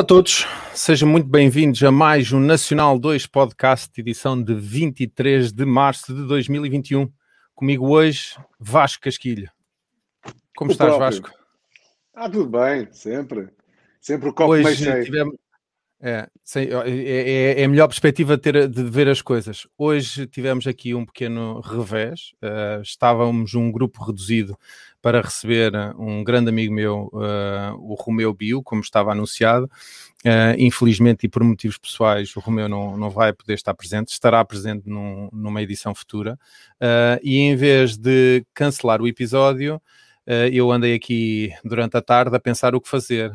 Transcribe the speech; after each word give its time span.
Olá 0.00 0.04
a 0.04 0.06
todos, 0.06 0.46
sejam 0.74 1.06
muito 1.06 1.28
bem-vindos 1.28 1.82
a 1.82 1.92
mais 1.92 2.32
um 2.32 2.40
Nacional 2.40 2.98
2 2.98 3.26
Podcast, 3.26 4.00
edição 4.00 4.42
de 4.42 4.54
23 4.54 5.52
de 5.52 5.66
março 5.66 6.14
de 6.14 6.26
2021. 6.26 7.06
Comigo 7.54 7.86
hoje, 7.86 8.34
Vasco 8.58 9.02
Casquilho. 9.04 9.50
Como 10.56 10.70
O 10.70 10.72
estás, 10.72 10.88
próprio. 10.96 11.20
Vasco? 11.20 11.30
Ah, 12.14 12.30
tudo 12.30 12.48
bem, 12.48 12.88
sempre. 12.92 13.50
Sempre 14.00 14.30
o 14.30 14.32
copo 14.32 14.52
Hoje 14.52 14.64
meio 14.64 14.76
cheio. 14.76 15.04
tivemos. 15.04 15.36
É, 16.00 16.26
sim, 16.42 16.60
é, 16.60 16.88
é- 16.88 17.60
é 17.60 17.64
a 17.64 17.68
melhor 17.68 17.86
perspectiva 17.86 18.38
de, 18.38 18.42
ter- 18.42 18.68
de 18.70 18.82
ver 18.84 19.06
as 19.06 19.20
coisas. 19.20 19.66
Hoje 19.76 20.26
tivemos 20.26 20.66
aqui 20.66 20.94
um 20.94 21.04
pequeno 21.04 21.60
revés. 21.60 22.32
eh, 22.40 22.80
estávamos 22.82 23.52
um 23.54 23.70
grupo 23.70 24.02
reduzido 24.02 24.56
para 25.02 25.20
receber 25.22 25.74
eh, 25.74 25.92
um 25.98 26.22
grande 26.22 26.50
amigo 26.50 26.72
meu, 26.74 27.10
eh, 27.14 27.72
o 27.78 27.94
Romeu 27.94 28.32
Bio, 28.34 28.62
como 28.62 28.80
estava 28.82 29.12
anunciado. 29.12 29.70
Eh, 30.24 30.56
infelizmente, 30.58 31.24
e 31.24 31.28
por 31.28 31.42
motivos 31.42 31.78
pessoais, 31.78 32.34
o 32.36 32.40
Romeu 32.40 32.68
não, 32.68 32.96
não 32.96 33.10
vai 33.10 33.32
poder 33.32 33.54
estar 33.54 33.72
presente, 33.74 34.08
estará 34.12 34.44
presente 34.44 34.88
num- 34.88 35.28
numa 35.32 35.62
edição 35.62 35.94
futura. 35.94 36.38
Eh, 36.80 37.20
e 37.22 37.38
em 37.38 37.56
vez 37.56 37.96
de 37.96 38.44
cancelar 38.54 39.00
o 39.00 39.08
episódio, 39.08 39.80
eu 40.52 40.70
andei 40.70 40.94
aqui 40.94 41.50
durante 41.64 41.96
a 41.96 42.02
tarde 42.02 42.36
a 42.36 42.40
pensar 42.40 42.74
o 42.74 42.80
que 42.80 42.88
fazer. 42.88 43.32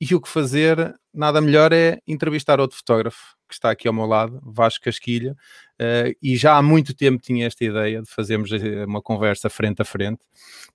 E 0.00 0.14
o 0.14 0.20
que 0.20 0.28
fazer, 0.28 0.94
nada 1.12 1.40
melhor 1.40 1.72
é 1.72 1.98
entrevistar 2.06 2.60
outro 2.60 2.76
fotógrafo 2.78 3.36
que 3.48 3.54
está 3.54 3.70
aqui 3.70 3.86
ao 3.86 3.94
meu 3.94 4.06
lado, 4.06 4.40
Vasco 4.42 4.84
Casquilha, 4.84 5.36
eh, 5.78 6.14
e 6.22 6.36
já 6.36 6.56
há 6.56 6.62
muito 6.62 6.94
tempo 6.94 7.22
tinha 7.22 7.46
esta 7.46 7.64
ideia 7.64 8.02
de 8.02 8.10
fazermos 8.10 8.50
eh, 8.52 8.84
uma 8.84 9.02
conversa 9.02 9.48
frente 9.50 9.82
a 9.82 9.84
frente. 9.84 10.20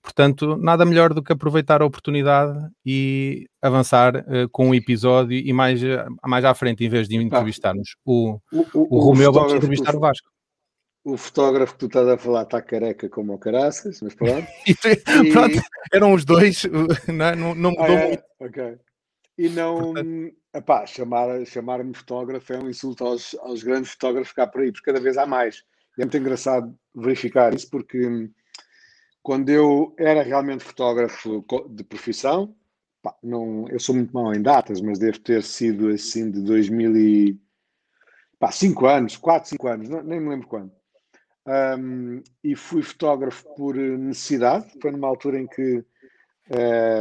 Portanto, 0.02 0.56
nada 0.56 0.84
melhor 0.84 1.12
do 1.14 1.22
que 1.22 1.32
aproveitar 1.32 1.82
a 1.82 1.84
oportunidade 1.84 2.58
e 2.84 3.46
avançar 3.60 4.16
eh, 4.16 4.46
com 4.50 4.70
o 4.70 4.74
episódio 4.74 5.36
e 5.38 5.52
mais, 5.52 5.80
mais 6.26 6.44
à 6.44 6.54
frente, 6.54 6.84
em 6.84 6.88
vez 6.88 7.08
de 7.08 7.16
entrevistarmos 7.16 7.96
o, 8.04 8.38
O, 8.52 8.66
o, 8.74 8.96
o 8.96 9.00
Romeu, 9.00 9.32
vamos 9.32 9.52
entrevistar 9.52 9.94
o 9.94 10.00
Vasco. 10.00 10.28
o 11.04 11.16
fotógrafo 11.16 11.72
que 11.74 11.78
tu 11.80 11.86
estás 11.86 12.08
a 12.08 12.16
falar 12.18 12.42
está 12.42 12.60
careca 12.62 13.08
como 13.08 13.34
o 13.34 13.38
caraças, 13.38 14.00
mas 14.02 14.14
pronto. 14.14 14.46
E, 14.66 14.72
E- 15.26 15.32
pronto, 15.32 15.58
eram 15.92 16.12
os 16.14 16.24
dois, 16.24 16.62
não, 17.08 17.24
é? 17.26 17.36
não, 17.36 17.54
não 17.54 17.70
Ah, 17.70 17.82
mudou 17.82 17.96
é? 17.98 18.06
muito. 18.08 18.22
Ok. 18.40 18.76
E 19.38 19.48
não. 19.50 19.94
Epá, 20.52 20.84
chamar, 20.86 21.44
chamar-me 21.46 21.94
fotógrafo 21.94 22.52
é 22.52 22.58
um 22.58 22.68
insulto 22.68 23.04
aos, 23.04 23.34
aos 23.36 23.62
grandes 23.62 23.92
fotógrafos 23.92 24.32
cá 24.32 24.46
por 24.46 24.62
aí, 24.62 24.72
porque 24.72 24.86
cada 24.90 25.00
vez 25.00 25.16
há 25.16 25.24
mais. 25.26 25.62
E 25.96 26.02
é 26.02 26.04
muito 26.04 26.16
engraçado 26.16 26.74
verificar 26.94 27.54
isso, 27.54 27.70
porque 27.70 28.04
hum, 28.06 28.30
quando 29.22 29.50
eu 29.50 29.94
era 29.98 30.22
realmente 30.22 30.64
fotógrafo 30.64 31.44
de 31.70 31.84
profissão, 31.84 32.54
pá, 33.02 33.14
não, 33.22 33.66
eu 33.70 33.80
sou 33.80 33.94
muito 33.94 34.12
mau 34.14 34.34
em 34.34 34.42
datas, 34.42 34.80
mas 34.80 34.98
devo 34.98 35.20
ter 35.20 35.42
sido 35.44 35.88
assim 35.90 36.30
de 36.30 36.42
2000 36.42 36.96
e... 36.96 37.38
Pá, 38.38 38.50
5 38.52 38.86
anos, 38.86 39.16
4, 39.16 39.50
5 39.50 39.68
anos, 39.68 39.88
não- 39.88 40.02
nem 40.02 40.20
me 40.20 40.30
lembro 40.30 40.48
quando. 40.48 40.72
Hum, 41.46 42.22
e 42.44 42.56
fui 42.56 42.82
fotógrafo 42.82 43.44
por 43.56 43.76
necessidade, 43.76 44.66
foi 44.80 44.90
numa 44.92 45.08
altura 45.08 45.40
em 45.40 45.46
que 45.48 45.84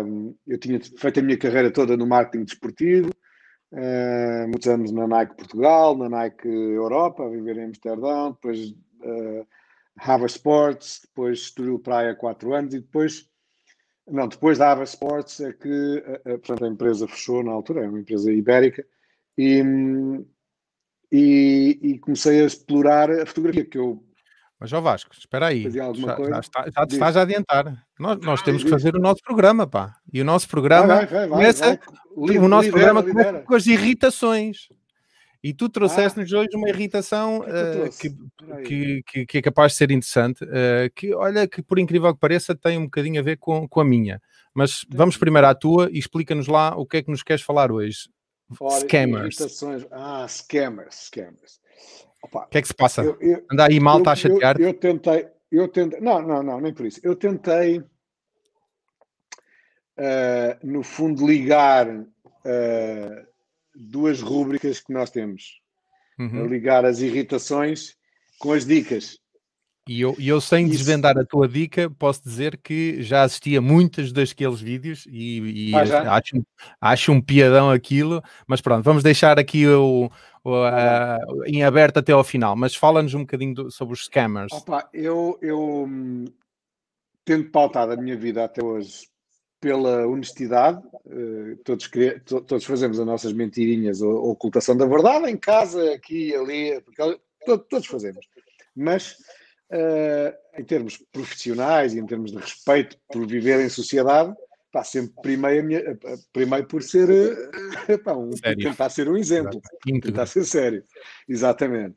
hum, 0.06 0.36
eu 0.48 0.58
tinha 0.60 0.80
feito 0.80 1.20
a 1.20 1.24
minha 1.24 1.38
carreira 1.38 1.72
toda 1.72 1.96
no 1.98 2.06
marketing 2.08 2.44
desportivo, 2.46 3.10
hum, 3.72 4.48
muitos 4.50 4.68
anos 4.68 4.92
na 4.92 5.08
Nike 5.08 5.36
Portugal, 5.36 5.98
na 5.98 6.10
Nike 6.10 6.48
Europa, 6.48 7.24
a 7.26 7.30
viver 7.30 7.58
em 7.58 7.66
Amsterdão, 7.66 8.32
depois 8.32 8.72
uh, 9.04 9.48
Hava 9.98 10.26
Sports, 10.28 11.02
depois 11.04 11.40
Estoril 11.40 11.80
Praia 11.80 12.16
4 12.16 12.54
anos 12.54 12.74
e 12.74 12.80
depois, 12.80 13.30
não, 14.08 14.28
depois 14.28 14.58
da 14.58 14.72
Hava 14.72 14.84
Sports 14.86 15.40
é 15.42 15.54
que 15.54 16.04
a, 16.26 16.34
a- 16.36 16.40
portanto, 16.40 16.66
a 16.66 16.70
empresa 16.70 17.08
fechou 17.08 17.44
na 17.44 17.52
altura, 17.52 17.86
é 17.86 17.90
uma 17.90 18.00
empresa 18.02 18.32
ibérica, 18.32 18.86
e, 19.38 19.64
hum, 19.64 20.26
e, 21.12 21.80
e 21.82 22.00
comecei 22.00 22.42
a 22.42 22.46
explorar 22.46 23.10
a 23.12 23.26
fotografia, 23.26 23.66
que 23.66 23.78
eu 23.78 24.04
Mas, 24.60 24.74
ó 24.74 24.82
Vasco, 24.82 25.12
espera 25.18 25.48
aí. 25.48 25.70
Já, 25.72 25.94
já 25.94 26.40
está, 26.40 26.66
já 26.70 26.86
te 26.86 26.94
estás 26.94 27.16
a 27.16 27.22
adiantar. 27.22 27.86
Nós, 27.98 28.20
nós 28.20 28.42
Ah, 28.42 28.44
temos 28.44 28.64
que 28.64 28.70
fazer 28.70 28.96
o 28.96 29.00
nosso 29.00 29.22
programa, 29.24 29.66
pá. 29.66 29.96
E 30.12 30.20
o 30.22 30.26
nosso 30.26 30.50
programa 30.50 30.88
vai, 30.88 31.06
vai, 31.06 31.28
vai, 31.28 31.30
começa- 31.30 31.80
o 32.16 32.48
nosso 32.48 32.66
lidera, 32.66 32.72
programa 32.72 33.00
lidera. 33.02 33.24
começa 33.30 33.46
com 33.46 33.56
as 33.56 33.66
irritações. 33.68 34.68
E 35.42 35.54
tu 35.54 35.70
trouxeste-nos 35.70 36.34
hoje 36.34 36.50
uma 36.54 36.68
irritação 36.68 37.42
que 37.42 38.08
é 38.08 38.62
que 38.64 39.04
que, 39.04 39.26
que, 39.26 39.38
é 39.38 39.42
capaz 39.42 39.72
de 39.72 39.78
ser 39.78 39.90
interessante, 39.92 40.46
eh, 40.52 40.92
que 40.94 41.14
olha 41.16 41.48
que 41.48 41.62
por 41.62 41.80
incrível 41.80 42.14
que 42.14 42.20
pareça 42.20 42.54
tem 42.54 42.78
um 42.78 42.84
bocadinho 42.84 43.22
a 43.22 43.24
ver 43.24 43.38
com, 43.38 43.66
com 43.66 43.80
a 43.80 43.86
minha. 43.86 44.22
Mas 44.54 44.86
vamos 44.90 45.16
primeiro 45.16 45.48
à 45.48 45.56
tua 45.56 45.90
e 45.94 45.98
explica-nos 45.98 46.48
lá 46.48 46.76
o 46.76 46.86
que 46.86 46.98
é 46.98 47.02
que 47.02 47.10
nos 47.10 47.24
queres 47.24 47.42
falar 47.42 47.72
hoje. 47.72 48.10
Ora, 48.60 48.82
Scammers. 48.82 49.40
irritações. 49.40 49.86
Ah, 49.92 50.26
scammers, 50.28 51.06
scammers. 51.06 51.62
Opa, 52.24 52.46
O 52.46 52.48
que 52.48 52.58
é 52.58 52.62
que 52.62 52.68
se 52.68 52.74
passa? 52.74 53.02
eu, 53.02 53.18
eu, 53.22 53.46
Anda 53.52 53.68
aí 53.68 53.80
mal, 53.80 54.00
está 54.00 54.12
a 54.12 54.16
chatear. 54.16 54.60
Eu, 54.60 54.68
eu 54.68 54.74
tentei, 54.74 55.28
eu 55.52 55.68
tentei, 55.68 56.00
não, 56.00 56.22
não, 56.22 56.44
não, 56.44 56.62
nem 56.62 56.74
por 56.74 56.86
isso. 56.86 57.00
Eu 57.04 57.16
tentei, 57.16 57.84
ah, 59.98 60.58
no 60.64 60.84
fundo, 60.84 61.26
ligar 61.26 61.88
ah, 62.46 63.26
duas 63.76 64.22
rúbricas 64.22 64.80
que 64.80 64.94
nós 64.94 65.10
temos. 65.10 65.62
Uhum. 66.20 66.46
Ligar 66.48 66.86
as 66.86 67.00
irritações 67.00 67.96
com 68.40 68.52
as 68.52 68.66
dicas. 68.66 69.18
E 69.90 70.02
eu, 70.02 70.16
eu 70.20 70.40
sem 70.40 70.68
Isso. 70.68 70.78
desvendar 70.78 71.18
a 71.18 71.26
tua 71.26 71.48
dica, 71.48 71.90
posso 71.90 72.22
dizer 72.22 72.58
que 72.58 73.02
já 73.02 73.24
assisti 73.24 73.58
a 73.58 73.62
muitos 73.62 74.12
daqueles 74.14 74.62
vídeos 74.62 75.08
e, 75.10 75.72
e 75.72 75.76
Ah, 75.76 76.14
acho, 76.16 76.46
acho 76.80 77.12
um 77.12 77.20
piadão 77.20 77.72
aquilo, 77.72 78.22
mas 78.46 78.62
pronto, 78.62 78.84
vamos 78.84 79.02
deixar 79.02 79.40
aqui 79.40 79.66
o, 79.66 80.08
o, 80.44 80.54
a- 80.54 81.18
em 81.48 81.64
aberto 81.64 81.98
até 81.98 82.12
ao 82.12 82.24
final, 82.24 82.56
mas 82.56 82.76
fala-nos 82.76 83.16
um 83.16 83.22
bocadinho 83.22 83.56
do- 83.56 83.72
sobre 83.72 83.96
os 83.96 84.04
scammers. 84.04 84.54
Opa, 84.54 84.88
eu, 84.94 85.40
eu 85.42 85.60
hum, 85.60 86.26
tento 87.26 87.50
pautar 87.50 87.90
a 87.90 87.98
minha 87.98 88.16
vida 88.16 88.44
até 88.44 88.64
hoje 88.64 89.08
pela 89.60 90.06
honestidade. 90.06 90.84
eh, 91.08 91.58
todos, 91.66 91.90
todos 92.46 92.64
fazemos 92.64 93.00
as 93.00 93.06
nossas 93.08 93.34
mentirinhas 93.34 94.04
ou, 94.04 94.30
ocultação 94.30 94.78
da 94.78 94.86
verdade 94.86 95.32
em 95.32 95.36
casa, 95.36 95.96
aqui, 95.96 96.36
ali, 96.36 96.80
todos 97.68 97.88
fazemos. 97.88 98.24
Mas 98.76 99.18
eh, 99.72 100.38
em 100.58 100.64
termos 100.64 100.98
profissionais 101.12 101.94
e 101.94 102.00
em 102.00 102.06
termos 102.06 102.32
de 102.32 102.38
respeito 102.38 102.98
por 103.12 103.26
viver 103.28 103.60
em 103.64 103.70
sociedade, 103.70 104.34
pá, 104.72 104.84
sempre 104.84 105.14
primei, 105.22 105.60
a 105.60 105.64
minha, 105.64 105.80
eh, 105.80 105.98
primei 106.32 106.64
por 106.64 106.84
ser 106.84 107.10
eh, 107.88 107.98
pá, 108.04 108.14
um, 108.14 108.32
Sério. 108.36 108.64
tentar 108.64 108.90
ser 108.90 109.10
um 109.10 109.18
exemplo. 109.18 109.62
Íntegro. 109.86 110.12
Tentar 110.12 110.26
ser 110.26 110.46
sério. 110.46 110.84
Exatamente. 111.28 111.96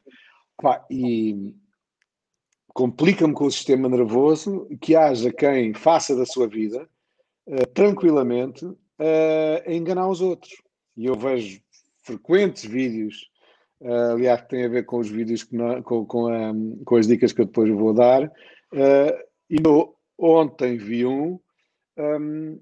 Pá, 0.56 0.84
e 0.90 1.54
complica-me 2.68 3.34
com 3.34 3.44
o 3.44 3.50
sistema 3.50 3.88
nervoso 3.88 4.66
que 4.80 4.96
haja 4.96 5.32
quem 5.32 5.74
faça 5.74 6.16
da 6.16 6.24
sua 6.24 6.48
vida 6.48 6.88
eh, 7.46 7.66
tranquilamente 7.66 8.66
eh, 8.98 9.64
a 9.66 9.72
enganar 9.72 10.08
os 10.08 10.20
outros. 10.20 10.54
E 10.96 11.06
eu 11.06 11.14
vejo 11.14 11.60
frequentes 12.02 12.64
vídeos, 12.64 13.30
eh, 13.82 14.12
aliás, 14.12 14.40
que 14.42 14.48
têm 14.50 14.64
a 14.64 14.68
ver 14.68 14.84
com 14.84 14.98
os 14.98 15.08
vídeos 15.10 15.42
que 15.44 15.56
nó- 15.56 15.82
com, 15.82 16.04
com, 16.06 16.26
a- 16.28 16.52
com 16.84 16.96
as 16.96 17.06
dicas 17.06 17.32
que 17.32 17.40
eu 17.42 17.46
depois 17.46 17.70
vou 17.70 17.92
dar. 17.92 18.30
eh, 18.72 19.26
e 19.50 19.56
eu 19.64 19.94
ontem 20.18 20.76
vi 20.78 21.04
um. 21.04 21.38
hum, 21.98 22.58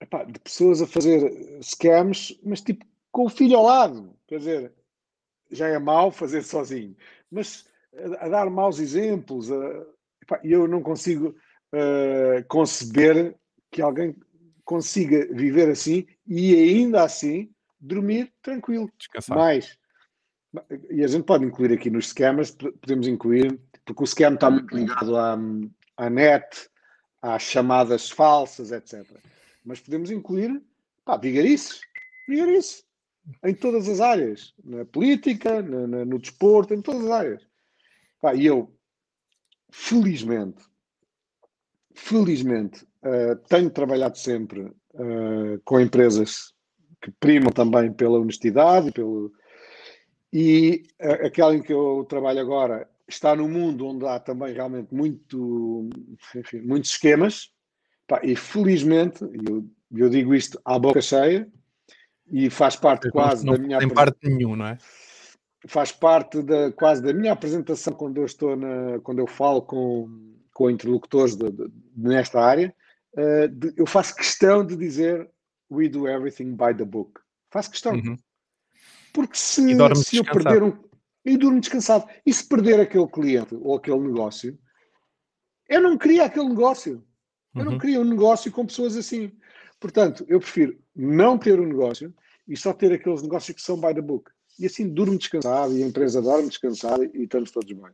epá, 0.00 0.24
de 0.24 0.38
pessoas 0.40 0.80
a 0.82 0.86
fazer 0.86 1.30
scams, 1.62 2.38
mas 2.44 2.60
tipo 2.60 2.84
com 3.10 3.26
o 3.26 3.28
filho 3.30 3.56
ao 3.56 3.64
lado. 3.64 4.14
Quer 4.26 4.38
dizer, 4.38 4.72
já 5.50 5.68
é 5.68 5.78
mau 5.78 6.10
fazer 6.10 6.42
sozinho, 6.42 6.96
mas 7.30 7.66
a, 8.20 8.26
a 8.26 8.28
dar 8.28 8.48
maus 8.50 8.78
exemplos. 8.78 9.48
E 10.42 10.52
eu 10.52 10.66
não 10.68 10.82
consigo 10.82 11.34
eh, 11.72 12.44
conceber 12.48 13.34
que 13.70 13.82
alguém 13.82 14.14
consiga 14.64 15.26
viver 15.34 15.68
assim 15.68 16.06
e 16.26 16.54
ainda 16.54 17.02
assim 17.02 17.50
dormir 17.80 18.32
tranquilo. 18.40 18.90
Descansar. 18.96 19.36
Mais. 19.36 19.78
E 20.90 21.02
a 21.02 21.06
gente 21.06 21.24
pode 21.24 21.44
incluir 21.44 21.72
aqui 21.72 21.90
nos 21.90 22.08
scammers, 22.08 22.50
podemos 22.50 23.06
incluir, 23.06 23.58
porque 23.84 24.02
o 24.02 24.06
scam 24.06 24.34
está 24.34 24.50
muito 24.50 24.74
ligado 24.74 25.16
à, 25.16 25.38
à 25.96 26.10
net, 26.10 26.68
há 27.22 27.38
chamadas 27.38 28.10
falsas, 28.10 28.70
etc. 28.70 29.06
Mas 29.64 29.80
podemos 29.80 30.10
incluir 30.10 30.62
pá, 31.04 31.16
vigarices, 31.16 31.80
vigarices, 32.28 32.84
em 33.44 33.54
todas 33.54 33.88
as 33.88 34.00
áreas, 34.00 34.52
na 34.64 34.84
política, 34.84 35.62
na, 35.62 35.86
na, 35.86 36.04
no 36.04 36.18
desporto, 36.18 36.74
em 36.74 36.82
todas 36.82 37.04
as 37.04 37.10
áreas. 37.10 37.46
Pá, 38.20 38.34
e 38.34 38.46
eu, 38.46 38.72
felizmente, 39.70 40.62
felizmente, 41.94 42.84
uh, 43.02 43.36
tenho 43.48 43.70
trabalhado 43.70 44.18
sempre 44.18 44.60
uh, 44.60 45.60
com 45.64 45.80
empresas 45.80 46.52
que 47.00 47.10
primam 47.12 47.52
também 47.52 47.92
pela 47.92 48.18
honestidade 48.18 48.88
e 48.88 48.92
pelo. 48.92 49.32
E 50.32 50.84
aquela 50.98 51.54
em 51.54 51.62
que 51.62 51.72
eu 51.72 52.06
trabalho 52.08 52.40
agora 52.40 52.88
está 53.06 53.36
num 53.36 53.48
mundo 53.48 53.86
onde 53.86 54.06
há 54.06 54.18
também 54.18 54.54
realmente 54.54 54.94
muito, 54.94 55.90
enfim, 56.34 56.60
muitos 56.62 56.90
esquemas, 56.90 57.50
e 58.22 58.34
felizmente, 58.36 59.22
eu, 59.22 59.66
eu 59.94 60.08
digo 60.08 60.34
isto 60.34 60.60
à 60.64 60.78
boca 60.78 61.00
cheia, 61.00 61.48
e 62.26 62.48
faz 62.48 62.76
parte 62.76 63.10
quase 63.10 63.44
não, 63.44 63.54
da 63.54 63.58
minha 63.58 63.78
tem 63.78 63.88
parte 63.88 64.18
nenhum, 64.28 64.56
não 64.56 64.66
é? 64.66 64.78
Faz 65.66 65.92
parte 65.92 66.42
da 66.42 66.72
quase 66.72 67.02
da 67.02 67.12
minha 67.12 67.32
apresentação 67.32 67.92
quando 67.92 68.18
eu 68.18 68.24
estou 68.24 68.56
na, 68.56 68.98
quando 69.00 69.18
eu 69.18 69.26
falo 69.26 69.62
com, 69.62 70.08
com 70.52 70.70
interlocutores 70.70 71.36
de, 71.36 71.50
de, 71.50 71.70
nesta 71.94 72.40
área, 72.40 72.74
uh, 73.16 73.48
de, 73.48 73.72
eu 73.76 73.86
faço 73.86 74.16
questão 74.16 74.64
de 74.64 74.76
dizer 74.76 75.30
we 75.70 75.88
do 75.88 76.08
everything 76.08 76.56
by 76.56 76.74
the 76.76 76.84
book. 76.84 77.20
Faço 77.50 77.70
questão. 77.70 77.92
Uhum. 77.92 78.16
Porque 79.12 79.36
se, 79.36 79.62
se 80.04 80.16
eu 80.16 80.24
perder 80.24 80.62
um 80.62 80.72
e 81.24 81.36
durmo 81.36 81.60
descansado. 81.60 82.06
E 82.24 82.32
se 82.32 82.46
perder 82.46 82.80
aquele 82.80 83.06
cliente 83.06 83.54
ou 83.54 83.76
aquele 83.76 84.00
negócio, 84.00 84.58
eu 85.68 85.80
não 85.80 85.96
queria 85.96 86.24
aquele 86.24 86.48
negócio. 86.48 87.04
Eu 87.54 87.64
não 87.64 87.72
uhum. 87.72 87.78
queria 87.78 88.00
um 88.00 88.04
negócio 88.04 88.50
com 88.50 88.66
pessoas 88.66 88.96
assim. 88.96 89.30
Portanto, 89.78 90.24
eu 90.28 90.40
prefiro 90.40 90.78
não 90.94 91.38
ter 91.38 91.60
um 91.60 91.66
negócio 91.66 92.14
e 92.48 92.56
só 92.56 92.72
ter 92.72 92.92
aqueles 92.92 93.22
negócios 93.22 93.54
que 93.54 93.62
são 93.62 93.80
by 93.80 93.94
the 93.94 94.00
book. 94.00 94.30
E 94.58 94.66
assim 94.66 94.88
durmo 94.88 95.16
descansado 95.16 95.76
e 95.76 95.82
a 95.82 95.86
empresa 95.86 96.20
dorme 96.20 96.48
descansada 96.48 97.04
e 97.04 97.24
estamos 97.24 97.50
todos 97.50 97.72
bem. 97.72 97.92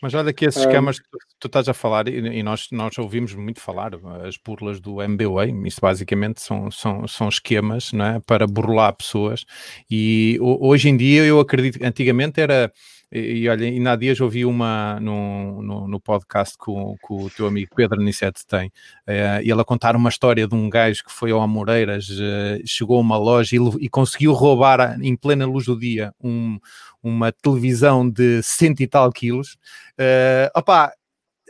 Mas 0.00 0.14
olha 0.14 0.32
que 0.32 0.44
esses 0.44 0.62
esquemas 0.62 0.98
que 0.98 1.08
tu, 1.10 1.18
tu, 1.40 1.46
estás 1.46 1.68
a 1.68 1.74
falar, 1.74 2.08
e, 2.08 2.42
nós, 2.42 2.68
nós 2.70 2.96
ouvimos 2.98 3.34
muito 3.34 3.60
falar, 3.60 3.92
as 4.26 4.36
burlas 4.36 4.80
do 4.80 4.96
MBA, 4.96 5.46
isso 5.66 5.80
basicamente 5.80 6.40
são, 6.40 6.70
são, 6.70 7.06
são 7.08 7.28
esquemas 7.28 7.92
não 7.92 8.04
é, 8.04 8.20
para 8.20 8.46
burlar 8.46 8.92
pessoas, 8.94 9.44
e 9.90 10.38
hoje 10.40 10.88
em 10.88 10.96
dia 10.96 11.24
eu 11.24 11.40
acredito, 11.40 11.82
antigamente 11.82 12.40
era 12.40 12.72
e, 13.10 13.40
e 13.40 13.48
olha, 13.48 13.66
ainda 13.66 13.92
há 13.92 13.96
dias 13.96 14.20
ouvi 14.20 14.44
uma 14.44 15.00
no, 15.00 15.62
no, 15.62 15.88
no 15.88 16.00
podcast 16.00 16.56
que 16.58 16.70
o, 16.70 16.94
que 16.96 17.12
o 17.12 17.30
teu 17.30 17.46
amigo 17.46 17.74
Pedro 17.74 18.00
Aniceto 18.00 18.42
tem, 18.46 18.68
uh, 18.68 19.42
e 19.42 19.50
ele 19.50 19.60
a 19.60 19.64
contar 19.64 19.96
uma 19.96 20.10
história 20.10 20.46
de 20.46 20.54
um 20.54 20.68
gajo 20.68 21.04
que 21.04 21.12
foi 21.12 21.30
ao 21.30 21.40
Amoreiras, 21.40 22.08
uh, 22.10 22.62
chegou 22.66 22.98
a 22.98 23.00
uma 23.00 23.16
loja 23.16 23.56
e, 23.56 23.58
e, 23.80 23.88
conseguiu 23.88 24.32
roubar 24.32 24.98
em 25.00 25.16
plena 25.16 25.46
luz 25.46 25.64
do 25.66 25.78
dia 25.78 26.12
um, 26.22 26.58
uma 27.02 27.32
televisão 27.32 28.08
de 28.08 28.42
cento 28.42 28.80
e 28.80 28.86
tal 28.86 29.12
quilos. 29.12 29.56
Uh, 29.98 30.50
opá, 30.58 30.92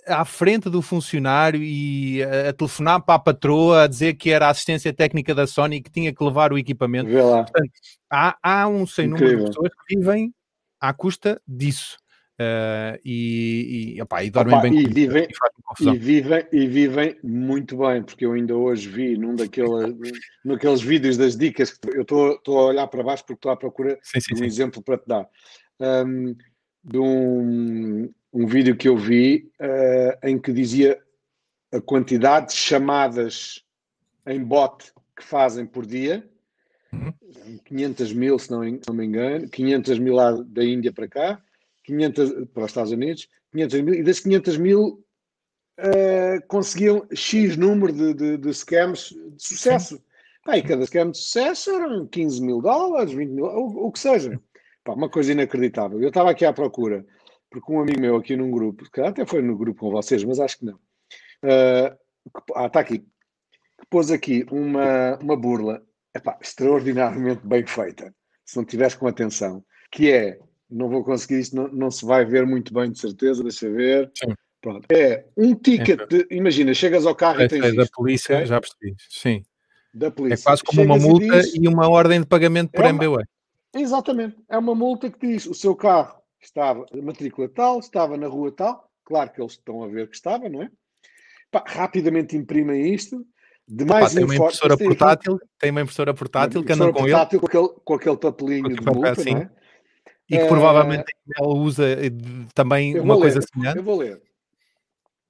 à 0.06 0.24
frente 0.24 0.70
do 0.70 0.80
funcionário 0.80 1.62
e 1.62 2.22
a, 2.22 2.52
telefonar 2.52 3.02
para 3.02 3.14
a 3.14 3.18
patroa 3.18 3.82
a 3.82 3.86
dizer 3.86 4.14
que 4.14 4.30
era 4.30 4.46
a 4.46 4.50
assistência 4.50 4.92
técnica 4.92 5.34
da 5.34 5.46
Sony 5.46 5.76
e 5.76 5.82
que 5.82 5.90
tinha 5.90 6.12
que 6.12 6.24
levar 6.24 6.52
o 6.52 6.58
equipamento. 6.58 7.10
Portanto, 7.44 7.72
há, 8.10 8.36
há 8.42 8.68
um 8.68 8.86
sem 8.86 9.08
número 9.08 9.38
de 9.38 9.44
pessoas 9.46 9.70
que 9.70 9.96
vivem 9.96 10.32
à 10.80 10.92
custa 10.92 11.40
disso. 11.46 11.98
Uh, 12.40 12.94
e, 13.04 13.96
e, 13.96 14.02
opa, 14.02 14.22
e 14.22 14.30
dormem 14.30 14.54
opa, 14.54 14.62
bem 14.62 14.78
e 14.78 14.86
vivem, 14.86 15.28
e, 15.80 15.98
vivem, 15.98 16.46
e 16.52 16.66
vivem 16.68 17.18
muito 17.20 17.76
bem, 17.76 18.00
porque 18.00 18.24
eu 18.24 18.32
ainda 18.32 18.56
hoje 18.56 18.88
vi 18.88 19.18
num 19.18 19.34
daqueles, 19.34 19.92
naqueles 20.44 20.80
vídeos 20.80 21.16
das 21.16 21.36
dicas, 21.36 21.76
eu 21.92 22.02
estou 22.02 22.58
a 22.60 22.66
olhar 22.66 22.86
para 22.86 23.02
baixo 23.02 23.24
porque 23.24 23.38
estou 23.38 23.50
à 23.50 23.56
procura 23.56 23.98
sim, 24.02 24.20
sim, 24.20 24.28
de 24.28 24.34
um 24.34 24.38
sim. 24.38 24.44
exemplo 24.44 24.80
para 24.80 24.98
te 24.98 25.08
dar. 25.08 25.28
Um, 25.80 26.36
de 26.84 26.98
um, 26.98 28.14
um 28.32 28.46
vídeo 28.46 28.76
que 28.76 28.88
eu 28.88 28.96
vi 28.96 29.50
uh, 29.60 30.28
em 30.28 30.38
que 30.38 30.52
dizia 30.52 30.96
a 31.72 31.80
quantidade 31.80 32.52
de 32.52 32.54
chamadas 32.54 33.64
em 34.24 34.42
bot 34.44 34.92
que 35.16 35.24
fazem 35.24 35.66
por 35.66 35.84
dia 35.84 36.24
500 37.64 38.12
mil, 38.12 38.38
se 38.38 38.50
não, 38.50 38.60
não 38.60 38.94
me 38.94 39.04
engano, 39.04 39.48
500 39.48 39.98
mil 39.98 40.14
lá 40.14 40.32
da 40.32 40.64
Índia 40.64 40.92
para 40.92 41.08
cá, 41.08 41.42
500 41.88 42.48
para 42.52 42.64
os 42.64 42.70
Estados 42.70 42.92
Unidos, 42.92 43.28
500 43.52 43.80
mil, 43.80 43.94
e 43.94 44.02
das 44.02 44.20
500 44.20 44.56
mil 44.58 45.04
uh, 45.80 46.46
conseguiam 46.46 47.06
X 47.14 47.56
número 47.56 47.92
de, 47.92 48.14
de, 48.14 48.36
de 48.36 48.54
scams 48.54 49.08
de 49.08 49.42
sucesso. 49.42 50.02
Pá, 50.44 50.58
e 50.58 50.62
cada 50.62 50.84
scam 50.84 51.10
de 51.10 51.18
sucesso 51.18 51.70
eram 51.70 52.06
15 52.06 52.42
mil 52.42 52.60
dólares, 52.60 53.12
20 53.12 53.30
mil, 53.30 53.44
o, 53.46 53.86
o 53.86 53.92
que 53.92 53.98
seja. 53.98 54.38
Pá, 54.84 54.92
uma 54.92 55.08
coisa 55.08 55.32
inacreditável. 55.32 56.00
Eu 56.00 56.08
estava 56.08 56.30
aqui 56.30 56.44
à 56.44 56.52
procura, 56.52 57.04
porque 57.50 57.72
um 57.72 57.80
amigo 57.80 58.00
meu 58.00 58.16
aqui 58.16 58.36
num 58.36 58.50
grupo, 58.50 58.84
que 58.90 59.00
até 59.00 59.24
foi 59.24 59.40
no 59.40 59.56
grupo 59.56 59.80
com 59.80 59.90
vocês, 59.90 60.22
mas 60.24 60.38
acho 60.38 60.58
que 60.58 60.66
não. 60.66 60.74
Uh, 61.42 61.96
ah, 62.54 62.66
está 62.66 62.80
aqui. 62.80 62.98
Que 62.98 63.86
pôs 63.88 64.10
aqui 64.10 64.44
uma, 64.50 65.16
uma 65.22 65.36
burla 65.36 65.82
epá, 66.14 66.38
extraordinariamente 66.40 67.46
bem 67.46 67.66
feita, 67.66 68.14
se 68.44 68.56
não 68.56 68.64
tiveres 68.64 68.94
com 68.94 69.06
atenção, 69.06 69.64
que 69.90 70.10
é, 70.10 70.38
não 70.70 70.88
vou 70.88 71.04
conseguir 71.04 71.40
isto, 71.40 71.56
não, 71.56 71.68
não 71.68 71.90
se 71.90 72.04
vai 72.04 72.24
ver 72.24 72.46
muito 72.46 72.72
bem 72.72 72.90
de 72.90 72.98
certeza, 72.98 73.42
deixa 73.42 73.70
ver. 73.70 74.10
Sim. 74.14 74.34
Pronto. 74.60 74.86
É 74.90 75.24
um 75.36 75.54
ticket, 75.54 76.00
de, 76.08 76.26
imagina, 76.30 76.74
chegas 76.74 77.06
ao 77.06 77.14
carro 77.14 77.40
é, 77.40 77.44
e 77.44 77.48
tens 77.48 77.64
é, 77.64 77.68
isto, 77.68 77.76
da 77.76 77.86
polícia, 77.86 78.36
okay? 78.36 78.46
já 78.46 78.60
percebi, 78.60 78.96
sim. 79.08 79.44
Da 79.94 80.10
polícia. 80.10 80.42
É 80.42 80.44
quase 80.44 80.64
como 80.64 80.82
chegas 80.82 80.96
uma 80.96 81.08
multa 81.08 81.24
e, 81.24 81.42
diz, 81.42 81.54
e, 81.54 81.68
uma 81.68 81.88
ordem 81.88 82.20
de 82.20 82.26
pagamento 82.26 82.72
por 82.72 82.84
é 82.84 82.90
uma, 82.90 83.04
MBA. 83.04 83.28
Exatamente, 83.74 84.36
é 84.48 84.58
uma 84.58 84.74
multa 84.74 85.10
que 85.10 85.26
diz 85.26 85.46
o 85.46 85.54
seu 85.54 85.76
carro 85.76 86.18
estava, 86.40 86.84
matrícula 87.02 87.48
tal, 87.48 87.78
estava 87.78 88.16
na 88.16 88.26
rua 88.26 88.50
tal, 88.50 88.90
claro 89.04 89.30
que 89.30 89.40
eles 89.40 89.52
estão 89.52 89.82
a 89.82 89.86
ver 89.86 90.08
que 90.08 90.16
estava, 90.16 90.48
não 90.48 90.62
é? 90.62 90.70
Pá, 91.50 91.64
rapidamente 91.66 92.36
imprimem 92.36 92.92
isto, 92.92 93.24
de 93.66 93.84
mais 93.84 94.12
tem 94.12 94.24
uma 94.24 94.34
impressora 94.34 94.76
portátil, 94.76 95.38
tem 95.58 95.70
uma 95.70 95.82
impressora 95.82 96.14
portátil 96.14 96.64
que 96.64 96.72
anda 96.72 96.92
com 96.92 97.06
ele. 97.06 97.38
Com 97.38 97.46
aquele, 97.46 97.68
com 97.84 97.94
aquele 97.94 98.16
papelinho 98.16 98.74
de 98.74 98.84
multa, 98.84 99.12
assim, 99.12 99.36
é? 99.36 99.50
E 100.28 100.36
que 100.36 100.42
é... 100.42 100.46
provavelmente 100.46 101.12
ela 101.36 101.48
usa 101.48 101.88
eh, 101.88 102.10
também 102.54 102.98
uma 102.98 103.14
ler, 103.14 103.20
coisa 103.20 103.40
semelhante. 103.42 103.78
Eu 103.78 103.82
vou 103.82 103.98
ler. 103.98 104.22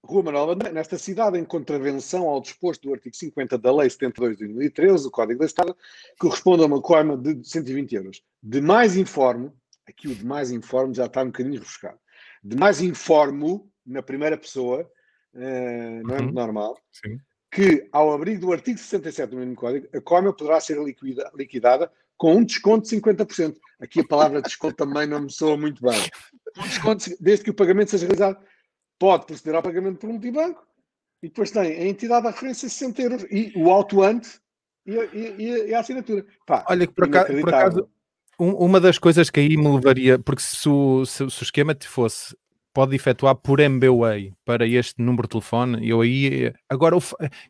Rua 0.04 0.22
Manuel 0.22 0.56
nesta 0.72 0.96
cidade, 0.96 1.38
em 1.38 1.44
contravenção 1.44 2.28
ao 2.28 2.40
disposto 2.40 2.88
do 2.88 2.94
artigo 2.94 3.14
50 3.14 3.58
da 3.58 3.74
Lei 3.74 3.90
72 3.90 4.38
de 4.38 4.46
2013, 4.46 5.04
do 5.04 5.10
Código 5.10 5.40
da 5.40 5.46
Estado, 5.46 5.76
corresponde 6.18 6.62
a 6.62 6.66
uma 6.66 6.80
coima 6.80 7.16
de 7.16 7.46
120 7.46 7.94
euros. 7.94 8.22
De 8.42 8.60
mais 8.60 8.96
informo, 8.96 9.54
aqui 9.86 10.08
o 10.08 10.14
de 10.14 10.24
mais 10.24 10.50
informo 10.50 10.94
já 10.94 11.06
está 11.06 11.22
um 11.22 11.26
bocadinho 11.26 11.60
buscado. 11.60 11.98
De 12.42 12.56
mais 12.56 12.80
informo, 12.80 13.70
na 13.84 14.02
primeira 14.02 14.38
pessoa, 14.38 14.90
uh, 15.34 16.06
não 16.06 16.16
é 16.16 16.20
uhum. 16.20 16.32
normal, 16.32 16.78
Sim 16.90 17.18
que, 17.50 17.88
ao 17.92 18.12
abrigo 18.12 18.40
do 18.40 18.52
artigo 18.52 18.78
67 18.78 19.30
do 19.30 19.36
mesmo 19.36 19.54
Código, 19.54 19.88
a 19.94 20.00
COMA 20.00 20.32
poderá 20.32 20.60
ser 20.60 20.82
liquida, 20.82 21.30
liquidada 21.34 21.90
com 22.18 22.34
um 22.34 22.44
desconto 22.44 22.88
de 22.88 22.96
50%. 23.00 23.56
Aqui 23.80 24.00
a 24.00 24.04
palavra 24.04 24.42
desconto 24.42 24.74
também 24.74 25.06
não 25.06 25.22
me 25.22 25.32
soa 25.32 25.56
muito 25.56 25.80
bem. 25.80 25.98
Um 26.58 26.62
desconto, 26.62 27.04
desde 27.20 27.44
que 27.44 27.50
o 27.50 27.54
pagamento 27.54 27.92
seja 27.92 28.06
realizado, 28.06 28.44
pode 28.98 29.24
proceder 29.24 29.54
ao 29.54 29.62
pagamento 29.62 29.98
por 29.98 30.10
multibanco 30.10 30.66
e 31.22 31.28
depois 31.28 31.50
tem 31.50 31.62
a 31.62 31.86
entidade 31.86 32.24
da 32.24 32.30
referência 32.30 32.68
60 32.68 33.02
euros 33.02 33.26
e 33.30 33.52
o 33.56 33.70
autuante 33.70 34.40
e, 34.84 34.92
e, 34.92 35.68
e 35.68 35.74
a 35.74 35.80
assinatura. 35.80 36.26
Pá, 36.44 36.64
Olha, 36.68 36.86
que 36.86 36.92
por 36.92 37.04
acaso, 37.04 37.40
por 37.40 37.54
acaso 37.54 37.88
um, 38.38 38.50
uma 38.52 38.80
das 38.80 38.98
coisas 38.98 39.30
que 39.30 39.40
aí 39.40 39.56
me 39.56 39.68
levaria, 39.68 40.18
porque 40.18 40.42
se 40.42 40.68
o, 40.68 41.04
se, 41.04 41.28
se 41.30 41.42
o 41.42 41.44
esquema 41.44 41.74
te 41.74 41.88
fosse 41.88 42.36
pode 42.78 42.94
efetuar 42.94 43.34
por 43.34 43.58
MBWay 43.58 44.32
para 44.44 44.64
este 44.64 45.02
número 45.02 45.24
de 45.24 45.30
telefone. 45.30 45.88
Eu 45.88 46.00
aí 46.00 46.52
agora 46.68 46.96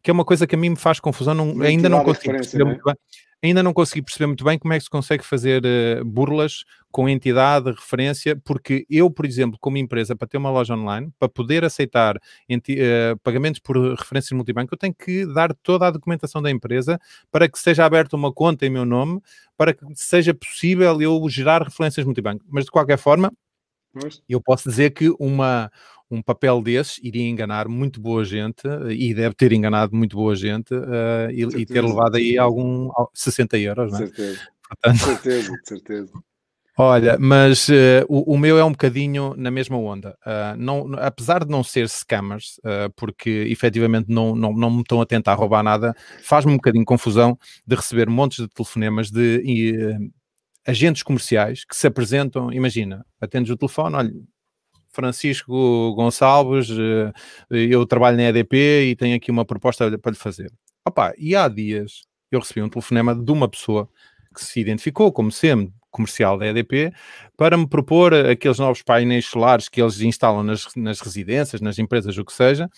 que 0.03 0.11
é 0.11 0.13
uma 0.15 0.25
coisa 0.25 0.47
que 0.47 0.55
a 0.55 0.59
mim 0.59 0.71
me 0.71 0.77
faz 0.77 0.99
confusão, 1.01 1.35
não, 1.35 1.61
ainda 1.61 1.87
não 1.87 2.03
consigo 2.03 2.33
perceber 2.33 2.65
né? 2.65 2.71
muito 2.71 2.83
bem. 2.83 2.95
Ainda 3.43 3.63
não 3.63 3.75
consegui 3.75 4.01
perceber 4.01 4.27
muito 4.27 4.43
bem 4.43 4.59
como 4.59 4.73
é 4.73 4.79
que 4.79 4.85
se 4.85 4.89
consegue 4.89 5.23
fazer 5.23 5.63
uh, 5.67 6.03
burlas 6.03 6.65
com 6.91 7.11
entidade, 7.11 7.71
referência, 7.71 8.41
porque 8.43 8.87
eu, 8.89 9.11
por 9.11 9.27
exemplo, 9.27 9.59
como 9.61 9.77
empresa, 9.77 10.17
para 10.17 10.27
ter 10.27 10.39
uma 10.39 10.51
loja 10.51 10.75
online, 10.75 11.13
para 11.19 11.29
poder 11.29 11.63
aceitar 11.63 12.17
uh, 12.17 13.19
pagamentos 13.23 13.61
por 13.61 13.77
referências 13.77 14.33
multibanco, 14.33 14.73
eu 14.73 14.79
tenho 14.79 14.95
que 14.95 15.27
dar 15.27 15.55
toda 15.63 15.89
a 15.89 15.91
documentação 15.91 16.41
da 16.41 16.51
empresa 16.51 16.99
para 17.31 17.47
que 17.51 17.59
seja 17.59 17.85
aberta 17.85 18.17
uma 18.17 18.33
conta 18.33 18.65
em 18.65 18.71
meu 18.71 18.87
nome, 18.87 19.21
para 19.59 19.75
que 19.75 19.85
seja 19.95 20.33
possível 20.33 21.03
eu 21.03 21.29
gerar 21.29 21.65
referências 21.65 22.07
multibanco. 22.07 22.47
Mas 22.49 22.65
de 22.65 22.71
qualquer 22.71 22.97
forma, 22.97 23.31
eu 24.29 24.41
posso 24.41 24.69
dizer 24.69 24.91
que 24.91 25.11
uma, 25.19 25.71
um 26.11 26.23
papel 26.23 26.63
desses 26.63 26.99
iria 27.03 27.29
enganar 27.29 27.69
muito 27.69 28.01
boa 28.01 28.25
gente 28.25 28.63
e 28.91 29.15
deve 29.15 29.35
ter 29.35 29.53
enganado 29.53 29.95
muito 29.95 30.17
boa 30.17 30.35
gente 30.35 30.75
uh, 30.75 31.31
e, 31.31 31.43
e, 31.43 31.67
ter 31.67 31.83
levado 31.83 32.17
aí 32.17 32.39
algum 32.39 32.91
60 33.15 33.59
euros, 33.59 33.93
não 33.93 34.01
é? 34.01 34.07
Certeza. 34.07 34.41
Portanto... 34.69 34.99
certeza, 34.99 35.53
certeza. 35.65 36.13
Olha, 36.81 37.19
mas 37.19 37.69
uh, 37.69 38.07
o, 38.09 38.35
o, 38.35 38.39
meu 38.39 38.57
é 38.57 38.63
um 38.63 38.71
bocadinho 38.71 39.35
na 39.37 39.51
mesma 39.51 39.77
onda. 39.77 40.17
Uh, 40.25 40.57
não, 40.57 40.93
apesar 40.99 41.45
de 41.45 41.51
não 41.51 41.65
ser 41.65 41.89
scammers, 41.89 42.59
uh, 42.59 42.89
porque 42.95 43.47
efetivamente 43.49 44.07
não, 44.09 44.37
não, 44.37 44.53
não 44.53 44.71
me 44.71 44.83
estão 44.83 45.01
a 45.01 45.07
tentar 45.07 45.35
roubar 45.35 45.65
nada, 45.65 45.93
faz-me 46.23 46.53
um 46.53 46.57
bocadinho 46.57 46.85
confusão 46.85 47.37
de 47.67 47.75
receber 47.75 48.09
montes 48.09 48.39
de 48.39 48.49
telefonemas 48.49 49.11
de 49.11 49.43
agentes 50.69 51.03
comerciais 51.03 51.65
que 51.65 51.75
se 51.75 51.87
apresentam. 51.87 52.53
Imagina, 52.53 53.05
atendes 53.19 53.51
o 53.51 53.57
telefone, 53.57 53.97
olha, 53.97 54.13
Francisco 54.91 55.95
Gonçalves, 55.95 56.69
eu 57.51 57.87
trabalho 57.87 58.19
na 58.19 58.25
EDP 58.25 58.91
e 58.91 58.97
tenho 58.97 59.17
aqui 59.17 59.31
uma 59.31 59.45
proposta 59.47 59.99
para 59.99 60.11
lhe 60.11 60.19
fazer. 60.19 60.53
Opa, 60.87 61.15
e 61.17 61.35
há 61.35 61.49
dias 61.49 62.03
eu 62.31 62.41
recebi 62.41 62.63
um 62.63 62.69
telefonema 62.69 63.15
de 63.15 63.33
uma 63.33 63.49
pessoa 63.49 63.89
que 64.35 64.45
se 64.45 64.61
identificou 64.61 65.11
como 65.11 65.33
sendo 65.33 65.73
comercial 65.91 66.37
da 66.37 66.47
EDP 66.47 66.93
para 67.37 67.57
me 67.57 67.67
propor 67.67 68.13
aqueles 68.13 68.59
novos 68.59 68.83
painéis 68.83 69.25
solares 69.25 69.69
que 69.69 69.81
eles 69.81 70.01
instalam 70.01 70.43
nas, 70.43 70.67
nas 70.77 71.01
residências, 71.01 71.63
nas 71.63 71.79
empresas, 71.79 72.17
o 72.19 72.25
que 72.25 72.33
seja. 72.33 72.69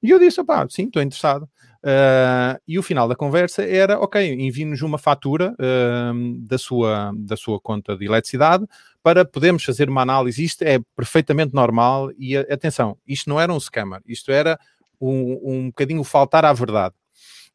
E 0.00 0.10
eu 0.10 0.20
disse, 0.20 0.42
pá, 0.44 0.66
sim, 0.68 0.84
estou 0.84 1.02
interessado. 1.02 1.48
Uh, 1.82 2.60
e 2.68 2.78
o 2.78 2.82
final 2.82 3.08
da 3.08 3.16
conversa 3.16 3.64
era, 3.64 3.98
ok, 3.98 4.34
envie-nos 4.34 4.82
uma 4.82 4.98
fatura 4.98 5.54
uh, 5.54 6.38
da, 6.40 6.58
sua, 6.58 7.12
da 7.16 7.36
sua 7.36 7.58
conta 7.58 7.96
de 7.96 8.04
eletricidade 8.04 8.66
para 9.02 9.24
podermos 9.24 9.64
fazer 9.64 9.88
uma 9.88 10.02
análise. 10.02 10.44
Isto 10.44 10.62
é 10.62 10.78
perfeitamente 10.94 11.54
normal 11.54 12.10
e, 12.18 12.36
atenção, 12.36 12.98
isto 13.06 13.30
não 13.30 13.40
era 13.40 13.52
um 13.52 13.58
scammer, 13.58 14.00
isto 14.06 14.30
era 14.30 14.58
um, 15.00 15.40
um 15.42 15.66
bocadinho 15.68 16.04
faltar 16.04 16.44
à 16.44 16.52
verdade. 16.52 16.94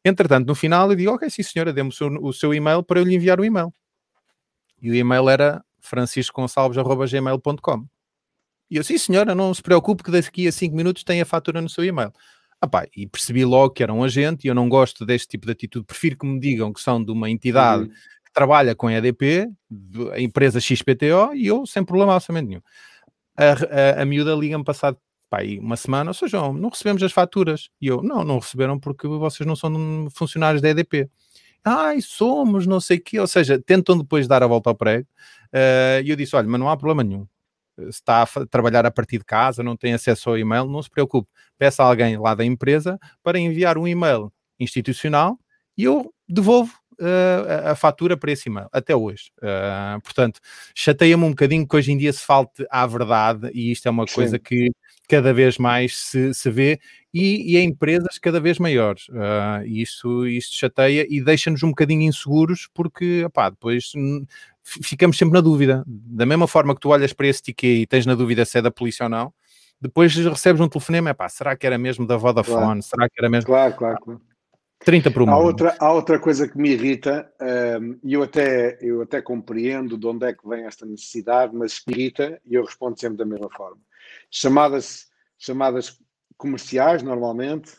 Entretanto, 0.04 0.46
no 0.46 0.54
final 0.54 0.90
eu 0.90 0.96
digo, 0.96 1.12
ok, 1.12 1.30
sim 1.30 1.42
senhora, 1.42 1.72
dê-me 1.72 1.90
o 1.90 1.92
seu, 1.92 2.08
o 2.08 2.32
seu 2.32 2.52
e-mail 2.52 2.82
para 2.82 3.00
eu 3.00 3.04
lhe 3.04 3.14
enviar 3.14 3.40
o 3.40 3.44
e-mail. 3.44 3.72
E 4.82 4.90
o 4.90 4.94
e-mail 4.94 5.28
era 5.28 5.64
franciscogonçalves.gmail.com. 5.80 7.86
E 8.68 8.76
eu, 8.76 8.84
sim 8.84 8.98
senhora, 8.98 9.34
não 9.34 9.54
se 9.54 9.62
preocupe 9.62 10.02
que 10.02 10.10
daqui 10.10 10.48
a 10.48 10.52
5 10.52 10.74
minutos 10.74 11.04
tem 11.04 11.20
a 11.20 11.24
fatura 11.24 11.60
no 11.60 11.68
seu 11.68 11.84
e-mail. 11.84 12.12
Ah, 12.72 12.86
e 12.96 13.06
percebi 13.06 13.44
logo 13.44 13.70
que 13.74 13.82
era 13.82 13.92
um 13.92 14.02
agente 14.02 14.46
e 14.46 14.48
eu 14.48 14.54
não 14.54 14.68
gosto 14.68 15.04
deste 15.04 15.28
tipo 15.28 15.46
de 15.46 15.52
atitude. 15.52 15.86
Prefiro 15.86 16.18
que 16.18 16.26
me 16.26 16.38
digam 16.40 16.72
que 16.72 16.80
são 16.80 17.02
de 17.02 17.10
uma 17.10 17.30
entidade 17.30 17.84
uhum. 17.84 17.88
que 17.88 18.32
trabalha 18.32 18.74
com 18.74 18.86
a 18.86 18.94
EDP, 18.94 19.48
a 20.12 20.20
empresa 20.20 20.60
XPTO, 20.60 21.34
e 21.34 21.46
eu 21.46 21.66
sem 21.66 21.84
problema 21.84 22.14
absolutamente 22.14 22.48
nenhum. 22.48 22.62
A, 23.36 23.98
a, 23.98 24.02
a 24.02 24.04
miúda 24.04 24.34
liga-me 24.34 24.64
passado 24.64 24.96
pá, 25.28 25.38
uma 25.60 25.76
semana, 25.76 26.10
ou 26.10 26.14
seja, 26.14 26.40
não 26.52 26.68
recebemos 26.68 27.02
as 27.02 27.12
faturas. 27.12 27.68
E 27.80 27.86
eu, 27.88 28.02
não, 28.02 28.24
não 28.24 28.38
receberam 28.38 28.78
porque 28.78 29.06
vocês 29.06 29.46
não 29.46 29.56
são 29.56 30.08
funcionários 30.10 30.62
da 30.62 30.70
EDP 30.70 31.08
ai, 31.66 32.00
somos, 32.00 32.64
não 32.64 32.80
sei 32.80 32.98
o 32.98 33.02
quê, 33.02 33.18
ou 33.18 33.26
seja, 33.26 33.60
tentam 33.60 33.98
depois 33.98 34.28
dar 34.28 34.42
a 34.42 34.46
volta 34.46 34.70
ao 34.70 34.76
prego. 34.76 35.06
Uh, 35.52 36.00
e 36.04 36.10
eu 36.10 36.16
disse: 36.16 36.36
olha, 36.36 36.46
mas 36.48 36.60
não 36.60 36.70
há 36.70 36.76
problema 36.76 37.02
nenhum. 37.02 37.26
Se 37.76 37.88
está 37.88 38.22
a 38.22 38.46
trabalhar 38.46 38.86
a 38.86 38.90
partir 38.90 39.18
de 39.18 39.24
casa, 39.24 39.62
não 39.62 39.76
tem 39.76 39.92
acesso 39.92 40.30
ao 40.30 40.38
e-mail, 40.38 40.66
não 40.66 40.82
se 40.82 40.90
preocupe. 40.90 41.28
Peça 41.58 41.82
a 41.82 41.86
alguém 41.86 42.18
lá 42.18 42.34
da 42.34 42.44
empresa 42.44 42.98
para 43.22 43.38
enviar 43.38 43.78
um 43.78 43.86
e-mail 43.86 44.32
institucional 44.58 45.38
e 45.76 45.84
eu 45.84 46.12
devolvo 46.28 46.72
uh, 47.00 47.66
a, 47.68 47.72
a, 47.72 47.74
fatura 47.74 48.16
para 48.16 48.32
esse 48.32 48.48
e-mail, 48.48 48.68
até 48.72 48.94
hoje. 48.94 49.30
Uh, 49.38 50.00
portanto, 50.02 50.40
chateia-me 50.74 51.24
um 51.24 51.30
bocadinho 51.30 51.66
que 51.66 51.76
hoje 51.76 51.92
em 51.92 51.98
dia 51.98 52.12
se 52.12 52.24
falte 52.24 52.66
à 52.70 52.86
verdade 52.86 53.50
e 53.52 53.70
isto 53.70 53.86
é 53.86 53.90
uma 53.90 54.06
Sim. 54.06 54.14
coisa 54.14 54.38
que 54.38 54.70
cada 55.08 55.32
vez 55.32 55.58
mais 55.58 55.96
se, 55.96 56.34
se 56.34 56.50
vê 56.50 56.80
e, 57.12 57.54
e 57.54 57.56
em 57.58 57.68
empresas 57.68 58.18
cada 58.18 58.40
vez 58.40 58.58
maiores. 58.58 59.08
Uh, 59.08 59.64
isto, 59.66 60.26
isto 60.26 60.54
chateia 60.54 61.06
e 61.08 61.22
deixa-nos 61.22 61.62
um 61.62 61.68
bocadinho 61.68 62.02
inseguros 62.02 62.68
porque 62.74 63.24
opá, 63.24 63.50
depois 63.50 63.92
ficamos 64.82 65.16
sempre 65.16 65.34
na 65.34 65.40
dúvida. 65.40 65.84
Da 65.86 66.26
mesma 66.26 66.46
forma 66.46 66.74
que 66.74 66.80
tu 66.80 66.88
olhas 66.90 67.12
para 67.12 67.26
esse 67.26 67.42
ticket 67.42 67.82
e 67.82 67.86
tens 67.86 68.06
na 68.06 68.14
dúvida 68.14 68.44
se 68.44 68.58
é 68.58 68.62
da 68.62 68.70
polícia 68.70 69.04
ou 69.04 69.10
não, 69.10 69.32
depois 69.80 70.14
recebes 70.14 70.60
um 70.60 70.68
telefonema, 70.68 71.14
pá, 71.14 71.28
será 71.28 71.56
que 71.56 71.66
era 71.66 71.78
mesmo 71.78 72.06
da 72.06 72.16
Vodafone? 72.16 72.58
Claro. 72.58 72.82
Será 72.82 73.08
que 73.08 73.14
era 73.18 73.28
mesmo... 73.28 73.46
Claro, 73.46 73.74
claro, 73.74 73.98
claro. 74.00 74.20
30 74.80 75.10
por 75.10 75.22
uma. 75.22 75.32
Há 75.32 75.38
outra, 75.38 75.76
há 75.80 75.92
outra 75.92 76.18
coisa 76.18 76.46
que 76.46 76.58
me 76.58 76.70
irrita, 76.70 77.30
um, 77.80 77.98
e 78.04 78.12
eu 78.12 78.22
até, 78.22 78.78
eu 78.80 79.00
até 79.00 79.22
compreendo 79.22 79.96
de 79.96 80.06
onde 80.06 80.26
é 80.26 80.34
que 80.34 80.46
vem 80.46 80.64
esta 80.64 80.84
necessidade, 80.84 81.54
mas 81.56 81.82
me 81.86 81.94
irrita 81.94 82.38
e 82.44 82.54
eu 82.54 82.64
respondo 82.64 82.98
sempre 83.00 83.16
da 83.16 83.24
mesma 83.24 83.48
forma 83.50 83.78
chamadas, 84.30 85.08
chamadas 85.38 85.98
comerciais, 86.36 87.02
normalmente, 87.02 87.72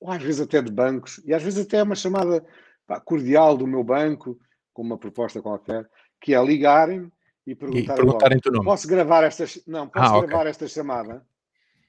ou 0.00 0.10
às 0.10 0.22
vezes 0.22 0.40
até 0.40 0.60
de 0.60 0.70
bancos, 0.70 1.20
e 1.24 1.32
às 1.32 1.42
vezes 1.42 1.64
até 1.64 1.78
é 1.78 1.82
uma 1.82 1.94
chamada 1.94 2.44
pá, 2.86 3.00
cordial 3.00 3.56
do 3.56 3.66
meu 3.66 3.82
banco, 3.82 4.38
com 4.72 4.82
uma 4.82 4.98
proposta 4.98 5.40
qualquer, 5.40 5.88
que 6.22 6.34
é 6.34 6.42
ligarem 6.42 7.10
e 7.46 7.54
perguntar 7.54 7.96
perguntarem 7.96 8.38
teu 8.38 8.52
nome. 8.52 8.64
Posso 8.64 8.86
gravar 8.86 9.24
esta, 9.24 9.44
não, 9.66 9.88
posso 9.88 10.14
ah, 10.14 10.20
gravar 10.20 10.40
okay. 10.40 10.50
esta 10.50 10.68
chamada? 10.68 11.26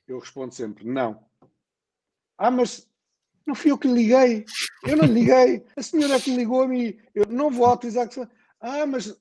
Eu 0.07 0.19
respondo 0.19 0.53
sempre, 0.53 0.85
não. 0.85 1.19
Ah, 2.37 2.51
mas 2.51 2.89
não 3.45 3.55
fui 3.55 3.71
eu 3.71 3.77
que 3.77 3.87
liguei. 3.87 4.43
Eu 4.85 4.97
não 4.97 5.05
liguei. 5.05 5.63
A 5.77 5.83
senhora 5.83 6.15
é 6.15 6.19
que 6.19 6.35
ligou 6.35 6.63
a 6.63 6.67
mim. 6.67 6.97
Eu 7.13 7.25
não 7.29 7.51
vou 7.51 7.65
autorizar 7.65 8.09
que... 8.09 8.19
Ah, 8.59 8.85
mas 8.85 9.15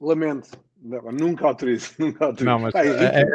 lamento. 0.00 0.50
Não, 0.80 1.12
nunca 1.12 1.46
autorizo, 1.46 1.92
nunca 1.98 2.26
autorizo. 2.26 2.44
Não, 2.44 2.58
mas, 2.58 2.74
é, 2.74 3.22
é, 3.22 3.26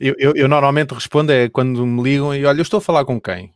eu, 0.00 0.14
eu, 0.18 0.32
eu, 0.34 0.48
normalmente 0.48 0.94
respondo 0.94 1.32
é 1.32 1.48
quando 1.48 1.86
me 1.86 2.02
ligam 2.02 2.34
e 2.34 2.44
olha, 2.44 2.58
eu 2.58 2.62
estou 2.62 2.78
a 2.78 2.80
falar 2.80 3.04
com 3.04 3.20
quem? 3.20 3.52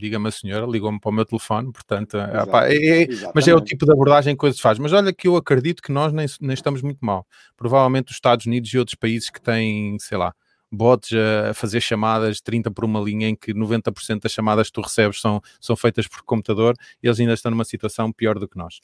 Diga-me 0.00 0.28
a 0.28 0.30
senhora, 0.30 0.66
ligou-me 0.66 0.98
para 0.98 1.10
o 1.10 1.12
meu 1.12 1.24
telefone, 1.24 1.72
portanto, 1.72 2.16
é, 2.16 2.74
é, 2.74 3.02
é 3.02 3.08
mas 3.34 3.46
é 3.46 3.54
o 3.54 3.60
tipo 3.60 3.84
de 3.84 3.92
abordagem 3.92 4.34
que 4.34 4.40
coisas 4.40 4.58
faz. 4.58 4.78
Mas 4.78 4.92
olha 4.92 5.12
que 5.12 5.28
eu 5.28 5.36
acredito 5.36 5.82
que 5.82 5.92
nós 5.92 6.12
nem, 6.12 6.26
nem 6.40 6.54
estamos 6.54 6.82
muito 6.82 7.04
mal. 7.04 7.26
Provavelmente 7.56 8.10
os 8.10 8.16
Estados 8.16 8.46
Unidos 8.46 8.72
e 8.72 8.78
outros 8.78 8.94
países 8.94 9.30
que 9.30 9.40
têm, 9.40 9.98
sei 9.98 10.18
lá, 10.18 10.34
bots 10.72 11.10
a 11.12 11.54
fazer 11.54 11.80
chamadas 11.80 12.40
30 12.40 12.70
por 12.70 12.84
uma 12.84 13.00
linha 13.00 13.28
em 13.28 13.36
que 13.36 13.52
90% 13.52 14.22
das 14.22 14.32
chamadas 14.32 14.68
que 14.68 14.72
tu 14.72 14.80
recebes 14.80 15.20
são, 15.20 15.40
são 15.60 15.76
feitas 15.76 16.06
por 16.06 16.22
computador, 16.22 16.74
e 17.02 17.06
eles 17.06 17.20
ainda 17.20 17.34
estão 17.34 17.50
numa 17.50 17.64
situação 17.64 18.12
pior 18.12 18.38
do 18.38 18.48
que 18.48 18.56
nós. 18.56 18.80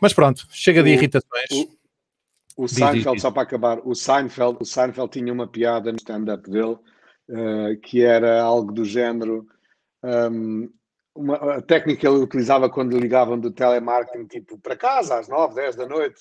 Mas 0.00 0.12
pronto, 0.12 0.46
chega 0.50 0.82
de 0.82 0.90
irritações. 0.90 1.50
O 1.50 1.82
o 2.56 2.68
Seinfeld, 2.68 3.20
só 3.20 3.30
para 3.30 3.42
acabar, 3.42 3.80
o 3.84 3.94
Seinfeld, 3.94 4.58
o 4.60 4.64
Seinfeld 4.64 5.10
tinha 5.10 5.32
uma 5.32 5.46
piada 5.46 5.90
no 5.90 5.96
stand-up 5.96 6.48
dele 6.50 6.76
uh, 7.28 7.80
que 7.82 8.02
era 8.02 8.42
algo 8.42 8.72
do 8.72 8.84
género. 8.84 9.46
Um, 10.04 10.68
uma, 11.14 11.56
a 11.56 11.62
técnica 11.62 12.00
que 12.00 12.06
ele 12.06 12.22
utilizava 12.22 12.70
quando 12.70 12.98
ligavam 12.98 13.38
do 13.38 13.50
telemarketing, 13.50 14.26
tipo 14.26 14.58
para 14.58 14.76
casa 14.76 15.18
às 15.18 15.28
9, 15.28 15.54
10 15.54 15.76
da 15.76 15.86
noite. 15.86 16.20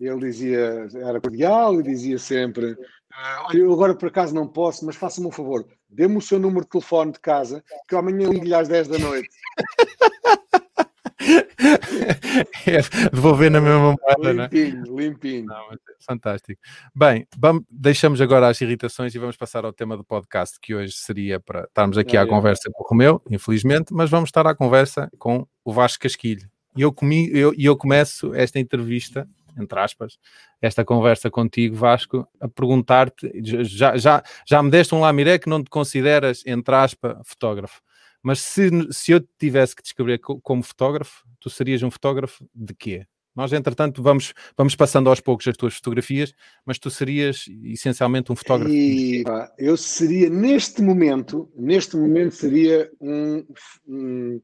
Ele 0.00 0.18
dizia, 0.18 0.88
era 0.96 1.20
cordial 1.20 1.78
e 1.78 1.82
dizia 1.82 2.18
sempre: 2.18 2.76
ah, 3.12 3.46
Olha, 3.48 3.58
eu 3.58 3.72
agora 3.72 3.94
por 3.94 4.08
acaso 4.08 4.34
não 4.34 4.48
posso, 4.48 4.84
mas 4.84 4.96
faça-me 4.96 5.28
um 5.28 5.30
favor, 5.30 5.64
dê-me 5.88 6.16
o 6.16 6.20
seu 6.20 6.40
número 6.40 6.64
de 6.64 6.70
telefone 6.70 7.12
de 7.12 7.20
casa, 7.20 7.62
que 7.86 7.94
eu 7.94 7.98
amanhã 7.98 8.28
ligo-lhe 8.28 8.54
às 8.54 8.68
10 8.68 8.88
da 8.88 8.98
noite. 8.98 9.28
é, 12.66 13.08
devolver 13.10 13.50
na 13.50 13.60
mesma 13.60 13.96
moeda, 13.96 14.34
né? 14.34 14.48
limpinho, 14.52 14.96
limpinho. 14.96 15.46
Não, 15.46 15.72
é 15.72 15.76
fantástico. 16.00 16.60
Bem, 16.94 17.26
vamos, 17.36 17.64
deixamos 17.70 18.20
agora 18.20 18.48
as 18.48 18.60
irritações 18.60 19.14
e 19.14 19.18
vamos 19.18 19.36
passar 19.36 19.64
ao 19.64 19.72
tema 19.72 19.96
do 19.96 20.04
podcast, 20.04 20.58
que 20.60 20.74
hoje 20.74 20.94
seria 20.94 21.38
para 21.38 21.64
estarmos 21.64 21.96
aqui 21.96 22.16
é, 22.16 22.20
à 22.20 22.22
é. 22.24 22.26
conversa 22.26 22.70
com 22.72 22.82
o 22.82 22.86
Romeu, 22.86 23.22
infelizmente, 23.30 23.92
mas 23.92 24.10
vamos 24.10 24.28
estar 24.28 24.46
à 24.46 24.54
conversa 24.54 25.10
com 25.18 25.46
o 25.64 25.72
Vasco 25.72 26.02
Casquilho. 26.02 26.50
E 26.76 26.82
eu, 26.82 26.92
comi, 26.92 27.30
eu, 27.32 27.54
eu 27.56 27.76
começo 27.76 28.34
esta 28.34 28.58
entrevista, 28.58 29.28
entre 29.58 29.78
aspas, 29.78 30.18
esta 30.60 30.84
conversa 30.84 31.30
contigo, 31.30 31.76
Vasco, 31.76 32.26
a 32.40 32.48
perguntar-te, 32.48 33.30
já, 33.64 33.96
já, 33.96 34.22
já 34.46 34.62
me 34.62 34.70
deste 34.70 34.94
um 34.94 35.00
lamiré 35.00 35.38
que 35.38 35.48
não 35.48 35.62
te 35.62 35.68
consideras, 35.68 36.42
entre 36.46 36.74
aspas, 36.74 37.16
fotógrafo. 37.24 37.82
Mas 38.22 38.40
se, 38.40 38.70
se 38.92 39.12
eu 39.12 39.20
tivesse 39.38 39.74
que 39.74 39.82
descrever 39.82 40.18
como 40.18 40.62
fotógrafo, 40.62 41.24
tu 41.40 41.50
serias 41.50 41.82
um 41.82 41.90
fotógrafo 41.90 42.48
de 42.54 42.72
quê? 42.74 43.06
Nós, 43.34 43.52
entretanto, 43.52 44.02
vamos, 44.02 44.34
vamos 44.56 44.76
passando 44.76 45.08
aos 45.08 45.18
poucos 45.18 45.48
as 45.48 45.56
tuas 45.56 45.74
fotografias, 45.74 46.34
mas 46.66 46.78
tu 46.78 46.90
serias 46.90 47.46
essencialmente 47.64 48.30
um 48.30 48.36
fotógrafo. 48.36 48.72
E, 48.72 49.24
eu 49.58 49.76
seria, 49.76 50.28
neste 50.28 50.82
momento, 50.82 51.50
neste 51.56 51.96
momento 51.96 52.34
seria 52.34 52.90
um. 53.00 53.44
um 53.88 54.40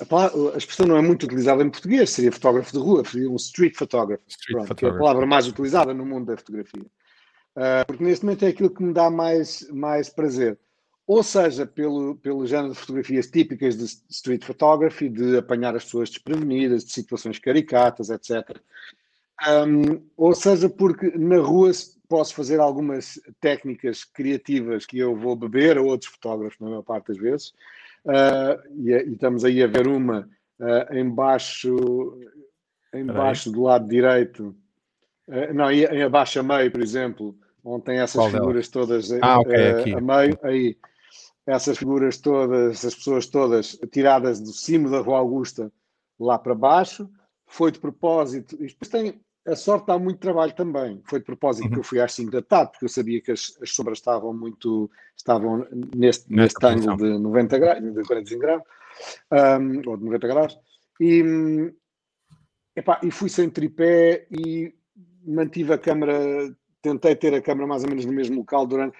a, 0.00 0.06
palavra, 0.06 0.54
a, 0.54 0.56
expressão 0.56 0.86
não 0.86 0.96
é 0.96 1.02
muito 1.02 1.24
utilizada 1.24 1.62
em 1.62 1.70
português, 1.70 2.10
seria 2.10 2.32
fotógrafo 2.32 2.72
de 2.72 2.78
rua, 2.78 3.04
seria 3.04 3.30
um 3.30 3.36
street 3.36 3.76
photographer, 3.76 4.24
street 4.28 4.66
pronto, 4.66 4.74
que 4.74 4.86
é 4.86 4.88
a 4.88 4.94
palavra 4.94 5.26
mais 5.26 5.46
utilizada 5.46 5.92
no 5.92 6.06
mundo 6.06 6.26
da 6.26 6.36
fotografia. 6.36 6.82
Uh, 6.82 7.86
porque 7.86 8.02
neste 8.02 8.24
momento 8.24 8.44
é 8.44 8.48
aquilo 8.48 8.70
que 8.70 8.82
me 8.82 8.92
dá 8.92 9.08
mais, 9.10 9.68
mais 9.70 10.08
prazer 10.08 10.58
ou 11.06 11.22
seja, 11.22 11.66
pelo, 11.66 12.16
pelo 12.16 12.46
género 12.46 12.72
de 12.72 12.78
fotografias 12.78 13.26
típicas 13.26 13.76
de 13.76 13.84
street 14.08 14.44
photography, 14.44 15.08
de 15.08 15.36
apanhar 15.36 15.76
as 15.76 15.84
pessoas 15.84 16.08
desprevenidas, 16.08 16.84
de 16.84 16.92
situações 16.92 17.38
caricatas, 17.38 18.10
etc. 18.10 18.58
Um, 19.46 20.02
ou 20.16 20.34
seja, 20.34 20.68
porque 20.68 21.10
na 21.16 21.38
rua 21.38 21.70
posso 22.08 22.34
fazer 22.34 22.60
algumas 22.60 23.20
técnicas 23.40 24.04
criativas 24.04 24.86
que 24.86 24.98
eu 24.98 25.16
vou 25.16 25.36
beber 25.36 25.76
a 25.76 25.82
outros 25.82 26.10
fotógrafos, 26.10 26.58
na 26.60 26.68
maior 26.68 26.82
parte 26.82 27.08
das 27.08 27.18
vezes, 27.18 27.48
uh, 28.06 28.60
e, 28.76 28.90
e, 28.90 29.12
estamos 29.12 29.44
aí 29.44 29.62
a 29.62 29.66
ver 29.66 29.86
uma 29.86 30.28
uh, 30.60 30.96
embaixo, 30.96 32.18
embaixo 32.94 33.50
do 33.50 33.62
lado 33.62 33.88
direito, 33.88 34.54
Uh, 35.26 35.54
não, 35.54 35.70
em 35.70 36.02
abaixo 36.02 36.40
a 36.40 36.42
meio, 36.42 36.70
por 36.70 36.82
exemplo, 36.82 37.34
onde 37.64 37.84
tem 37.84 37.98
essas 37.98 38.20
Qual 38.20 38.30
figuras 38.30 38.68
dela? 38.68 38.86
todas 38.86 39.12
ah, 39.22 39.40
okay, 39.40 39.94
uh, 39.94 39.98
a 39.98 40.00
meio, 40.00 40.38
aí 40.42 40.76
essas 41.46 41.78
figuras 41.78 42.18
todas, 42.18 42.72
essas 42.72 42.94
pessoas 42.94 43.26
todas 43.26 43.78
tiradas 43.92 44.40
do 44.40 44.52
cimo 44.52 44.90
da 44.90 45.00
Rua 45.00 45.18
Augusta 45.18 45.70
lá 46.18 46.38
para 46.38 46.54
baixo, 46.54 47.08
foi 47.46 47.70
de 47.70 47.78
propósito, 47.78 48.56
e 48.56 48.66
depois 48.66 48.88
tem, 48.88 49.20
a 49.46 49.54
sorte 49.54 49.86
dá 49.86 49.98
muito 49.98 50.18
trabalho 50.18 50.54
também, 50.54 51.02
foi 51.04 51.18
de 51.18 51.24
propósito 51.24 51.66
uhum. 51.66 51.72
que 51.72 51.78
eu 51.78 51.84
fui 51.84 52.00
às 52.00 52.12
5 52.14 52.30
da 52.30 52.42
tarde, 52.42 52.72
porque 52.72 52.86
eu 52.86 52.88
sabia 52.88 53.20
que 53.20 53.32
as, 53.32 53.56
as 53.60 53.70
sombras 53.70 53.98
estavam 53.98 54.32
muito, 54.32 54.90
estavam 55.16 55.66
neste, 55.94 56.32
neste 56.32 56.64
ângulo 56.64 56.96
de 56.96 57.18
90 57.18 57.58
graus, 57.58 57.82
de 57.82 58.02
45 58.02 58.40
graus, 58.40 58.62
um, 59.60 59.90
ou 59.90 59.96
de 59.96 60.04
90 60.04 60.26
graus, 60.28 60.58
e, 61.00 61.72
epá, 62.74 63.00
e 63.02 63.10
fui 63.10 63.28
sem 63.28 63.50
tripé 63.50 64.26
e 64.30 64.74
mantive 65.26 65.72
a 65.72 65.78
câmera, 65.78 66.54
tentei 66.80 67.14
ter 67.14 67.34
a 67.34 67.42
câmera 67.42 67.66
mais 67.66 67.82
ou 67.82 67.90
menos 67.90 68.04
no 68.04 68.12
mesmo 68.12 68.36
local 68.36 68.66
durante, 68.66 68.96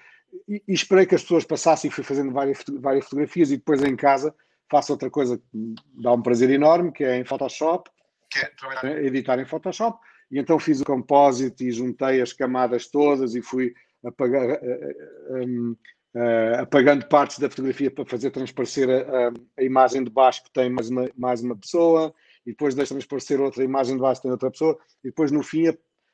e, 0.47 0.63
e 0.67 0.73
esperei 0.73 1.05
que 1.05 1.15
as 1.15 1.21
pessoas 1.21 1.45
passassem 1.45 1.89
e 1.89 1.93
fui 1.93 2.03
fazendo 2.03 2.31
várias, 2.31 2.63
várias 2.79 3.05
fotografias 3.05 3.51
e 3.51 3.57
depois 3.57 3.83
em 3.83 3.95
casa 3.95 4.33
faço 4.69 4.91
outra 4.91 5.09
coisa 5.09 5.37
que 5.37 5.75
dá 5.93 6.13
um 6.13 6.21
prazer 6.21 6.49
enorme, 6.49 6.91
que 6.91 7.03
é 7.03 7.17
em 7.17 7.23
Photoshop, 7.23 7.89
que 8.29 8.39
é 8.39 8.45
trabalhar, 8.57 9.03
editar 9.03 9.39
em 9.39 9.45
Photoshop, 9.45 9.99
e 10.31 10.39
então 10.39 10.59
fiz 10.59 10.81
o 10.81 10.85
composite 10.85 11.67
e 11.67 11.71
juntei 11.71 12.21
as 12.21 12.33
camadas 12.33 12.87
todas 12.87 13.35
e 13.35 13.41
fui 13.41 13.73
apagar, 14.03 14.49
uh, 14.49 15.43
uh, 15.43 15.71
uh, 15.71 16.61
apagando 16.61 17.07
partes 17.07 17.39
da 17.39 17.49
fotografia 17.49 17.91
para 17.91 18.05
fazer 18.05 18.31
transparecer 18.31 18.89
a, 18.89 19.31
a, 19.57 19.63
imagem 19.63 20.03
de 20.03 20.09
baixo 20.09 20.43
que 20.43 20.51
tem 20.51 20.69
mais 20.69 20.89
uma, 20.89 21.09
mais 21.15 21.41
uma 21.41 21.55
pessoa, 21.55 22.13
e 22.45 22.51
depois 22.51 22.75
deixa 22.75 22.93
transparecer 22.93 23.39
outra 23.39 23.63
imagem 23.63 23.95
de 23.95 24.01
baixo 24.01 24.21
que 24.21 24.23
tem 24.23 24.31
outra 24.31 24.51
pessoa, 24.51 24.77
e 25.03 25.07
depois 25.07 25.31
no 25.31 25.43
fim, 25.43 25.65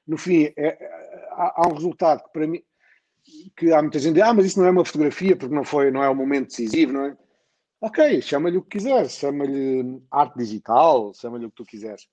no 0.05 0.17
fim 0.17 0.51
é, 0.57 0.77
há, 1.31 1.63
há 1.63 1.67
um 1.67 1.73
resultado 1.73 2.23
que 2.23 2.33
para 2.33 2.47
mim 2.47 2.61
que 3.55 3.71
há 3.71 3.81
muita 3.81 3.99
gente 3.99 4.21
ah, 4.21 4.33
mas 4.33 4.45
isso 4.45 4.59
não 4.59 4.67
é 4.67 4.71
uma 4.71 4.85
fotografia 4.85 5.35
porque 5.35 5.53
não 5.53 5.63
foi, 5.63 5.91
não 5.91 6.03
é 6.03 6.09
um 6.09 6.15
momento 6.15 6.47
decisivo, 6.47 6.93
não 6.93 7.05
é? 7.05 7.17
Ok, 7.79 8.21
chama-lhe 8.21 8.57
o 8.57 8.61
que 8.61 8.77
quiseres, 8.77 9.13
chama-lhe 9.13 10.01
arte 10.11 10.37
digital, 10.37 11.13
chama-lhe 11.15 11.45
o 11.45 11.49
que 11.49 11.55
tu 11.55 11.65
quiseres. 11.65 12.07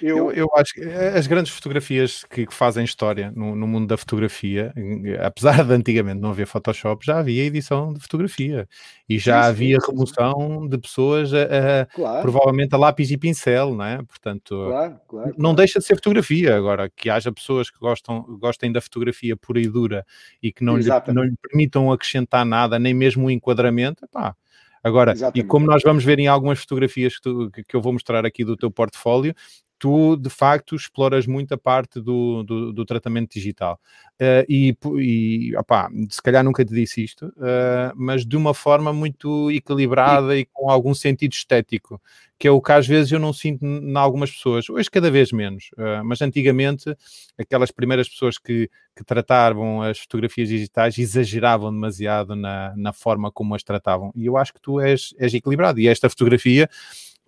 Eu... 0.00 0.16
eu... 0.16 0.32
Eu, 0.32 0.48
acho 0.56 0.74
que 0.74 0.80
eh, 0.80 1.16
as 1.16 1.26
grandes 1.26 1.52
fotografias 1.52 2.24
que, 2.24 2.46
que 2.46 2.54
fazem 2.54 2.84
história 2.84 3.32
no, 3.34 3.54
no, 3.54 3.66
mundo 3.66 3.86
da 3.86 3.96
fotografia, 3.96 4.72
apesar 5.20 5.64
de 5.64 5.72
antigamente 5.72 6.20
não 6.20 6.30
haver 6.30 6.46
Photoshop, 6.46 7.04
já 7.04 7.18
havia 7.18 7.44
edição 7.44 7.92
de 7.92 8.00
fotografia 8.00 8.68
e 9.08 9.18
já 9.18 9.42
sim, 9.42 9.48
havia 9.48 9.80
sim, 9.80 9.90
remoção 9.90 10.66
de 10.66 10.78
pessoas 10.78 11.32
a, 11.34 11.42
a 11.82 11.86
claro. 11.86 12.22
provavelmente 12.22 12.74
a 12.74 12.78
lápis 12.78 13.10
e 13.10 13.18
pincel, 13.18 13.74
não 13.74 13.84
é? 13.84 13.98
Portanto, 14.02 14.66
claro, 14.66 15.00
claro, 15.06 15.34
não 15.36 15.54
deixa 15.54 15.78
de 15.78 15.84
ser 15.84 15.94
fotografia. 15.94 16.56
Agora, 16.56 16.88
que 16.88 17.10
haja 17.10 17.30
pessoas 17.30 17.70
que 17.70 17.78
gostam, 17.78 18.22
gostem 18.38 18.72
da 18.72 18.80
fotografia 18.80 19.36
pura 19.36 19.60
e 19.60 19.68
dura 19.68 20.04
e 20.42 20.52
que 20.52 20.64
não, 20.64 20.76
lhe, 20.76 20.88
não 21.08 21.22
lhe 21.22 21.34
permitam 21.40 21.92
acrescentar 21.92 22.44
nada, 22.44 22.78
nem 22.78 22.94
mesmo 22.94 23.26
o 23.26 23.30
enquadramento, 23.30 24.06
pá. 24.10 24.34
Agora, 24.82 25.12
Exatamente. 25.12 25.44
e 25.44 25.48
como 25.48 25.66
nós 25.66 25.82
vamos 25.82 26.04
ver 26.04 26.18
em 26.18 26.26
algumas 26.26 26.58
fotografias 26.60 27.16
que, 27.16 27.22
tu, 27.22 27.50
que, 27.50 27.76
eu 27.76 27.80
vou 27.80 27.92
mostrar 27.92 28.24
aqui 28.24 28.44
do 28.44 28.56
teu 28.56 28.70
portfólio, 28.70 29.34
tu 29.80 30.14
de 30.14 30.28
facto 30.28 30.76
exploras 30.76 31.26
muito 31.26 31.54
a 31.54 31.58
parte 31.58 32.00
do, 32.00 32.42
do, 32.42 32.72
do 32.72 32.84
tratamento 32.84 33.32
digital. 33.32 33.80
Uh, 34.20 34.44
e, 34.46 34.76
e 34.98 35.56
opá, 35.56 35.90
se 36.10 36.20
calhar 36.22 36.44
nunca 36.44 36.62
te 36.62 36.74
disse 36.74 37.02
isto, 37.02 37.28
uh, 37.28 37.90
mas 37.96 38.26
de 38.26 38.36
uma 38.36 38.52
forma 38.52 38.92
muito 38.92 39.50
equilibrada 39.50 40.36
e... 40.36 40.44
com 40.44 40.70
algum 40.70 40.92
sentido 40.92 41.32
estético, 41.32 41.98
que 42.38 42.46
é 42.46 42.50
o 42.50 42.60
que 42.60 42.72
às 42.72 42.86
vezes 42.86 43.10
eu 43.10 43.18
não 43.18 43.32
sinto 43.32 43.64
em 43.64 43.96
algumas 43.96 44.30
pessoas, 44.30 44.68
hoje 44.68 44.90
cada 44.90 45.10
vez 45.10 45.32
menos, 45.32 45.70
uh, 45.78 46.04
mas 46.04 46.20
antigamente 46.20 46.94
aquelas 47.38 47.70
primeiras 47.70 48.06
pessoas 48.06 48.36
que, 48.36 48.70
que 48.94 49.02
tratavam 49.02 49.80
as 49.80 49.98
fotografias 49.98 50.50
digitais 50.50 50.98
exageravam 50.98 51.72
demasiado 51.72 52.36
na, 52.36 52.74
na 52.76 52.92
forma 52.92 53.32
como 53.32 53.54
as 53.54 53.62
tratavam. 53.62 54.12
E 54.14 54.26
eu 54.26 54.36
acho 54.36 54.52
que 54.52 54.60
tu 54.60 54.78
és, 54.78 55.14
és 55.18 55.32
equilibrado. 55.32 55.80
E 55.80 55.88
esta 55.88 56.10
fotografia 56.10 56.68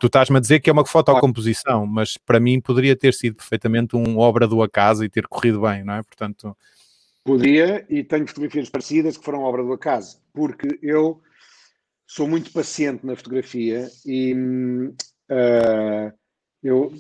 tu 0.03 0.07
estás-me 0.07 0.37
a 0.37 0.41
dizer 0.41 0.59
que 0.59 0.69
é 0.69 0.73
uma 0.73 0.85
fotocomposição, 0.85 1.87
mas 1.87 2.17
para 2.17 2.41
mim 2.41 2.61
poderia 2.61 2.97
ter 2.97 3.15
sido 3.15 3.37
perfeitamente 3.37 3.95
uma 3.95 4.19
obra 4.19 4.49
do 4.49 4.61
acaso 4.61 5.05
e 5.05 5.09
ter 5.09 5.29
corrido 5.29 5.61
bem, 5.61 5.85
não 5.85 5.95
é? 5.95 6.03
Portanto. 6.03 6.57
Podia, 7.23 7.87
e 7.89 8.03
tenho 8.03 8.27
fotografias 8.27 8.69
parecidas 8.69 9.17
que 9.17 9.25
foram 9.25 9.43
obra 9.43 9.63
do 9.63 9.73
acaso, 9.73 10.21
porque 10.33 10.77
eu 10.83 11.23
sou 12.05 12.27
muito 12.27 12.51
paciente 12.53 13.07
na 13.07 13.15
fotografia 13.15 13.89
e 14.05 14.35
uh, 14.35 16.13
eu 16.61 16.93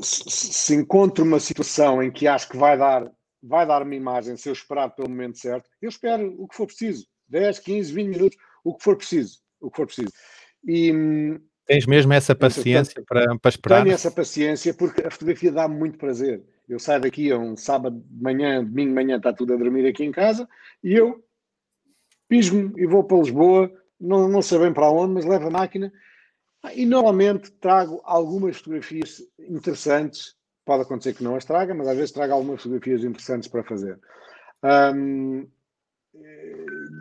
se, 0.00 0.30
se 0.30 0.74
encontro 0.76 1.24
uma 1.24 1.40
situação 1.40 2.00
em 2.00 2.12
que 2.12 2.28
acho 2.28 2.48
que 2.48 2.56
vai 2.56 2.78
dar 2.78 3.10
vai 3.42 3.66
dar 3.66 3.82
uma 3.82 3.94
imagem 3.96 4.36
se 4.36 4.48
eu 4.48 4.52
esperar 4.52 4.90
pelo 4.90 5.08
momento 5.08 5.38
certo, 5.38 5.68
eu 5.82 5.88
espero 5.88 6.32
o 6.40 6.46
que 6.46 6.54
for 6.54 6.66
preciso, 6.66 7.08
10, 7.28 7.58
15, 7.58 7.92
20 7.92 8.08
minutos, 8.08 8.38
o 8.62 8.72
que 8.72 8.84
for 8.84 8.96
preciso, 8.96 9.40
o 9.60 9.68
que 9.68 9.76
for 9.76 9.86
preciso. 9.86 10.12
E, 10.64 10.92
Tens 11.66 11.86
mesmo 11.86 12.12
essa 12.12 12.34
paciência 12.34 13.02
para, 13.06 13.36
para 13.38 13.48
esperar? 13.48 13.82
Tenho 13.82 13.94
essa 13.94 14.10
paciência 14.10 14.72
porque 14.72 15.06
a 15.06 15.10
fotografia 15.10 15.50
dá 15.50 15.66
muito 15.66 15.98
prazer. 15.98 16.42
Eu 16.68 16.78
saio 16.78 17.00
daqui 17.00 17.30
a 17.30 17.38
um 17.38 17.56
sábado 17.56 18.02
de 18.08 18.22
manhã, 18.22 18.62
domingo 18.62 18.88
de 18.88 18.94
manhã, 18.94 19.16
está 19.16 19.32
tudo 19.32 19.54
a 19.54 19.56
dormir 19.56 19.86
aqui 19.86 20.04
em 20.04 20.12
casa 20.12 20.48
e 20.82 20.94
eu 20.94 21.24
pismo 22.28 22.72
e 22.76 22.86
vou 22.86 23.04
para 23.04 23.18
Lisboa, 23.18 23.70
não, 24.00 24.28
não 24.28 24.42
sei 24.42 24.58
bem 24.58 24.72
para 24.72 24.90
onde, 24.90 25.14
mas 25.14 25.24
levo 25.24 25.48
a 25.48 25.50
máquina 25.50 25.92
e 26.74 26.84
normalmente 26.84 27.50
trago 27.52 28.00
algumas 28.04 28.56
fotografias 28.56 29.22
interessantes. 29.38 30.34
Pode 30.64 30.82
acontecer 30.82 31.14
que 31.14 31.22
não 31.22 31.36
as 31.36 31.44
traga, 31.44 31.74
mas 31.74 31.86
às 31.86 31.96
vezes 31.96 32.10
trago 32.10 32.32
algumas 32.32 32.60
fotografias 32.60 33.04
interessantes 33.04 33.48
para 33.48 33.62
fazer. 33.62 33.98
Um, 34.64 35.46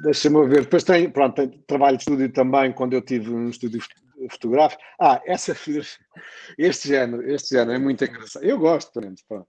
Deixa-me 0.03 0.45
ver. 0.47 0.61
Depois 0.61 0.83
tem, 0.83 1.09
pronto, 1.09 1.35
tem 1.35 1.63
trabalho 1.65 1.97
de 1.97 2.03
estúdio 2.03 2.31
também, 2.31 2.71
quando 2.71 2.93
eu 2.93 3.01
tive 3.01 3.31
um 3.31 3.49
estúdio 3.49 3.81
fotográfico. 4.29 4.81
Ah, 4.99 5.21
essa 5.25 5.55
este 6.57 6.87
género, 6.87 7.29
este 7.29 7.55
género 7.55 7.71
é 7.71 7.79
muito 7.79 8.03
engraçado. 8.03 8.43
Eu 8.43 8.59
gosto, 8.59 8.91
pronto, 8.91 9.21
pronto. 9.27 9.47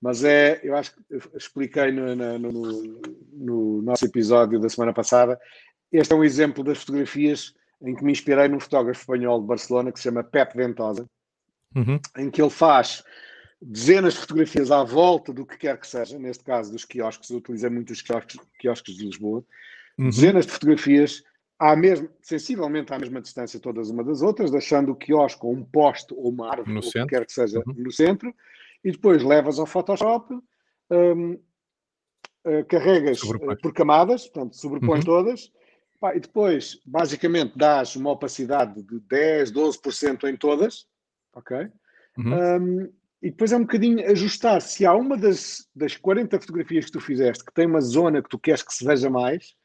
Mas 0.00 0.22
é, 0.22 0.60
eu 0.62 0.76
acho 0.76 0.94
que 0.94 1.02
expliquei 1.34 1.90
no, 1.90 2.14
no, 2.14 2.38
no, 2.38 3.00
no, 3.32 3.82
nosso 3.82 4.04
episódio 4.04 4.60
da 4.60 4.68
semana 4.68 4.92
passada. 4.92 5.40
Este 5.90 6.12
é 6.12 6.16
um 6.16 6.24
exemplo 6.24 6.62
das 6.62 6.78
fotografias 6.78 7.54
em 7.80 7.94
que 7.94 8.04
me 8.04 8.12
inspirei 8.12 8.48
num 8.48 8.60
fotógrafo 8.60 9.00
espanhol 9.00 9.40
de 9.40 9.46
Barcelona 9.46 9.92
que 9.92 9.98
se 9.98 10.04
chama 10.04 10.22
Pep 10.22 10.54
Ventosa, 10.54 11.08
uhum. 11.74 11.98
em 12.18 12.30
que 12.30 12.42
ele 12.42 12.50
faz 12.50 13.02
dezenas 13.60 14.14
de 14.14 14.20
fotografias 14.20 14.70
à 14.70 14.84
volta 14.84 15.32
do 15.32 15.46
que 15.46 15.56
quer 15.56 15.78
que 15.78 15.86
seja, 15.86 16.18
neste 16.18 16.44
caso 16.44 16.70
dos 16.70 16.84
quiosques, 16.84 17.30
eu 17.30 17.38
utilizei 17.38 17.70
muito 17.70 17.92
os 17.92 18.02
quiosques, 18.02 18.36
quiosques 18.58 18.96
de 18.96 19.06
Lisboa, 19.06 19.44
uhum. 19.98 20.10
dezenas 20.10 20.44
de 20.44 20.52
fotografias 20.52 21.22
à 21.58 21.76
mesma, 21.76 22.08
sensivelmente 22.20 22.92
à 22.92 22.98
mesma 22.98 23.20
distância 23.20 23.60
todas 23.60 23.90
uma 23.90 24.02
das 24.02 24.22
outras, 24.22 24.50
deixando 24.50 24.92
o 24.92 24.96
quiosque 24.96 25.46
ou 25.46 25.52
um 25.52 25.64
poste 25.64 26.12
ou 26.14 26.28
uma 26.28 26.50
árvore, 26.50 26.72
no 26.72 26.80
ou 26.84 26.90
que 26.90 27.06
quer 27.06 27.24
que 27.24 27.32
seja, 27.32 27.62
uhum. 27.66 27.74
no 27.76 27.92
centro, 27.92 28.34
e 28.82 28.90
depois 28.90 29.22
levas 29.22 29.58
ao 29.58 29.66
Photoshop, 29.66 30.34
um, 30.90 31.32
uh, 31.32 31.40
eh, 32.44 32.62
carregas 32.64 33.22
uh, 33.22 33.56
por 33.62 33.72
camadas, 33.72 34.26
portanto, 34.26 34.56
sobrepõe 34.56 34.98
uhum. 34.98 35.04
todas, 35.04 35.50
pá, 36.00 36.14
e 36.14 36.20
depois, 36.20 36.80
basicamente, 36.84 37.56
dás 37.56 37.96
uma 37.96 38.10
opacidade 38.10 38.82
de 38.82 39.00
10, 39.00 39.52
12% 39.52 40.24
em 40.28 40.36
todas, 40.36 40.86
ok? 41.34 41.68
Uhum. 42.18 42.34
Um, 42.34 42.92
e 43.22 43.30
depois 43.30 43.52
é 43.52 43.56
um 43.56 43.62
bocadinho 43.62 44.06
ajustar. 44.10 44.60
Se 44.60 44.84
há 44.84 44.92
uma 44.92 45.16
das, 45.16 45.66
das 45.74 45.96
40 45.96 46.38
fotografias 46.38 46.84
que 46.84 46.92
tu 46.92 47.00
fizeste 47.00 47.42
que 47.42 47.54
tem 47.54 47.66
uma 47.66 47.80
zona 47.80 48.22
que 48.22 48.28
tu 48.28 48.38
queres 48.38 48.62
que 48.62 48.74
se 48.74 48.84
veja 48.84 49.08
mais, 49.08 49.56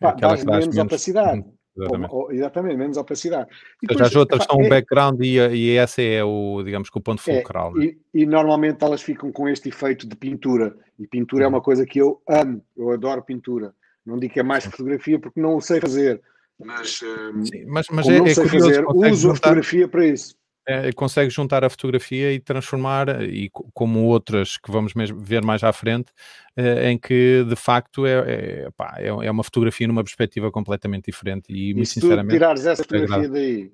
pá, 0.00 0.12
dás 0.12 0.44
menos, 0.44 0.66
menos 0.68 0.78
opacidade. 0.78 1.44
Exatamente. 1.76 2.14
Ou, 2.14 2.22
ou, 2.22 2.32
exatamente, 2.32 2.76
menos 2.76 2.96
opacidade. 2.96 3.48
E 3.82 3.86
depois, 3.86 4.08
as 4.08 4.16
outras 4.16 4.44
são 4.44 4.58
um 4.58 4.64
é, 4.64 4.68
background 4.68 5.20
e, 5.20 5.38
e 5.38 5.70
esse 5.76 6.02
é 6.02 6.24
o, 6.24 6.62
digamos 6.64 6.88
que 6.88 6.98
o 6.98 7.00
ponto 7.00 7.20
é, 7.28 7.34
fulcral. 7.34 7.76
É, 7.80 7.84
e, 7.84 7.98
e, 8.14 8.26
normalmente 8.26 8.84
elas 8.84 9.02
ficam 9.02 9.32
com 9.32 9.48
este 9.48 9.68
efeito 9.68 10.06
de 10.08 10.14
pintura. 10.14 10.76
E 10.98 11.06
pintura 11.06 11.42
uhum. 11.42 11.46
é 11.46 11.48
uma 11.48 11.60
coisa 11.60 11.84
que 11.84 12.00
eu 12.00 12.22
amo, 12.28 12.62
eu 12.76 12.90
adoro 12.90 13.22
pintura. 13.22 13.74
Não 14.06 14.18
digo 14.18 14.34
que 14.34 14.40
é 14.40 14.44
mais 14.44 14.64
fotografia 14.64 15.18
porque 15.18 15.40
não 15.40 15.56
o 15.56 15.60
sei 15.60 15.80
fazer. 15.80 16.20
Mas, 16.58 17.00
hum, 17.02 17.44
Sim, 17.44 17.64
mas, 17.66 17.86
mas 17.90 18.06
é, 18.06 18.18
não 18.18 18.26
é 18.26 18.34
sei 18.34 18.48
fazer, 18.48 18.84
uso 18.86 19.32
a 19.32 19.34
fotografia 19.34 19.88
para 19.88 20.06
isso 20.06 20.36
é, 20.66 20.92
consegue 20.92 21.30
juntar 21.30 21.64
a 21.64 21.70
fotografia 21.70 22.32
e 22.32 22.40
transformar, 22.40 23.22
e 23.22 23.50
como 23.72 24.04
outras 24.04 24.56
que 24.56 24.70
vamos 24.70 24.92
ver 25.16 25.44
mais 25.44 25.62
à 25.62 25.72
frente, 25.72 26.12
é, 26.56 26.90
em 26.90 26.98
que 26.98 27.44
de 27.48 27.56
facto 27.56 28.06
é, 28.06 28.12
é, 28.12 28.70
pá, 28.76 28.94
é, 28.98 29.08
é, 29.08 29.30
uma 29.30 29.44
fotografia 29.44 29.86
numa 29.86 30.02
perspectiva 30.02 30.50
completamente 30.50 31.06
diferente. 31.06 31.52
E, 31.52 31.78
e 31.78 31.86
se 31.86 32.00
sinceramente, 32.00 32.28
tu 32.28 32.32
tirares 32.32 32.66
essa 32.66 32.82
fotografia 32.82 33.28
daí 33.28 33.72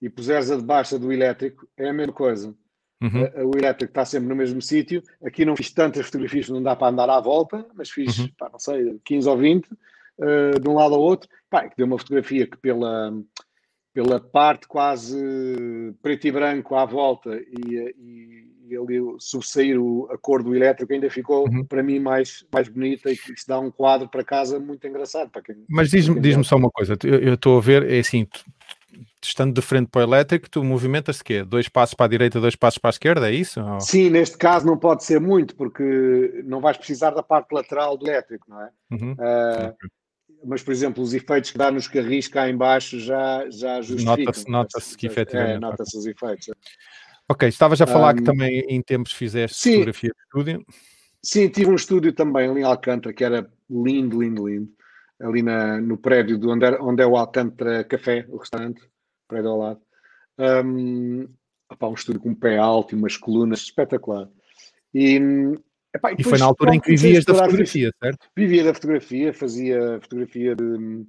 e 0.00 0.08
puseres 0.08 0.50
a 0.50 0.56
debaixo 0.56 0.98
do 0.98 1.12
elétrico, 1.12 1.66
é 1.76 1.88
a 1.88 1.92
mesma 1.92 2.12
coisa. 2.12 2.54
Uhum. 3.00 3.50
O 3.50 3.56
elétrico 3.56 3.90
está 3.90 4.04
sempre 4.04 4.28
no 4.28 4.36
mesmo 4.36 4.60
sítio. 4.60 5.02
Aqui 5.24 5.44
não 5.44 5.56
fiz 5.56 5.72
tantas 5.72 6.06
fotografias, 6.06 6.48
não 6.48 6.62
dá 6.62 6.74
para 6.74 6.88
andar 6.88 7.08
à 7.10 7.20
volta, 7.20 7.66
mas 7.74 7.90
fiz, 7.90 8.18
uhum. 8.18 8.28
pá, 8.36 8.48
não 8.52 8.58
sei, 8.58 8.98
15 9.04 9.28
ou 9.28 9.36
20, 9.36 9.66
uh, 9.66 9.76
eh, 10.20 10.58
de 10.60 10.68
um 10.68 10.74
lado 10.74 10.94
ao 10.94 11.00
outro. 11.00 11.28
Pá, 11.48 11.68
que 11.68 11.76
deu 11.76 11.86
uma 11.86 11.98
fotografia 11.98 12.46
que 12.46 12.56
pela 12.56 13.12
pela 13.92 14.20
parte 14.20 14.66
quase 14.66 15.16
preto 16.02 16.26
e 16.26 16.32
branco 16.32 16.74
à 16.74 16.84
volta 16.84 17.34
e, 17.34 17.94
e, 17.98 18.48
e 18.68 18.76
ali 18.76 19.00
subsair 19.18 19.78
o, 19.78 20.08
a 20.10 20.18
cor 20.18 20.42
do 20.42 20.54
elétrico 20.54 20.92
ainda 20.92 21.10
ficou 21.10 21.48
uhum. 21.48 21.64
para 21.64 21.82
mim 21.82 21.98
mais, 21.98 22.46
mais 22.52 22.68
bonita 22.68 23.10
e 23.10 23.16
que 23.16 23.32
isso 23.32 23.46
dá 23.48 23.58
um 23.58 23.70
quadro 23.70 24.08
para 24.08 24.22
casa 24.22 24.60
muito 24.60 24.86
engraçado. 24.86 25.30
Para 25.30 25.42
quem, 25.42 25.56
Mas 25.68 25.90
diz-me 25.90 26.20
diz 26.20 26.46
só 26.46 26.56
uma 26.56 26.70
coisa, 26.70 26.96
eu 27.04 27.34
estou 27.34 27.58
a 27.58 27.60
ver, 27.60 27.90
é 27.90 27.98
assim, 27.98 28.24
tu, 28.24 28.44
estando 29.22 29.54
de 29.54 29.62
frente 29.62 29.88
para 29.88 30.00
o 30.00 30.04
elétrico, 30.04 30.48
tu 30.48 30.62
movimentas-te 30.62 31.24
quê? 31.24 31.44
Dois 31.44 31.68
passos 31.68 31.94
para 31.94 32.06
a 32.06 32.08
direita, 32.08 32.40
dois 32.40 32.56
passos 32.56 32.78
para 32.78 32.90
a 32.90 32.92
esquerda, 32.92 33.30
é 33.30 33.34
isso? 33.34 33.60
Ou... 33.60 33.80
Sim, 33.80 34.10
neste 34.10 34.36
caso 34.36 34.66
não 34.66 34.76
pode 34.76 35.04
ser 35.04 35.20
muito, 35.20 35.56
porque 35.56 36.42
não 36.44 36.60
vais 36.60 36.76
precisar 36.76 37.10
da 37.10 37.22
parte 37.22 37.52
lateral 37.52 37.96
do 37.96 38.06
elétrico, 38.06 38.46
não 38.48 38.62
é? 38.62 38.70
Uhum. 38.90 39.12
Uh, 39.12 39.74
mas, 40.44 40.62
por 40.62 40.72
exemplo, 40.72 41.02
os 41.02 41.14
efeitos 41.14 41.50
que 41.50 41.58
dá 41.58 41.70
nos 41.70 41.88
carris 41.88 42.28
cá 42.28 42.48
em 42.48 42.56
baixo 42.56 42.98
já, 42.98 43.48
já 43.50 43.80
justificam. 43.80 44.24
Nota-se 44.24 44.50
nota 44.50 44.80
que 44.96 45.06
efetivamente... 45.06 45.56
É, 45.56 45.60
nota-se 45.60 45.96
os 45.96 46.06
efeitos. 46.06 46.48
Ok, 47.28 47.48
estavas 47.48 47.80
a 47.80 47.86
falar 47.86 48.14
um, 48.14 48.18
que 48.18 48.24
também 48.24 48.60
em 48.68 48.80
tempos 48.80 49.12
fizeste 49.12 49.56
sim, 49.56 49.72
fotografia 49.72 50.10
de 50.10 50.22
estúdio. 50.22 50.66
Sim, 51.22 51.48
tive 51.48 51.70
um 51.70 51.74
estúdio 51.74 52.12
também 52.12 52.48
ali 52.48 52.60
em 52.60 52.64
Alcântara, 52.64 53.14
que 53.14 53.24
era 53.24 53.50
lindo, 53.68 54.22
lindo, 54.22 54.48
lindo. 54.48 54.70
Ali 55.20 55.42
na, 55.42 55.80
no 55.80 55.98
prédio 55.98 56.38
de 56.38 56.46
onde, 56.46 56.64
era, 56.64 56.82
onde 56.82 57.02
é 57.02 57.06
o 57.06 57.16
Alcântara 57.16 57.84
Café, 57.84 58.24
o 58.28 58.36
restaurante, 58.36 58.80
prédio 59.26 59.50
ao 59.50 59.58
lado. 59.58 59.80
Um, 60.38 61.28
opa, 61.70 61.88
um 61.88 61.94
estúdio 61.94 62.20
com 62.20 62.30
um 62.30 62.34
pé 62.34 62.56
alto 62.56 62.94
e 62.94 62.98
umas 62.98 63.16
colunas 63.16 63.60
espetacular. 63.60 64.28
E 64.94 65.18
Epá, 65.94 66.12
e, 66.12 66.16
e 66.18 66.24
foi 66.24 66.38
na 66.38 66.44
altura 66.44 66.74
em 66.74 66.80
que 66.80 66.90
vivias 66.90 67.24
da 67.24 67.34
fotografia, 67.34 67.90
certo? 68.02 68.28
Vivia 68.36 68.64
da 68.64 68.74
fotografia, 68.74 69.32
fazia 69.32 69.98
fotografia 70.02 70.54
de, 70.54 71.06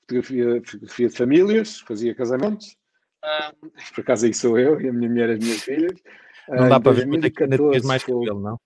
fotografia, 0.00 0.62
fotografia 0.64 1.08
de 1.08 1.16
famílias, 1.16 1.80
fazia 1.80 2.14
casamentos. 2.14 2.76
Um, 3.24 3.68
por 3.94 4.00
acaso 4.00 4.26
aí 4.26 4.34
sou 4.34 4.58
eu 4.58 4.80
e 4.80 4.88
a 4.88 4.92
minha 4.92 5.08
mulher 5.08 5.30
e 5.30 5.32
as 5.32 5.38
minhas 5.38 5.62
filhas. 5.62 6.00
Não 6.48 6.68
dá 6.68 6.80
para 6.80 6.92
ver 6.92 7.06
muito 7.06 7.26
é 7.26 7.30
que 7.30 7.42
ainda 7.42 7.56
tinhas 7.56 7.84
mais 7.84 8.02
cabelo, 8.02 8.40
não? 8.40 8.60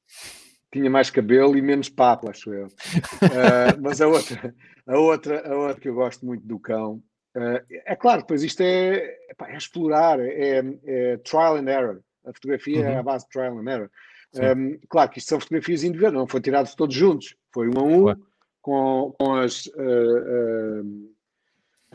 Tinha 0.73 0.91
mais 0.91 1.11
cabelo 1.11 1.57
e 1.57 1.63
menos 1.63 1.89
papo, 1.89 2.31
acho 2.31 2.53
eu. 2.53 2.67
uh, 2.67 3.81
mas 3.81 4.01
a 4.01 4.09
outra, 4.09 4.55
a, 4.87 4.99
outra, 4.99 5.49
a 5.49 5.57
outra 5.57 5.81
que 5.81 5.89
eu 5.89 5.95
gosto 5.95 6.25
muito 6.25 6.47
do 6.47 6.59
cão, 6.59 7.03
uh, 7.37 7.61
é 7.69 7.95
claro, 7.95 8.23
depois 8.23 8.43
isto 8.43 8.61
é, 8.63 8.97
é 8.97 9.57
explorar, 9.57 10.19
é, 10.21 10.63
é, 10.85 11.17
trial 11.19 11.57
and 11.57 11.69
error. 11.69 12.01
A 12.25 12.33
fotografia 12.33 12.81
uhum. 12.81 12.87
é 12.87 12.97
a 12.97 13.03
base 13.03 13.25
de 13.25 13.31
trial 13.31 13.59
and 13.59 13.71
error. 13.71 13.91
Um, 14.37 14.79
claro 14.89 15.11
que 15.11 15.19
isto 15.19 15.29
são 15.29 15.41
fotografias 15.41 15.85
individuais, 15.85 16.15
não 16.15 16.27
foram 16.27 16.43
tirados 16.43 16.75
todos 16.75 16.95
juntos, 16.95 17.37
foi 17.53 17.69
um 17.69 17.79
a 17.79 17.83
um, 17.83 18.03
claro. 18.03 18.27
com, 18.61 19.15
com 19.19 19.35
as, 19.35 19.67
uh, 19.67 20.83
uh, 20.83 21.15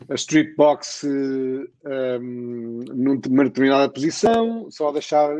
a 0.08 0.14
strip 0.14 0.54
box 0.56 1.04
uh, 1.04 2.18
um, 2.20 2.80
numa 2.94 3.44
determinada 3.44 3.92
posição, 3.92 4.70
só 4.70 4.90
deixar 4.90 5.30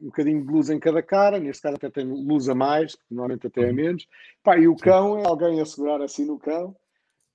um 0.00 0.06
bocadinho 0.06 0.44
de 0.44 0.52
luz 0.52 0.70
em 0.70 0.78
cada 0.78 1.02
cara, 1.02 1.38
neste 1.38 1.62
caso 1.62 1.76
até 1.76 1.88
tem 1.88 2.04
luz 2.04 2.48
a 2.48 2.54
mais, 2.54 2.96
normalmente 3.10 3.46
até 3.46 3.62
é 3.62 3.66
uhum. 3.68 3.74
menos. 3.74 4.06
Pá, 4.42 4.58
e 4.58 4.66
o 4.66 4.76
cão 4.76 5.18
é 5.18 5.26
alguém 5.26 5.60
a 5.60 5.66
segurar 5.66 6.02
assim 6.02 6.24
no 6.24 6.38
cão. 6.38 6.76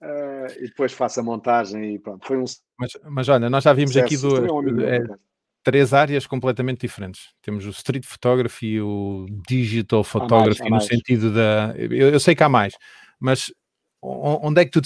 Uh, 0.02 0.48
e 0.58 0.68
depois 0.68 0.94
faço 0.94 1.20
a 1.20 1.24
montagem 1.24 1.96
e 1.96 2.00
pronto, 2.00 2.26
foi 2.26 2.38
um. 2.38 2.46
Mas, 2.78 2.92
mas 3.04 3.28
olha, 3.28 3.50
nós 3.50 3.66
já 3.66 3.74
vimos 3.74 3.98
aqui 3.98 4.16
duas, 4.16 4.40
é, 4.82 5.00
três 5.63 5.93
áreas 5.93 6.26
completamente 6.26 6.82
diferentes. 6.82 7.30
Temos 7.41 7.65
o 7.65 7.69
street 7.69 8.06
photography, 8.06 8.82
o 8.82 9.26
digital 9.48 10.04
photography, 10.04 10.62
mais, 10.62 10.72
no 10.72 10.78
mais. 10.78 10.86
sentido 10.86 11.34
da. 11.34 11.74
Eu, 11.78 12.10
eu, 12.10 12.19
sei 12.19 12.36
que 12.36 12.43
há 12.43 12.50
mais, 12.50 12.74
mas 13.19 13.52
onde 14.02 14.62
é 14.62 14.65
que 14.65 14.72
tu 14.72 14.82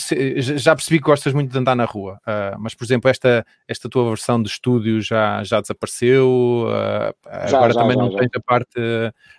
já 0.57 0.75
percebi 0.75 0.97
que 0.97 1.05
gostas 1.05 1.33
muito 1.33 1.51
de 1.51 1.57
andar 1.57 1.75
na 1.75 1.85
rua, 1.85 2.19
uh, 2.27 2.59
mas 2.59 2.73
por 2.73 2.83
exemplo, 2.83 3.09
esta, 3.11 3.45
esta 3.67 3.87
tua 3.87 4.09
versão 4.09 4.41
de 4.41 4.49
estúdio 4.49 5.01
já, 5.01 5.43
já 5.43 5.61
desapareceu, 5.61 6.65
uh, 6.67 7.47
já, 7.47 7.57
agora 7.57 7.73
já, 7.73 7.79
também 7.79 7.95
já, 7.95 8.01
não 8.01 8.15
tens 8.15 8.31
a 8.35 8.41
parte, 8.41 8.79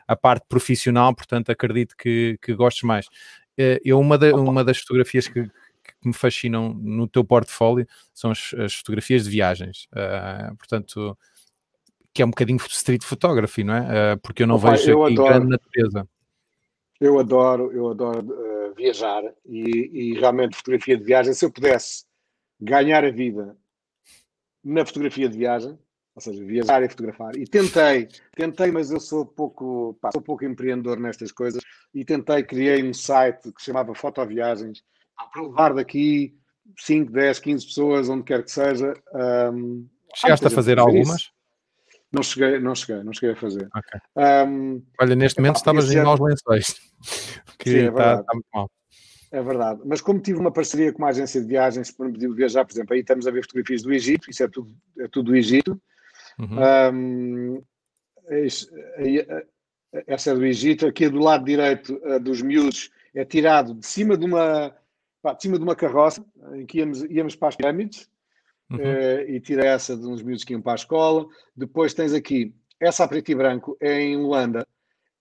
a 0.06 0.16
parte 0.16 0.46
profissional, 0.48 1.12
portanto 1.12 1.50
acredito 1.50 1.96
que, 1.96 2.38
que 2.40 2.54
gostes 2.54 2.84
mais. 2.84 3.06
Uh, 3.58 3.78
eu, 3.84 3.98
uma, 3.98 4.16
de, 4.16 4.32
uma 4.32 4.62
das 4.62 4.78
fotografias 4.78 5.26
que, 5.26 5.50
que 6.04 6.08
me 6.08 6.14
fascinam 6.14 6.74
no 6.74 7.08
teu 7.08 7.24
portfólio 7.24 7.86
são 8.12 8.30
as, 8.30 8.54
as 8.58 8.74
fotografias 8.74 9.24
de 9.24 9.30
viagens. 9.30 9.88
Uh, 9.92 10.54
portanto, 10.56 11.16
que 12.12 12.22
é 12.22 12.26
um 12.26 12.30
bocadinho 12.30 12.58
street 12.68 13.02
photography, 13.02 13.64
não 13.64 13.74
é? 13.74 14.14
Uh, 14.14 14.20
porque 14.20 14.42
eu 14.42 14.46
não 14.46 14.56
Opa, 14.56 14.72
vejo 14.72 14.90
eu 14.90 15.04
aqui 15.04 15.14
adoro, 15.14 15.28
grande 15.28 15.48
natureza. 15.48 16.08
Eu 17.00 17.18
adoro, 17.18 17.72
eu 17.72 17.90
adoro 17.90 18.20
uh, 18.20 18.74
viajar 18.74 19.22
e, 19.46 20.12
e, 20.12 20.14
realmente 20.20 20.56
fotografia 20.56 20.96
de 20.96 21.04
viagem. 21.04 21.32
Se 21.32 21.44
eu 21.44 21.50
pudesse 21.50 22.04
ganhar 22.60 23.02
a 23.04 23.10
vida 23.10 23.56
na 24.62 24.84
fotografia 24.84 25.28
de 25.28 25.38
viagem, 25.38 25.78
ou 26.14 26.22
seja, 26.22 26.44
viajar 26.44 26.82
e 26.82 26.88
fotografar, 26.88 27.34
e 27.36 27.46
tentei, 27.46 28.08
tentei, 28.36 28.70
mas 28.70 28.90
eu 28.90 29.00
sou 29.00 29.26
pouco, 29.26 29.98
pá, 30.00 30.12
sou 30.12 30.22
pouco 30.22 30.44
empreendedor 30.44 31.00
nestas 31.00 31.32
coisas, 31.32 31.62
e 31.92 32.04
tentei, 32.04 32.42
criei 32.44 32.82
um 32.82 32.94
site 32.94 33.50
que 33.52 33.60
se 33.60 33.66
chamava 33.66 33.94
Fotoviagens, 33.94 34.84
levar 35.36 35.74
daqui 35.74 36.34
5, 36.78 37.12
10, 37.12 37.38
15 37.38 37.66
pessoas, 37.66 38.08
onde 38.08 38.24
quer 38.24 38.42
que 38.42 38.50
seja. 38.50 38.94
Um, 39.52 39.88
Chegaste 40.14 40.46
a 40.46 40.50
fazer 40.50 40.78
algumas? 40.78 41.22
Isso. 41.22 41.34
Não 42.12 42.22
cheguei, 42.22 42.60
não 42.60 42.74
cheguei, 42.74 43.02
não 43.02 43.12
cheguei 43.12 43.32
a 43.32 43.36
fazer. 43.36 43.68
Okay. 43.76 44.00
Um, 44.48 44.82
Olha, 45.00 45.16
neste 45.16 45.40
momento 45.40 45.56
estavas 45.56 45.90
em 45.92 46.02
maus 46.02 46.20
lençóis. 46.20 46.76
Que 47.58 47.70
sim, 47.70 47.78
é 47.78 47.88
está, 47.88 48.20
está, 48.20 48.32
muito 48.32 48.46
mal. 48.52 48.70
É 49.30 49.42
verdade. 49.42 49.80
Mas 49.84 50.00
como 50.00 50.20
tive 50.20 50.38
uma 50.38 50.52
parceria 50.52 50.92
com 50.92 50.98
uma 50.98 51.08
agência 51.08 51.40
de 51.40 51.46
viagens 51.46 51.90
que 51.90 52.02
me 52.02 52.12
pediu 52.12 52.34
viajar, 52.34 52.64
por 52.64 52.72
exemplo, 52.72 52.94
aí 52.94 53.00
estamos 53.00 53.26
a 53.26 53.30
ver 53.30 53.42
fotografias 53.42 53.82
do 53.82 53.92
Egito, 53.92 54.30
isso 54.30 54.42
é 54.42 54.48
tudo, 54.48 54.74
é 54.98 55.08
tudo 55.08 55.30
do 55.30 55.36
Egito. 55.36 55.80
Uhum. 56.38 56.58
Um, 56.94 57.62
essa 60.06 60.30
é 60.30 60.34
do 60.34 60.44
Egito. 60.44 60.86
Aqui 60.86 61.08
do 61.08 61.18
lado 61.18 61.44
direito 61.44 62.00
uh, 62.04 62.20
dos 62.20 62.42
miúdos 62.42 62.90
é 63.14 63.24
tirado 63.24 63.74
de 63.74 63.86
cima 63.86 64.16
de 64.16 64.24
uma, 64.24 64.74
pá, 65.24 65.32
de 65.32 65.40
cima 65.40 65.56
de 65.56 65.64
uma 65.64 65.74
carroça 65.74 66.22
em 66.52 66.66
que 66.66 66.78
íamos, 66.78 67.02
íamos 67.04 67.34
para 67.34 67.48
as 67.48 67.56
pirâmides 67.56 68.10
uhum. 68.70 68.76
uh, 68.76 69.20
e 69.26 69.40
tira 69.40 69.64
essa 69.64 69.96
de 69.96 70.06
uns 70.06 70.22
miúdos 70.22 70.44
que 70.44 70.52
iam 70.52 70.60
para 70.60 70.72
a 70.72 70.74
escola. 70.74 71.26
Depois 71.56 71.94
tens 71.94 72.12
aqui, 72.12 72.54
essa 72.78 73.04
a 73.04 73.08
preto 73.08 73.30
e 73.30 73.34
branco 73.34 73.74
é 73.80 74.02
em 74.02 74.18
Holanda, 74.18 74.66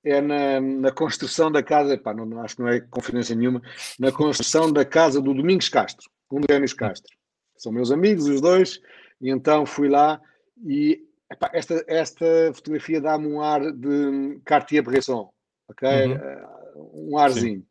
é 0.04 0.20
na, 0.20 0.60
na 0.60 0.92
construção 0.92 1.50
da 1.50 1.64
casa, 1.64 1.98
pá, 1.98 2.14
não, 2.14 2.42
acho 2.42 2.58
que 2.58 2.62
não 2.62 2.68
é 2.68 2.82
confidência 2.82 3.34
nenhuma, 3.34 3.62
na 3.98 4.12
construção 4.12 4.70
da 4.70 4.84
casa 4.84 5.22
do 5.22 5.34
Domingos 5.34 5.70
Castro, 5.70 6.12
um 6.30 6.42
dos 6.42 6.48
Gêmeos 6.52 6.74
Castro. 6.74 7.16
São 7.56 7.72
meus 7.72 7.90
amigos, 7.90 8.28
os 8.28 8.42
dois, 8.42 8.82
e 9.22 9.30
então 9.30 9.66
fui 9.66 9.88
lá 9.88 10.20
e 10.66 11.02
epá, 11.32 11.50
esta, 11.54 11.82
esta 11.88 12.26
fotografia 12.54 13.00
dá-me 13.00 13.28
um 13.28 13.42
ar 13.42 13.72
de 13.72 14.42
Cartier-Bresson, 14.44 15.32
ok? 15.70 15.88
Uhum. 15.88 16.16
Uh, 16.16 17.12
um 17.14 17.18
arzinho. 17.18 17.66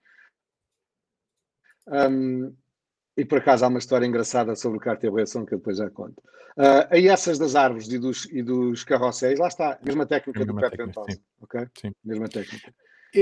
Um, 1.88 2.54
e 3.16 3.24
por 3.24 3.38
acaso 3.38 3.64
há 3.64 3.68
uma 3.68 3.78
história 3.78 4.06
engraçada 4.06 4.54
sobre 4.56 4.78
o 4.78 4.80
Cartier-Bresson 4.80 5.44
que 5.44 5.54
eu 5.54 5.58
depois 5.58 5.76
já 5.76 5.90
conto. 5.90 6.18
Uh, 6.56 6.86
aí 6.90 7.08
essas 7.08 7.38
das 7.38 7.54
árvores 7.54 7.88
e 7.88 7.98
dos, 7.98 8.26
e 8.26 8.42
dos 8.42 8.84
carrosséis, 8.84 9.38
lá 9.38 9.48
está, 9.48 9.78
mesma 9.82 10.06
técnica 10.06 10.38
mesma 10.38 10.54
do 10.54 10.60
Peter 10.60 10.86
Antosi, 10.86 11.22
ok? 11.40 11.66
Sim. 11.78 11.94
Mesma 12.04 12.28
técnica. 12.28 12.74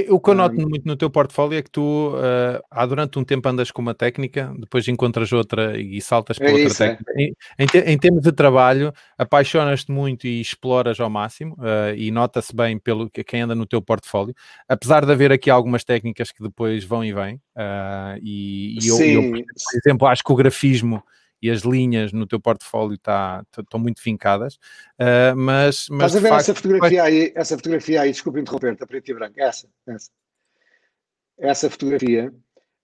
O 0.09 0.21
que 0.21 0.31
eu 0.31 0.35
noto 0.35 0.55
um, 0.55 0.69
muito 0.69 0.87
no 0.87 0.95
teu 0.95 1.11
portfólio 1.11 1.59
é 1.59 1.63
que 1.63 1.71
tu 1.71 2.15
uh, 2.15 2.63
há 2.71 2.87
durante 2.87 3.19
um 3.19 3.25
tempo 3.25 3.49
andas 3.49 3.73
com 3.73 3.83
uma 3.83 3.93
técnica, 3.93 4.55
depois 4.57 4.87
encontras 4.87 5.33
outra 5.33 5.81
e 5.81 6.01
saltas 6.01 6.39
para 6.39 6.49
é 6.49 6.53
outra 6.53 6.67
isso, 6.69 6.83
é. 6.85 6.89
técnica. 6.91 7.13
É. 7.17 7.23
Em, 7.23 7.35
em, 7.59 7.67
te, 7.67 7.79
em, 7.79 7.99
termos 7.99 8.23
de 8.23 8.31
trabalho, 8.31 8.93
apaixonas-te 9.19 9.91
muito 9.91 10.29
e 10.29 10.41
exploras 10.41 11.01
ao 11.01 11.11
máximo 11.11 11.55
uh, 11.55 11.93
e 11.97 12.13
nota-se 12.13 12.55
bem 12.55 12.79
pelo 12.79 13.11
que 13.11 13.25
quem 13.25 13.41
anda 13.41 13.55
no 13.55 13.67
teu 13.67 13.83
portfólio, 13.83 14.33
apesar 14.69 15.05
de 15.05 15.11
haver 15.11 15.33
aqui 15.33 15.51
algumas 15.51 15.83
técnicas 15.83 16.31
que 16.31 16.41
depois 16.41 16.85
vão 16.85 17.05
e 17.05 17.13
vêm. 17.13 17.35
Uh, 17.57 18.21
e, 18.23 18.79
e 18.81 18.89
eu, 18.89 19.01
eu, 19.01 19.31
por 19.33 19.45
exemplo, 19.85 20.07
acho 20.07 20.23
que 20.23 20.33
o 20.33 20.37
grafismo 20.37 21.03
e 21.43 21.51
as 21.51 21.63
linhas 21.63 22.13
no 22.13 22.27
teu 22.27 22.41
portfólio 22.41 22.99
tá, 22.99 23.45
estão 23.59 23.81
muito 23.81 24.01
fincadas, 24.01 24.55
uh, 25.01 25.37
mas, 25.37 25.87
mas 25.89 26.15
Estás 26.15 26.17
a 26.17 26.21
ver 26.21 26.29
facto, 26.29 26.41
essa 26.41 26.55
fotografia 26.55 27.03
aí, 27.03 27.33
essa 27.35 27.57
fotografia 27.57 28.03
aí, 28.03 28.13
desculpa 28.13 28.41
interromper-te, 28.41 28.83
a 28.83 28.87
preto 28.87 29.11
e 29.11 29.15
branco, 29.15 29.41
essa, 29.41 29.69
essa, 29.87 30.11
essa 31.39 31.71
fotografia 31.71 32.33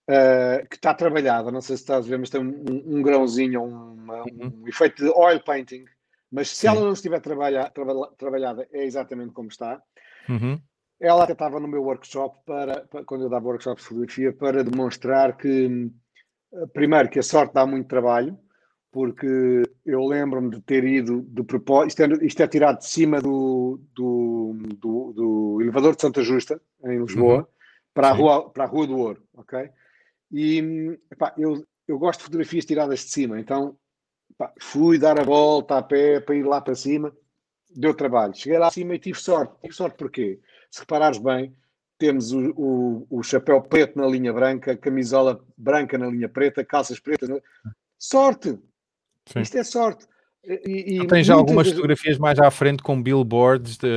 uh, 0.08 0.68
que 0.68 0.76
está 0.76 0.94
trabalhada, 0.94 1.50
não 1.50 1.60
sei 1.60 1.76
se 1.76 1.82
estás 1.82 2.06
a 2.06 2.08
ver, 2.08 2.18
mas 2.18 2.30
tem 2.30 2.40
um, 2.40 2.98
um 2.98 3.02
grãozinho, 3.02 3.62
um, 3.62 4.10
uhum. 4.10 4.62
um, 4.62 4.68
efeito 4.68 5.04
de 5.04 5.10
oil 5.10 5.42
painting, 5.42 5.84
mas 6.32 6.48
se 6.48 6.56
Sim. 6.56 6.68
ela 6.68 6.80
não 6.80 6.92
estiver 6.92 7.20
trabalha, 7.20 7.68
trabalha, 7.70 8.10
trabalhada, 8.16 8.68
é 8.72 8.84
exatamente 8.84 9.32
como 9.32 9.48
está. 9.48 9.80
Uhum. 10.28 10.60
Ela 10.98 11.24
até 11.24 11.34
estava 11.34 11.60
no 11.60 11.68
meu 11.68 11.82
workshop 11.82 12.38
para, 12.46 12.80
para, 12.86 13.04
quando 13.04 13.24
eu 13.24 13.28
dava 13.28 13.46
workshop 13.46 13.80
de 13.80 13.86
fotografia 13.86 14.32
para 14.32 14.64
demonstrar 14.64 15.36
que 15.36 15.90
primeiro 16.72 17.08
que 17.08 17.18
a 17.18 17.22
sorte 17.22 17.52
dá 17.52 17.66
muito 17.66 17.86
trabalho 17.86 18.38
porque 18.90 19.62
eu 19.84 20.04
lembro-me 20.06 20.50
de 20.50 20.60
ter 20.62 20.84
ido 20.84 21.22
de 21.22 21.42
propósito, 21.42 21.88
isto 21.88 22.02
é, 22.02 22.26
isto 22.26 22.42
é 22.42 22.48
tirado 22.48 22.78
de 22.78 22.86
cima 22.86 23.20
do, 23.20 23.80
do, 23.94 24.56
do, 24.78 25.12
do, 25.12 25.58
elevador 25.60 25.94
de 25.94 26.02
Santa 26.02 26.22
Justa, 26.22 26.60
em 26.84 26.98
Lisboa, 26.98 27.38
uhum. 27.38 27.46
para, 27.92 28.08
a 28.08 28.12
rua, 28.12 28.50
para 28.50 28.64
a 28.64 28.66
Rua 28.66 28.86
do 28.86 28.96
Ouro, 28.96 29.22
ok? 29.34 29.68
E 30.32 30.98
epá, 31.10 31.34
eu, 31.36 31.64
eu 31.86 31.98
gosto 31.98 32.20
de 32.20 32.24
fotografias 32.24 32.64
tiradas 32.64 33.00
de 33.00 33.10
cima, 33.10 33.38
então 33.38 33.76
epá, 34.30 34.52
fui 34.60 34.98
dar 34.98 35.20
a 35.20 35.24
volta 35.24 35.78
a 35.78 35.82
pé 35.82 36.20
para 36.20 36.34
ir 36.34 36.44
lá 36.44 36.60
para 36.60 36.74
cima, 36.74 37.12
deu 37.76 37.94
trabalho. 37.94 38.34
Cheguei 38.34 38.58
lá 38.58 38.68
acima 38.68 38.94
e 38.94 38.98
tive 38.98 39.20
sorte. 39.20 39.54
Tive 39.60 39.74
sorte 39.74 39.96
porquê? 39.96 40.40
Se 40.70 40.80
reparares 40.80 41.18
bem, 41.18 41.54
temos 41.98 42.32
o, 42.32 42.50
o, 42.56 43.06
o 43.10 43.22
chapéu 43.22 43.60
preto 43.62 43.98
na 43.98 44.06
linha 44.06 44.32
branca, 44.32 44.76
camisola 44.76 45.44
branca 45.56 45.96
na 45.98 46.06
linha 46.06 46.28
preta, 46.28 46.64
calças 46.64 46.98
pretas. 46.98 47.28
Na... 47.28 47.40
Sorte! 47.98 48.58
Sim. 49.26 49.40
Isto 49.40 49.58
é 49.58 49.64
sorte. 49.64 50.06
E, 50.44 51.00
e 51.00 51.06
tens 51.08 51.26
já 51.26 51.34
algumas 51.34 51.66
vezes... 51.66 51.76
fotografias 51.76 52.18
mais 52.18 52.38
à 52.38 52.50
frente 52.50 52.82
com 52.82 53.02
billboards 53.02 53.76
de, 53.76 53.88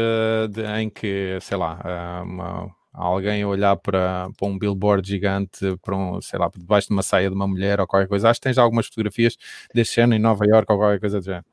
de, 0.50 0.64
em 0.82 0.90
que, 0.90 1.38
sei 1.42 1.56
lá, 1.56 1.80
eh, 1.86 2.24
uma, 2.24 2.72
alguém 2.92 3.46
olhar 3.46 3.76
para, 3.78 4.30
para 4.36 4.48
um 4.48 4.58
billboard 4.58 5.08
gigante, 5.08 5.78
para 5.84 5.96
um, 5.96 6.20
sei 6.22 6.40
lá, 6.40 6.50
debaixo 6.56 6.88
de 6.88 6.94
uma 6.94 7.04
saia 7.04 7.30
de 7.30 7.36
uma 7.36 7.48
mulher 7.48 7.80
ou 7.80 7.86
qualquer 7.86 8.08
coisa. 8.08 8.30
Acho 8.30 8.40
que 8.40 8.46
tens 8.46 8.58
algumas 8.58 8.88
fotografias 8.88 9.38
deste 9.74 10.02
ano 10.02 10.16
em 10.16 10.20
Nova 10.20 10.44
York 10.46 10.72
ou 10.72 10.78
qualquer 10.80 11.00
coisa 11.00 11.20
do 11.20 11.26
género. 11.26 11.46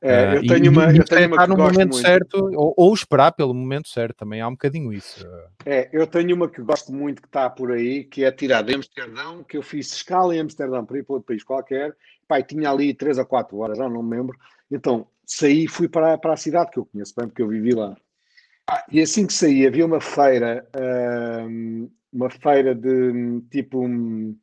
É, 0.00 0.36
eu 0.36 0.46
tenho 0.46 0.70
uma, 0.70 0.94
eu 0.94 1.04
tenho 1.04 1.26
uma 1.26 1.42
que 1.42 1.48
no 1.48 1.56
momento 1.56 1.92
muito. 1.92 1.96
certo, 1.96 2.50
ou, 2.54 2.72
ou, 2.76 2.94
esperar 2.94 3.32
pelo 3.32 3.52
momento 3.52 3.88
certo, 3.88 4.18
também 4.18 4.40
há 4.40 4.46
um 4.46 4.52
bocadinho 4.52 4.92
isso. 4.92 5.26
É, 5.66 5.88
eu 5.92 6.06
tenho 6.06 6.36
uma 6.36 6.48
que 6.48 6.62
gosto 6.62 6.92
muito 6.92 7.20
que 7.20 7.26
está 7.26 7.50
por 7.50 7.72
aí, 7.72 8.04
que 8.04 8.24
é 8.24 8.30
tirada 8.30 8.70
em 8.70 8.76
Amsterdão, 8.76 9.42
que 9.42 9.56
eu 9.56 9.62
fiz 9.62 9.92
escala 9.92 10.36
em 10.36 10.40
Amsterdão 10.40 10.84
para 10.84 10.98
ir 10.98 11.02
para 11.02 11.14
outro 11.14 11.26
país 11.26 11.42
qualquer, 11.42 11.96
pai, 12.28 12.44
tinha 12.44 12.70
ali 12.70 12.94
3 12.94 13.18
a 13.18 13.24
4 13.24 13.56
horas, 13.58 13.78
já 13.78 13.88
não 13.88 14.02
me 14.02 14.16
lembro, 14.16 14.38
então 14.70 15.08
saí 15.26 15.64
e 15.64 15.68
fui 15.68 15.88
para, 15.88 16.16
para 16.16 16.34
a 16.34 16.36
cidade 16.36 16.70
que 16.70 16.78
eu 16.78 16.86
conheço 16.86 17.14
bem, 17.16 17.26
porque 17.26 17.42
eu 17.42 17.48
vivi 17.48 17.74
lá. 17.74 17.96
Ah, 18.70 18.84
e 18.92 19.00
assim 19.00 19.26
que 19.26 19.32
saí, 19.32 19.66
havia 19.66 19.84
uma 19.84 20.00
feira, 20.00 20.66
uma 22.12 22.30
feira 22.30 22.74
de 22.74 23.40
tipo. 23.50 23.84
Um, 23.84 24.36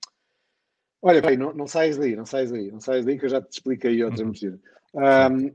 olha, 1.02 1.22
bem, 1.22 1.38
não, 1.38 1.54
não 1.54 1.68
saias 1.68 1.96
daí, 1.96 2.15
não 2.15 2.26
saias 2.26 2.52
daí, 2.52 2.72
não 2.72 2.80
saias 2.80 3.06
daí 3.06 3.18
que 3.18 3.26
eu 3.26 3.30
já 3.30 3.41
te 3.41 3.54
expliquei 3.54 4.04
outra 4.04 4.26
uhum. 4.26 4.34
Um, 4.95 5.53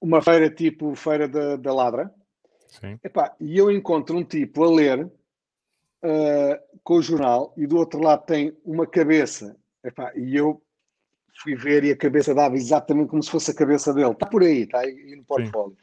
uma 0.00 0.20
feira 0.20 0.50
tipo 0.50 0.94
Feira 0.94 1.28
da, 1.28 1.56
da 1.56 1.72
Ladra. 1.72 2.12
Epá, 3.02 3.34
e 3.40 3.58
eu 3.58 3.70
encontro 3.70 4.16
um 4.16 4.24
tipo 4.24 4.64
a 4.64 4.70
ler 4.70 5.04
uh, 5.04 6.58
com 6.82 6.94
o 6.94 7.02
jornal 7.02 7.52
e 7.56 7.66
do 7.66 7.76
outro 7.76 8.00
lado 8.00 8.24
tem 8.24 8.56
uma 8.64 8.86
cabeça. 8.86 9.56
Epá, 9.84 10.12
e 10.16 10.36
eu 10.36 10.62
fui 11.42 11.54
ver 11.54 11.84
e 11.84 11.90
a 11.90 11.96
cabeça 11.96 12.34
dava 12.34 12.54
exatamente 12.56 13.08
como 13.08 13.22
se 13.22 13.30
fosse 13.30 13.50
a 13.50 13.54
cabeça 13.54 13.92
dele. 13.92 14.12
Está 14.12 14.26
por 14.26 14.42
aí, 14.42 14.62
está 14.62 14.80
aí 14.80 15.16
no 15.16 15.24
portfólio. 15.24 15.76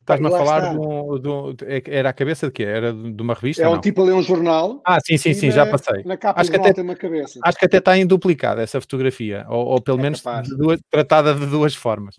Estás-me 0.00 0.26
a 0.28 0.30
falar 0.30 0.74
do, 0.74 1.18
do, 1.18 1.56
é 1.66 1.82
Era 1.86 2.08
a 2.08 2.12
cabeça 2.12 2.46
de 2.46 2.52
quê? 2.52 2.64
Era 2.64 2.92
de 2.92 3.22
uma 3.22 3.34
revista? 3.34 3.62
É 3.62 3.68
um 3.68 3.74
não? 3.74 3.80
tipo 3.80 4.00
a 4.00 4.04
ler 4.06 4.14
um 4.14 4.22
jornal. 4.22 4.80
Ah, 4.84 4.98
sim, 5.04 5.16
sim, 5.18 5.34
sim, 5.34 5.48
na, 5.48 5.52
já 5.52 5.66
passei. 5.66 6.02
Na 6.04 6.16
capa 6.16 6.40
acho 6.40 6.50
que 6.50 6.56
até, 6.56 6.72
tem 6.72 6.82
uma 6.82 6.96
cabeça. 6.96 7.38
Acho 7.44 7.58
que 7.58 7.66
até 7.66 7.76
está 7.76 7.96
em 7.98 8.06
duplicado 8.06 8.60
essa 8.60 8.80
fotografia, 8.80 9.44
ou, 9.48 9.66
ou 9.66 9.80
pelo 9.80 9.98
é 9.98 10.02
menos 10.02 10.22
de 10.42 10.56
duas, 10.56 10.80
tratada 10.90 11.34
de 11.34 11.46
duas 11.46 11.74
formas. 11.74 12.16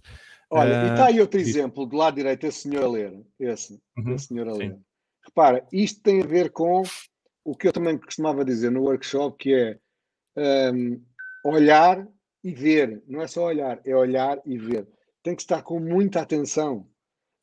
Olha, 0.52 0.84
uh, 0.84 0.88
e 0.88 0.92
está 0.92 1.06
aí 1.08 1.22
outro 1.22 1.40
exemplo, 1.40 1.86
do 1.86 1.96
lado 1.96 2.16
direito, 2.16 2.46
esse 2.46 2.70
senhor 2.70 2.84
a 2.84 2.88
ler. 2.90 3.26
Esse, 3.40 3.82
uhum, 3.98 4.16
esse 4.16 4.28
senhor 4.28 4.48
a 4.50 4.54
ler. 4.54 4.72
Sim. 4.72 4.84
Repara, 5.26 5.66
isto 5.72 6.02
tem 6.02 6.22
a 6.22 6.26
ver 6.26 6.52
com 6.52 6.84
o 7.46 7.56
que 7.56 7.68
eu 7.68 7.74
também 7.74 7.98
costumava 7.98 8.44
dizer 8.44 8.70
no 8.70 8.84
workshop, 8.84 9.38
que 9.38 9.54
é 10.36 10.72
um, 10.72 11.02
olhar 11.46 12.08
e 12.44 12.54
ver. 12.54 13.02
Não 13.08 13.22
é 13.22 13.28
só 13.28 13.46
olhar, 13.46 13.80
é 13.86 13.96
olhar 13.96 14.40
e 14.46 14.58
ver. 14.58 14.88
Tem 15.24 15.36
que 15.36 15.42
estar 15.42 15.62
com 15.62 15.80
muita 15.80 16.22
atenção 16.22 16.88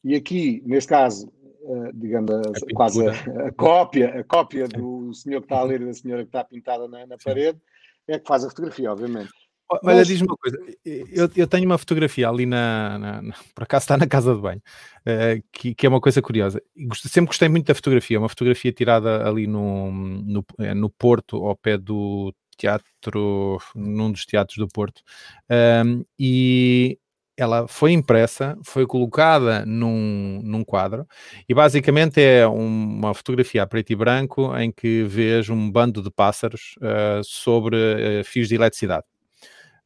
e 0.05 0.15
aqui, 0.15 0.63
neste 0.65 0.89
caso, 0.89 1.29
uh, 1.63 1.93
digamos, 1.93 2.31
a, 2.31 2.75
quase 2.75 3.07
a, 3.07 3.13
a, 3.47 3.53
cópia, 3.53 4.21
a 4.21 4.25
cópia 4.25 4.69
do 4.69 5.13
senhor 5.13 5.41
que 5.41 5.47
está 5.47 5.59
a 5.59 5.65
ler 5.65 5.83
e 5.83 5.87
da 5.87 5.93
senhora 5.93 6.23
que 6.23 6.29
está 6.29 6.45
pintada 6.45 6.87
na, 6.89 7.07
na 7.07 7.17
parede, 7.23 7.61
é 8.07 8.19
que 8.19 8.27
faz 8.27 8.45
a 8.45 8.49
fotografia, 8.49 8.93
obviamente. 8.93 9.31
Olha, 9.71 10.05
diz-me 10.05 10.27
uma 10.27 10.37
coisa, 10.37 10.59
eu, 10.85 11.31
eu, 11.37 11.47
tenho 11.47 11.67
uma 11.67 11.77
fotografia 11.77 12.29
ali 12.29 12.47
na, 12.47 12.99
na, 12.99 13.23
na, 13.23 13.35
por 13.55 13.65
acaso 13.65 13.85
está 13.85 13.97
na 13.99 14.07
casa 14.07 14.35
de 14.35 14.41
banho, 14.41 14.63
uh, 15.01 15.43
que, 15.53 15.75
que, 15.75 15.87
é 15.87 15.89
uma 15.89 16.01
coisa 16.01 16.23
curiosa. 16.23 16.63
Sempre 16.95 17.29
gostei 17.29 17.49
muito 17.49 17.67
da 17.67 17.75
fotografia, 17.75 18.19
uma 18.19 18.31
fotografia 18.31 18.73
tirada 18.73 19.29
ali 19.29 19.47
no, 19.47 19.93
no, 19.93 20.45
é, 20.59 20.73
no 20.73 20.89
Porto, 20.89 21.37
ao 21.45 21.55
pé 21.55 21.77
do 21.77 22.35
teatro, 22.57 23.59
num 23.75 24.11
dos 24.11 24.25
teatros 24.25 24.57
do 24.57 24.69
Porto, 24.69 25.03
um, 25.85 26.05
e 26.19 26.99
ela 27.37 27.69
foi 27.69 27.93
impressa, 27.93 28.59
foi 28.65 28.85
colocada 28.85 29.65
num, 29.65 30.41
num 30.43 30.65
quadro 30.65 31.07
e 31.49 31.55
basicamente 31.55 32.21
é 32.21 32.45
uma 32.49 33.15
fotografia 33.15 33.63
a 33.63 33.67
preto 33.67 33.93
e 33.93 33.97
branco 33.97 34.57
em 34.57 34.73
que 34.73 35.05
vês 35.05 35.49
um 35.49 35.71
bando 35.71 36.03
de 36.03 36.11
pássaros 36.11 36.75
uh, 36.79 37.23
sobre 37.23 37.77
uh, 37.77 38.25
fios 38.25 38.49
de 38.49 38.57
eletricidade. 38.57 39.05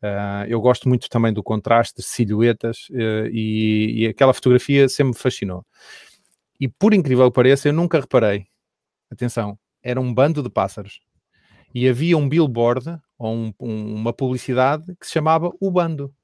Uh, 0.03 0.45
eu 0.49 0.61
gosto 0.61 0.88
muito 0.88 1.09
também 1.09 1.33
do 1.33 1.43
contraste 1.43 1.99
de 1.99 2.03
silhuetas 2.03 2.88
e, 2.91 4.03
e, 4.03 4.07
aquela 4.09 4.35
fotografia 4.35 4.88
sempre 4.88 5.12
me 5.12 5.19
fascinou. 5.19 5.65
E 6.59 6.69
por 6.69 6.93
incrível 6.93 7.31
que 7.31 7.35
pareça, 7.35 7.69
eu 7.69 7.73
nunca 7.73 8.01
reparei. 8.01 8.47
Atenção, 9.11 9.59
era 9.83 10.01
um 10.01 10.12
bando 10.12 10.43
de 10.43 10.51
pássaros. 10.51 11.01
E 11.75 11.88
havia 11.88 12.17
um 12.17 12.29
billboard 12.29 12.99
ou 13.19 13.35
um, 13.35 13.55
um, 13.61 13.95
uma 13.95 14.12
publicidade 14.12 14.85
que 15.01 15.07
se 15.07 15.12
chamava 15.12 15.51
O 15.61 15.71
Bando. 15.71 16.15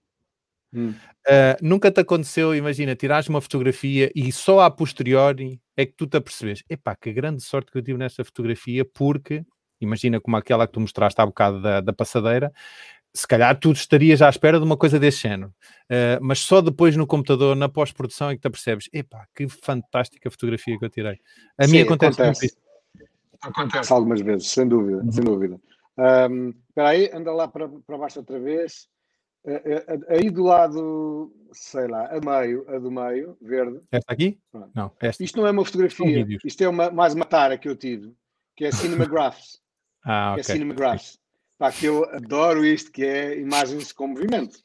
Hum. 0.73 0.91
Uh, 1.27 1.57
nunca 1.62 1.91
te 1.91 2.01
aconteceu, 2.01 2.55
imagina, 2.55 2.95
tirares 2.95 3.29
uma 3.29 3.41
fotografia 3.41 4.11
e 4.14 4.31
só 4.31 4.61
a 4.61 4.71
posteriori 4.71 5.61
é 5.77 5.87
que 5.87 5.93
tu 5.93 6.07
te 6.07 6.17
apercebes, 6.19 6.62
epá, 6.69 6.95
que 6.95 7.12
grande 7.12 7.43
sorte 7.43 7.73
que 7.73 7.79
eu 7.79 7.83
tive 7.83 7.99
nesta 7.99 8.23
fotografia, 8.25 8.85
porque, 8.85 9.45
imagina 9.81 10.21
como 10.21 10.37
aquela 10.37 10.67
que 10.67 10.75
tu 10.75 10.81
mostraste 10.81 11.21
há 11.21 11.25
bocado 11.25 11.62
da, 11.62 11.81
da 11.81 11.93
passadeira, 11.93 12.53
se 13.18 13.26
calhar 13.26 13.59
tu 13.59 13.72
estarias 13.72 14.22
à 14.22 14.28
espera 14.28 14.61
de 14.61 14.64
uma 14.64 14.76
coisa 14.76 14.96
desse 14.96 15.22
género, 15.22 15.48
uh, 15.90 16.22
mas 16.22 16.38
só 16.38 16.61
depois 16.61 16.96
no 16.96 17.04
computador, 17.04 17.57
na 17.57 17.68
pós-produção, 17.68 18.31
é 18.31 18.37
que 18.37 18.40
te 18.40 18.46
apercebes, 18.46 18.88
epá, 18.92 19.26
que 19.35 19.48
fantástica 19.48 20.31
fotografia 20.31 20.78
que 20.78 20.85
eu 20.85 20.88
tirei. 20.88 21.18
A 21.59 21.66
Sim, 21.66 21.72
mim 21.72 21.81
acontece, 21.81 22.22
acontece. 22.22 22.57
Acontece 23.42 23.92
algumas 23.92 24.20
vezes, 24.20 24.46
sem 24.46 24.68
dúvida, 24.68 25.02
uhum. 25.02 25.11
sem 25.11 25.24
dúvida. 25.24 25.61
Um, 26.31 26.50
espera 26.68 26.88
aí, 26.90 27.11
anda 27.12 27.33
lá 27.33 27.48
para, 27.48 27.68
para 27.68 27.98
baixo 27.98 28.20
outra 28.20 28.38
vez. 28.38 28.88
Aí 30.09 30.31
do 30.31 30.44
lado, 30.44 31.33
sei 31.52 31.88
lá, 31.88 32.07
a 32.07 32.20
meio, 32.20 32.64
a 32.68 32.78
do 32.78 32.90
meio, 32.90 33.37
verde. 33.42 33.81
Esta 33.90 34.12
aqui? 34.12 34.38
Não, 34.72 34.92
esta. 35.00 35.24
Isto 35.24 35.40
não 35.40 35.46
é 35.48 35.50
uma 35.50 35.64
fotografia, 35.64 36.24
um 36.24 36.38
isto 36.44 36.62
é 36.62 36.68
uma, 36.68 36.88
mais 36.92 37.14
uma 37.14 37.24
tara 37.24 37.59
que 37.59 37.68
eu 37.68 37.74
tive, 37.74 38.14
que 38.57 38.64
é 38.64 38.70
Cinemagraphs. 39.11 39.61
ah, 40.04 40.35
ok. 40.35 40.44
Que 40.44 40.52
é 40.52 40.54
Cinemagraphs. 40.54 41.18
Pá, 41.59 41.73
que 41.73 41.87
eu 41.87 42.05
adoro 42.14 42.64
isto, 42.64 42.92
que 42.92 43.05
é 43.05 43.38
imagens 43.38 43.92
com 43.92 44.07
movimento. 44.07 44.59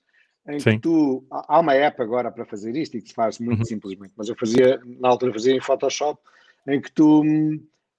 Em 0.48 0.60
Sim. 0.60 0.72
que 0.72 0.80
tu. 0.80 1.26
Há 1.32 1.60
uma 1.60 1.74
app 1.74 2.02
agora 2.02 2.32
para 2.32 2.46
fazer 2.46 2.76
isto 2.76 2.98
e 2.98 3.02
que 3.02 3.10
se 3.10 3.16
faz 3.16 3.40
muito 3.40 3.60
uhum. 3.60 3.66
simplesmente, 3.66 4.14
mas 4.16 4.30
eu 4.30 4.36
fazia, 4.36 4.80
na 4.86 5.08
altura 5.08 5.34
fazia 5.34 5.56
em 5.56 5.62
Photoshop, 5.62 6.22
em 6.68 6.82
que 6.82 6.92
tu 6.92 7.24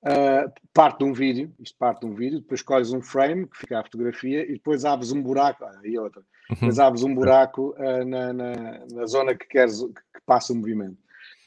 Uh, 0.04 0.52
parte 0.74 0.98
de 0.98 1.04
um 1.04 1.14
vídeo, 1.14 1.50
isto 1.58 1.78
parte 1.78 2.00
de 2.00 2.06
um 2.06 2.14
vídeo, 2.14 2.38
depois 2.38 2.60
escolhes 2.60 2.92
um 2.92 3.00
frame 3.00 3.46
que 3.46 3.56
fica 3.56 3.80
a 3.80 3.82
fotografia 3.82 4.44
e 4.44 4.52
depois 4.52 4.84
abres 4.84 5.12
um 5.12 5.22
buraco, 5.22 5.64
ah, 5.64 5.80
e 5.82 5.98
outra, 5.98 6.20
uhum. 6.20 6.56
depois 6.56 6.78
abres 6.78 7.02
um 7.04 7.14
buraco 7.14 7.74
uh, 7.78 8.04
na, 8.04 8.30
na, 8.30 8.84
na, 8.92 9.06
zona 9.06 9.34
que 9.34 9.46
queres 9.46 9.80
que, 9.80 9.94
que 9.94 10.20
passa 10.26 10.52
o 10.52 10.56
movimento. 10.56 10.98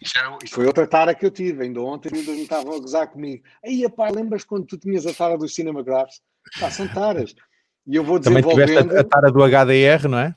Isto, 0.02 0.18
é, 0.18 0.38
isto, 0.44 0.56
foi 0.56 0.66
outra 0.66 0.88
tara 0.88 1.14
que 1.14 1.24
eu 1.24 1.30
tive, 1.30 1.66
ainda 1.66 1.82
ontem 1.82 2.10
ainda 2.12 2.32
me 2.32 2.42
estavam 2.42 2.74
a 2.74 2.80
gozar 2.80 3.08
comigo. 3.08 3.44
Aí, 3.64 3.88
pá, 3.92 4.10
lembras 4.10 4.44
quando 4.44 4.66
tu 4.66 4.76
tinhas 4.76 5.06
a 5.06 5.14
tara 5.14 5.38
dos 5.38 5.54
cinemagraphs? 5.54 6.24
Pá, 6.60 6.70
são 6.72 6.88
taras. 6.88 7.36
E 7.86 7.96
eu 7.96 8.04
vou 8.04 8.20
desenvolvendo... 8.20 8.68
Também 8.68 8.84
tiveste 8.84 8.98
a, 8.98 9.02
a 9.02 9.04
tara 9.04 9.32
do 9.32 9.44
HDR, 9.44 10.08
não 10.10 10.20
é? 10.20 10.36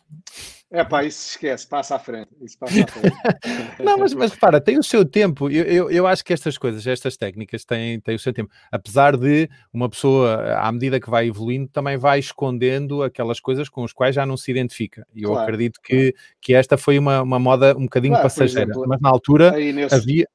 É 0.73 0.85
pá, 0.85 1.03
isso 1.03 1.19
se 1.19 1.31
esquece, 1.31 1.67
passa 1.67 1.97
à 1.97 1.99
frente. 1.99 2.29
Isso 2.41 2.57
passa 2.57 2.85
à 2.85 2.87
frente. 2.87 3.13
não, 3.83 3.99
mas, 3.99 4.15
mas 4.15 4.37
para, 4.37 4.61
tem 4.61 4.79
o 4.79 4.85
seu 4.85 5.05
tempo. 5.05 5.51
Eu, 5.51 5.65
eu, 5.65 5.91
eu, 5.91 6.07
acho 6.07 6.25
que 6.25 6.33
estas 6.33 6.57
coisas, 6.57 6.87
estas 6.87 7.17
técnicas 7.17 7.65
têm, 7.65 7.99
têm 7.99 8.15
o 8.15 8.21
seu 8.21 8.33
tempo. 8.33 8.53
Apesar 8.71 9.17
de 9.17 9.51
uma 9.73 9.91
pessoa, 9.91 10.55
à 10.59 10.71
medida 10.71 11.01
que 11.01 11.11
vai 11.11 11.27
evoluindo, 11.27 11.69
também 11.69 11.97
vai 11.97 12.21
escondendo 12.21 13.03
aquelas 13.03 13.41
coisas 13.41 13.69
com 13.69 13.83
as 13.83 13.93
quais 13.93 14.15
já 14.15 14.25
não 14.25 14.37
se 14.37 14.49
identifica. 14.49 15.05
E 15.13 15.25
eu 15.25 15.31
claro, 15.31 15.43
acredito 15.43 15.81
que, 15.83 16.13
claro. 16.13 16.37
que 16.41 16.55
esta 16.55 16.79
foi 16.79 17.01
uma, 17.01 17.21
uma 17.21 17.41
moda 17.41 17.77
um 17.77 17.83
bocadinho 17.83 18.13
claro, 18.13 18.29
passageira. 18.29 18.71
Exemplo, 18.71 18.85
mas 18.87 19.01
na 19.01 19.09
altura 19.09 19.51
nesse... 19.51 19.93
havia. 19.93 20.29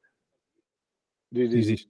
Diz, 1.31 1.49
diz. 1.49 1.87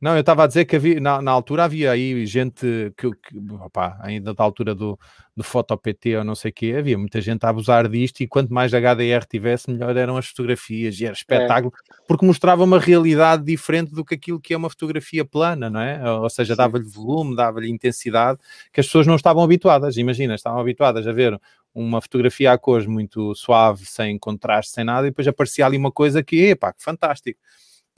Não, 0.00 0.14
eu 0.14 0.20
estava 0.20 0.44
a 0.44 0.46
dizer 0.46 0.64
que 0.64 0.76
havia, 0.76 1.00
na, 1.00 1.20
na, 1.20 1.32
altura 1.32 1.64
havia 1.64 1.90
aí 1.90 2.24
gente 2.24 2.92
que, 2.96 3.10
que 3.10 3.36
opa, 3.60 3.98
ainda 4.00 4.32
da 4.32 4.44
altura 4.44 4.72
do, 4.72 4.96
do 5.36 5.44
PT 5.76 6.18
ou 6.18 6.24
não 6.24 6.36
sei 6.36 6.52
o 6.52 6.54
quê, 6.54 6.76
havia 6.78 6.96
muita 6.96 7.20
gente 7.20 7.44
a 7.44 7.48
abusar 7.48 7.88
disto 7.88 8.20
e 8.20 8.28
quanto 8.28 8.54
mais 8.54 8.72
HDR 8.72 9.26
tivesse, 9.28 9.68
melhor 9.68 9.96
eram 9.96 10.16
as 10.16 10.28
fotografias 10.28 11.00
e 11.00 11.04
era 11.04 11.14
espetáculo, 11.14 11.72
é. 11.90 11.94
porque 12.06 12.24
mostrava 12.24 12.62
uma 12.62 12.78
realidade 12.78 13.42
diferente 13.44 13.92
do 13.92 14.04
que 14.04 14.14
aquilo 14.14 14.40
que 14.40 14.54
é 14.54 14.56
uma 14.56 14.70
fotografia 14.70 15.24
plana, 15.24 15.68
não 15.68 15.80
é? 15.80 16.12
Ou 16.12 16.30
seja, 16.30 16.54
dava-lhe 16.54 16.84
volume, 16.84 17.34
dava-lhe 17.34 17.68
intensidade 17.68 18.38
que 18.72 18.78
as 18.78 18.86
pessoas 18.86 19.06
não 19.06 19.16
estavam 19.16 19.42
habituadas. 19.42 19.96
Imagina, 19.96 20.36
estavam 20.36 20.60
habituadas 20.60 21.08
a 21.08 21.12
ver 21.12 21.40
uma 21.74 22.00
fotografia 22.00 22.52
a 22.52 22.58
cores 22.58 22.86
muito 22.86 23.34
suave, 23.34 23.84
sem 23.84 24.16
contraste, 24.16 24.72
sem 24.72 24.84
nada, 24.84 25.08
e 25.08 25.10
depois 25.10 25.26
aparecia 25.26 25.66
ali 25.66 25.76
uma 25.76 25.90
coisa 25.90 26.22
que, 26.22 26.50
epá, 26.50 26.72
que 26.72 26.84
fantástico 26.84 27.40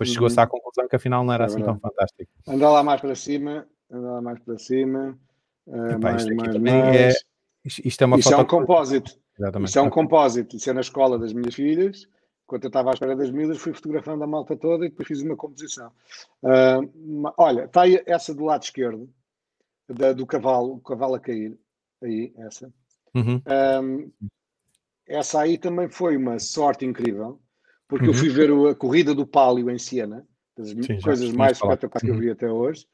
depois 0.01 0.09
uhum. 0.09 0.15
chegou-se 0.15 0.41
à 0.41 0.47
conclusão 0.47 0.89
que 0.89 0.97
afinal 0.97 1.23
não 1.23 1.33
era 1.33 1.45
é 1.45 1.47
assim 1.47 1.63
tão 1.63 1.79
fantástico. 1.79 2.33
Anda 2.49 2.71
lá 2.71 2.83
mais 2.83 3.01
para 3.03 3.15
cima, 3.15 3.67
anda 3.91 4.13
lá 4.13 4.23
mais 4.23 4.39
para 4.41 4.59
cima. 4.59 5.19
Uh, 5.67 5.87
Epá, 5.91 5.99
mais, 5.99 6.23
isto, 6.23 6.35
mais, 6.35 6.57
mais. 6.57 6.97
É, 6.97 7.13
isto 7.65 8.03
é 8.03 8.07
uma 8.07 8.19
Isto 8.19 8.33
é 8.33 8.37
um 8.39 8.47
compósito. 8.47 9.19
Exatamente. 9.39 9.69
Isto 9.69 9.79
é 9.79 9.83
um 9.83 9.91
compósito. 9.91 10.57
Isso 10.57 10.71
é 10.71 10.73
na 10.73 10.81
escola 10.81 11.19
das 11.19 11.35
minhas 11.35 11.55
filhas. 11.55 12.09
enquanto 12.45 12.65
eu 12.65 12.69
estava 12.69 12.91
à 12.91 12.95
espera 12.95 13.15
das 13.15 13.31
miúdas, 13.31 13.59
fui 13.59 13.75
fotografando 13.75 14.25
a 14.25 14.27
malta 14.27 14.57
toda 14.57 14.87
e 14.87 14.89
depois 14.89 15.07
fiz 15.07 15.21
uma 15.21 15.37
composição. 15.37 15.93
Uh, 16.43 17.31
olha, 17.37 17.65
está 17.65 17.83
aí 17.83 18.03
essa 18.07 18.35
do 18.35 18.45
lado 18.45 18.63
esquerdo, 18.63 19.09
da, 19.87 20.15
do 20.15 20.27
cavalo, 20.27 20.77
o 20.77 20.81
cavalo 20.81 21.15
a 21.15 21.21
cair, 21.21 21.59
aí, 22.03 22.33
essa. 22.39 22.73
Uhum. 23.15 23.43
Um, 23.83 24.11
essa 25.07 25.41
aí 25.41 25.59
também 25.59 25.91
foi 25.91 26.17
uma 26.17 26.39
sorte 26.39 26.87
incrível, 26.87 27.39
porque 27.91 28.07
uhum. 28.07 28.13
eu 28.13 28.15
fui 28.15 28.29
ver 28.29 28.51
a 28.71 28.75
corrida 28.75 29.15
do 29.15 29.27
Pálio 29.27 29.69
em 29.69 29.79
Siena, 29.79 30.25
das 30.57 30.69
Sim, 30.69 31.01
coisas 31.01 31.33
mais 31.33 31.57
espetaculares 31.57 32.01
que 32.01 32.09
eu 32.09 32.15
uhum. 32.15 32.21
vi 32.21 32.31
até 32.31 32.49
hoje, 32.49 32.87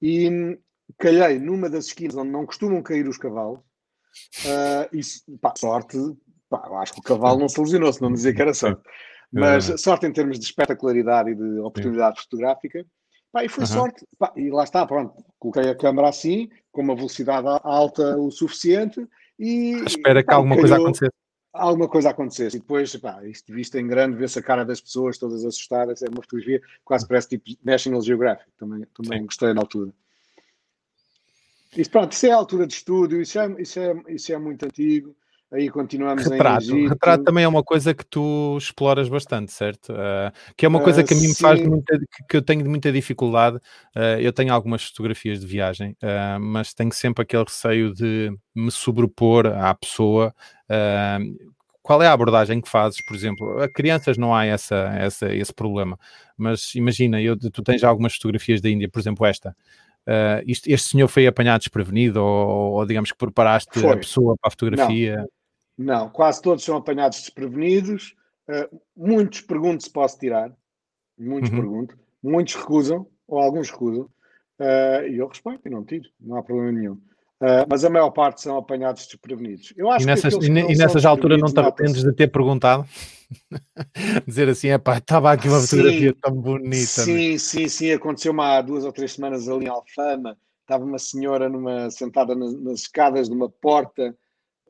e 0.00 0.58
calhei 0.98 1.38
numa 1.38 1.70
das 1.70 1.86
esquinas 1.86 2.16
onde 2.16 2.30
não 2.30 2.44
costumam 2.44 2.82
cair 2.82 3.08
os 3.08 3.16
cavalos. 3.16 3.60
Uh, 4.44 4.94
isso, 4.96 5.22
pá, 5.40 5.54
sorte, 5.56 5.96
pá, 6.50 6.62
acho 6.82 6.92
que 6.92 7.00
o 7.00 7.02
cavalo 7.02 7.40
não 7.40 7.48
se 7.48 7.58
lesionou, 7.58 7.90
se 7.90 8.02
não 8.02 8.12
dizia 8.12 8.34
que 8.34 8.42
era 8.42 8.52
sorte. 8.52 8.82
Mas 9.32 9.80
sorte 9.80 10.06
em 10.06 10.12
termos 10.12 10.38
de 10.38 10.44
espetacularidade 10.44 11.30
e 11.30 11.34
de 11.34 11.58
oportunidade 11.60 12.20
fotográfica. 12.20 12.84
Pá, 13.32 13.42
e 13.42 13.48
foi 13.48 13.64
sorte. 13.64 14.06
Pá, 14.18 14.30
e 14.36 14.50
lá 14.50 14.62
está, 14.62 14.86
pronto. 14.86 15.14
Coloquei 15.38 15.70
a 15.70 15.74
câmera 15.74 16.10
assim, 16.10 16.50
com 16.70 16.82
uma 16.82 16.94
velocidade 16.94 17.46
alta 17.64 18.18
o 18.18 18.30
suficiente. 18.30 19.00
E, 19.38 19.82
Espera 19.86 20.22
que 20.22 20.34
alguma 20.34 20.56
coisa 20.56 20.76
acontecesse 20.76 21.21
alguma 21.52 21.88
coisa 21.88 22.10
acontecesse. 22.10 22.56
E 22.56 22.60
depois, 22.60 22.94
pá, 22.96 23.24
isto 23.24 23.52
visto 23.52 23.76
em 23.76 23.86
grande, 23.86 24.16
vê-se 24.16 24.38
a 24.38 24.42
cara 24.42 24.64
das 24.64 24.80
pessoas 24.80 25.18
todas 25.18 25.44
assustadas. 25.44 26.02
É 26.02 26.08
uma 26.08 26.22
fotografia 26.22 26.60
quase 26.84 27.06
parece 27.06 27.28
tipo 27.28 27.44
National 27.64 28.02
Geographic. 28.02 28.50
Também, 28.58 28.86
também 28.94 29.24
gostei 29.24 29.52
na 29.52 29.60
altura. 29.60 29.92
Isso, 31.76 31.90
pronto, 31.90 32.12
isso 32.12 32.26
é 32.26 32.30
a 32.30 32.36
altura 32.36 32.66
de 32.66 32.74
estúdio, 32.74 33.20
isso 33.20 33.38
é, 33.38 33.62
isso 33.62 33.80
é, 33.80 34.02
isso 34.08 34.32
é 34.32 34.38
muito 34.38 34.64
antigo. 34.64 35.16
Aí 35.52 35.68
continuamos 35.68 36.24
retrato. 36.24 36.64
em 36.64 36.76
Egito. 36.76 36.88
Retrato 36.88 37.24
também 37.24 37.44
é 37.44 37.48
uma 37.48 37.62
coisa 37.62 37.92
que 37.92 38.06
tu 38.06 38.56
exploras 38.56 39.06
bastante, 39.06 39.52
certo? 39.52 39.92
Uh, 39.92 40.32
que 40.56 40.64
é 40.64 40.68
uma 40.68 40.80
coisa 40.80 41.04
que 41.04 41.12
a 41.12 41.16
mim 41.16 41.28
me 41.28 41.34
faz 41.34 41.62
muita, 41.62 41.98
que 42.26 42.36
eu 42.38 42.40
tenho 42.40 42.64
muita 42.68 42.90
dificuldade. 42.90 43.58
Uh, 43.94 44.18
eu 44.18 44.32
tenho 44.32 44.50
algumas 44.50 44.82
fotografias 44.82 45.40
de 45.40 45.46
viagem, 45.46 45.94
uh, 46.02 46.40
mas 46.40 46.72
tenho 46.72 46.90
sempre 46.90 47.22
aquele 47.22 47.44
receio 47.44 47.92
de 47.92 48.34
me 48.54 48.70
sobrepor 48.70 49.46
à 49.46 49.74
pessoa. 49.74 50.34
qual 51.82 52.02
é 52.02 52.06
a 52.06 52.12
abordagem 52.14 52.58
que 52.58 52.68
fazes, 52.68 53.04
por 53.04 53.14
exemplo? 53.14 53.60
A 53.60 53.68
crianças 53.68 54.16
não 54.16 54.34
há 54.34 54.46
essa, 54.46 54.90
essa, 54.96 55.34
esse 55.34 55.52
problema, 55.52 55.98
mas 56.34 56.74
imagina, 56.74 57.20
eu, 57.20 57.36
tu 57.36 57.62
tens 57.62 57.84
algumas 57.84 58.14
fotografias 58.14 58.62
da 58.62 58.70
Índia, 58.70 58.88
por 58.88 59.00
exemplo, 59.00 59.26
esta. 59.26 59.54
Isto, 60.46 60.68
este 60.68 60.88
senhor 60.88 61.08
foi 61.08 61.26
apanhado 61.26 61.60
desprevenido 61.60 62.22
ou, 62.24 62.72
ou 62.72 62.86
digamos 62.86 63.12
que 63.12 63.18
preparaste 63.18 63.78
foi. 63.78 63.92
a 63.92 63.96
pessoa 63.98 64.34
para 64.40 64.48
a 64.48 64.50
fotografia? 64.50 65.16
Não. 65.18 65.41
Não, 65.76 66.08
quase 66.10 66.40
todos 66.42 66.64
são 66.64 66.76
apanhados 66.76 67.20
desprevenidos. 67.20 68.14
Uh, 68.48 68.80
muitos 68.96 69.40
perguntam 69.40 69.80
se 69.80 69.90
posso 69.90 70.18
tirar. 70.18 70.52
Muitos 71.18 71.50
uhum. 71.50 71.56
perguntam. 71.56 71.96
Muitos 72.22 72.54
recusam, 72.54 73.06
ou 73.26 73.38
alguns 73.38 73.70
recusam. 73.70 74.08
Uh, 74.58 75.08
e 75.08 75.18
eu 75.18 75.26
respeito 75.26 75.66
e 75.66 75.70
não 75.70 75.84
tiro, 75.84 76.08
não 76.20 76.36
há 76.36 76.42
problema 76.42 76.72
nenhum. 76.72 76.92
Uh, 76.92 77.66
mas 77.68 77.84
a 77.84 77.90
maior 77.90 78.10
parte 78.10 78.40
são 78.40 78.56
apanhados 78.56 79.04
desprevenidos. 79.06 79.72
Eu 79.76 79.90
acho 79.90 80.04
e 80.04 80.06
nessas, 80.06 80.36
que 80.36 80.46
e 80.46 80.76
nessas 80.76 81.04
alturas 81.04 81.40
não 81.40 81.52
te 81.52 81.58
arrependes 81.58 82.04
de 82.04 82.12
ter 82.12 82.28
perguntado? 82.28 82.86
Dizer 84.26 84.48
assim, 84.48 84.68
é 84.68 84.78
pá, 84.78 84.98
estava 84.98 85.32
aqui 85.32 85.48
uma 85.48 85.60
fotografia 85.60 86.14
tão 86.20 86.32
bonita. 86.32 86.86
Sim, 86.86 87.38
sim, 87.38 87.68
sim, 87.68 87.90
aconteceu 87.90 88.38
há 88.40 88.60
duas 88.60 88.84
ou 88.84 88.92
três 88.92 89.14
semanas 89.14 89.48
ali 89.48 89.64
em 89.64 89.68
Alfama. 89.68 90.38
Estava 90.60 90.84
uma 90.84 90.98
senhora 90.98 91.48
numa, 91.48 91.90
sentada 91.90 92.36
nas, 92.36 92.54
nas 92.60 92.80
escadas 92.82 93.28
de 93.28 93.34
uma 93.34 93.48
porta 93.48 94.16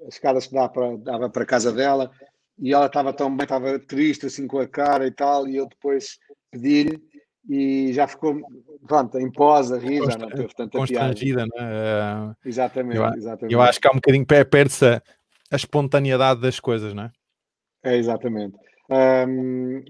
escadas 0.09 0.47
que 0.47 0.55
dava 0.55 1.29
para, 1.31 1.43
a 1.43 1.47
casa 1.47 1.73
dela, 1.73 2.11
e 2.59 2.73
ela 2.73 2.87
estava 2.87 3.13
tão 3.13 3.35
bem, 3.35 3.45
estava 3.45 3.79
triste, 3.79 4.27
assim 4.27 4.47
com 4.47 4.59
a 4.59 4.69
cara 4.69 5.07
e 5.07 5.11
tal, 5.11 5.49
e 5.49 5.57
eu 5.57 5.67
depois 5.67 6.19
pedi-lhe 6.51 7.01
e 7.49 7.93
já 7.93 8.07
ficou, 8.07 8.41
pronto, 8.87 9.19
em 9.19 9.31
pós 9.31 9.73
a 9.73 9.79
rir, 9.79 10.05
já 10.05 10.17
não 10.17 10.29
teve 10.29 10.55
tanta 10.55 10.79
Constrangida, 10.79 11.47
piada. 11.49 11.65
Né? 11.65 12.31
Uh, 12.31 12.49
exatamente, 12.49 12.97
eu, 12.97 13.15
exatamente. 13.15 13.55
Eu 13.55 13.61
acho 13.61 13.81
que 13.81 13.89
há 13.89 13.91
um 13.91 13.97
bocadinho, 13.97 14.27
perde-se 14.27 14.87
a, 14.87 15.03
a 15.51 15.57
espontaneidade 15.57 16.41
das 16.41 16.61
coisas, 16.61 16.95
não 16.95 17.05
é? 17.05 17.13
É, 17.83 17.97
exatamente. 17.97 18.57
Um, 18.89 19.85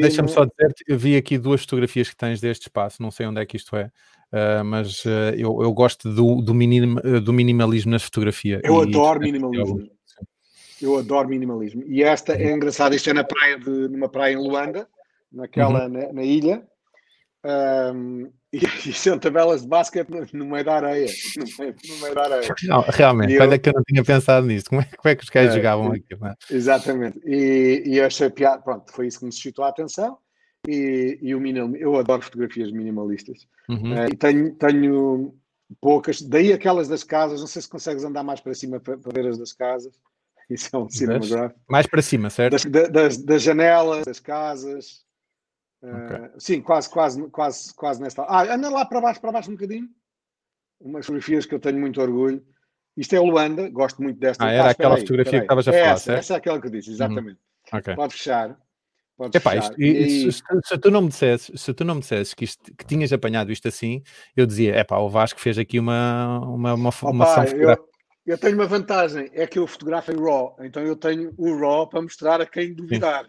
Deixa-me 0.00 0.28
só 0.28 0.44
dizer, 0.44 0.74
eu 0.86 0.98
vi 0.98 1.16
aqui 1.16 1.36
duas 1.36 1.60
fotografias 1.60 2.08
que 2.08 2.16
tens 2.16 2.40
deste 2.40 2.62
espaço, 2.62 3.02
não 3.02 3.10
sei 3.10 3.26
onde 3.26 3.40
é 3.40 3.46
que 3.46 3.56
isto 3.56 3.76
é, 3.76 3.90
uh, 4.32 4.64
mas 4.64 5.04
uh, 5.04 5.34
eu, 5.36 5.62
eu, 5.62 5.72
gosto 5.72 6.12
do, 6.12 6.42
do, 6.42 6.54
minim, 6.54 6.94
do, 7.22 7.32
minimalismo 7.32 7.90
nas 7.90 8.02
fotografias. 8.02 8.60
Eu 8.64 8.84
e, 8.84 8.88
adoro 8.88 9.20
minimalismo. 9.20 9.88
Eu 10.80 10.98
adoro 10.98 11.28
minimalismo. 11.28 11.82
E 11.86 12.02
esta 12.02 12.34
é 12.34 12.52
engraçada, 12.52 12.94
isto 12.94 13.10
é 13.10 13.12
na 13.12 13.24
praia 13.24 13.58
de, 13.58 13.88
numa 13.88 14.08
praia 14.08 14.34
em 14.34 14.36
Luanda, 14.36 14.88
naquela, 15.32 15.86
uhum. 15.86 15.92
na, 15.92 16.12
na, 16.12 16.22
ilha. 16.22 16.62
Um, 17.94 18.30
e, 18.52 18.58
e 18.58 18.92
são 18.92 19.16
tabelas 19.18 19.62
de 19.62 19.68
basquete 19.68 20.08
no, 20.32 20.44
meio 20.44 20.64
da 20.64 20.74
areia. 20.74 21.06
No 21.36 21.44
meio, 21.58 21.76
no 21.88 21.96
meio 21.98 22.14
da 22.14 22.24
areia. 22.24 22.54
Não, 22.64 22.80
realmente, 22.80 23.32
eu, 23.32 23.42
olha 23.42 23.58
que 23.58 23.68
eu 23.68 23.72
não 23.74 23.82
tinha 23.84 24.04
pensado 24.04 24.46
nisso. 24.46 24.66
Como 24.68 24.82
é, 24.82 24.84
como 24.84 25.12
é 25.12 25.14
que 25.14 25.22
os 25.22 25.30
caras 25.30 25.52
é, 25.52 25.54
jogavam 25.54 25.92
aqui? 25.92 26.16
Exatamente. 26.50 27.20
E, 27.24 27.84
e 27.86 28.00
achei 28.00 28.28
piada, 28.28 28.60
pronto, 28.60 28.90
foi 28.92 29.06
isso 29.06 29.20
que 29.20 29.24
me 29.24 29.32
suscitou 29.32 29.64
a 29.64 29.68
atenção. 29.68 30.18
E, 30.66 31.18
e 31.22 31.34
o 31.34 31.40
minimal, 31.40 31.76
eu 31.76 31.96
adoro 31.96 32.22
fotografias 32.22 32.72
minimalistas. 32.72 33.46
Uhum. 33.68 33.94
Uh, 33.94 34.08
e 34.12 34.16
tenho, 34.16 34.54
tenho 34.56 35.34
poucas, 35.80 36.20
daí 36.22 36.52
aquelas 36.52 36.88
das 36.88 37.04
casas, 37.04 37.40
não 37.40 37.46
sei 37.46 37.62
se 37.62 37.68
consegues 37.68 38.04
andar 38.04 38.22
mais 38.22 38.40
para 38.40 38.54
cima 38.54 38.80
para, 38.80 38.96
para 38.98 39.12
ver 39.12 39.28
as 39.28 39.38
das 39.38 39.52
casas. 39.52 39.94
Isso 40.50 40.70
é 40.72 40.78
um 40.78 40.88
cinematográfico. 40.88 41.60
Mais 41.68 41.86
para 41.86 42.02
cima, 42.02 42.30
certo? 42.30 42.52
Das, 42.68 42.90
das, 42.90 43.18
das 43.18 43.42
janelas, 43.42 44.04
das 44.06 44.18
casas. 44.18 45.04
Okay. 45.82 46.26
Uh, 46.26 46.40
sim, 46.40 46.60
quase, 46.60 46.90
quase, 46.90 47.30
quase, 47.30 47.74
quase 47.74 48.00
nesta. 48.00 48.22
Ah, 48.22 48.54
anda 48.54 48.68
lá 48.68 48.84
para 48.84 49.00
baixo, 49.00 49.20
para 49.20 49.32
baixo 49.32 49.50
um 49.50 49.54
bocadinho. 49.54 49.88
Umas 50.80 51.06
fotografias 51.06 51.44
que 51.44 51.54
eu 51.54 51.60
tenho 51.60 51.78
muito 51.78 52.00
orgulho. 52.00 52.44
Isto 52.96 53.14
é 53.14 53.20
Luanda, 53.20 53.68
gosto 53.70 54.02
muito 54.02 54.18
desta. 54.18 54.44
Ah, 54.44 54.50
era 54.50 54.64
ah, 54.64 54.70
aquela 54.70 54.96
aí, 54.96 55.02
fotografia 55.02 55.38
que 55.38 55.44
estavas 55.44 55.68
a 55.68 55.72
falar, 55.72 55.84
essa, 55.84 56.12
essa 56.14 56.34
é 56.34 56.36
aquela 56.36 56.60
que 56.60 56.66
eu 56.66 56.70
disse, 56.70 56.90
exatamente. 56.90 57.38
Uhum. 57.72 57.78
Okay. 57.78 57.94
Pode 57.94 58.14
fechar. 58.14 58.58
Pode 59.18 59.36
Epá. 59.36 59.56
Isto, 59.56 59.82
e, 59.82 60.30
se, 60.30 60.42
se, 60.64 60.78
tu 60.78 60.92
não 60.92 61.02
me 61.02 61.08
dissesses, 61.08 61.60
se 61.60 61.74
tu 61.74 61.84
não 61.84 61.96
me 61.96 62.00
dissesses 62.00 62.32
que, 62.32 62.44
isto, 62.44 62.72
que 62.76 62.86
tinhas 62.86 63.12
apanhado 63.12 63.50
isto 63.50 63.66
assim, 63.66 64.00
eu 64.36 64.46
dizia, 64.46 64.76
é 64.76 64.84
pá, 64.84 64.98
o 64.98 65.08
Vasco 65.08 65.40
fez 65.40 65.58
aqui 65.58 65.80
uma, 65.80 66.38
uma, 66.38 66.74
uma, 66.74 66.88
Opa, 66.90 67.10
uma 67.10 67.44
eu, 67.46 67.76
eu 68.24 68.38
tenho 68.38 68.54
uma 68.54 68.68
vantagem, 68.68 69.28
é 69.32 69.44
que 69.44 69.58
eu 69.58 69.66
fotografo 69.66 70.12
em 70.12 70.16
RAW, 70.16 70.56
então 70.60 70.84
eu 70.84 70.94
tenho 70.94 71.34
o 71.36 71.58
RAW 71.58 71.88
para 71.88 72.00
mostrar 72.00 72.40
a 72.40 72.46
quem 72.46 72.72
duvidar. 72.72 73.28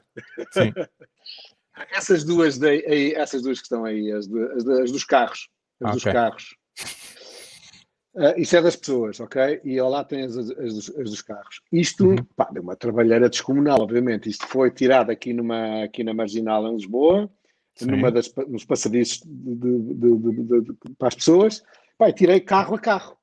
Sim. 0.53 0.65
Sim. 0.65 0.73
Essas 1.91 2.25
duas, 2.25 2.61
aí, 2.61 3.13
essas 3.13 3.41
duas 3.41 3.57
que 3.57 3.63
estão 3.63 3.85
aí, 3.85 4.11
as, 4.11 4.27
de, 4.27 4.43
as, 4.51 4.65
de, 4.65 4.81
as 4.81 4.91
dos 4.91 5.05
carros. 5.05 5.47
As 5.81 5.91
okay. 5.91 5.93
dos 5.93 6.03
carros. 6.03 6.55
Uh, 8.13 8.33
isso 8.37 8.57
é 8.57 8.61
das 8.61 8.75
pessoas, 8.75 9.19
ok? 9.19 9.61
E 9.63 9.79
lá 9.79 10.03
tem 10.03 10.23
as, 10.23 10.35
as, 10.35 10.47
dos, 10.47 10.89
as 10.89 11.09
dos, 11.09 11.21
carros. 11.21 11.61
Isto, 11.71 12.07
uhum. 12.07 12.23
pá, 12.35 12.49
deu 12.51 12.63
uma 12.63 12.75
trabalheira 12.75 13.29
descomunal, 13.29 13.81
obviamente. 13.81 14.29
Isto 14.29 14.47
foi 14.47 14.71
tirado 14.71 15.11
aqui, 15.11 15.31
numa, 15.31 15.83
aqui 15.83 16.03
na 16.03 16.13
Marginal, 16.13 16.67
em 16.67 16.75
Lisboa, 16.75 17.29
Sim. 17.75 17.85
numa 17.85 18.11
das, 18.11 18.33
nos 18.47 18.65
passadiços 18.65 19.21
de, 19.23 19.55
de, 19.55 20.61
de, 20.63 20.73
para 20.97 21.09
as 21.09 21.15
pessoas. 21.15 21.63
Pá, 21.97 22.11
tirei 22.11 22.39
carro 22.39 22.75
a 22.75 22.79
carro. 22.79 23.17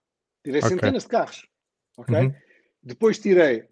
Tirei 0.44 0.61
okay. 0.61 0.70
centenas 0.70 1.03
de 1.03 1.09
carros, 1.09 1.44
ok? 1.96 2.14
Uhum. 2.14 2.35
Depois 2.81 3.18
tirei 3.18 3.64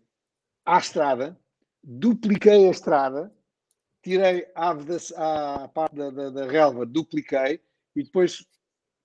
à 0.66 0.79
estrada, 0.79 1.38
dupliquei 1.81 2.66
a 2.66 2.70
estrada, 2.70 3.33
tirei 4.03 4.46
a, 4.57 4.70
a 4.72 5.68
parte 5.68 5.94
da, 5.94 6.11
da, 6.11 6.31
da, 6.31 6.46
relva, 6.46 6.85
dupliquei 6.85 7.61
e 7.94 8.03
depois, 8.03 8.44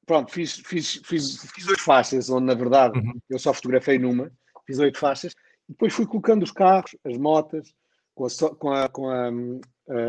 pronto, 0.09 0.31
fiz, 0.31 0.59
fiz, 0.65 0.99
fiz, 1.05 1.37
fiz 1.53 1.67
oito 1.67 1.83
faixas, 1.83 2.31
onde 2.31 2.47
na 2.47 2.55
verdade 2.55 2.97
uhum. 2.97 3.13
eu 3.29 3.37
só 3.37 3.53
fotografei 3.53 3.99
numa, 3.99 4.31
fiz 4.65 4.79
oito 4.79 4.97
faixas, 4.97 5.33
e 5.69 5.71
depois 5.71 5.93
fui 5.93 6.07
colocando 6.07 6.41
os 6.41 6.51
carros, 6.51 6.95
as 7.05 7.15
motas, 7.15 7.71
com 8.15 8.25
a, 8.25 8.55
com 8.55 8.71
a, 8.71 8.89
com 8.89 9.07
a, 9.07 9.29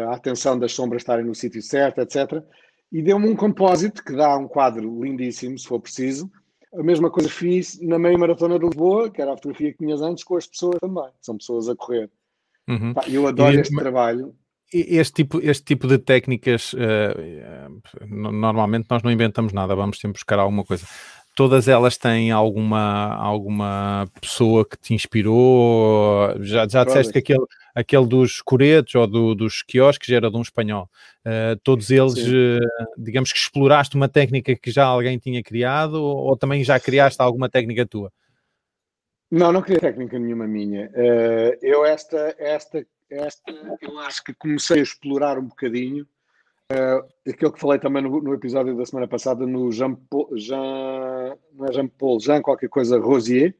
a 0.09 0.15
atenção 0.15 0.59
das 0.59 0.73
sombras 0.73 1.03
estarem 1.03 1.27
no 1.27 1.35
sítio 1.35 1.61
certo, 1.61 2.01
etc. 2.01 2.43
E 2.91 3.03
deu-me 3.03 3.29
um 3.29 3.37
compósito 3.37 4.03
que 4.03 4.17
dá 4.17 4.39
um 4.39 4.49
quadro 4.49 5.05
lindíssimo, 5.05 5.59
se 5.59 5.69
for 5.69 5.79
preciso. 5.79 6.31
A 6.73 6.83
mesma 6.83 7.11
coisa 7.11 7.29
fiz 7.29 7.79
na 7.83 7.99
meia 7.99 8.17
maratona 8.17 8.59
de 8.59 8.65
Lisboa, 8.65 9.11
que 9.11 9.21
era 9.21 9.35
a 9.35 9.37
fotografia 9.37 9.71
que 9.71 9.85
tinhas 9.85 10.01
antes, 10.01 10.25
com 10.25 10.39
as 10.39 10.47
pessoas 10.47 10.79
também. 10.81 11.11
São 11.21 11.37
pessoas 11.37 11.69
a 11.69 11.77
correr. 11.77 12.11
Uhum. 12.67 12.95
eu 13.09 13.27
adoro 13.27 13.55
e, 13.55 13.61
este 13.61 13.77
trabalho 13.77 14.35
este 14.73 15.13
tipo, 15.13 15.41
este 15.43 15.65
tipo 15.65 15.87
de 15.87 15.99
técnicas, 15.99 16.73
uh, 16.75 17.81
normalmente 18.07 18.87
nós 18.89 19.03
não 19.03 19.11
inventamos 19.11 19.53
nada, 19.53 19.75
vamos 19.75 19.99
sempre 19.99 20.15
buscar 20.15 20.39
alguma 20.39 20.65
coisa. 20.65 20.87
Todas 21.35 21.69
elas 21.69 21.97
têm 21.97 22.31
alguma, 22.31 23.15
alguma 23.15 24.09
pessoa 24.21 24.65
que 24.65 24.77
te 24.77 24.95
inspirou? 24.95 26.35
Já, 26.41 26.69
já 26.69 26.85
disseste 26.85 27.13
que 27.13 27.19
aquele, 27.19 27.47
aquele 27.75 28.07
dos 28.07 28.43
coretos 28.43 28.95
ou 28.95 29.07
do, 29.07 29.35
dos 29.35 29.63
quiosques 29.63 30.11
era 30.11 30.31
de 30.31 30.37
um 30.37 30.43
espanhol. 30.43 30.89
Uh, 31.25 31.59
todos 31.63 31.91
eles, 31.91 32.17
uh, 32.17 32.59
digamos 32.99 33.33
que 33.33 33.39
exploraste 33.39 33.97
uma 33.97 34.09
técnica 34.09 34.55
que 34.57 34.71
já 34.71 34.85
alguém 34.85 35.19
tinha 35.19 35.43
criado 35.43 35.95
ou, 35.95 36.29
ou 36.29 36.37
também 36.37 36.63
já 36.63 36.79
criaste 36.79 37.23
alguma 37.23 37.49
técnica 37.49 37.87
tua? 37.87 38.13
Não, 39.31 39.53
não 39.53 39.63
queria 39.63 39.81
técnica 39.81 40.19
nenhuma 40.19 40.47
minha. 40.47 40.91
Eu 41.63 41.87
esta, 41.87 42.35
esta, 42.37 42.85
esta, 43.11 43.53
eu 43.83 43.99
acho 43.99 44.23
que 44.23 44.33
comecei 44.35 44.81
a 44.81 44.83
explorar 44.83 45.39
um 45.39 45.49
bocadinho 45.49 46.07
uh, 46.71 47.31
aquilo 47.31 47.53
que 47.53 47.61
falei 47.61 47.79
também 47.79 48.03
no, 48.03 48.23
no, 48.23 48.35
episódio 48.35 48.77
da 48.77 48.87
semana 48.87 49.09
passada 49.09 49.47
no 49.47 49.71
Jean, 49.73 49.99
Jean, 50.37 51.37
não 51.53 51.67
é 51.67 51.73
Jean 51.73 51.89
Paul, 51.89 52.21
Jean 52.21 52.41
qualquer 52.41 52.69
coisa 52.69 52.99
Rosier, 52.99 53.55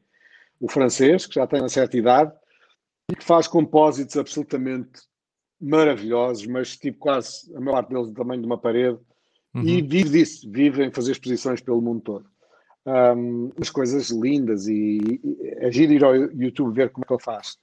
o 0.59 0.69
francês, 0.69 1.25
que 1.25 1.35
já 1.35 1.45
tem 1.45 1.59
uma 1.59 1.69
certa 1.69 1.97
idade, 1.97 2.31
e 3.11 3.15
que 3.15 3.23
faz 3.23 3.47
compósitos 3.47 4.15
absolutamente 4.15 5.01
maravilhosos, 5.59 6.47
mas 6.47 6.77
tipo 6.77 6.99
quase 6.99 7.53
a 7.55 7.59
maior 7.59 7.73
parte 7.73 7.89
deles 7.89 8.07
do 8.07 8.13
tamanho 8.13 8.41
de 8.41 8.47
uma 8.47 8.57
parede, 8.57 8.97
uhum. 9.53 9.63
e 9.63 9.81
vive 9.81 10.09
disso, 10.09 10.49
vive 10.49 10.83
em 10.83 10.91
fazer 10.91 11.11
exposições 11.11 11.61
pelo 11.61 11.81
mundo 11.81 12.01
todo. 12.01 12.31
Um, 12.83 13.51
umas 13.55 13.69
coisas 13.69 14.09
lindas 14.09 14.67
e, 14.67 14.97
e 15.23 15.55
é 15.59 15.71
giro 15.71 15.93
ir 15.93 16.03
ao 16.03 16.15
YouTube 16.15 16.73
ver 16.73 16.89
como 16.89 17.03
é 17.03 17.07
que 17.07 17.13
ele 17.13 17.21
faz. 17.21 17.57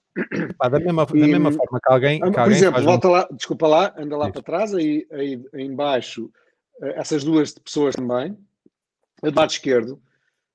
Ah, 0.61 0.69
da, 0.69 0.81
mesma, 0.81 1.07
e, 1.15 1.21
da 1.21 1.27
mesma 1.27 1.53
forma 1.53 1.81
que 1.81 1.93
alguém. 1.93 2.21
Que 2.21 2.31
por 2.31 2.41
alguém 2.41 2.57
exemplo, 2.57 2.83
volta 2.83 3.09
um... 3.09 3.11
lá, 3.13 3.29
desculpa 3.33 3.67
lá, 3.67 3.95
anda 3.97 4.17
lá 4.17 4.27
Isso. 4.27 4.33
para 4.33 4.43
trás, 4.43 4.75
aí, 4.75 5.07
aí, 5.13 5.45
aí 5.53 5.63
embaixo, 5.63 6.31
eh, 6.83 6.95
essas 6.97 7.25
duas 7.25 7.53
pessoas 7.53 7.95
também, 7.95 8.37
a 9.23 9.31
do 9.31 9.37
lado 9.37 9.51
esquerdo, 9.51 10.01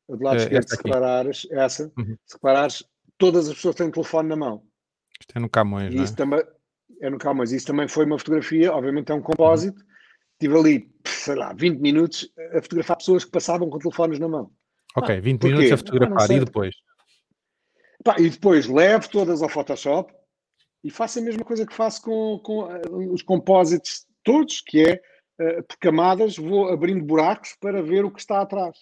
a 0.09 0.15
do 0.15 0.23
lado 0.23 0.35
uh, 0.37 0.41
esquerdo, 0.43 0.69
se 0.69 0.75
reparares, 0.75 1.47
essa, 1.51 1.91
uhum. 1.97 2.17
se 2.25 2.35
reparares, 2.35 2.83
todas 3.17 3.47
as 3.47 3.55
pessoas 3.55 3.75
têm 3.75 3.91
telefone 3.91 4.29
na 4.29 4.35
mão. 4.35 4.63
Isto 5.19 5.37
é 5.37 5.39
no 5.39 5.49
Camões, 5.49 5.93
não 5.93 6.03
é? 6.03 6.07
Também, 6.07 6.43
é 7.01 7.09
no 7.09 7.17
Camões. 7.17 7.51
Isso 7.51 7.67
também 7.67 7.87
foi 7.87 8.05
uma 8.05 8.19
fotografia, 8.19 8.73
obviamente 8.73 9.11
é 9.11 9.15
um 9.15 9.21
compósito. 9.21 9.79
Uhum. 9.79 9.87
Tive 10.39 10.57
ali, 10.57 10.91
sei 11.05 11.35
lá, 11.35 11.53
20 11.53 11.79
minutos 11.79 12.29
a 12.53 12.61
fotografar 12.61 12.97
pessoas 12.97 13.23
que 13.23 13.31
passavam 13.31 13.69
com 13.69 13.77
telefones 13.77 14.19
na 14.19 14.27
mão. 14.27 14.51
Ok, 14.95 15.19
20 15.21 15.43
ah, 15.43 15.47
minutos 15.47 15.71
a 15.71 15.77
fotografar 15.77 16.31
ah, 16.31 16.33
e 16.33 16.39
depois? 16.39 16.75
Pá, 18.03 18.15
e 18.19 18.29
depois 18.29 18.67
levo 18.67 19.09
todas 19.09 19.41
ao 19.41 19.49
Photoshop 19.49 20.13
e 20.83 20.89
faço 20.89 21.19
a 21.19 21.21
mesma 21.21 21.43
coisa 21.43 21.65
que 21.65 21.73
faço 21.73 22.01
com, 22.01 22.39
com 22.39 22.63
uh, 22.63 23.13
os 23.13 23.21
compósitos 23.21 24.05
todos, 24.23 24.61
que 24.61 24.81
é 24.81 25.01
uh, 25.39 25.63
por 25.63 25.77
camadas 25.77 26.37
vou 26.37 26.69
abrindo 26.69 27.03
buracos 27.03 27.55
para 27.59 27.81
ver 27.81 28.03
o 28.03 28.11
que 28.11 28.19
está 28.19 28.41
atrás. 28.41 28.77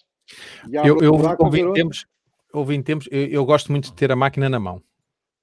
Eu, 0.70 0.98
eu 1.00 1.12
houve, 1.38 1.60
em 1.60 1.72
tempos, 1.72 2.06
houve 2.52 2.74
em 2.74 2.82
tempos, 2.82 3.08
eu, 3.10 3.26
eu 3.26 3.44
gosto 3.44 3.70
muito 3.70 3.86
de 3.86 3.94
ter 3.94 4.10
a 4.10 4.16
máquina 4.16 4.48
na 4.48 4.58
mão. 4.58 4.82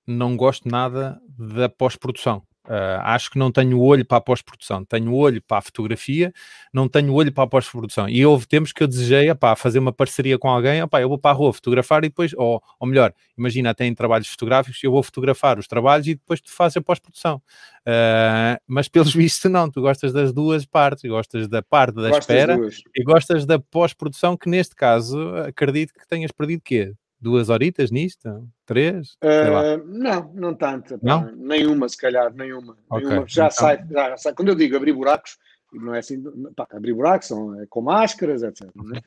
Não 0.05 0.35
gosto 0.35 0.67
nada 0.67 1.21
da 1.37 1.69
pós-produção. 1.69 2.43
Uh, 2.69 3.01
acho 3.01 3.31
que 3.31 3.39
não 3.39 3.51
tenho 3.51 3.81
olho 3.81 4.05
para 4.05 4.19
a 4.19 4.21
pós-produção, 4.21 4.85
tenho 4.85 5.11
olho 5.11 5.41
para 5.41 5.57
a 5.57 5.61
fotografia, 5.61 6.31
não 6.71 6.87
tenho 6.87 7.11
olho 7.11 7.31
para 7.31 7.45
a 7.45 7.47
pós-produção. 7.47 8.07
E 8.07 8.23
houve 8.23 8.47
tempos 8.47 8.71
que 8.71 8.83
eu 8.83 8.87
desejei 8.87 9.27
opá, 9.31 9.55
fazer 9.55 9.79
uma 9.79 9.91
parceria 9.91 10.37
com 10.37 10.47
alguém, 10.47 10.79
opá, 10.83 11.01
eu 11.01 11.09
vou 11.09 11.17
para 11.17 11.31
a 11.31 11.33
rua 11.33 11.51
fotografar 11.51 12.03
e 12.03 12.09
depois, 12.09 12.31
ou, 12.37 12.61
ou 12.79 12.87
melhor, 12.87 13.11
imagina, 13.35 13.73
tem 13.73 13.91
trabalhos 13.95 14.27
fotográficos, 14.27 14.83
eu 14.83 14.91
vou 14.91 15.01
fotografar 15.01 15.57
os 15.57 15.65
trabalhos 15.65 16.05
e 16.05 16.13
depois 16.13 16.39
tu 16.39 16.51
fazes 16.51 16.77
a 16.77 16.81
pós-produção. 16.81 17.41
Uh, 17.81 18.61
mas 18.67 18.87
pelos 18.87 19.15
vistos, 19.15 19.49
não, 19.49 19.67
tu 19.71 19.81
gostas 19.81 20.13
das 20.13 20.31
duas 20.31 20.63
partes, 20.63 21.09
gostas 21.09 21.47
da 21.47 21.63
parte 21.63 21.95
da 21.95 22.09
Gostas 22.09 22.19
espera 22.19 22.59
e 22.95 23.03
gostas 23.03 23.47
da 23.47 23.57
pós-produção, 23.57 24.37
que 24.37 24.47
neste 24.47 24.75
caso 24.75 25.19
acredito 25.37 25.91
que 25.91 26.07
tenhas 26.07 26.31
perdido 26.31 26.61
quê? 26.63 26.93
Duas 27.19 27.49
horitas 27.49 27.91
nisto? 27.91 28.47
Três? 28.65 29.17
Uh, 29.23 29.83
não, 29.85 30.31
não 30.33 30.53
tanto. 30.53 30.99
Não? 31.01 31.31
Nenhuma, 31.35 31.89
se 31.89 31.97
calhar, 31.97 32.33
nenhuma. 32.33 32.77
Okay. 32.89 33.07
nenhuma. 33.07 33.27
Já, 33.27 33.45
então... 33.45 33.57
sai, 33.57 33.85
já 33.89 34.17
sai. 34.17 34.33
Quando 34.33 34.49
eu 34.49 34.55
digo 34.55 34.75
abrir 34.75 34.93
buracos, 34.93 35.37
não 35.73 35.93
é 35.93 35.99
assim, 35.99 36.23
pá, 36.55 36.67
abrir 36.71 36.93
buracos 36.93 37.27
são 37.27 37.59
é 37.61 37.65
com 37.67 37.81
máscaras, 37.81 38.43
etc. 38.43 38.69
Né? 38.75 39.01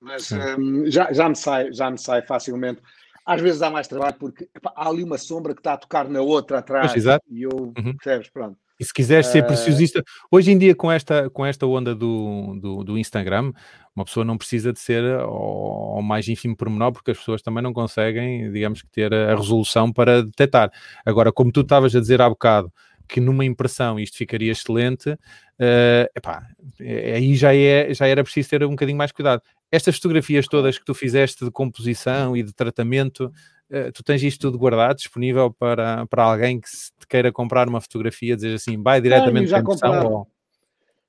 Mas 0.00 0.32
um, 0.32 0.90
já, 0.90 1.12
já, 1.12 1.28
me 1.28 1.36
sai, 1.36 1.72
já 1.72 1.90
me 1.90 1.98
sai 1.98 2.22
facilmente. 2.22 2.80
Às 3.24 3.40
vezes 3.40 3.62
há 3.62 3.70
mais 3.70 3.86
trabalho 3.86 4.16
porque 4.18 4.48
pá, 4.62 4.72
há 4.74 4.88
ali 4.88 5.04
uma 5.04 5.18
sombra 5.18 5.54
que 5.54 5.60
está 5.60 5.74
a 5.74 5.78
tocar 5.78 6.08
na 6.08 6.20
outra 6.20 6.58
atrás. 6.58 6.94
Exato. 6.96 7.24
E 7.28 7.42
eu, 7.42 7.72
uhum. 7.76 7.96
percebes, 7.96 8.30
pronto. 8.30 8.58
E 8.80 8.84
se 8.84 8.94
quiseres 8.94 9.26
ser 9.26 9.46
preciosista, 9.46 10.02
hoje 10.30 10.50
em 10.50 10.56
dia 10.56 10.74
com 10.74 10.90
esta, 10.90 11.28
com 11.28 11.44
esta 11.44 11.66
onda 11.66 11.94
do, 11.94 12.58
do, 12.58 12.82
do 12.82 12.98
Instagram, 12.98 13.52
uma 13.94 14.06
pessoa 14.06 14.24
não 14.24 14.38
precisa 14.38 14.72
de 14.72 14.80
ser 14.80 15.04
ao, 15.20 15.96
ao, 15.96 16.02
mais 16.02 16.26
ínfimo 16.26 16.56
pormenor, 16.56 16.90
porque 16.90 17.10
as 17.10 17.18
pessoas 17.18 17.42
também 17.42 17.62
não 17.62 17.74
conseguem, 17.74 18.50
digamos 18.50 18.80
que, 18.80 18.88
ter 18.88 19.12
a 19.12 19.36
resolução 19.36 19.92
para 19.92 20.22
detectar. 20.22 20.72
Agora, 21.04 21.30
como 21.30 21.52
tu 21.52 21.60
estavas 21.60 21.94
a 21.94 22.00
dizer 22.00 22.22
há 22.22 22.28
bocado, 22.30 22.72
que 23.06 23.20
numa 23.20 23.44
impressão 23.44 24.00
isto 24.00 24.16
ficaria 24.16 24.50
excelente, 24.50 25.10
uh, 25.10 26.08
epá, 26.16 26.46
é, 26.80 27.16
aí 27.16 27.34
já, 27.34 27.54
é, 27.54 27.92
já 27.92 28.06
era 28.06 28.22
preciso 28.22 28.48
ter 28.48 28.64
um 28.64 28.70
bocadinho 28.70 28.96
mais 28.96 29.12
cuidado. 29.12 29.42
Estas 29.70 29.96
fotografias 29.96 30.46
todas 30.46 30.78
que 30.78 30.84
tu 30.84 30.94
fizeste 30.94 31.44
de 31.44 31.50
composição 31.50 32.34
e 32.34 32.42
de 32.42 32.54
tratamento, 32.54 33.30
tu 33.94 34.02
tens 34.02 34.22
isto 34.22 34.40
tudo 34.40 34.58
guardado, 34.58 34.96
disponível 34.96 35.52
para, 35.52 36.06
para 36.06 36.24
alguém 36.24 36.60
que 36.60 36.68
se 36.68 36.90
queira 37.08 37.32
comprar 37.32 37.68
uma 37.68 37.80
fotografia, 37.80 38.34
dizer 38.34 38.54
assim, 38.54 38.82
vai 38.82 39.00
diretamente 39.00 39.48
Tenho, 39.48 39.48
já 39.48 39.62
compraram. 39.62 40.12
Ou... 40.12 40.26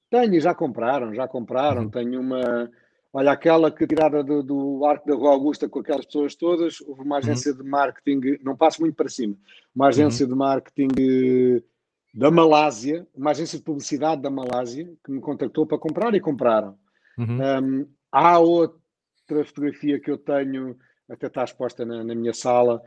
Tenho, 0.09 0.41
já 0.41 0.53
compraram, 0.53 1.13
já 1.13 1.27
compraram. 1.27 1.83
Uhum. 1.83 1.89
Tenho 1.89 2.21
uma, 2.21 2.69
olha, 3.13 3.31
aquela 3.31 3.71
que 3.71 3.87
tirada 3.87 4.23
do, 4.23 4.43
do 4.43 4.85
Arco 4.85 5.07
da 5.07 5.15
Rua 5.15 5.31
Augusta 5.31 5.67
com 5.67 5.79
aquelas 5.79 6.05
pessoas 6.05 6.35
todas, 6.35 6.81
houve 6.81 7.01
uma 7.01 7.15
uhum. 7.15 7.21
agência 7.21 7.51
uhum. 7.51 7.57
de 7.57 7.63
marketing, 7.63 8.37
não 8.43 8.55
passo 8.55 8.81
muito 8.81 8.95
para 8.95 9.09
cima, 9.09 9.35
uma 9.75 9.87
agência 9.87 10.25
uhum. 10.25 10.31
de 10.31 10.37
marketing 10.37 10.87
da 12.13 12.29
Malásia, 12.29 13.07
uma 13.15 13.31
agência 13.31 13.57
de 13.57 13.63
publicidade 13.63 14.21
da 14.21 14.29
Malásia, 14.29 14.91
que 15.03 15.11
me 15.11 15.21
contactou 15.21 15.65
para 15.65 15.77
comprar 15.77 16.13
e 16.13 16.19
compraram. 16.19 16.77
Uhum. 17.17 17.39
Um, 17.39 17.87
há 18.11 18.39
outra 18.39 19.45
fotografia 19.45 19.99
que 19.99 20.11
eu 20.11 20.17
tenho, 20.17 20.75
até 21.11 21.27
está 21.27 21.43
exposta 21.43 21.85
na, 21.85 22.03
na, 22.03 22.15
minha 22.15 22.33
sala, 22.33 22.81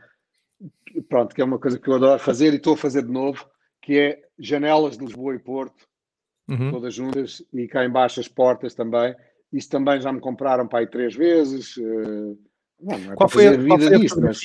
pronto, 1.07 1.33
que 1.35 1.41
é 1.41 1.45
uma 1.45 1.59
coisa 1.59 1.79
que 1.79 1.87
eu 1.87 1.95
adoro 1.95 2.19
fazer 2.19 2.53
e 2.53 2.57
estou 2.57 2.73
a 2.73 2.77
fazer 2.77 3.03
de 3.03 3.11
novo, 3.11 3.47
que 3.81 3.97
é 3.99 4.21
janelas 4.39 4.97
de 4.97 5.05
Lisboa 5.05 5.35
e 5.35 5.39
Porto, 5.39 5.87
uhum. 6.49 6.71
todas 6.71 6.93
juntas, 6.93 7.43
e 7.53 7.67
cá 7.67 7.85
embaixo 7.85 8.19
as 8.19 8.27
portas 8.27 8.73
também. 8.73 9.15
Isso 9.53 9.69
também 9.69 10.01
já 10.01 10.11
me 10.11 10.19
compraram 10.19 10.67
para 10.67 10.79
aí 10.79 10.87
três 10.87 11.15
vezes. 11.15 11.75
Não, 12.81 12.97
não 12.97 13.13
é 13.13 13.15
qual, 13.15 13.29
foi, 13.29 13.67
qual, 13.67 13.79
foi 13.79 13.99
disto, 13.99 14.21
mas... 14.21 14.41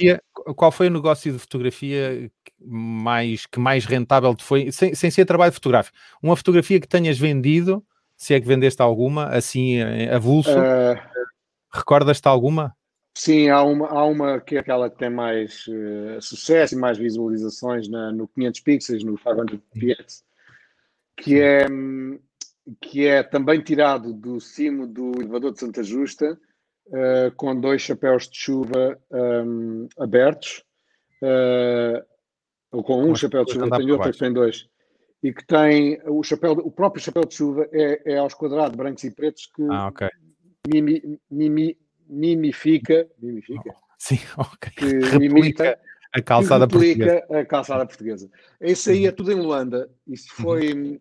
qual 0.55 0.71
foi 0.71 0.87
o 0.87 0.93
negócio 0.93 1.33
de 1.33 1.39
fotografia 1.39 2.31
mais, 2.61 3.47
que 3.47 3.59
mais 3.59 3.87
rentável 3.87 4.35
te 4.35 4.45
foi, 4.45 4.71
sem, 4.71 4.95
sem 4.95 5.11
ser 5.11 5.25
trabalho 5.25 5.53
fotográfico? 5.53 5.97
Uma 6.23 6.37
fotografia 6.37 6.79
que 6.79 6.87
tenhas 6.87 7.19
vendido, 7.19 7.85
se 8.17 8.35
é 8.35 8.41
que 8.41 8.47
vendeste 8.47 8.83
alguma, 8.83 9.27
assim, 9.29 9.81
avulso, 10.13 10.51
uh... 10.51 10.97
recordas-te 11.73 12.29
alguma? 12.29 12.77
Sim, 13.15 13.49
há 13.49 13.63
uma, 13.63 13.89
há 13.89 14.05
uma 14.05 14.41
que 14.41 14.57
é 14.57 14.61
aquela 14.61 14.89
que 14.89 14.99
tem 14.99 15.11
mais 15.11 15.67
uh, 15.67 16.21
sucesso 16.21 16.75
e 16.75 16.79
mais 16.79 16.97
visualizações 16.97 17.89
na, 17.89 18.13
no 18.13 18.29
500 18.29 18.61
pixels, 18.61 19.05
no 19.05 19.19
500 19.19 19.61
px, 19.73 20.25
que 21.17 21.41
é, 21.41 21.67
que 22.81 23.07
é 23.07 23.23
também 23.23 23.61
tirado 23.61 24.13
do 24.13 24.41
cimo 24.41 24.87
do 24.87 25.13
elevador 25.21 25.53
de 25.53 25.61
Santa 25.61 25.83
Justa, 25.83 26.39
uh, 26.87 27.35
com 27.37 27.59
dois 27.61 27.83
chapéus 27.83 28.29
de 28.29 28.39
chuva 28.39 28.99
um, 29.11 29.89
abertos, 29.99 30.65
uh, 31.23 32.05
ou 32.73 32.85
com 32.85 33.03
um 33.03 33.15
chapéu 33.15 33.45
de 33.45 33.53
chuva, 33.53 33.77
tem 33.77 33.91
outro 33.91 34.13
que 34.13 34.19
tem 34.19 34.33
dois, 34.33 34.69
e 35.23 35.33
que 35.33 35.45
tem 35.47 36.01
o 36.07 36.23
chapéu, 36.23 36.53
o 36.53 36.71
próprio 36.71 37.03
chapéu 37.03 37.25
de 37.25 37.35
chuva 37.35 37.69
é, 37.73 38.15
é 38.15 38.19
aos 38.19 38.35
quadrados 38.35 38.77
brancos 38.77 39.05
e 39.05 39.11
pretos 39.11 39.51
que 39.55 39.63
ah, 39.69 39.89
okay. 39.89 40.09
mimi, 40.67 41.21
mimi, 41.31 41.77
mimifica, 42.11 43.09
mimifica, 43.19 43.75
sim, 43.97 44.19
ok, 44.37 44.71
que 44.73 45.25
imita 45.25 45.79
a 46.13 46.21
calçada 46.21 46.67
portuguesa. 46.67 47.25
a 47.31 47.45
calçada 47.45 47.87
portuguesa. 47.87 48.31
Isso 48.61 48.91
aí 48.91 49.07
é 49.07 49.13
tudo 49.13 49.31
em 49.31 49.37
Luanda. 49.37 49.89
Isso 50.07 50.29
uhum. 50.31 50.45
foi 50.45 50.73
uhum. 50.73 51.01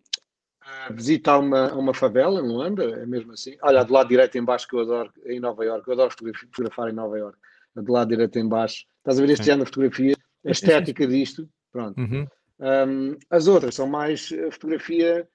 visitar 0.92 1.38
uma, 1.38 1.74
uma 1.74 1.92
favela 1.92 2.40
em 2.40 2.46
Luanda, 2.46 2.84
é 2.84 3.06
mesmo 3.06 3.32
assim. 3.32 3.56
Olha, 3.62 3.82
do 3.82 3.92
lado 3.92 4.08
direito 4.08 4.38
em 4.38 4.44
baixo 4.44 4.68
que 4.68 4.76
eu 4.76 4.80
adoro, 4.80 5.12
em 5.26 5.40
Nova 5.40 5.64
York, 5.64 5.86
eu 5.86 5.94
adoro 5.94 6.10
fotografar 6.12 6.88
em 6.88 6.94
Nova 6.94 7.18
York. 7.18 7.38
Do 7.74 7.92
lado 7.92 8.08
direito 8.08 8.38
em 8.38 8.48
baixo. 8.48 8.84
Estás 8.98 9.18
a 9.18 9.22
ver 9.22 9.32
este 9.32 9.46
género 9.46 9.64
de 9.64 9.70
fotografia? 9.70 10.16
A 10.44 10.50
estética 10.50 11.06
disto, 11.06 11.48
pronto. 11.72 12.00
Uhum. 12.00 12.26
Um, 12.60 13.16
as 13.30 13.46
outras 13.46 13.74
são 13.74 13.86
mais 13.86 14.30
eh, 14.32 14.50
fotografia 14.50 15.26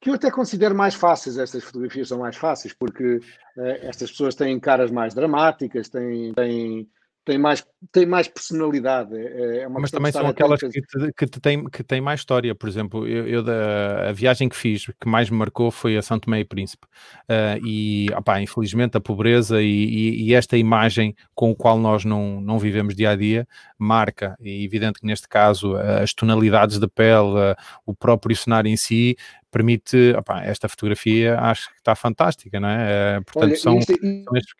que 0.00 0.10
eu 0.10 0.14
até 0.14 0.30
considero 0.30 0.74
mais 0.74 0.94
fáceis, 0.94 1.38
estas 1.38 1.64
fotografias 1.64 2.08
são 2.08 2.18
mais 2.18 2.36
fáceis, 2.36 2.72
porque 2.72 3.16
uh, 3.56 3.62
estas 3.82 4.10
pessoas 4.10 4.34
têm 4.34 4.58
caras 4.60 4.90
mais 4.90 5.14
dramáticas, 5.14 5.88
têm, 5.88 6.32
têm 6.34 6.88
tem 7.28 7.36
mais, 7.36 7.62
tem 7.92 8.06
mais 8.06 8.26
personalidade. 8.26 9.14
É, 9.14 9.58
é 9.58 9.68
Mas 9.68 9.90
também 9.90 10.10
são 10.10 10.26
aquelas 10.26 10.58
que, 10.58 10.70
te, 10.70 11.12
que, 11.14 11.26
te 11.26 11.40
tem, 11.40 11.62
que 11.66 11.84
têm 11.84 12.00
mais 12.00 12.20
história. 12.20 12.54
Por 12.54 12.66
exemplo, 12.66 13.06
eu, 13.06 13.28
eu, 13.28 13.42
da, 13.42 14.08
a 14.08 14.12
viagem 14.12 14.48
que 14.48 14.56
fiz, 14.56 14.86
que 14.86 15.06
mais 15.06 15.28
me 15.28 15.36
marcou 15.36 15.70
foi 15.70 15.98
a 15.98 16.00
São 16.00 16.18
Tomé 16.18 16.40
e 16.40 16.44
Príncipe. 16.46 16.86
Uh, 17.24 17.66
e, 17.66 18.06
opá, 18.16 18.40
infelizmente, 18.40 18.96
a 18.96 19.00
pobreza 19.00 19.60
e, 19.60 19.66
e, 19.66 20.22
e, 20.28 20.34
esta 20.34 20.56
imagem 20.56 21.14
com 21.34 21.50
o 21.50 21.54
qual 21.54 21.78
nós 21.78 22.02
não, 22.02 22.40
não 22.40 22.58
vivemos 22.58 22.96
dia 22.96 23.10
a 23.10 23.16
dia 23.16 23.46
marca. 23.78 24.34
E 24.40 24.62
é 24.62 24.64
evidente 24.64 24.98
que 24.98 25.06
neste 25.06 25.28
caso 25.28 25.76
as 25.76 26.14
tonalidades 26.14 26.78
da 26.78 26.88
pele, 26.88 27.54
o 27.84 27.94
próprio 27.94 28.34
cenário 28.34 28.70
em 28.70 28.76
si, 28.76 29.16
permite. 29.50 30.14
Opá, 30.16 30.42
esta 30.44 30.66
fotografia 30.66 31.38
acho 31.38 31.68
que 31.68 31.76
está 31.76 31.94
fantástica, 31.94 32.58
não 32.58 32.68
é? 32.70 33.18
Uh, 33.18 33.24
portanto, 33.24 33.50
Olha, 33.50 33.56
são, 33.56 33.78
isto, 33.78 33.92
são 33.92 34.36
estes 34.36 34.54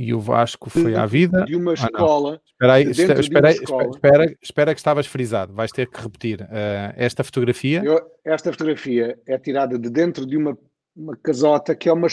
E 0.00 0.14
o 0.14 0.20
Vasco 0.20 0.70
foi 0.70 0.94
à 0.94 1.04
vida. 1.06 1.44
De 1.44 1.56
uma 1.56 1.74
escola. 1.74 2.40
Ah, 2.40 2.50
espera 2.52 2.72
aí, 2.74 2.84
de 2.84 2.90
espera, 2.92 3.20
espera, 3.20 3.50
espera, 3.50 4.36
espera, 4.40 4.74
que 4.74 4.78
estavas 4.78 5.08
frisado. 5.08 5.52
Vais 5.52 5.72
ter 5.72 5.90
que 5.90 6.00
repetir. 6.00 6.40
Uh, 6.42 6.94
esta 6.94 7.24
fotografia. 7.24 7.82
Eu, 7.84 8.00
esta 8.24 8.52
fotografia 8.52 9.18
é 9.26 9.36
tirada 9.38 9.76
de 9.76 9.90
dentro 9.90 10.24
de 10.24 10.36
uma, 10.36 10.56
uma 10.94 11.16
casota 11.16 11.74
que 11.74 11.88
é 11.88 11.92
uma 11.92 12.06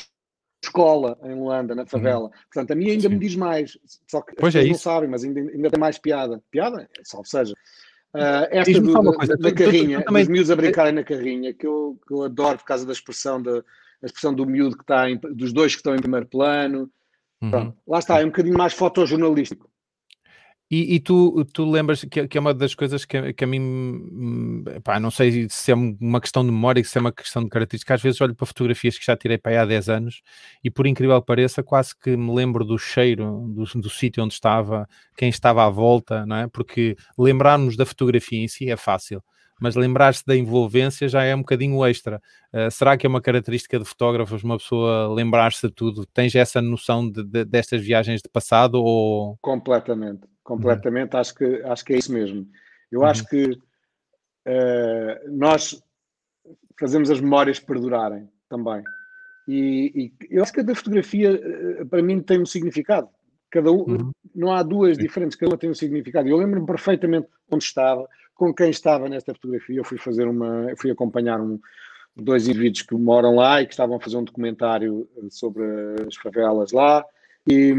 escola 0.63 1.15
em 1.25 1.35
Luanda, 1.35 1.75
na 1.75 1.85
favela. 1.85 2.23
Uhum. 2.23 2.31
Portanto, 2.51 2.71
a 2.71 2.75
mim 2.75 2.89
ainda 2.89 3.03
Sim. 3.03 3.09
me 3.09 3.19
diz 3.19 3.35
mais. 3.35 3.77
Só 4.09 4.19
que 4.19 4.33
pois 4.35 4.55
as 4.55 4.65
é 4.65 4.67
não 4.67 4.73
sabem, 4.73 5.07
mas 5.07 5.23
ainda, 5.23 5.41
ainda 5.41 5.69
tem 5.69 5.79
mais 5.79 5.99
piada. 5.99 6.41
Piada? 6.49 6.89
Salve 7.03 7.29
seja. 7.29 7.53
Uh, 8.15 8.49
esta 8.49 8.81
do, 8.81 8.93
da, 8.93 9.13
coisa, 9.13 9.37
da, 9.37 9.53
carrinha, 9.53 9.99
tu, 9.99 10.05
tu, 10.05 10.11
tu 10.11 10.17
dos 10.17 10.27
miúdos 10.27 10.49
a 10.49 10.55
brincarem 10.55 10.93
na 10.93 11.03
carrinha, 11.03 11.53
que 11.53 11.67
eu, 11.67 11.99
que 12.07 12.11
eu 12.11 12.23
adoro 12.23 12.57
por 12.57 12.65
causa 12.65 12.83
da 12.83 12.93
expressão, 12.93 13.43
a 14.01 14.05
expressão 14.07 14.33
do 14.33 14.43
miúdo 14.43 14.75
que 14.75 14.83
está 14.83 15.07
em, 15.07 15.17
dos 15.17 15.53
dois 15.53 15.73
que 15.73 15.81
estão 15.81 15.95
em 15.95 15.99
primeiro 15.99 16.25
plano. 16.25 16.89
Uhum. 17.41 17.73
lá 17.87 17.99
está, 17.99 18.21
é 18.21 18.23
um 18.23 18.29
bocadinho 18.29 18.57
mais 18.57 18.73
fotojornalístico. 18.73 19.69
E, 20.69 20.95
e, 20.95 20.99
tu, 20.99 21.45
tu 21.53 21.69
lembras 21.69 22.03
que, 22.03 22.27
que, 22.27 22.37
é 22.37 22.41
uma 22.41 22.51
das 22.51 22.73
coisas 22.73 23.05
que, 23.05 23.33
que 23.33 23.43
a 23.43 23.47
mim, 23.47 24.63
pá, 24.83 24.99
não 24.99 25.11
sei 25.11 25.47
se 25.47 25.71
é 25.71 25.75
uma 25.75 26.19
questão 26.19 26.43
de 26.43 26.51
memória, 26.51 26.83
se 26.83 26.97
é 26.97 27.01
uma 27.01 27.11
questão 27.11 27.43
de 27.43 27.49
característica, 27.49 27.93
às 27.93 28.01
vezes 28.01 28.19
olho 28.19 28.33
para 28.33 28.47
fotografias 28.47 28.97
que 28.97 29.05
já 29.05 29.15
tirei 29.15 29.37
para 29.37 29.51
aí 29.51 29.57
há 29.59 29.65
10 29.65 29.89
anos 29.89 30.21
e 30.63 30.71
por 30.71 30.87
incrível 30.87 31.21
que 31.21 31.27
pareça, 31.27 31.61
quase 31.61 31.95
que 31.95 32.17
me 32.17 32.33
lembro 32.33 32.65
do 32.65 32.79
cheiro 32.79 33.47
do, 33.47 33.63
do 33.63 33.89
sítio 33.91 34.23
onde 34.23 34.33
estava, 34.33 34.89
quem 35.15 35.29
estava 35.29 35.63
à 35.63 35.69
volta, 35.69 36.25
não 36.25 36.35
é? 36.35 36.47
Porque 36.47 36.97
lembrarmos 37.15 37.77
da 37.77 37.85
fotografia 37.85 38.39
em 38.39 38.47
si 38.47 38.67
é 38.67 38.75
fácil, 38.75 39.23
mas 39.59 39.75
lembrar-se 39.75 40.25
da 40.25 40.35
envolvência 40.35 41.07
já 41.07 41.23
é 41.23 41.35
um 41.35 41.39
bocadinho 41.39 41.85
extra. 41.85 42.21
Uh, 42.53 42.69
será 42.69 42.97
que 42.97 43.05
é 43.05 43.09
uma 43.09 43.21
característica 43.21 43.79
de 43.79 43.85
fotógrafos 43.85 44.43
uma 44.43 44.57
pessoa 44.57 45.13
lembrar-se 45.13 45.67
de 45.67 45.73
tudo? 45.73 46.05
Tens 46.05 46.35
essa 46.35 46.61
noção 46.61 47.09
de, 47.09 47.23
de, 47.23 47.45
destas 47.45 47.81
viagens 47.81 48.21
de 48.21 48.29
passado 48.29 48.75
ou... 48.75 49.37
Completamente, 49.41 50.27
completamente, 50.43 51.13
uhum. 51.13 51.19
acho, 51.19 51.35
que, 51.35 51.61
acho 51.63 51.85
que 51.85 51.93
é 51.93 51.97
isso 51.97 52.11
mesmo. 52.11 52.47
Eu 52.91 53.01
uhum. 53.01 53.05
acho 53.05 53.25
que 53.27 53.45
uh, 53.51 55.31
nós 55.31 55.81
fazemos 56.79 57.09
as 57.09 57.21
memórias 57.21 57.59
perdurarem 57.59 58.29
também. 58.49 58.83
E, 59.47 60.13
e, 60.29 60.35
eu 60.35 60.43
acho 60.43 60.51
que 60.51 60.61
a 60.61 60.63
da 60.63 60.75
fotografia, 60.75 61.29
eh, 61.29 61.85
para 61.85 62.01
mim, 62.01 62.19
tem 62.21 62.41
um 62.41 62.45
significado. 62.45 63.09
Cada 63.51 63.71
um, 63.71 63.85
uhum. 63.87 64.11
não 64.33 64.51
há 64.51 64.63
duas 64.63 64.97
diferentes, 64.97 65.37
cada 65.37 65.51
uma 65.51 65.57
tem 65.57 65.69
um 65.69 65.75
significado. 65.75 66.27
Eu 66.27 66.37
lembro-me 66.37 66.65
perfeitamente 66.65 67.27
onde 67.49 67.63
estava, 67.63 68.07
com 68.35 68.53
quem 68.53 68.69
estava 68.69 69.09
nesta 69.09 69.33
fotografia. 69.33 69.77
Eu 69.77 69.83
fui 69.83 69.97
fazer 69.97 70.27
uma, 70.27 70.67
fui 70.77 70.91
acompanhar 70.91 71.39
um, 71.41 71.59
dois 72.15 72.47
indivíduos 72.47 72.83
que 72.83 72.93
moram 72.93 73.35
lá 73.35 73.61
e 73.61 73.65
que 73.65 73.73
estavam 73.73 73.95
a 73.95 73.99
fazer 73.99 74.17
um 74.17 74.23
documentário 74.23 75.07
eh, 75.17 75.27
sobre 75.29 75.63
as 76.07 76.15
favelas 76.15 76.71
lá. 76.71 77.03
E 77.47 77.73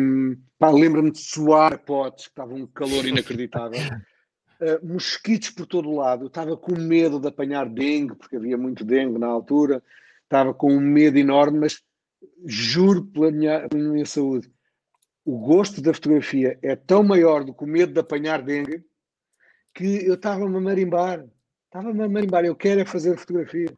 lembro-me 0.61 1.11
de 1.11 1.19
suar 1.19 1.79
potes, 1.79 2.27
que 2.27 2.33
estava 2.33 2.55
um 2.55 2.67
calor 2.67 3.05
inacreditável. 3.05 3.81
Uh, 4.61 4.87
mosquitos 4.95 5.51
por 5.51 5.67
todo 5.67 5.89
o 5.89 5.97
lado. 5.97 6.25
Eu 6.25 6.29
estava 6.29 6.57
com 6.57 6.75
medo 6.77 7.21
de 7.21 7.29
apanhar 7.29 7.69
dengue, 7.69 8.15
porque 8.15 8.37
havia 8.37 8.57
muito 8.57 8.85
dengue 8.85 9.19
na 9.19 9.27
altura. 9.27 9.83
Estava 10.25 10.55
com 10.55 10.73
um 10.73 10.81
medo 10.81 11.19
enorme, 11.19 11.59
mas 11.59 11.83
juro 12.45 13.05
pela 13.05 13.31
minha, 13.31 13.69
pela 13.69 13.83
minha 13.83 14.07
saúde, 14.07 14.51
o 15.25 15.39
gosto 15.39 15.83
da 15.83 15.93
fotografia 15.93 16.59
é 16.63 16.77
tão 16.77 17.03
maior 17.03 17.45
do 17.45 17.53
que 17.53 17.65
o 17.65 17.67
medo 17.67 17.93
de 17.93 18.01
apanhar 18.01 18.43
dengue 18.43 18.85
que 19.77 20.07
eu 20.07 20.15
estava-me 20.15 20.57
a 20.57 20.61
marimbar. 20.61 21.25
Estava-me 21.67 22.03
a 22.03 22.09
marimbar. 22.09 22.45
Eu 22.45 22.57
quero 22.57 22.81
é 22.81 22.85
fazer 22.85 23.17
fotografia. 23.19 23.69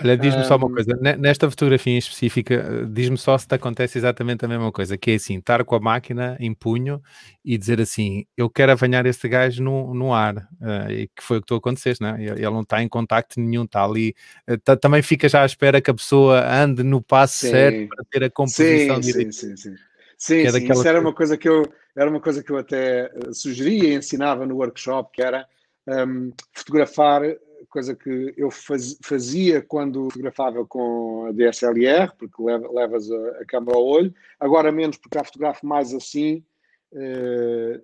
Olha, 0.00 0.16
diz-me 0.16 0.44
só 0.44 0.54
uma 0.54 0.70
coisa, 0.70 0.96
nesta 1.18 1.50
fotografia 1.50 1.92
em 1.92 1.98
específica, 1.98 2.86
diz-me 2.88 3.18
só 3.18 3.36
se 3.36 3.48
te 3.48 3.56
acontece 3.56 3.98
exatamente 3.98 4.44
a 4.44 4.48
mesma 4.48 4.70
coisa, 4.70 4.96
que 4.96 5.10
é 5.10 5.14
assim, 5.16 5.38
estar 5.38 5.64
com 5.64 5.74
a 5.74 5.80
máquina 5.80 6.36
em 6.38 6.54
punho 6.54 7.02
e 7.44 7.58
dizer 7.58 7.80
assim, 7.80 8.24
eu 8.36 8.48
quero 8.48 8.70
apanhar 8.70 9.06
este 9.06 9.28
gajo 9.28 9.60
no, 9.60 9.92
no 9.92 10.14
ar, 10.14 10.36
uh, 10.36 10.88
e 10.88 11.08
que 11.08 11.20
foi 11.20 11.38
o 11.38 11.40
que 11.40 11.48
tu 11.48 11.56
aconteceste, 11.56 12.00
né? 12.00 12.14
ele 12.20 12.42
não 12.42 12.60
está 12.60 12.80
em 12.80 12.88
contacto 12.88 13.40
nenhum, 13.40 13.64
está 13.64 13.82
ali, 13.82 14.14
uh, 14.48 14.76
também 14.76 15.02
fica 15.02 15.28
já 15.28 15.42
à 15.42 15.46
espera 15.46 15.80
que 15.80 15.90
a 15.90 15.94
pessoa 15.94 16.48
ande 16.48 16.84
no 16.84 17.02
passo 17.02 17.38
sim. 17.38 17.50
certo 17.50 17.88
para 17.88 18.04
ter 18.08 18.22
a 18.22 18.30
composição 18.30 19.02
sim, 19.02 19.12
direita. 19.12 19.32
Sim, 19.32 19.56
sim, 19.56 19.70
sim. 19.70 19.87
Sim, 20.18 20.38
é 20.38 20.50
sim 20.50 20.70
isso 20.70 20.88
era 20.88 21.00
uma 21.00 21.14
coisa 21.14 21.38
que 21.38 21.48
eu 21.48 21.62
era 21.94 22.10
uma 22.10 22.20
coisa 22.20 22.42
que 22.42 22.50
eu 22.50 22.58
até 22.58 23.06
eh, 23.06 23.32
sugeria 23.32 23.90
e 23.90 23.94
ensinava 23.94 24.46
no 24.46 24.56
workshop, 24.56 25.10
que 25.12 25.22
era 25.22 25.46
um, 25.86 26.32
fotografar, 26.52 27.22
coisa 27.68 27.94
que 27.94 28.34
eu 28.36 28.50
faz, 28.50 28.96
fazia 29.02 29.62
quando 29.62 30.04
fotografava 30.04 30.64
com 30.64 31.26
a 31.26 31.32
DSLR, 31.32 32.12
porque 32.16 32.40
levas 32.42 33.10
a, 33.10 33.28
a, 33.40 33.44
câmera 33.46 33.76
ao 33.76 33.84
olho, 33.84 34.14
agora 34.38 34.70
menos 34.70 34.96
porque 34.96 35.18
já 35.18 35.24
fotografo 35.24 35.66
mais 35.66 35.92
assim, 35.92 36.44
uh, 36.92 37.82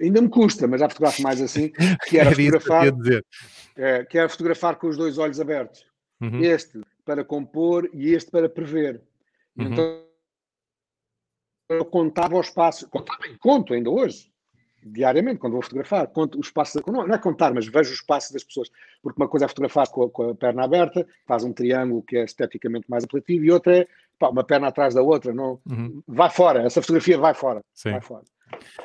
ainda 0.00 0.22
me 0.22 0.28
custa, 0.28 0.66
mas 0.66 0.80
já 0.80 0.88
fotografo 0.88 1.22
mais 1.22 1.40
assim, 1.40 1.70
que 2.08 2.18
era 2.18 2.30
fotografar, 2.32 2.86
é, 3.76 4.04
que 4.04 4.18
era 4.18 4.28
fotografar 4.28 4.76
com 4.76 4.88
os 4.88 4.96
dois 4.96 5.18
olhos 5.18 5.38
abertos. 5.38 5.86
Uhum. 6.20 6.40
Este 6.42 6.80
para 7.04 7.24
compor 7.24 7.90
e 7.92 8.14
este 8.14 8.30
para 8.30 8.48
prever. 8.48 9.02
Uhum. 9.56 9.72
Então 9.72 10.11
eu 11.74 11.84
contava 11.84 12.36
o 12.36 12.40
espaço, 12.40 12.88
contava 12.88 13.26
e 13.26 13.36
conto 13.38 13.74
ainda 13.74 13.90
hoje, 13.90 14.32
diariamente, 14.84 15.38
quando 15.38 15.52
vou 15.52 15.62
fotografar, 15.62 16.06
conto 16.08 16.38
o 16.38 16.40
espaço, 16.40 16.80
não, 16.86 17.06
não 17.06 17.14
é 17.14 17.18
contar, 17.18 17.54
mas 17.54 17.66
vejo 17.66 17.90
o 17.90 17.94
espaço 17.94 18.32
das 18.32 18.42
pessoas, 18.42 18.70
porque 19.02 19.20
uma 19.20 19.28
coisa 19.28 19.44
é 19.44 19.48
fotografar 19.48 19.88
com 19.88 20.04
a, 20.04 20.10
com 20.10 20.30
a 20.30 20.34
perna 20.34 20.64
aberta, 20.64 21.06
faz 21.26 21.44
um 21.44 21.52
triângulo 21.52 22.02
que 22.02 22.16
é 22.16 22.24
esteticamente 22.24 22.86
mais 22.88 23.04
apelativo, 23.04 23.44
e 23.44 23.50
outra 23.50 23.78
é 23.78 23.88
pá, 24.18 24.28
uma 24.28 24.44
perna 24.44 24.68
atrás 24.68 24.94
da 24.94 25.02
outra, 25.02 25.32
não, 25.32 25.60
uhum. 25.68 26.02
vai 26.06 26.30
fora, 26.30 26.62
essa 26.62 26.80
fotografia 26.80 27.18
vai 27.18 27.34
fora, 27.34 27.62
Sim. 27.72 27.92
vai 27.92 28.00
fora. 28.00 28.24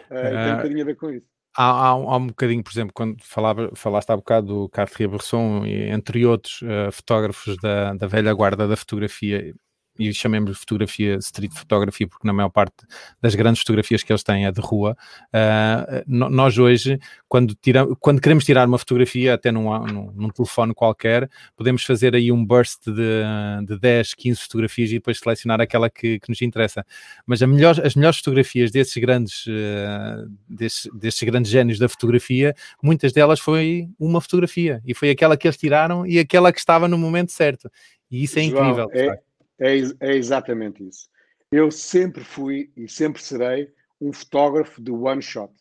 Uh, 0.10 0.14
uh, 0.14 0.44
tem 0.44 0.54
um 0.54 0.56
bocadinho 0.56 0.82
a 0.82 0.86
ver 0.86 0.96
com 0.96 1.10
isso. 1.10 1.28
Há, 1.56 1.72
há, 1.72 1.88
há, 1.88 2.18
um 2.18 2.28
bocadinho, 2.28 2.64
por 2.64 2.72
exemplo, 2.72 2.94
quando 2.94 3.18
falava, 3.24 3.72
falaste 3.74 4.12
há 4.12 4.16
bocado 4.16 4.48
do 4.48 4.70
Cartier-Bresson, 4.70 5.66
entre 5.66 6.24
outros 6.24 6.62
uh, 6.62 6.92
fotógrafos 6.92 7.58
da, 7.58 7.96
da 7.96 8.06
velha 8.06 8.32
guarda 8.32 8.68
da 8.68 8.78
fotografia, 8.78 9.56
e 10.00 10.14
chamemos 10.14 10.52
de 10.52 10.58
fotografia, 10.58 11.16
street 11.16 11.52
photography, 11.54 12.06
porque 12.06 12.26
na 12.28 12.34
maior 12.34 12.50
parte 12.50 12.74
das 13.22 13.36
grandes 13.36 13.62
fotografias 13.62 14.04
que 14.04 14.12
eles 14.12 14.24
têm 14.24 14.46
é 14.46 14.52
de 14.52 14.62
rua. 14.62 14.96
Uh, 15.28 16.04
nós 16.08 16.58
hoje, 16.58 17.00
quando, 17.28 17.56
tira, 17.56 17.86
quando 18.00 18.22
queremos 18.22 18.46
tirar 18.46 18.68
uma 18.68 18.78
fotografia, 18.78 19.34
até 19.34 19.52
num, 19.52 19.64
num, 19.86 20.12
num, 20.16 20.30
telefone 20.30 20.74
qualquer, 20.74 21.30
podemos 21.56 21.84
fazer 21.84 22.16
aí 22.16 22.32
um 22.32 22.46
burst 22.46 22.86
de, 22.86 23.66
de 23.66 23.80
10, 23.80 24.14
15 24.14 24.42
fotografias 24.42 24.92
e 24.92 24.94
depois 24.96 25.20
selecionar 25.20 25.62
aquela 25.62 25.90
que, 25.90 26.20
que 26.20 26.30
nos 26.30 26.42
interessa. 26.42 26.86
Mas 27.26 27.42
melhor, 27.42 27.80
as 27.84 27.96
melhores 27.96 28.20
fotografias 28.20 28.72
desses 28.72 28.96
grandes, 28.98 29.46
uh, 29.48 30.30
desses, 30.48 30.90
desses 30.94 31.24
grandes 31.24 31.52
génios 31.52 31.80
da 31.80 31.90
fotografia, 31.90 32.54
muitas 32.82 33.12
delas 33.12 33.40
foi 33.40 33.90
uma 34.00 34.22
fotografia 34.22 34.82
e 34.86 34.94
foi 34.94 35.10
aquela 35.10 35.38
que 35.38 35.48
eles 35.48 35.58
tiraram 35.58 36.06
e 36.06 36.20
aquela 36.20 36.52
que 36.52 36.60
estava 36.60 36.88
no 36.88 36.98
momento 36.98 37.32
certo. 37.32 37.70
E 38.10 38.24
isso 38.24 38.40
é 38.40 38.44
João, 38.44 38.64
incrível. 38.64 38.90
É, 38.94 39.20
é, 39.60 39.78
é 40.00 40.16
exatamente 40.16 40.88
isso. 40.88 41.10
Eu 41.52 41.72
sempre 41.72 42.24
fui 42.24 42.72
e 42.76 42.88
sempre 42.90 43.22
serei 43.22 43.72
um 44.00 44.12
fotógrafo 44.12 44.82
de 44.82 44.92
one 44.92 45.22
shot. 45.22 45.54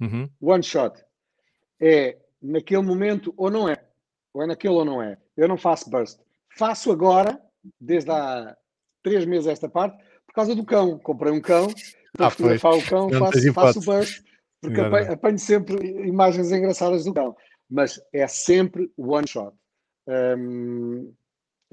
Uhum. 0.00 0.28
One 0.40 0.62
shot. 0.62 1.02
É 1.80 2.18
naquele 2.40 2.82
momento 2.82 3.32
ou 3.36 3.50
não 3.50 3.68
é. 3.68 3.82
Ou 4.32 4.42
é 4.42 4.46
naquele 4.46 4.74
ou 4.74 4.84
não 4.84 5.02
é. 5.02 5.18
Eu 5.36 5.48
não 5.48 5.56
faço 5.56 5.88
burst. 5.90 6.20
Faço 6.56 6.92
agora, 6.92 7.40
desde 7.80 8.10
há 8.10 8.56
três 9.02 9.24
meses 9.24 9.46
esta 9.46 9.68
parte, 9.68 9.96
por 10.26 10.34
causa 10.34 10.54
do 10.54 10.64
cão. 10.64 10.98
Comprei 10.98 11.32
um 11.32 11.40
cão, 11.40 11.68
ah, 12.18 12.30
fotografar 12.30 12.74
o 12.74 12.86
cão, 12.86 13.10
faço, 13.10 13.52
faço 13.52 13.80
burst, 13.80 14.22
porque 14.60 14.80
apanho, 14.80 15.12
apanho, 15.12 15.38
sempre 15.38 16.06
imagens 16.06 16.52
engraçadas 16.52 17.04
do 17.04 17.14
cão. 17.14 17.36
Mas 17.68 18.00
é 18.12 18.26
sempre 18.28 18.90
one 18.96 19.26
shot. 19.26 19.54
Um, 20.06 21.12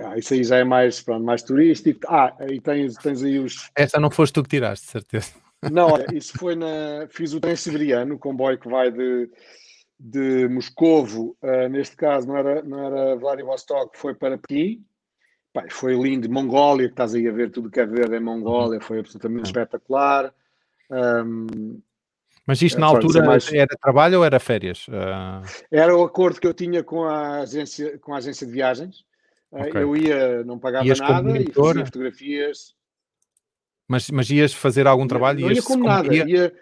ah, 0.03 0.17
isso 0.17 0.33
aí 0.33 0.43
já 0.43 0.57
é 0.57 0.63
mais, 0.63 1.01
pronto, 1.01 1.23
mais 1.23 1.43
turístico. 1.43 1.99
Ah, 2.07 2.35
e 2.49 2.59
tens, 2.59 2.95
tens 2.95 3.23
aí 3.23 3.39
os. 3.39 3.69
Essa 3.75 3.99
não 3.99 4.11
foste 4.11 4.33
tu 4.33 4.43
que 4.43 4.49
tiraste, 4.49 4.87
certeza. 4.87 5.31
Não, 5.71 5.91
olha, 5.91 6.05
isso 6.13 6.37
foi 6.37 6.55
na. 6.55 7.07
Fiz 7.09 7.33
o 7.33 7.39
trem 7.39 7.55
siberiano, 7.55 8.15
o 8.15 8.19
comboio 8.19 8.57
que 8.57 8.69
vai 8.69 8.91
de, 8.91 9.29
de 9.99 10.47
Moscovo, 10.47 11.37
uh, 11.41 11.69
neste 11.69 11.95
caso 11.95 12.27
não 12.27 12.37
era, 12.37 12.61
não 12.63 12.85
era 12.85 13.15
Vladivostok, 13.15 13.97
foi 13.97 14.13
para 14.13 14.37
Pequim. 14.37 14.83
Pai, 15.53 15.69
foi 15.69 15.95
lindo. 15.95 16.29
Mongólia, 16.29 16.87
que 16.87 16.93
estás 16.93 17.13
aí 17.13 17.27
a 17.27 17.31
ver 17.31 17.51
tudo 17.51 17.69
que 17.69 17.79
é 17.79 17.85
verde 17.85 18.15
em 18.15 18.21
Mongólia, 18.21 18.79
foi 18.79 18.99
absolutamente 18.99 19.47
espetacular. 19.47 20.33
Um, 20.89 21.81
mas 22.45 22.61
isto 22.61 22.79
na 22.79 22.87
altura 22.87 23.23
mais... 23.23 23.51
era 23.51 23.77
trabalho 23.81 24.19
ou 24.19 24.25
era 24.25 24.39
férias? 24.39 24.87
Uh... 24.87 25.41
Era 25.69 25.95
o 25.95 26.03
acordo 26.03 26.39
que 26.39 26.47
eu 26.47 26.53
tinha 26.53 26.83
com 26.83 27.03
a 27.03 27.41
agência, 27.41 27.97
com 27.99 28.13
a 28.13 28.17
agência 28.17 28.47
de 28.47 28.53
viagens. 28.53 29.05
Okay. 29.51 29.83
Eu 29.83 29.95
ia, 29.95 30.43
não 30.43 30.57
pagava 30.57 30.85
ias 30.85 30.99
nada 30.99 31.37
e 31.37 31.51
fazia 31.51 31.85
fotografias. 31.85 32.73
Mas, 33.87 34.09
mas 34.09 34.29
ias 34.29 34.53
fazer 34.53 34.87
algum 34.87 35.07
trabalho? 35.07 35.41
Não, 35.41 35.47
não 35.49 35.55
ia 35.55 35.61
como 35.61 35.83
nada. 35.83 36.13
Ia, 36.13 36.53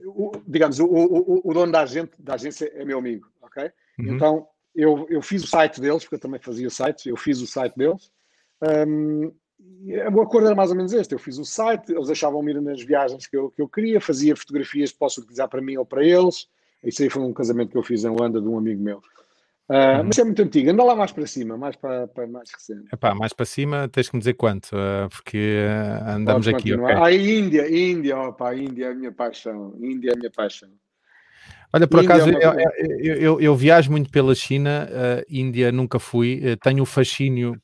o, 0.00 0.32
digamos, 0.46 0.78
o, 0.78 0.86
o, 0.86 1.40
o, 1.44 1.54
dono 1.54 1.72
da, 1.72 1.82
agente, 1.82 2.12
da 2.18 2.34
agência 2.34 2.70
é 2.74 2.84
meu 2.84 2.98
amigo, 2.98 3.28
ok? 3.42 3.70
Uhum. 3.98 4.14
Então 4.14 4.48
eu, 4.74 5.06
eu 5.10 5.20
fiz 5.20 5.44
o 5.44 5.46
site 5.46 5.80
deles, 5.80 6.04
porque 6.04 6.16
eu 6.16 6.20
também 6.20 6.40
fazia 6.40 6.70
sites, 6.70 7.06
eu 7.06 7.16
fiz 7.16 7.40
o 7.40 7.46
site 7.46 7.76
deles 7.76 8.10
um, 8.60 9.32
o 10.14 10.20
acordo 10.20 10.46
era 10.46 10.54
mais 10.54 10.70
ou 10.70 10.76
menos 10.76 10.92
este. 10.92 11.12
Eu 11.12 11.18
fiz 11.18 11.38
o 11.38 11.44
site, 11.44 11.92
eles 11.92 12.06
deixavam-me 12.06 12.52
ir 12.52 12.60
nas 12.60 12.82
viagens 12.82 13.26
que 13.26 13.36
eu, 13.36 13.50
que 13.50 13.60
eu 13.60 13.68
queria, 13.68 14.00
fazia 14.00 14.36
fotografias 14.36 14.92
que 14.92 14.98
posso 14.98 15.20
utilizar 15.20 15.48
para 15.48 15.60
mim 15.60 15.76
ou 15.76 15.84
para 15.84 16.04
eles. 16.04 16.48
Isso 16.84 17.02
aí 17.02 17.10
foi 17.10 17.22
um 17.22 17.32
casamento 17.32 17.70
que 17.70 17.78
eu 17.78 17.82
fiz 17.82 18.04
em 18.04 18.08
Holanda 18.08 18.40
de 18.40 18.46
um 18.46 18.58
amigo 18.58 18.82
meu. 18.82 19.02
Uh. 19.68 20.04
Mas 20.04 20.16
é 20.16 20.22
muito 20.22 20.40
antigo, 20.42 20.70
anda 20.70 20.84
lá 20.84 20.94
mais 20.94 21.10
para 21.10 21.26
cima, 21.26 21.56
mais 21.56 21.74
para, 21.74 22.06
para 22.06 22.24
mais 22.28 22.48
recente. 22.52 22.88
Epá, 22.92 23.12
mais 23.14 23.32
para 23.32 23.44
cima 23.44 23.88
tens 23.88 24.08
que 24.08 24.14
me 24.14 24.20
dizer 24.20 24.34
quanto, 24.34 24.70
uh, 24.76 25.08
porque 25.08 25.58
uh, 25.66 26.08
andamos 26.08 26.46
aqui. 26.46 26.72
Okay. 26.72 26.94
Ah, 26.94 27.10
Índia, 27.10 27.68
Índia, 27.68 28.16
opa, 28.16 28.54
Índia 28.54 28.86
é 28.86 28.90
a 28.92 28.94
minha 28.94 29.10
paixão. 29.10 29.74
Índia 29.80 30.10
é 30.10 30.12
a 30.12 30.16
minha 30.16 30.30
paixão. 30.30 30.68
Olha, 31.72 31.88
por 31.88 32.00
Índia 32.00 32.14
acaso, 32.14 32.30
é 32.30 32.48
uma... 32.48 32.62
eu, 32.62 32.98
eu, 33.00 33.14
eu, 33.16 33.40
eu, 33.40 33.56
viajo 33.56 33.90
muito 33.90 34.08
pela 34.08 34.36
China, 34.36 34.88
Índia 35.28 35.72
nunca 35.72 35.98
fui, 35.98 36.56
tenho 36.62 36.84
o 36.84 36.86
fascínio 36.86 37.60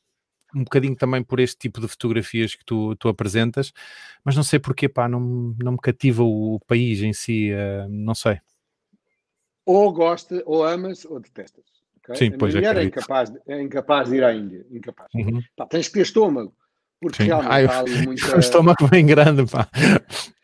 um 0.55 0.64
bocadinho 0.64 0.96
também 0.96 1.22
por 1.22 1.40
este 1.40 1.57
tipo 1.57 1.80
de 1.80 1.88
fotografias 1.88 2.55
que 2.55 2.64
tu, 2.64 2.94
tu 2.96 3.09
apresentas, 3.09 3.72
mas 4.22 4.36
não 4.36 4.42
sei 4.42 4.59
porquê, 4.59 4.86
pá, 4.86 5.09
não, 5.09 5.20
não 5.59 5.72
me 5.72 5.78
cativa 5.78 6.22
o 6.22 6.61
país 6.66 7.00
em 7.00 7.14
si, 7.14 7.50
não 7.88 8.14
sei. 8.14 8.38
Ou 9.64 9.90
gosta, 9.92 10.42
ou 10.44 10.62
amas, 10.62 11.07
ou 11.07 11.18
detestas. 11.18 11.72
Okay? 12.05 12.16
Sim, 12.16 12.34
a 12.34 12.38
pois 12.38 12.55
mulher 12.55 12.76
é 12.76 12.84
incapaz, 12.84 13.32
é 13.46 13.62
incapaz 13.62 14.09
de 14.09 14.16
ir 14.16 14.24
à 14.24 14.34
Índia. 14.34 14.66
Incapaz. 14.70 15.09
Uhum. 15.14 15.40
Pá, 15.57 15.66
tens 15.66 15.88
que 15.88 15.94
ter 15.94 16.00
estômago. 16.00 16.55
Porque 17.00 17.22
Sim. 17.22 17.28
realmente 17.28 17.53
Ai, 17.53 17.66
ali 17.66 18.03
muita... 18.07 18.36
O 18.36 18.40
estômago 18.40 18.88
bem 18.88 19.07
grande, 19.07 19.44
pá. 19.50 19.68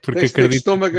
Porque 0.02 0.20
tens, 0.20 0.30
acredito... 0.30 0.58
estômago, 0.58 0.96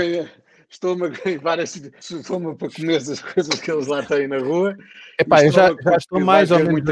estômago 0.70 1.16
em 1.26 1.38
várias 1.38 1.76
estômago 1.76 2.56
para 2.56 2.70
comer 2.70 2.96
as 2.96 3.20
coisas 3.20 3.60
que 3.60 3.70
eles 3.70 3.86
lá 3.86 4.02
têm 4.02 4.28
na 4.28 4.38
rua. 4.38 4.76
Epá, 5.18 5.44
eu 5.44 5.52
já, 5.52 5.74
já 5.82 5.96
estou 5.96 6.20
mais 6.20 6.50
ou 6.50 6.58
menos 6.60 6.82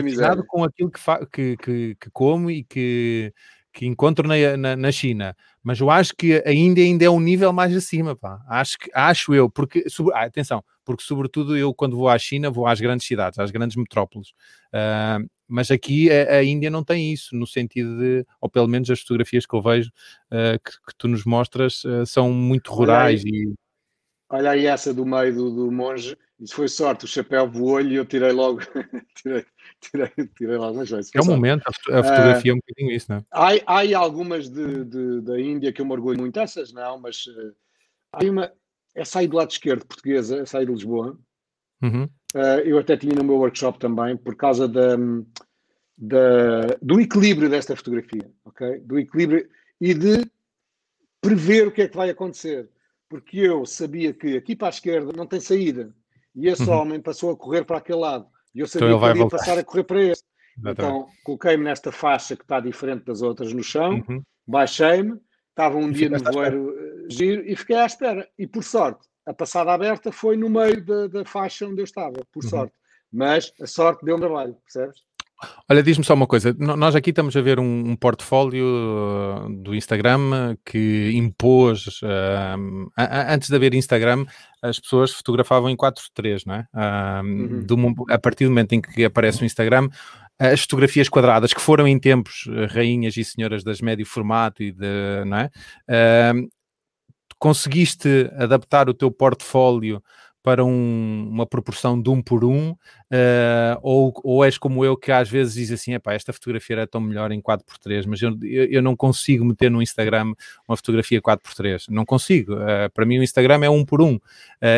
com 0.46 0.64
aquilo 0.64 0.90
que, 0.90 1.00
fa... 1.00 1.24
que, 1.26 1.56
que, 1.56 1.96
que 1.98 2.10
como 2.10 2.50
e 2.50 2.64
que 2.64 3.32
que 3.79 3.87
encontro 3.87 4.26
na, 4.26 4.57
na, 4.57 4.74
na, 4.74 4.91
China, 4.91 5.37
mas 5.62 5.79
eu 5.79 5.89
acho 5.89 6.12
que 6.16 6.43
a 6.45 6.53
Índia 6.53 6.83
ainda 6.83 7.05
é 7.05 7.11
um 7.11 7.20
nível 7.20 7.53
mais 7.53 7.76
acima, 7.76 8.16
pá. 8.16 8.45
Acho, 8.49 8.76
que, 8.76 8.91
acho 8.93 9.33
eu, 9.33 9.49
porque, 9.49 9.89
sobre, 9.89 10.12
ah, 10.16 10.24
atenção, 10.24 10.64
porque 10.85 11.05
sobretudo 11.05 11.57
eu 11.57 11.72
quando 11.72 11.97
vou 11.97 12.09
à 12.09 12.18
China 12.18 12.51
vou 12.51 12.66
às 12.66 12.81
grandes 12.81 13.07
cidades, 13.07 13.39
às 13.39 13.53
grandes 13.53 13.76
metrópoles, 13.76 14.31
uh, 14.74 15.24
mas 15.47 15.70
aqui 15.70 16.11
a, 16.11 16.39
a, 16.39 16.45
Índia 16.45 16.70
não 16.70 16.83
tem 16.83 17.12
isso, 17.12 17.37
no 17.37 17.47
sentido 17.47 17.97
de, 18.01 18.26
ou 18.41 18.51
pelo 18.51 18.66
menos 18.66 18.91
as 18.91 18.99
fotografias 18.99 19.47
que 19.47 19.55
eu 19.55 19.62
vejo 19.62 19.93
uh, 20.33 20.59
que, 20.59 20.72
que, 20.72 20.97
tu 20.99 21.07
nos 21.07 21.24
mostras 21.24 21.85
uh, 21.85 22.05
são 22.05 22.33
muito 22.33 22.72
rurais 22.72 23.22
olha 23.22 23.33
aí, 23.33 23.45
e... 23.45 23.55
Olha 24.29 24.51
aí 24.51 24.66
essa 24.66 24.93
do 24.93 25.07
meio 25.07 25.33
do, 25.33 25.51
do 25.55 25.70
monge, 25.70 26.16
isso 26.41 26.55
foi 26.55 26.68
sorte, 26.68 27.05
o 27.05 27.09
chapéu 27.09 27.51
voou-lhe 27.51 27.95
e 27.95 27.97
eu 27.97 28.05
tirei 28.05 28.30
logo, 28.30 28.61
tirei, 29.16 29.45
tirei, 29.80 30.11
tirei 30.36 30.57
logo 30.57 30.76
mas 30.76 30.93
É 30.93 31.20
o 31.20 31.24
momento, 31.24 31.66
a 31.66 32.03
fotografia 32.03 32.53
uh, 32.53 32.55
é 32.55 32.57
um 32.57 32.61
bocadinho 32.61 32.97
isso, 32.97 33.07
não 33.11 33.18
é? 33.18 33.24
Há, 33.32 33.74
há 33.74 33.99
algumas 33.99 34.49
de, 34.49 34.84
de, 34.84 35.20
da 35.22 35.41
Índia 35.41 35.72
que 35.72 35.80
eu 35.80 35.86
me 35.86 35.93
orgulho 35.93 36.20
muito, 36.20 36.39
essas 36.39 36.72
não, 36.72 37.01
mas 37.01 37.26
uh, 37.26 37.55
há 38.12 38.24
uma, 38.24 38.53
essa 38.95 39.18
aí 39.18 39.26
do 39.26 39.36
lado 39.36 39.51
esquerdo 39.51 39.84
portuguesa, 39.84 40.39
essa 40.39 40.59
aí 40.59 40.66
de 40.66 40.72
Lisboa, 40.72 41.18
uhum. 41.82 42.05
uh, 42.05 42.61
eu 42.64 42.78
até 42.78 42.97
tinha 42.97 43.14
no 43.14 43.24
meu 43.24 43.36
workshop 43.36 43.78
também, 43.80 44.16
por 44.16 44.36
causa 44.36 44.68
da, 44.68 44.97
da, 45.97 46.76
do 46.80 47.01
equilíbrio 47.01 47.51
desta 47.51 47.74
fotografia, 47.74 48.30
ok? 48.45 48.78
Do 48.78 48.97
equilíbrio 48.97 49.49
e 49.80 49.93
de 49.93 50.30
prever 51.20 51.66
o 51.66 51.72
que 51.72 51.82
é 51.82 51.89
que 51.89 51.97
vai 51.97 52.11
acontecer. 52.11 52.68
Porque 53.09 53.39
eu 53.39 53.64
sabia 53.64 54.12
que 54.12 54.36
aqui 54.36 54.55
para 54.55 54.68
a 54.68 54.70
esquerda 54.70 55.12
não 55.16 55.26
tem 55.26 55.41
saída 55.41 55.95
e 56.39 56.49
esse 56.49 56.62
uhum. 56.62 56.78
homem 56.78 57.01
passou 57.01 57.30
a 57.30 57.36
correr 57.36 57.64
para 57.64 57.78
aquele 57.78 57.99
lado. 57.99 58.26
E 58.55 58.61
eu 58.61 58.66
então 58.66 58.80
sabia 58.80 58.89
então 58.89 59.01
que 59.01 59.07
ele 59.07 59.18
ia 59.18 59.28
passar 59.28 59.59
a 59.59 59.64
correr 59.64 59.84
para 59.84 60.03
este. 60.03 60.24
Então 60.64 61.09
coloquei-me 61.24 61.64
nesta 61.64 61.93
faixa 61.93 62.36
que 62.36 62.43
está 62.43 62.61
diferente 62.61 63.05
das 63.05 63.22
outras 63.22 63.53
no 63.53 63.62
chão, 63.62 64.03
uhum. 64.09 64.22
baixei-me, 64.47 65.20
estava 65.51 65.76
um 65.76 65.91
e 65.91 65.93
dia 65.93 66.11
no 66.11 66.18
voeiro 66.18 66.74
eh, 66.78 67.07
giro 67.09 67.43
e 67.47 67.55
fiquei 67.57 67.76
à 67.76 67.86
espera. 67.86 68.28
E 68.39 68.47
por 68.47 68.62
sorte, 68.62 69.07
a 69.26 69.34
passada 69.34 69.72
aberta 69.72 70.11
foi 70.11 70.36
no 70.36 70.49
meio 70.49 70.84
da, 70.84 71.07
da 71.09 71.24
faixa 71.24 71.66
onde 71.66 71.80
eu 71.80 71.84
estava, 71.84 72.24
por 72.32 72.43
uhum. 72.45 72.51
sorte. 72.51 72.74
Mas 73.12 73.53
a 73.61 73.66
sorte 73.66 74.05
deu 74.05 74.16
um 74.16 74.20
trabalho, 74.20 74.55
percebes? 74.64 75.03
Olha, 75.70 75.82
diz-me 75.82 76.05
só 76.05 76.14
uma 76.14 76.26
coisa. 76.26 76.55
Nós 76.59 76.97
aqui 76.97 77.11
estamos 77.11 77.36
a 77.36 77.41
ver 77.41 77.61
um, 77.61 77.91
um 77.91 77.97
portfólio 77.97 78.64
uh, 78.64 79.62
do 79.62 79.74
Instagram 79.74 80.57
que 80.64 81.12
impôs, 81.14 82.01
antes 83.28 83.49
de 83.49 83.55
haver 83.55 83.74
Instagram, 83.74 84.24
as 84.61 84.80
pessoas 84.80 85.12
fotografavam 85.12 85.70
em 85.70 85.76
4:3, 85.76 86.45
não 86.45 86.55
é? 86.55 86.66
Uh, 86.74 87.24
uhum. 87.24 87.62
do, 87.64 88.05
a 88.11 88.18
partir 88.18 88.45
do 88.45 88.51
momento 88.51 88.72
em 88.72 88.80
que 88.80 89.05
aparece 89.05 89.43
o 89.43 89.45
Instagram, 89.45 89.89
as 90.39 90.62
fotografias 90.62 91.09
quadradas, 91.09 91.55
que 91.55 91.61
foram 91.61 91.86
em 91.86 91.99
tempos 91.99 92.47
uh, 92.47 92.66
rainhas 92.74 93.16
e 93.16 93.24
senhoras 93.24 93.62
das 93.62 93.80
médio 93.80 94.07
formato 94.07 94.62
e 94.62 94.72
de, 94.72 95.24
não 95.24 95.39
é? 95.39 95.51
Conseguiste 97.39 98.28
adaptar 98.36 98.89
o 98.89 98.95
teu 98.95 99.12
portfólio 99.12 100.03
para 100.49 100.64
um, 100.64 101.28
uma 101.30 101.44
proporção 101.44 102.01
de 102.01 102.09
um 102.09 102.22
por 102.22 102.42
um, 102.42 102.70
uh, 102.70 103.78
ou, 103.82 104.11
ou 104.24 104.42
és 104.42 104.57
como 104.57 104.82
eu 104.82 104.96
que 104.96 105.12
às 105.12 105.28
vezes 105.28 105.53
diz 105.53 105.70
assim, 105.70 105.92
esta 106.07 106.32
fotografia 106.32 106.76
era 106.76 106.86
tão 106.86 107.03
melhor 107.03 107.30
em 107.32 107.42
4x3, 107.42 108.07
mas 108.07 108.22
eu, 108.22 108.34
eu, 108.42 108.64
eu, 108.64 108.82
não 108.82 108.96
consigo 108.96 109.44
meter 109.44 109.70
no 109.70 109.82
Instagram 109.82 110.32
uma 110.66 110.74
fotografia 110.74 111.20
4x3, 111.20 111.84
não 111.90 112.07
consigo, 112.07 112.55
uh, 112.55 112.90
para 112.94 113.05
mim 113.05 113.18
o 113.18 113.22
Instagram 113.22 113.62
é 113.62 113.68
um 113.68 113.84
por 113.84 114.01
um, 114.01 114.14
uh, 114.14 114.20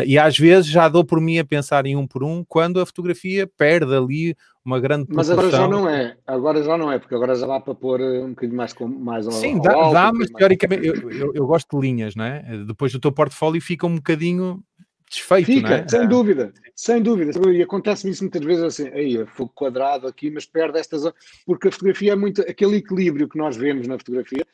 e 0.05 0.19
às 0.19 0.37
vezes 0.37 0.67
já 0.69 0.89
dou 0.89 1.05
por 1.05 1.21
mim 1.21 1.39
a 1.39 1.45
pensar 1.45 1.85
em 1.85 1.95
um 1.95 2.05
por 2.05 2.21
um, 2.21 2.43
quando 2.43 2.81
a 2.81 2.85
fotografia 2.85 3.49
perde 3.57 3.95
ali 3.95 4.35
uma 4.65 4.77
grande 4.77 5.05
proporção. 5.05 5.37
Mas 5.37 5.45
agora 5.45 5.63
já 5.63 5.67
não 5.69 5.89
é, 5.89 6.17
agora 6.27 6.63
já 6.63 6.77
não 6.77 6.91
é, 6.91 6.99
porque 6.99 7.15
agora 7.15 7.33
já 7.33 7.47
dá 7.47 7.61
para 7.61 7.73
pôr 7.73 8.01
um 8.01 8.31
bocadinho 8.31 8.57
mais, 8.57 8.73
com, 8.73 8.87
mais 8.89 9.25
ao, 9.25 9.31
Sim, 9.31 9.59
dá, 9.61 9.73
alto, 9.73 9.93
dá 9.93 10.11
mas 10.13 10.29
teoricamente, 10.29 10.85
eu, 10.85 11.09
eu, 11.09 11.31
eu, 11.33 11.47
gosto 11.47 11.79
de 11.79 11.87
linhas, 11.87 12.13
não 12.13 12.25
é? 12.25 12.43
Depois 12.67 12.91
do 12.91 12.99
teu 12.99 13.11
portfólio 13.11 13.61
fica 13.61 13.87
um 13.87 13.95
bocadinho 13.95 14.61
desfeito, 15.11 15.45
Fica, 15.45 15.75
é? 15.75 15.87
sem 15.87 16.07
dúvida, 16.07 16.53
sem 16.73 17.01
dúvida. 17.01 17.51
E 17.51 17.61
acontece-me 17.61 18.13
isso 18.13 18.23
muitas 18.23 18.43
vezes 18.43 18.63
assim, 18.63 18.87
aí, 18.89 19.25
fogo 19.27 19.51
quadrado 19.53 20.07
aqui, 20.07 20.31
mas 20.31 20.45
perde 20.45 20.79
esta 20.79 20.97
zona, 20.97 21.13
porque 21.45 21.67
a 21.67 21.71
fotografia 21.71 22.13
é 22.13 22.15
muito, 22.15 22.41
aquele 22.41 22.77
equilíbrio 22.77 23.27
que 23.27 23.37
nós 23.37 23.57
vemos 23.57 23.87
na 23.87 23.97
fotografia, 23.97 24.47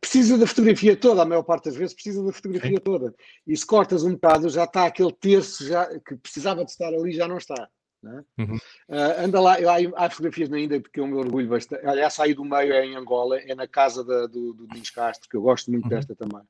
precisa 0.00 0.38
da 0.38 0.46
fotografia 0.46 0.96
toda, 0.96 1.22
a 1.22 1.24
maior 1.24 1.42
parte 1.42 1.64
das 1.64 1.76
vezes 1.76 1.94
precisa 1.94 2.22
da 2.22 2.32
fotografia 2.32 2.76
Sim. 2.76 2.82
toda. 2.82 3.14
E 3.46 3.56
se 3.56 3.66
cortas 3.66 4.04
um 4.04 4.12
bocado, 4.12 4.48
já 4.48 4.64
está 4.64 4.86
aquele 4.86 5.12
terço 5.12 5.66
já, 5.66 5.86
que 6.00 6.16
precisava 6.16 6.64
de 6.64 6.70
estar 6.70 6.88
ali, 6.88 7.12
já 7.12 7.26
não 7.26 7.38
está. 7.38 7.68
Não 8.00 8.18
é? 8.18 8.24
uhum. 8.38 8.56
uh, 8.56 9.24
anda 9.24 9.40
lá, 9.40 9.54
há, 9.54 10.04
há, 10.04 10.10
fotografias 10.10 10.48
na 10.48 10.60
Índia 10.60 10.80
porque 10.80 11.00
eu 11.00 11.06
me 11.08 11.14
orgulho 11.14 11.48
bastante. 11.48 11.84
Olha, 11.84 12.02
essa 12.02 12.22
aí 12.22 12.32
do 12.32 12.44
meio 12.44 12.72
é 12.72 12.86
em 12.86 12.94
Angola, 12.94 13.40
é 13.40 13.54
na 13.56 13.66
casa 13.66 14.04
da, 14.04 14.28
do, 14.28 14.52
do 14.52 14.68
Dins 14.68 14.90
Castro, 14.90 15.28
que 15.28 15.36
eu 15.36 15.42
gosto 15.42 15.70
muito 15.72 15.84
uhum. 15.84 15.90
desta 15.90 16.14
também. 16.14 16.42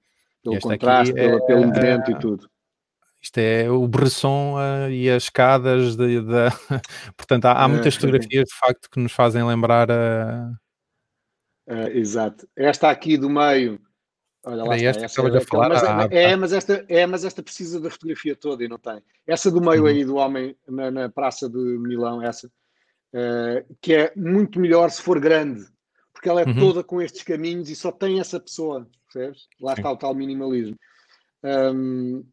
Pelo 0.43 0.61
contraste, 0.61 1.15
pelo, 1.15 1.39
é, 1.39 1.47
pelo 1.47 1.67
movimento 1.67 2.11
e 2.11 2.19
tudo. 2.19 2.51
Isto 3.21 3.39
é 3.39 3.69
o 3.71 3.87
Bresson 3.89 4.55
uh, 4.55 4.91
e 4.91 5.11
as 5.11 5.25
escadas. 5.25 5.97
De, 5.97 6.21
de... 6.21 6.49
Portanto, 7.17 7.47
há, 7.47 7.65
há, 7.65 7.69
muitas 7.69 7.95
fotografias 7.95 8.45
de 8.45 8.55
facto 8.55 8.89
que 8.91 9.01
nos 9.01 9.13
fazem 9.13 9.45
lembrar 9.45 9.91
a. 9.91 10.53
Uh, 11.67 11.89
exato. 11.93 12.49
Esta 12.57 12.91
aqui 12.91 13.17
do 13.17 13.29
meio. 13.29 13.81
Olha 14.45 14.65
lá, 14.65 14.77
esta 14.77 15.05
essa, 15.05 15.23
que 15.23 15.37
é, 15.37 15.39
a 15.39 15.41
falar. 15.43 15.69
Mas, 15.69 15.85
ah, 15.85 16.09
é, 16.11 16.37
mas 16.37 16.53
esta, 16.53 16.85
é, 16.89 17.07
mas 17.07 17.25
esta 17.25 17.43
precisa 17.43 17.81
da 17.81 17.91
fotografia 17.91 18.37
toda 18.37 18.65
e 18.65 18.69
não 18.69 18.79
tem. 18.79 19.03
Essa 19.27 19.51
do 19.51 19.61
meio 19.61 19.83
uhum. 19.83 19.89
aí 19.89 20.05
do 20.05 20.17
homem 20.17 20.57
na, 20.67 20.91
na, 20.91 21.09
Praça 21.09 21.51
de 21.51 21.59
Milão, 21.59 22.23
essa, 22.23 22.47
uh, 22.47 23.77
que 23.83 23.95
é 23.95 24.13
muito 24.17 24.59
melhor 24.61 24.91
se 24.91 25.03
for 25.03 25.21
grande, 25.21 25.67
porque 26.15 26.29
ela 26.29 26.41
é 26.41 26.47
uhum. 26.47 26.59
toda 26.59 26.85
com 26.85 27.03
estes 27.03 27.23
caminhos 27.23 27.69
e 27.69 27.77
só 27.77 27.93
tem 27.93 28.21
essa 28.21 28.41
pessoa, 28.41 28.89
percebes? 29.13 29.49
Lá 29.61 29.75
Sim. 29.75 29.81
está 29.81 29.93
o 29.93 29.97
tal 29.97 30.15
minimalismo. 30.15 30.79
Um, 31.45 32.25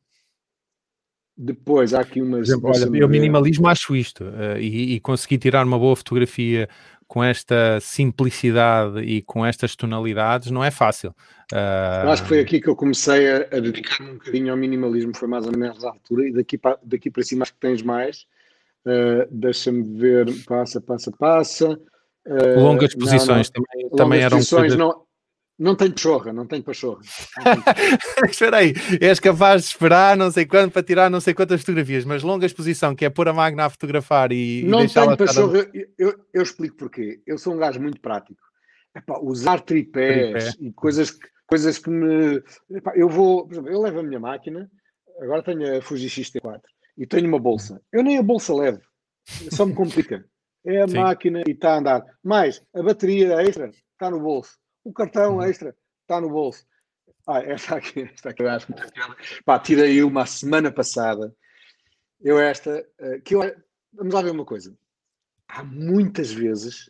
depois 1.37 1.93
há 1.93 1.99
aqui 1.99 2.21
umas. 2.21 2.47
Exemplo, 2.47 2.69
olha, 2.69 2.97
eu 2.97 3.09
minimalismo 3.09 3.67
acho 3.67 3.95
isto 3.95 4.23
uh, 4.23 4.57
e, 4.57 4.95
e 4.95 4.99
consegui 4.99 5.37
tirar 5.37 5.65
uma 5.65 5.77
boa 5.77 5.95
fotografia 5.95 6.69
com 7.07 7.23
esta 7.23 7.79
simplicidade 7.81 8.99
e 9.01 9.21
com 9.21 9.45
estas 9.45 9.75
tonalidades 9.75 10.49
não 10.49 10.63
é 10.63 10.71
fácil. 10.71 11.09
Uh... 11.51 12.09
Acho 12.09 12.23
que 12.23 12.29
foi 12.29 12.39
aqui 12.39 12.59
que 12.59 12.67
eu 12.67 12.75
comecei 12.75 13.31
a, 13.31 13.37
a 13.37 13.59
dedicar-me 13.59 14.11
um 14.11 14.13
bocadinho 14.15 14.51
ao 14.51 14.57
minimalismo, 14.57 15.15
foi 15.15 15.27
mais 15.27 15.45
ou 15.45 15.55
menos 15.55 15.83
à 15.83 15.89
altura, 15.89 16.27
e 16.27 16.33
daqui 16.33 16.57
para, 16.57 16.79
daqui 16.83 17.11
para 17.11 17.23
cima 17.23 17.43
acho 17.43 17.53
que 17.53 17.59
tens 17.59 17.81
mais. 17.83 18.25
Uh, 18.85 19.27
Deixa-me 19.29 19.83
ver, 19.99 20.27
passa, 20.45 20.79
passa, 20.81 21.11
passa. 21.11 21.79
Uh, 22.25 22.59
longas 22.59 22.95
posições 22.95 23.51
não, 23.55 23.61
não. 23.61 23.65
também, 23.67 23.83
longas 23.83 23.97
também 23.97 24.19
eram. 24.21 24.37
Posições, 24.37 24.75
não, 24.75 25.04
não 25.57 25.75
tem 25.75 25.89
pachorra, 25.89 26.33
não 26.33 26.45
tem 26.45 26.61
pachorra. 26.63 27.01
Espera 28.29 28.57
aí, 28.57 28.73
és 28.99 29.19
capaz 29.19 29.63
de 29.63 29.69
esperar 29.69 30.17
não 30.17 30.29
sei 30.29 30.45
quanto 30.45 30.73
para 30.73 30.83
tirar 30.83 31.09
não 31.09 31.21
sei 31.21 31.33
quantas 31.33 31.61
fotografias, 31.61 32.03
mas 32.03 32.23
longa 32.23 32.45
exposição, 32.45 32.95
que 32.95 33.05
é 33.05 33.09
pôr 33.09 33.29
a 33.29 33.33
máquina 33.33 33.65
a 33.65 33.69
fotografar 33.69 34.31
e. 34.31 34.63
Não 34.63 34.83
e 34.83 34.89
tem 34.89 35.17
pachorra, 35.17 35.61
a... 35.61 35.77
eu, 35.97 36.13
eu, 36.33 36.43
explico 36.43 36.75
porquê. 36.75 37.21
Eu 37.25 37.37
sou 37.37 37.53
um 37.53 37.57
gajo 37.57 37.79
muito 37.79 38.01
prático. 38.01 38.39
Epá, 38.95 39.19
usar 39.21 39.61
tripés 39.61 40.55
Tripé. 40.55 40.67
e 40.67 40.73
coisas 40.73 41.11
que, 41.11 41.27
coisas 41.47 41.77
que 41.77 41.89
me. 41.89 42.41
Epá, 42.71 42.93
eu 42.95 43.07
vou, 43.07 43.45
por 43.45 43.53
exemplo, 43.53 43.71
eu 43.71 43.81
levo 43.81 43.99
a 43.99 44.03
minha 44.03 44.19
máquina, 44.19 44.69
agora 45.21 45.43
tenho 45.43 45.77
a 45.77 45.81
Fuji 45.81 46.09
X-T4 46.09 46.61
e 46.97 47.07
tenho 47.07 47.27
uma 47.27 47.39
bolsa. 47.39 47.81
Eu 47.91 48.03
nem 48.03 48.17
a 48.17 48.23
bolsa 48.23 48.53
levo, 48.53 48.81
só 49.51 49.65
me 49.65 49.73
complica. 49.73 50.25
É 50.65 50.81
a 50.81 50.87
Sim. 50.87 50.97
máquina 50.97 51.43
e 51.47 51.51
está 51.51 51.75
a 51.75 51.77
andar. 51.77 52.03
Mais 52.23 52.61
a 52.73 52.81
bateria 52.81 53.41
extra 53.41 53.69
está 53.93 54.09
no 54.09 54.19
bolso 54.19 54.57
o 54.85 54.93
cartão 54.93 55.37
uhum. 55.37 55.43
extra 55.43 55.75
está 56.03 56.21
no 56.21 56.29
bolso. 56.29 56.65
Ah, 57.27 57.39
esta 57.39 57.75
aqui, 57.75 58.01
esta 58.13 58.29
aqui 58.29 58.43
eu 58.43 58.49
acho 58.49 58.71
muito 58.71 58.93
Pá, 59.43 59.59
tirei 59.59 60.01
uma 60.03 60.21
a 60.21 60.25
semana 60.25 60.71
passada. 60.71 61.35
Eu 62.21 62.39
esta, 62.39 62.87
eh, 62.99 63.19
que 63.19 63.35
eu, 63.35 63.41
vamos 63.91 64.13
lá 64.13 64.21
ver 64.21 64.31
uma 64.31 64.45
coisa. 64.45 64.77
Há 65.47 65.63
muitas 65.63 66.31
vezes 66.31 66.89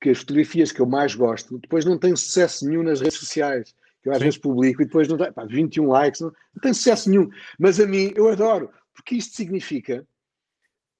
que 0.00 0.10
as 0.10 0.18
fotografias 0.18 0.72
que 0.72 0.80
eu 0.80 0.86
mais 0.86 1.14
gosto 1.14 1.58
depois 1.58 1.84
não 1.84 1.98
têm 1.98 2.14
sucesso 2.14 2.68
nenhum 2.68 2.82
nas 2.82 3.00
redes 3.00 3.18
sociais. 3.18 3.74
Que 4.02 4.08
eu 4.08 4.12
às 4.12 4.18
Sim. 4.18 4.24
vezes 4.24 4.38
publico 4.38 4.82
e 4.82 4.84
depois 4.84 5.08
não 5.08 5.16
tem, 5.16 5.32
pá, 5.32 5.44
21 5.44 5.86
likes, 5.86 6.20
não, 6.20 6.28
não 6.28 6.60
tem 6.60 6.74
sucesso 6.74 7.08
nenhum. 7.08 7.30
Mas 7.58 7.78
a 7.78 7.86
mim, 7.86 8.12
eu 8.16 8.28
adoro, 8.28 8.70
porque 8.92 9.14
isto 9.14 9.36
significa, 9.36 10.06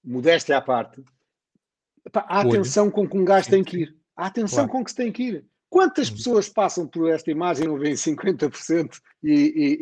modéstia 0.03 0.57
à 0.57 0.63
parte, 0.63 1.05
pá, 2.13 2.25
a 2.29 2.41
atenção 2.41 2.91
com 2.91 3.09
que 3.09 3.17
um 3.17 3.25
gajo 3.25 3.51
tem 3.51 3.65
que 3.65 3.79
ir. 3.79 3.97
A 4.17 4.27
atenção 4.27 4.65
claro. 4.67 4.71
com 4.71 4.85
que 4.85 4.91
se 4.91 4.97
tem 4.97 5.13
que 5.13 5.23
ir. 5.25 5.47
Quantas 5.69 6.09
uhum. 6.09 6.17
pessoas 6.17 6.49
passam 6.49 6.87
por 6.87 7.11
esta 7.11 7.31
imagem 7.31 7.65
e 7.65 7.69
não 7.69 7.79
veem 7.79 7.95
50% 7.95 8.99
e, 9.23 9.33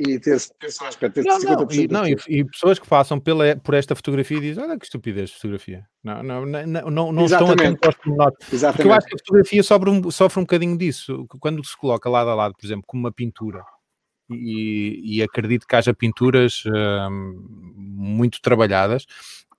e, 0.09 0.12
e 0.12 0.20
ter, 0.20 0.41
só 0.41 0.87
aspecto? 0.87 1.22
Não, 1.22 1.39
não, 1.39 1.66
e, 1.70 1.89
não 1.89 2.07
e, 2.07 2.16
e, 2.26 2.45
pessoas 2.45 2.78
que 2.78 2.89
passam 2.89 3.20
pela, 3.20 3.55
por 3.57 3.74
esta 3.74 3.95
fotografia 3.95 4.39
e 4.39 4.41
dizem: 4.41 4.64
Olha 4.64 4.78
que 4.78 4.87
estupidez 4.87 5.30
de 5.30 5.37
fotografia. 5.37 5.85
Não, 6.03 6.22
não, 6.22 6.47
não, 6.47 6.91
não, 6.91 7.12
não 7.12 7.24
estão 7.26 7.51
atentos 7.51 7.87
aos 7.87 7.97
pormenores. 7.97 8.37
Porque 8.49 8.82
eu 8.82 8.93
acho 8.93 9.07
que 9.07 9.14
a 9.14 9.18
fotografia 9.18 9.62
sofre 9.62 9.91
um, 9.91 10.11
sofre 10.11 10.41
um 10.41 10.45
bocadinho 10.45 10.78
disso. 10.78 11.26
Quando 11.39 11.64
se 11.64 11.76
coloca 11.76 12.09
lado 12.09 12.30
a 12.30 12.35
lado, 12.35 12.55
por 12.59 12.66
exemplo, 12.66 12.85
como 12.87 13.03
uma 13.03 13.12
pintura, 13.12 13.62
e, 14.30 15.18
e 15.18 15.22
acredito 15.22 15.66
que 15.66 15.76
haja 15.76 15.93
pinturas 15.93 16.62
hum, 16.66 17.47
muito 17.78 18.41
trabalhadas, 18.41 19.05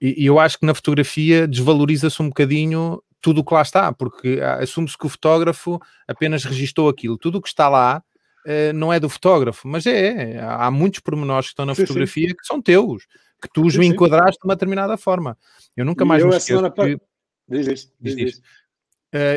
e, 0.01 0.23
e 0.23 0.25
eu 0.25 0.39
acho 0.39 0.59
que 0.59 0.65
na 0.65 0.73
fotografia 0.73 1.47
desvaloriza-se 1.47 2.21
um 2.21 2.29
bocadinho 2.29 2.99
tudo 3.25 3.41
o 3.41 3.43
que 3.43 3.55
lá 3.55 3.63
está, 3.63 3.91
porque 3.91 4.39
ah, 4.39 4.59
assume-se 4.61 4.95
que 4.95 5.07
o 5.07 5.09
fotógrafo 5.09 5.81
apenas 6.07 6.43
registou 6.43 6.87
aquilo. 6.87 7.17
Tudo 7.17 7.39
o 7.39 7.41
que 7.41 7.47
está 7.47 7.67
lá 7.67 8.03
uh, 8.45 8.71
não 8.75 8.93
é 8.93 8.99
do 8.99 9.09
fotógrafo, 9.09 9.67
mas 9.67 9.87
é. 9.87 10.33
é. 10.33 10.39
Há 10.39 10.69
muitos 10.69 10.99
pormenores 10.99 11.47
que 11.47 11.53
estão 11.53 11.65
na 11.65 11.73
sim, 11.73 11.87
fotografia 11.87 12.29
sim. 12.29 12.35
que 12.35 12.45
são 12.45 12.61
teus, 12.61 13.07
que 13.41 13.49
tu 13.51 13.65
os 13.65 13.73
sim, 13.73 13.85
enquadraste 13.85 14.39
de 14.39 14.47
uma 14.47 14.53
determinada 14.53 14.95
forma. 14.95 15.35
Eu 15.75 15.85
nunca 15.85 16.05
mais 16.05 16.21
eu 16.21 16.29
me 16.29 16.37
esqueço. 16.37 16.71
Que... 16.71 16.99
Diz 17.49 17.67
isto, 17.67 17.93
diz, 17.99 18.15
diz. 18.15 18.37
Uh, 18.37 18.41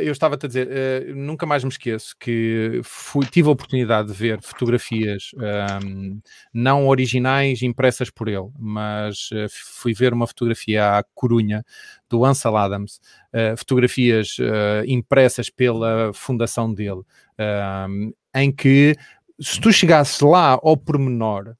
eu 0.02 0.12
estava-te 0.12 0.46
a 0.46 0.48
dizer, 0.48 0.68
uh, 0.68 1.14
nunca 1.14 1.46
mais 1.46 1.62
me 1.62 1.70
esqueço 1.70 2.14
que 2.18 2.80
fui, 2.82 3.24
tive 3.26 3.48
a 3.48 3.52
oportunidade 3.52 4.08
de 4.08 4.14
ver 4.14 4.40
fotografias 4.42 5.30
um, 5.34 5.42
ehm, 5.42 6.20
não 6.52 6.88
originais 6.88 7.62
impressas 7.62 8.10
por 8.10 8.28
ele, 8.28 8.48
mas 8.58 9.30
uh, 9.30 9.46
fui 9.50 9.94
ver 9.94 10.12
uma 10.12 10.26
fotografia 10.26 10.98
à 10.98 11.04
Corunha 11.14 11.64
do 12.08 12.24
Ansel 12.24 12.56
Adams, 12.56 13.00
fotografias 13.58 14.38
impressas 14.86 15.50
pela 15.50 16.10
fundação 16.14 16.72
dele, 16.72 17.02
ehm, 17.36 18.10
em 18.34 18.50
que 18.50 18.96
se 19.38 19.60
tu 19.60 19.70
chegasses 19.70 20.18
lá 20.20 20.58
ao 20.62 20.74
pormenor, 20.74 21.54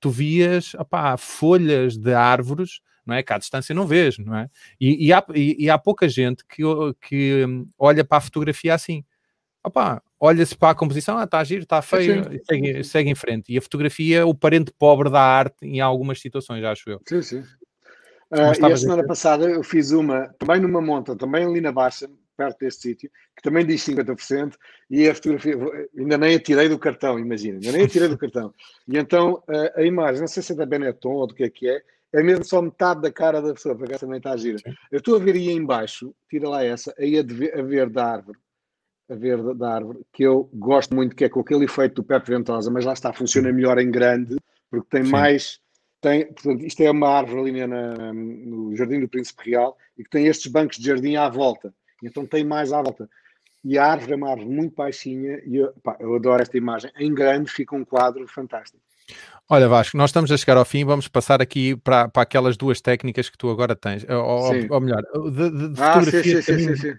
tu 0.00 0.08
vias 0.08 0.72
opá, 0.74 1.18
folhas 1.18 1.98
de 1.98 2.14
árvores 2.14 2.80
não 3.08 3.14
é? 3.14 3.22
Que 3.22 3.32
à 3.32 3.38
distância 3.38 3.74
não 3.74 3.86
vês, 3.86 4.18
não 4.18 4.36
é? 4.36 4.50
E, 4.78 5.06
e, 5.06 5.12
há, 5.12 5.24
e, 5.34 5.64
e 5.64 5.70
há 5.70 5.78
pouca 5.78 6.06
gente 6.08 6.44
que, 6.44 6.62
que 7.00 7.44
hum, 7.46 7.66
olha 7.78 8.04
para 8.04 8.18
a 8.18 8.20
fotografia 8.20 8.74
assim. 8.74 9.02
Opa, 9.64 10.02
olha-se 10.20 10.54
para 10.54 10.70
a 10.70 10.74
composição, 10.74 11.18
ah, 11.18 11.24
está 11.24 11.40
a 11.40 11.44
giro, 11.44 11.62
está 11.62 11.82
feio, 11.82 12.22
segue, 12.46 12.84
segue, 12.84 13.10
em 13.10 13.14
frente. 13.14 13.52
E 13.52 13.58
a 13.58 13.62
fotografia 13.62 14.18
é 14.18 14.24
o 14.24 14.34
parente 14.34 14.72
pobre 14.78 15.10
da 15.10 15.20
arte 15.20 15.66
em 15.66 15.80
algumas 15.80 16.20
situações, 16.20 16.62
acho 16.62 16.90
eu. 16.90 17.00
Sim, 17.08 17.22
sim. 17.22 17.44
Uh, 18.30 18.68
e 18.68 18.72
a 18.72 18.76
semana 18.76 19.06
passada 19.06 19.48
eu 19.48 19.62
fiz 19.62 19.90
uma, 19.90 20.28
também 20.38 20.60
numa 20.60 20.82
monta, 20.82 21.16
também 21.16 21.46
ali 21.46 21.62
na 21.62 21.72
Baixa, 21.72 22.08
perto 22.36 22.58
deste 22.60 22.82
sítio, 22.82 23.10
que 23.34 23.42
também 23.42 23.66
diz 23.66 23.82
50%, 23.84 24.54
e 24.90 25.08
a 25.08 25.14
fotografia, 25.14 25.56
ainda 25.98 26.18
nem 26.18 26.36
a 26.36 26.40
tirei 26.40 26.68
do 26.68 26.78
cartão, 26.78 27.18
imagina, 27.18 27.54
ainda 27.54 27.72
nem 27.72 27.86
a 27.86 27.88
tirei 27.88 28.06
do 28.06 28.18
cartão. 28.18 28.54
E 28.86 28.96
então 28.96 29.42
a, 29.48 29.80
a 29.80 29.82
imagem, 29.84 30.20
não 30.20 30.28
sei 30.28 30.42
se 30.42 30.52
é 30.52 30.54
da 30.54 30.66
Benetton 30.66 31.10
ou 31.10 31.26
do 31.26 31.34
que 31.34 31.42
é 31.42 31.50
que 31.50 31.68
é, 31.68 31.82
é 32.12 32.22
mesmo 32.22 32.44
só 32.44 32.62
metade 32.62 33.02
da 33.02 33.12
cara 33.12 33.42
da 33.42 33.52
pessoa, 33.52 33.76
porque 33.76 33.98
também 33.98 34.18
está 34.18 34.32
a 34.32 34.36
gira. 34.36 34.58
Eu 34.90 34.98
estou 34.98 35.16
a 35.16 35.18
ver 35.18 35.34
aí 35.34 35.50
embaixo, 35.50 36.14
tira 36.28 36.48
lá 36.48 36.64
essa, 36.64 36.94
aí 36.98 37.18
a, 37.18 37.22
de, 37.22 37.50
a 37.52 37.62
ver 37.62 37.90
da 37.90 38.12
árvore, 38.12 38.38
a 39.10 39.14
ver 39.14 39.42
da, 39.42 39.52
da, 39.52 39.74
árvore, 39.74 40.00
que 40.12 40.22
eu 40.22 40.48
gosto 40.54 40.94
muito, 40.94 41.14
que 41.14 41.24
é 41.24 41.28
com 41.28 41.40
aquele 41.40 41.64
efeito 41.64 41.96
do 41.96 42.04
Pepe 42.04 42.30
Ventosa, 42.30 42.70
mas 42.70 42.84
lá 42.84 42.92
está, 42.92 43.12
funciona 43.12 43.52
melhor 43.52 43.78
em 43.78 43.90
grande, 43.90 44.36
porque 44.70 44.88
tem 44.90 45.04
Sim. 45.04 45.10
mais. 45.10 45.60
Tem, 46.00 46.26
portanto, 46.26 46.64
isto 46.64 46.80
é 46.80 46.90
uma 46.90 47.08
árvore 47.08 47.50
ali 47.50 47.66
na, 47.66 48.12
no 48.12 48.74
Jardim 48.76 49.00
do 49.00 49.08
Príncipe 49.08 49.50
Real 49.50 49.76
e 49.96 50.04
que 50.04 50.10
tem 50.10 50.26
estes 50.26 50.50
bancos 50.50 50.78
de 50.78 50.86
jardim 50.86 51.16
à 51.16 51.28
volta. 51.28 51.74
Então 52.02 52.24
tem 52.24 52.44
mais 52.44 52.72
à 52.72 52.80
volta. 52.80 53.10
E 53.64 53.76
a 53.76 53.84
árvore 53.84 54.12
é 54.12 54.16
uma 54.16 54.30
árvore 54.30 54.48
muito 54.48 54.76
baixinha 54.76 55.42
e 55.44 55.56
eu, 55.56 55.72
pá, 55.82 55.96
eu 55.98 56.14
adoro 56.14 56.40
esta 56.40 56.56
imagem. 56.56 56.92
Em 56.96 57.12
grande 57.12 57.50
fica 57.50 57.74
um 57.74 57.84
quadro 57.84 58.26
fantástico. 58.28 58.80
Olha, 59.50 59.66
Vasco, 59.66 59.96
nós 59.96 60.10
estamos 60.10 60.30
a 60.30 60.36
chegar 60.36 60.58
ao 60.58 60.64
fim, 60.64 60.84
vamos 60.84 61.08
passar 61.08 61.40
aqui 61.40 61.74
para, 61.74 62.06
para 62.06 62.22
aquelas 62.22 62.54
duas 62.54 62.82
técnicas 62.82 63.30
que 63.30 63.38
tu 63.38 63.48
agora 63.48 63.74
tens, 63.74 64.04
ou, 64.06 64.74
ou 64.74 64.80
melhor, 64.80 65.02
de, 65.32 65.50
de, 65.50 65.68
de 65.70 65.82
ah, 65.82 65.94
fotografia 65.94 66.42
sim, 66.42 66.58
sim, 66.58 66.76
sim, 66.76 66.94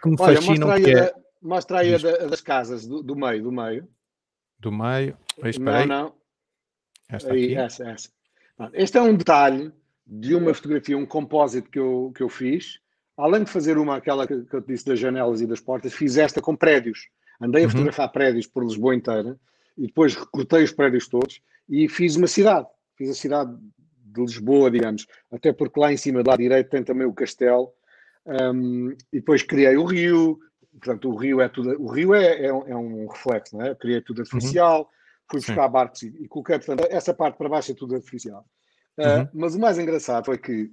que 0.00 0.08
me 0.08 0.16
Olha, 0.20 0.36
fascinam. 0.36 0.74
Que 0.80 0.96
é... 0.96 1.12
Mostra 1.42 1.80
aí 1.80 1.92
a, 1.92 1.98
das 1.98 2.40
casas, 2.40 2.86
do, 2.86 3.02
do, 3.02 3.16
meio, 3.16 3.42
do 3.42 3.50
meio. 3.50 3.88
Do 4.60 4.70
meio, 4.70 5.18
não, 5.58 5.86
não. 5.86 6.14
Esta 7.08 7.32
aí, 7.32 7.46
aqui. 7.46 7.56
Essa, 7.56 7.88
essa. 7.90 8.08
Este 8.74 8.98
é 8.98 9.02
um 9.02 9.16
detalhe 9.16 9.72
de 10.06 10.36
uma 10.36 10.54
fotografia, 10.54 10.96
um 10.96 11.04
compósito 11.04 11.68
que 11.68 11.80
eu, 11.80 12.12
que 12.14 12.22
eu 12.22 12.28
fiz. 12.28 12.78
Além 13.16 13.42
de 13.42 13.50
fazer 13.50 13.76
uma, 13.76 13.96
aquela 13.96 14.24
que, 14.24 14.42
que 14.42 14.54
eu 14.54 14.62
te 14.62 14.68
disse 14.68 14.86
das 14.86 15.00
janelas 15.00 15.40
e 15.40 15.48
das 15.48 15.60
portas, 15.60 15.92
fiz 15.92 16.16
esta 16.16 16.40
com 16.40 16.54
prédios. 16.54 17.08
Andei 17.40 17.62
a 17.62 17.64
uhum. 17.64 17.72
fotografar 17.72 18.12
prédios 18.12 18.46
por 18.46 18.62
Lisboa 18.62 18.94
inteira 18.94 19.36
e 19.76 19.88
depois 19.88 20.14
recortei 20.14 20.62
os 20.62 20.70
prédios 20.70 21.08
todos 21.08 21.40
e 21.68 21.88
fiz 21.88 22.16
uma 22.16 22.26
cidade. 22.26 22.66
Fiz 22.96 23.10
a 23.10 23.14
cidade 23.14 23.56
de 24.12 24.20
Lisboa, 24.20 24.70
digamos, 24.70 25.06
até 25.30 25.52
porque 25.52 25.80
lá 25.80 25.92
em 25.92 25.96
cima, 25.96 26.22
do 26.22 26.28
lado 26.28 26.40
direito, 26.40 26.70
tem 26.70 26.84
também 26.84 27.06
o 27.06 27.14
castelo. 27.14 27.72
Um, 28.26 28.90
e 29.12 29.18
depois 29.18 29.42
criei 29.42 29.76
o 29.76 29.84
rio, 29.84 30.38
portanto, 30.78 31.10
o 31.10 31.16
rio 31.16 31.40
é 31.40 31.48
tudo, 31.48 31.70
o 31.82 31.88
rio 31.88 32.14
é, 32.14 32.46
é, 32.46 32.52
um, 32.52 32.68
é 32.68 32.76
um 32.76 33.06
reflexo, 33.06 33.56
não 33.56 33.64
é? 33.64 33.74
Criei 33.74 34.00
tudo 34.00 34.18
uhum. 34.18 34.24
artificial, 34.24 34.80
uhum. 34.80 34.86
fui 35.30 35.40
buscar 35.40 35.66
Sim. 35.66 35.72
barcos 35.72 36.02
e, 36.02 36.06
e, 36.20 36.28
coloquei, 36.28 36.58
portanto, 36.58 36.86
essa 36.90 37.12
parte 37.14 37.36
para 37.36 37.48
baixo 37.48 37.72
é 37.72 37.74
tudo 37.74 37.94
artificial. 37.94 38.46
Uh, 38.96 39.02
uhum. 39.02 39.28
Mas 39.34 39.54
o 39.54 39.58
mais 39.58 39.78
engraçado 39.78 40.26
foi 40.26 40.38
que 40.38 40.70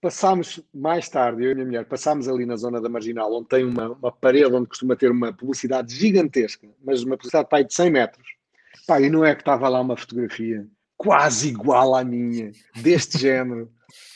passámos 0.00 0.60
mais 0.74 1.08
tarde, 1.08 1.44
eu 1.44 1.50
e 1.50 1.52
a 1.52 1.54
minha 1.54 1.66
mulher, 1.66 1.84
passámos 1.84 2.26
ali 2.26 2.44
na 2.44 2.56
zona 2.56 2.80
da 2.80 2.88
Marginal, 2.88 3.32
onde 3.32 3.46
tem 3.46 3.64
uma, 3.64 3.90
uma 3.92 4.10
parede 4.10 4.52
onde 4.52 4.66
costuma 4.66 4.96
ter 4.96 5.10
uma 5.10 5.32
publicidade 5.32 5.94
gigantesca, 5.94 6.68
mas 6.84 7.04
uma 7.04 7.16
publicidade 7.16 7.48
pai, 7.48 7.64
de 7.64 7.72
100 7.72 7.90
metros. 7.90 8.41
Pá, 8.86 9.00
e 9.00 9.08
não 9.08 9.24
é 9.24 9.34
que 9.34 9.42
estava 9.42 9.68
lá 9.68 9.80
uma 9.80 9.96
fotografia 9.96 10.66
quase 11.02 11.48
igual 11.48 11.96
à 11.96 12.04
minha, 12.04 12.52
deste 12.80 13.18
género. 13.18 13.68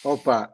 Opa, 0.05 0.53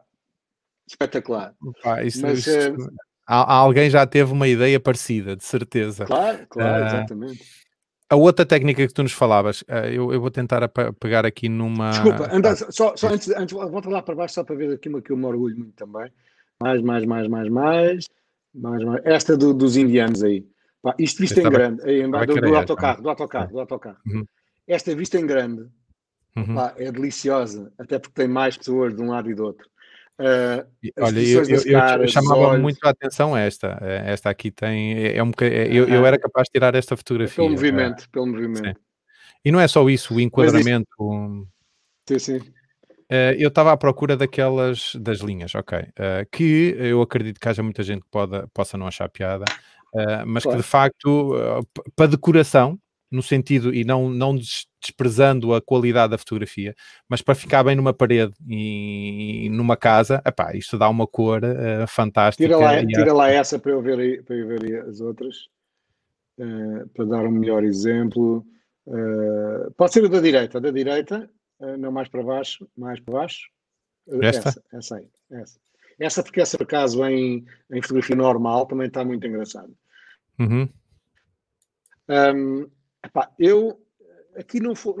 espetacular. 0.87 1.53
Opa, 1.61 2.03
isso, 2.03 2.23
Mas, 2.23 2.39
isso, 2.39 2.73
uh, 2.73 2.89
alguém 3.27 3.87
já 3.87 4.05
teve 4.07 4.31
uma 4.31 4.47
ideia 4.47 4.79
parecida, 4.79 5.35
de 5.35 5.43
certeza. 5.43 6.05
Claro, 6.05 6.47
claro, 6.49 6.83
uh, 6.83 6.87
exatamente. 6.87 7.43
A 8.09 8.15
outra 8.15 8.45
técnica 8.45 8.85
que 8.85 8.93
tu 8.93 9.03
nos 9.03 9.11
falavas, 9.11 9.61
uh, 9.61 9.87
eu, 9.91 10.11
eu, 10.11 10.19
vou 10.19 10.31
tentar 10.31 10.67
pegar 10.99 11.23
aqui 11.23 11.47
numa. 11.47 11.91
Desculpa, 11.91 12.29
anda, 12.31 12.55
só, 12.55 12.95
só 12.95 13.09
antes, 13.09 13.29
antes, 13.29 13.53
volta 13.55 13.89
lá 13.89 14.01
para 14.01 14.15
baixo 14.15 14.33
só 14.33 14.43
para 14.43 14.55
ver 14.55 14.73
aqui 14.73 14.89
uma 14.89 15.01
que 15.01 15.11
eu 15.11 15.17
me 15.17 15.25
orgulho 15.25 15.57
muito 15.57 15.73
também. 15.73 16.11
Mais, 16.59 16.81
mais, 16.81 17.05
mais, 17.05 17.27
mais, 17.27 17.49
mais. 17.49 18.07
mais, 18.55 18.83
mais. 18.83 19.01
Esta 19.05 19.37
do, 19.37 19.53
dos 19.53 19.77
indianos 19.77 20.23
aí. 20.23 20.47
Pá, 20.83 20.93
isto 20.99 21.21
visto 21.21 21.39
em 21.39 21.49
grande, 21.49 21.81
aí, 21.89 22.03
do, 22.03 22.41
do, 22.41 22.55
autocarro, 22.55 23.01
do 23.01 23.09
autocarro, 23.09 23.51
do 23.53 23.59
autocarro. 23.61 23.97
Uhum. 24.05 24.25
Esta 24.67 24.93
vista 24.93 25.17
em 25.17 25.25
grande 25.25 25.65
uhum. 26.35 26.55
pá, 26.55 26.73
é 26.77 26.91
deliciosa, 26.91 27.71
até 27.79 27.97
porque 27.97 28.13
tem 28.13 28.27
mais 28.27 28.57
pessoas 28.57 28.93
de 28.93 29.01
um 29.01 29.09
lado 29.09 29.31
e 29.31 29.33
do 29.33 29.45
outro. 29.45 29.65
Uh, 30.19 30.67
Olha, 30.99 31.19
eu, 31.19 31.43
eu, 31.43 31.71
caras, 31.71 32.01
eu, 32.01 32.07
chamava 32.09 32.41
olhos... 32.41 32.61
muito 32.61 32.77
a 32.85 32.89
atenção 32.91 33.35
esta. 33.35 33.79
Eh, 33.81 34.11
esta 34.11 34.29
aqui 34.29 34.51
tem. 34.51 34.93
É, 34.93 35.17
é 35.17 35.23
um, 35.23 35.31
é, 35.41 35.67
eu, 35.75 35.87
eu 35.87 36.05
era 36.05 36.19
capaz 36.19 36.45
de 36.45 36.51
tirar 36.51 36.75
esta 36.75 36.95
fotografia. 36.95 37.37
Pelo 37.37 37.49
movimento, 37.49 38.07
pelo 38.11 38.27
movimento. 38.27 38.63
Sim. 38.63 38.75
E 39.43 39.51
não 39.51 39.59
é 39.59 39.67
só 39.67 39.89
isso, 39.89 40.13
o 40.13 40.19
enquadramento. 40.19 40.87
Sim, 42.07 42.19
sim. 42.19 42.37
Uh, 42.37 43.33
eu 43.37 43.49
estava 43.49 43.71
à 43.71 43.77
procura 43.77 44.15
daquelas 44.15 44.93
das 44.95 45.19
linhas, 45.19 45.55
ok. 45.55 45.79
Uh, 45.79 46.29
que 46.31 46.75
eu 46.77 47.01
acredito 47.01 47.39
que 47.39 47.49
haja 47.49 47.63
muita 47.63 47.81
gente 47.81 48.03
que 48.03 48.09
pode, 48.11 48.45
possa 48.53 48.77
não 48.77 48.85
achar 48.85 49.09
piada, 49.09 49.45
Uh, 49.93 50.25
mas 50.25 50.43
claro. 50.43 50.57
que 50.57 50.63
de 50.63 50.69
facto, 50.69 51.35
uh, 51.35 51.65
para 51.95 52.07
decoração, 52.07 52.79
no 53.11 53.21
sentido, 53.21 53.71
e 53.73 53.83
não, 53.83 54.09
não 54.09 54.35
desprezando 54.81 55.53
a 55.53 55.61
qualidade 55.61 56.11
da 56.11 56.17
fotografia, 56.17 56.73
mas 57.07 57.21
para 57.21 57.35
ficar 57.35 57.63
bem 57.63 57.75
numa 57.75 57.93
parede 57.93 58.33
e, 58.47 59.45
e 59.45 59.49
numa 59.49 59.77
casa, 59.77 60.19
epá, 60.25 60.55
isto 60.55 60.79
dá 60.79 60.89
uma 60.89 61.05
cor 61.05 61.41
uh, 61.43 61.87
fantástica. 61.87 62.47
Tira 62.47 62.57
lá, 62.57 62.85
tira 62.85 63.13
lá 63.13 63.29
essa 63.29 63.59
para 63.59 63.71
eu 63.71 63.81
ver, 63.83 64.23
para 64.23 64.35
eu 64.35 64.47
ver 64.47 64.81
as 64.87 64.99
outras, 64.99 65.47
para 66.95 67.05
dar 67.05 67.23
um 67.23 67.31
melhor 67.31 67.63
exemplo. 67.63 68.43
pode 69.77 69.93
ser 69.93 70.05
a 70.05 70.07
da 70.07 70.19
direita, 70.19 70.59
da 70.59 70.71
direita, 70.71 71.29
não 71.77 71.91
mais 71.91 72.09
para 72.09 72.23
baixo, 72.23 72.67
mais 72.75 72.99
para 72.99 73.13
baixo. 73.13 73.47
Esta? 74.23 74.49
Essa, 74.49 74.63
essa 74.73 74.95
aí, 74.97 75.07
essa. 75.31 75.59
Essa 75.99 76.23
porque 76.23 76.41
essa 76.41 76.57
por 76.57 76.63
acaso 76.63 77.05
em, 77.05 77.45
em 77.71 77.81
fotografia 77.81 78.15
normal 78.15 78.65
também 78.65 78.87
está 78.87 79.05
muito 79.05 79.25
engraçado. 79.27 79.73
Uhum. 80.39 80.69
Um, 82.09 82.67
epá, 83.03 83.31
eu 83.39 83.83
aqui 84.35 84.59
não 84.59 84.75
foi, 84.75 84.93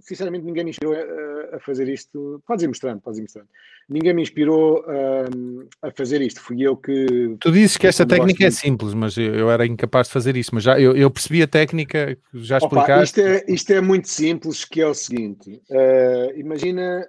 sinceramente, 0.00 0.44
ninguém 0.44 0.64
me 0.64 0.70
inspirou 0.70 0.94
a, 0.94 1.56
a, 1.56 1.60
fazer 1.60 1.88
isto. 1.88 2.42
Podes 2.46 2.62
ir 2.62 2.68
mostrando, 2.68 3.00
podes 3.00 3.18
ir 3.18 3.22
mostrando. 3.22 3.48
Ninguém 3.88 4.14
me 4.14 4.22
inspirou 4.22 4.84
um, 4.88 5.66
a 5.82 5.90
fazer 5.90 6.22
isto. 6.22 6.40
Fui 6.40 6.62
eu 6.62 6.76
que. 6.76 7.36
Tu 7.40 7.52
dizes 7.52 7.76
que 7.76 7.86
esta 7.86 8.06
técnica 8.06 8.46
é 8.46 8.50
simples, 8.50 8.94
mas 8.94 9.16
eu, 9.16 9.34
eu, 9.34 9.50
era 9.50 9.66
incapaz 9.66 10.06
de 10.06 10.12
fazer 10.12 10.36
isso. 10.36 10.50
Mas 10.54 10.64
já 10.64 10.80
eu, 10.80 10.96
eu 10.96 11.10
percebi 11.10 11.42
a 11.42 11.46
técnica, 11.46 12.16
já 12.32 12.58
explicaste. 12.58 13.20
Isto 13.20 13.20
é, 13.20 13.44
isto 13.52 13.72
é 13.72 13.80
muito 13.80 14.08
simples, 14.08 14.64
que 14.64 14.80
é 14.80 14.86
o 14.86 14.94
seguinte: 14.94 15.60
uh, 15.70 16.38
imagina 16.38 17.06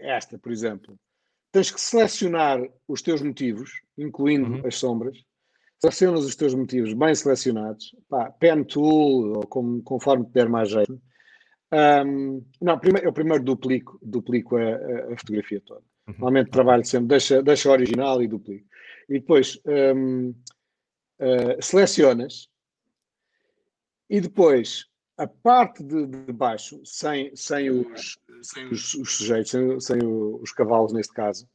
esta, 0.00 0.38
por 0.38 0.52
exemplo. 0.52 0.94
Tens 1.50 1.70
que 1.70 1.80
selecionar 1.80 2.60
os 2.88 3.00
teus 3.00 3.22
motivos, 3.22 3.70
incluindo 3.96 4.54
uhum. 4.54 4.66
as 4.66 4.74
sombras, 4.74 5.16
selecionas 5.84 6.24
os 6.24 6.34
teus 6.34 6.54
motivos 6.54 6.94
bem 6.94 7.14
selecionados, 7.14 7.94
pá, 8.08 8.30
pen 8.30 8.64
tool, 8.64 9.36
ou 9.36 9.46
como, 9.46 9.82
conforme 9.82 10.24
te 10.24 10.32
der 10.32 10.48
mais 10.48 10.70
jeito. 10.70 11.00
Um, 12.06 12.44
não, 12.60 12.78
primeiro, 12.78 13.08
eu 13.08 13.12
primeiro 13.12 13.44
duplico, 13.44 13.98
duplico 14.00 14.56
a, 14.56 15.12
a, 15.12 15.16
fotografia 15.18 15.60
toda. 15.60 15.82
Uhum. 16.06 16.14
Normalmente 16.14 16.50
trabalho 16.50 16.84
sempre, 16.84 17.08
deixa, 17.08 17.42
deixa 17.42 17.70
original 17.70 18.22
e 18.22 18.28
duplico. 18.28 18.66
E 19.08 19.14
depois 19.14 19.60
um, 19.66 20.28
uh, 20.28 20.34
ah, 21.20 21.60
selecionas 21.60 22.48
e 24.08 24.20
depois 24.20 24.86
a 25.18 25.26
parte 25.26 25.82
de, 25.82 26.06
de 26.06 26.32
baixo, 26.32 26.80
sem, 26.84 27.34
sem, 27.36 27.70
os, 27.70 28.18
sem 28.42 28.66
os, 28.68 28.94
os 28.94 29.16
sujeitos, 29.16 29.50
sem, 29.50 29.80
sem 29.80 29.98
os 30.04 30.52
cavalos 30.52 30.92
neste 30.92 31.12
caso, 31.12 31.48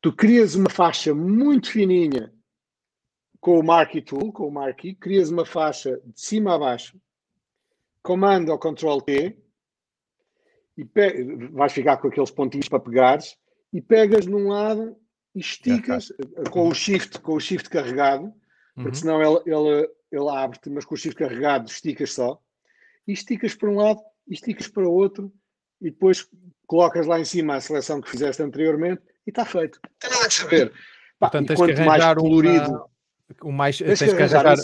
tu 0.00 0.12
crias 0.12 0.54
uma 0.54 0.70
faixa 0.70 1.14
muito 1.14 1.70
fininha 1.70 2.32
com 3.40 3.58
o 3.58 3.64
Marquee 3.64 4.02
Tool, 4.02 4.32
com 4.32 4.46
o 4.46 4.52
Marquee, 4.52 4.94
crias 4.94 5.30
uma 5.30 5.46
faixa 5.46 6.00
de 6.04 6.20
cima 6.20 6.54
a 6.54 6.58
baixo, 6.58 7.00
comando 8.02 8.50
ou 8.50 8.58
Ctrl 8.58 9.00
T, 9.00 9.36
e 10.76 10.84
vais 11.52 11.72
ficar 11.72 11.96
com 11.96 12.08
aqueles 12.08 12.30
pontinhos 12.30 12.68
para 12.68 12.80
pegares, 12.80 13.36
e 13.72 13.80
pegas 13.80 14.26
num 14.26 14.48
lado 14.48 14.96
e 15.34 15.40
esticas 15.40 16.12
com 16.50 16.68
o 16.68 16.74
shift, 16.74 17.20
com 17.20 17.34
o 17.34 17.40
shift 17.40 17.68
carregado, 17.70 18.32
porque 18.74 18.88
uhum. 18.88 18.94
senão 18.94 19.22
ele, 19.22 19.42
ele, 19.46 19.90
ele 20.10 20.28
abre-te, 20.28 20.70
mas 20.70 20.84
com 20.84 20.94
o 20.94 20.98
shift 20.98 21.16
carregado 21.16 21.68
esticas 21.68 22.12
só, 22.12 22.40
e 23.06 23.12
esticas 23.12 23.54
para 23.54 23.70
um 23.70 23.76
lado, 23.76 24.00
e 24.28 24.34
esticas 24.34 24.68
para 24.68 24.88
o 24.88 24.92
outro, 24.92 25.32
e 25.80 25.90
depois 25.90 26.28
colocas 26.66 27.06
lá 27.06 27.18
em 27.18 27.24
cima 27.24 27.54
a 27.54 27.60
seleção 27.60 28.00
que 28.00 28.10
fizeste 28.10 28.42
anteriormente 28.42 29.02
e 29.26 29.30
está 29.30 29.44
feito. 29.44 29.80
Não 29.82 29.96
tem 29.98 30.10
nada 30.10 30.26
a 30.26 30.30
saber. 30.30 30.72
Portanto, 31.18 31.54
quanto 31.54 31.80
mais 31.82 32.14
colorido, 32.14 32.70
uma 32.70 32.90
o 33.42 33.52
mais 33.52 33.78
tens, 33.78 33.98
tens 33.98 34.12
que 34.12 34.22
arranjar, 34.22 34.56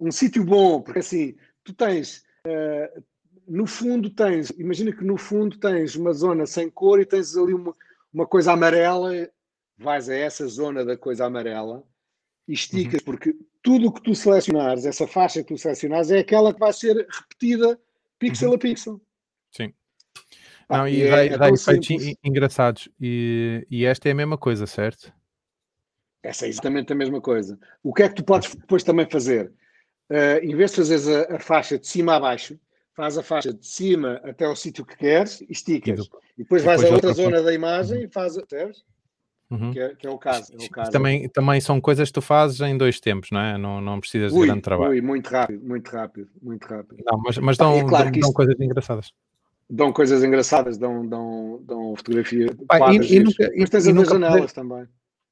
um 0.00 0.10
sítio 0.10 0.44
bom, 0.44 0.80
porque 0.80 0.98
assim, 0.98 1.36
tu 1.62 1.72
tens 1.72 2.24
uh, 2.46 3.02
no 3.46 3.66
fundo 3.66 4.10
tens, 4.10 4.50
imagina 4.50 4.92
que 4.92 5.04
no 5.04 5.16
fundo 5.16 5.58
tens 5.58 5.94
uma 5.94 6.12
zona 6.12 6.46
sem 6.46 6.70
cor 6.70 7.00
e 7.00 7.06
tens 7.06 7.36
ali 7.36 7.54
uma, 7.54 7.74
uma 8.12 8.26
coisa 8.26 8.52
amarela, 8.52 9.12
vais 9.76 10.08
a 10.08 10.14
essa 10.14 10.46
zona 10.46 10.84
da 10.84 10.96
coisa 10.96 11.26
amarela 11.26 11.82
e 12.46 12.52
esticas, 12.52 13.00
uhum. 13.00 13.04
porque 13.04 13.36
tudo 13.62 13.88
o 13.88 13.92
que 13.92 14.02
tu 14.02 14.14
selecionares, 14.14 14.86
essa 14.86 15.06
faixa 15.06 15.42
que 15.42 15.54
tu 15.54 15.58
selecionares, 15.58 16.10
é 16.10 16.20
aquela 16.20 16.52
que 16.52 16.60
vai 16.60 16.72
ser 16.72 17.06
repetida 17.10 17.78
pixel 18.18 18.50
uhum. 18.50 18.54
a 18.54 18.58
pixel. 18.58 19.00
Sim. 19.50 19.72
Não, 20.68 20.88
e, 20.88 21.02
e 21.02 21.10
dá, 21.10 21.24
é, 21.24 21.36
dá 21.36 21.48
é 21.48 21.52
efeitos 21.52 21.88
engraçados. 22.24 22.88
E, 23.00 23.66
e 23.70 23.84
esta 23.84 24.08
é 24.08 24.12
a 24.12 24.14
mesma 24.14 24.38
coisa, 24.38 24.66
certo? 24.66 25.12
Essa 26.22 26.46
é 26.46 26.48
exatamente 26.48 26.92
a 26.92 26.96
mesma 26.96 27.20
coisa. 27.20 27.58
O 27.82 27.92
que 27.92 28.02
é 28.02 28.08
que 28.08 28.14
tu 28.14 28.24
podes 28.24 28.54
depois 28.54 28.84
também 28.84 29.08
fazer? 29.10 29.52
Uh, 30.10 30.38
em 30.42 30.54
vez 30.54 30.70
de 30.70 30.76
fazeres 30.76 31.08
a, 31.08 31.36
a, 31.36 31.38
faixa 31.40 31.78
de 31.78 31.86
cima 31.86 32.16
a 32.16 32.20
baixo, 32.20 32.58
faz 32.94 33.18
a 33.18 33.22
faixa 33.22 33.52
de 33.52 33.66
cima 33.66 34.20
até 34.22 34.44
ao 34.44 34.54
sítio 34.54 34.84
que 34.84 34.96
queres 34.96 35.40
e 35.40 35.46
esticas. 35.50 36.08
E 36.36 36.42
depois 36.42 36.62
vais 36.62 36.84
a 36.84 36.88
outra 36.90 37.12
zona 37.12 37.42
da 37.42 37.52
imagem 37.52 38.04
e 38.04 38.08
faz, 38.08 38.36
Uhum. 39.50 39.70
Que, 39.70 39.80
é, 39.80 39.94
que, 39.94 40.06
é, 40.06 40.10
o 40.10 40.16
caso. 40.16 40.50
É 40.58 40.64
o 40.64 40.70
caso. 40.70 40.90
Também, 40.90 41.28
também 41.28 41.60
são 41.60 41.78
coisas 41.78 42.08
que 42.08 42.14
tu 42.14 42.22
fazes 42.22 42.58
em 42.62 42.74
dois 42.74 42.98
tempos, 42.98 43.30
não 43.30 43.40
é? 43.40 43.58
Não, 43.58 43.82
não 43.82 44.00
precisas 44.00 44.32
ui, 44.32 44.40
de 44.40 44.46
grande 44.46 44.62
trabalho. 44.62 44.92
Ui, 44.92 45.00
muito 45.02 45.28
rápido, 45.28 45.62
muito 45.62 45.88
rápido, 45.90 46.28
muito 46.40 46.64
rápido. 46.64 47.04
Não, 47.04 47.18
mas, 47.18 47.36
mas 47.36 47.56
dão, 47.58 47.86
claro 47.86 48.10
dão, 48.10 48.20
dão 48.20 48.32
coisas 48.32 48.58
engraçadas. 48.58 49.12
Dão 49.68 49.92
coisas 49.92 50.24
engraçadas, 50.24 50.78
dão, 50.78 51.06
dão, 51.06 51.60
dão 51.66 51.94
fotografia. 51.94 52.46
E, 52.46 53.16
e, 53.16 53.20
nunca, 53.20 53.52
mas 53.54 53.68
tens 53.68 53.86
e, 53.86 53.90
as 53.90 54.08
janelas 54.08 54.52
também. 54.54 54.86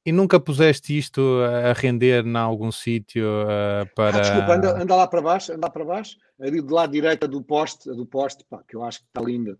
E 0.04 0.12
nunca 0.12 0.40
puseste 0.40 0.96
isto 0.96 1.20
a 1.42 1.72
render 1.74 2.24
em 2.24 2.36
algum 2.36 2.72
sítio 2.72 3.26
uh, 3.26 3.86
para. 3.94 4.16
Ah, 4.16 4.20
desculpa, 4.20 4.54
anda, 4.54 4.82
anda, 4.82 4.96
lá 4.96 5.06
para 5.06 5.20
baixo, 5.20 5.52
anda 5.52 5.66
lá 5.66 5.70
para 5.70 5.84
baixo, 5.84 6.16
ali 6.40 6.60
do 6.60 6.74
lado 6.74 6.92
direita 6.92 7.28
do 7.28 7.42
poste, 7.42 7.90
do 7.90 8.06
poste, 8.06 8.44
pá, 8.48 8.62
que 8.66 8.76
eu 8.76 8.82
acho 8.82 9.00
que 9.00 9.06
está 9.06 9.20
linda. 9.20 9.58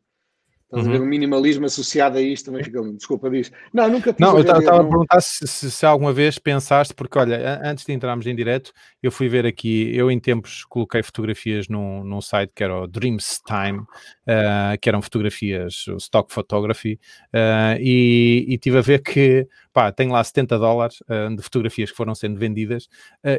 Estás 0.71 0.87
uhum. 0.87 0.95
a 0.95 0.99
ver? 0.99 1.03
O 1.03 1.07
minimalismo 1.07 1.66
associado 1.66 2.16
a 2.16 2.23
isto 2.23 2.47
também 2.47 2.62
fica 2.62 2.79
lindo. 2.79 2.97
Desculpa, 2.97 3.29
diz. 3.29 3.51
Não, 3.75 3.89
nunca 3.89 4.14
Não, 4.21 4.37
eu 4.37 4.43
estava 4.43 4.81
a 4.81 4.85
perguntar 4.85 5.21
se, 5.21 5.45
se, 5.45 5.68
se, 5.68 5.85
alguma 5.85 6.12
vez 6.12 6.39
pensaste, 6.39 6.95
porque 6.95 7.18
olha, 7.18 7.61
antes 7.64 7.85
de 7.85 7.93
entrarmos 7.93 8.25
em 8.29 8.37
direto, 8.37 8.73
eu 9.03 9.11
fui 9.11 9.29
ver 9.29 9.45
aqui, 9.45 9.91
eu 9.93 10.12
em 10.12 10.21
tempos 10.21 10.64
coloquei 10.64 11.03
fotografias 11.03 11.66
num, 11.66 12.05
num 12.05 12.21
site 12.21 12.53
que 12.55 12.62
era 12.62 12.83
o 12.83 12.87
Dreams 12.87 13.41
Time, 13.45 13.81
uh, 13.81 14.79
que 14.81 14.89
eram 14.89 15.03
fotografias, 15.03 15.87
stock 15.99 16.33
photography, 16.33 17.01
uh, 17.35 17.77
e, 17.81 18.47
e 18.49 18.57
tive 18.57 18.79
a 18.79 18.83
ver 18.83 19.03
que, 19.03 19.49
pá, 19.73 19.91
tenho 19.91 20.12
lá 20.12 20.23
70 20.23 20.57
dólares 20.57 21.01
uh, 21.09 21.35
de 21.35 21.43
fotografias 21.43 21.91
que 21.91 21.97
foram 21.97 22.14
sendo 22.14 22.39
vendidas, 22.39 22.89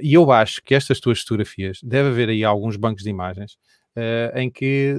e 0.01 0.13
eu 0.13 0.29
acho 0.33 0.61
que 0.61 0.75
estas 0.75 0.99
tuas 0.99 1.21
fotografias, 1.21 1.79
deve 1.81 2.09
haver 2.09 2.27
aí 2.27 2.43
alguns 2.43 2.75
bancos 2.75 3.03
de 3.03 3.09
imagens, 3.09 3.57
Uh, 3.93 4.31
em 4.37 4.49
que 4.49 4.95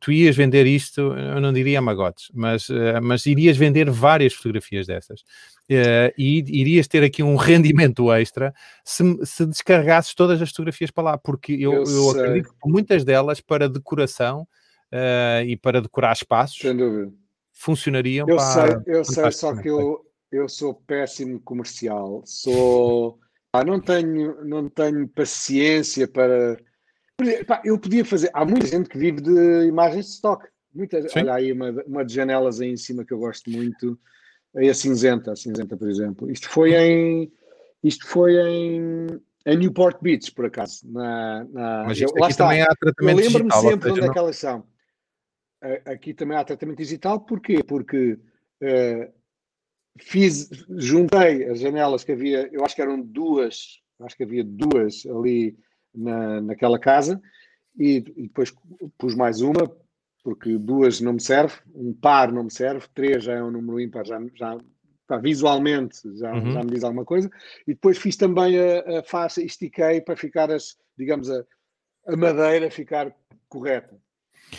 tu 0.00 0.10
ias 0.10 0.34
vender 0.34 0.66
isto, 0.66 1.00
eu 1.00 1.40
não 1.40 1.52
diria 1.52 1.80
magotes, 1.80 2.32
mas, 2.34 2.68
uh, 2.68 3.00
mas 3.00 3.26
irias 3.26 3.56
vender 3.56 3.88
várias 3.88 4.34
fotografias 4.34 4.88
dessas 4.88 5.20
uh, 5.20 6.10
e 6.18 6.42
irias 6.48 6.88
ter 6.88 7.04
aqui 7.04 7.22
um 7.22 7.36
rendimento 7.36 8.12
extra 8.12 8.52
se, 8.84 9.04
se 9.24 9.46
descarregasses 9.46 10.14
todas 10.14 10.42
as 10.42 10.48
fotografias 10.48 10.90
para 10.90 11.04
lá, 11.04 11.16
porque 11.16 11.52
eu, 11.52 11.74
eu, 11.74 11.84
eu 11.84 12.10
acredito 12.10 12.48
que 12.60 12.68
muitas 12.68 13.04
delas 13.04 13.40
para 13.40 13.68
decoração 13.68 14.48
e 15.46 15.56
para 15.56 15.80
decorar 15.80 16.12
espaços 16.12 16.58
funcionariam. 17.52 18.28
Eu 18.28 18.40
sei, 18.40 18.76
eu 18.86 19.04
sei, 19.04 19.30
só 19.30 19.54
que 19.54 19.68
eu, 19.68 20.04
eu 20.30 20.48
sou 20.48 20.74
péssimo 20.74 21.40
comercial, 21.40 22.22
sou. 22.26 23.18
Ah, 23.52 23.64
não 23.64 23.80
tenho, 23.80 24.44
não 24.44 24.68
tenho 24.68 25.06
paciência 25.06 26.08
para 26.08 26.58
eu 27.64 27.78
podia 27.78 28.04
fazer. 28.04 28.30
Há 28.32 28.44
muita 28.44 28.66
gente 28.66 28.88
que 28.88 28.98
vive 28.98 29.20
de 29.20 29.66
imagens 29.66 30.06
de 30.06 30.12
stock. 30.12 30.46
Muita, 30.74 30.98
olha 31.16 31.34
aí 31.34 31.52
uma, 31.52 31.70
uma 31.86 32.04
de 32.04 32.12
janelas 32.12 32.60
aí 32.60 32.68
em 32.68 32.76
cima 32.76 33.04
que 33.04 33.12
eu 33.12 33.18
gosto 33.18 33.50
muito. 33.50 33.98
Aí 34.56 34.68
a 34.68 34.74
cinzenta, 34.74 35.32
a 35.32 35.36
cinzenta, 35.36 35.76
por 35.76 35.88
exemplo. 35.88 36.30
Isto 36.30 36.48
foi 36.48 36.74
em. 36.74 37.32
Isto 37.82 38.06
foi 38.06 38.34
em, 38.34 39.20
em 39.46 39.56
Newport 39.56 40.00
Beach, 40.00 40.32
por 40.32 40.46
acaso. 40.46 40.80
Na, 40.90 41.44
na, 41.44 41.84
Mas 41.84 41.98
isto, 41.98 42.16
eu, 42.16 42.24
aqui 42.24 42.36
também 42.36 42.62
há 42.62 42.74
tratamento 42.74 43.20
Eu 43.20 43.24
lembro-me 43.24 43.52
sempre 43.52 43.90
onde 43.90 44.00
é 44.04 44.10
que 44.10 44.18
elas 44.18 44.36
são. 44.36 44.66
Aqui 45.84 46.12
também 46.12 46.36
há 46.36 46.44
tratamento 46.44 46.78
digital, 46.78 47.20
porquê? 47.20 47.62
Porque 47.62 48.18
uh, 48.62 49.12
fiz, 49.98 50.50
juntei 50.76 51.48
as 51.48 51.60
janelas 51.60 52.04
que 52.04 52.12
havia, 52.12 52.48
eu 52.52 52.64
acho 52.64 52.74
que 52.74 52.82
eram 52.82 53.00
duas, 53.00 53.80
acho 54.00 54.16
que 54.16 54.24
havia 54.24 54.44
duas 54.44 55.06
ali 55.06 55.56
na, 55.94 56.40
naquela 56.40 56.78
casa 56.78 57.20
e, 57.78 58.04
e, 58.16 58.22
depois 58.22 58.54
pus 58.98 59.14
mais 59.14 59.40
uma, 59.40 59.70
porque 60.22 60.56
duas 60.56 61.00
não 61.00 61.14
me 61.14 61.20
serve, 61.20 61.54
um 61.74 61.92
par 61.92 62.32
não 62.32 62.44
me 62.44 62.50
serve, 62.52 62.86
três 62.94 63.24
já 63.24 63.34
é 63.34 63.42
um 63.42 63.50
número 63.50 63.80
ímpar, 63.80 64.04
já, 64.04 64.20
já 64.34 64.58
visualmente 65.20 65.98
já, 66.16 66.32
uhum. 66.32 66.52
já 66.52 66.62
me 66.62 66.70
diz 66.70 66.84
alguma 66.84 67.04
coisa, 67.04 67.30
e 67.66 67.74
depois 67.74 67.98
fiz 67.98 68.16
também 68.16 68.56
a, 68.58 69.00
a 69.00 69.02
faixa, 69.02 69.42
estiquei 69.42 70.00
para 70.00 70.16
ficar 70.16 70.50
as, 70.50 70.76
digamos, 70.96 71.30
a, 71.30 71.44
a 72.06 72.16
madeira 72.16 72.70
ficar 72.70 73.14
correta. 73.48 73.96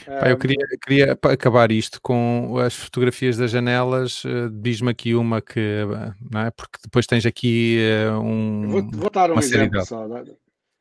Pá, 0.05 0.29
eu 0.29 0.37
queria, 0.37 0.65
queria 0.85 1.11
acabar 1.13 1.71
isto 1.71 2.01
com 2.01 2.57
as 2.59 2.75
fotografias 2.75 3.37
das 3.37 3.51
janelas. 3.51 4.23
Uh, 4.25 4.49
Diz-me 4.49 4.89
aqui 4.89 5.15
uma 5.15 5.41
que, 5.41 5.83
não 6.31 6.41
é? 6.41 6.51
Porque 6.51 6.79
depois 6.83 7.05
tens 7.05 7.25
aqui 7.25 7.79
uh, 8.09 8.19
um. 8.19 8.67
Vou, 8.67 8.91
vou 8.91 9.09
dar 9.09 9.31
um 9.31 9.39
exemplo 9.39 9.85
só. 9.85 10.07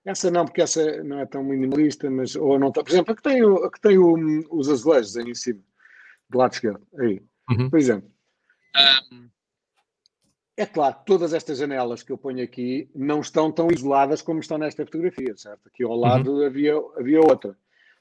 Essa 0.05 0.31
não, 0.31 0.45
porque 0.45 0.61
essa 0.61 1.03
não 1.03 1.21
é 1.21 1.27
tão 1.27 1.43
minimalista, 1.43 2.11
mas 2.11 2.37
ou 2.37 2.59
não 2.59 2.69
está. 2.69 2.83
Por 2.83 2.91
exemplo, 2.91 3.13
a 3.13 3.17
que 3.17 3.23
tem, 3.23 3.41
a 3.43 3.71
que 3.71 3.81
tem 3.81 3.99
o, 3.99 4.15
os 4.51 4.69
azulejos 4.69 5.17
aí 5.17 5.31
em 5.31 5.35
cima, 5.35 5.61
do 6.29 6.39
lado 6.39 6.53
esquerdo, 6.53 6.87
aí. 6.99 7.23
Uhum. 7.51 7.71
Por 7.71 7.79
exemplo. 7.79 8.11
Um, 9.13 9.29
é 10.57 10.67
claro 10.67 10.97
todas 11.07 11.33
estas 11.33 11.59
janelas 11.59 12.03
que 12.03 12.13
eu 12.13 12.19
ponho 12.19 12.45
aqui 12.45 12.89
não 12.95 13.21
estão 13.21 13.51
tão 13.51 13.69
isoladas 13.73 14.23
como 14.23 14.41
estão 14.41 14.59
nesta 14.59 14.85
fotografia, 14.85 15.37
certo? 15.37 15.67
Aqui 15.67 15.83
ao 15.83 15.97
lado 15.97 16.35
uhum. 16.35 16.47
havia, 16.47 16.75
havia 16.97 17.21
outra. 17.21 17.57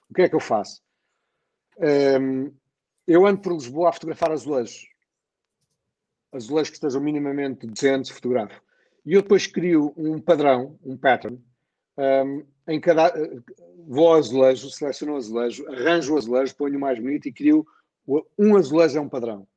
O 0.10 0.14
que 0.14 0.24
é 0.24 0.30
que 0.30 0.36
eu 0.36 0.40
faço? 0.42 0.82
Um, 1.80 2.54
eu 3.08 3.26
ando 3.26 3.42
por 3.42 3.54
Lisboa 3.54 3.90
a 3.90 3.94
fotografar 3.94 4.32
azulejos. 4.32 4.88
Azulejos 6.32 6.70
que 6.70 6.76
estejam 6.76 7.02
minimamente 7.02 7.66
decentes, 7.66 8.12
fotografo. 8.12 8.62
E 9.06 9.14
eu 9.14 9.22
depois 9.22 9.48
crio 9.48 9.94
um 9.98 10.20
padrão, 10.20 10.78
um 10.84 10.98
pattern, 10.98 11.44
um, 11.98 12.44
em 12.68 12.80
cada. 12.80 13.14
Vou 13.88 14.08
ao 14.08 14.16
azulejo, 14.16 14.70
seleciono 14.70 15.14
o 15.14 15.18
azulejo, 15.18 15.68
arranjo 15.70 16.14
o 16.14 16.18
azulejo, 16.18 16.56
ponho 16.56 16.78
o 16.78 16.82
mais 16.82 17.00
bonito 17.00 17.28
e 17.28 17.34
crio 17.34 17.66
um 18.38 18.56
azulejo 18.58 18.98
é 18.98 19.02
um 19.02 19.10
padrão. 19.10 19.48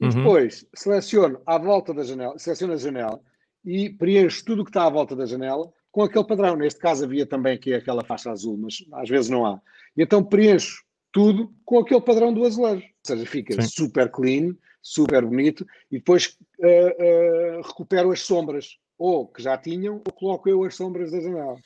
E 0.00 0.04
uhum. 0.04 0.10
depois 0.10 0.66
seleciono 0.74 1.40
à 1.46 1.58
volta 1.58 1.92
da 1.92 2.02
janela, 2.02 2.38
seleciono 2.38 2.74
a 2.74 2.76
janela 2.76 3.20
e 3.64 3.90
preencho 3.90 4.44
tudo 4.44 4.62
o 4.62 4.64
que 4.64 4.70
está 4.70 4.86
à 4.86 4.90
volta 4.90 5.16
da 5.16 5.26
janela 5.26 5.70
com 5.90 6.02
aquele 6.02 6.24
padrão. 6.24 6.56
Neste 6.56 6.80
caso 6.80 7.04
havia 7.04 7.26
também 7.26 7.54
aqui 7.54 7.74
aquela 7.74 8.04
faixa 8.04 8.30
azul, 8.30 8.56
mas 8.56 8.84
às 8.92 9.08
vezes 9.08 9.28
não 9.28 9.44
há. 9.44 9.60
E 9.96 10.02
então 10.02 10.22
preencho 10.22 10.84
tudo 11.10 11.52
com 11.64 11.78
aquele 11.78 12.00
padrão 12.00 12.32
do 12.32 12.44
azulejo. 12.44 12.84
Ou 12.84 12.90
seja, 13.02 13.26
fica 13.26 13.60
Sim. 13.60 13.68
super 13.68 14.10
clean, 14.10 14.54
super 14.80 15.24
bonito, 15.24 15.66
e 15.90 15.98
depois 15.98 16.36
uh, 16.60 17.58
uh, 17.58 17.62
recupero 17.62 18.12
as 18.12 18.20
sombras, 18.20 18.78
ou 18.98 19.26
que 19.26 19.42
já 19.42 19.56
tinham, 19.56 20.02
ou 20.04 20.12
coloco 20.12 20.48
eu 20.48 20.64
as 20.64 20.74
sombras 20.74 21.10
da 21.10 21.20
janela. 21.20 21.56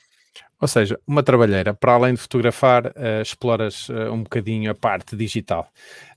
Ou 0.59 0.67
seja, 0.67 0.99
uma 1.05 1.21
trabalheira, 1.21 1.73
para 1.73 1.93
além 1.93 2.13
de 2.13 2.21
fotografar, 2.21 2.87
uh, 2.87 3.21
exploras 3.21 3.89
um 4.11 4.23
bocadinho 4.23 4.71
a 4.71 4.75
parte 4.75 5.15
digital. 5.15 5.69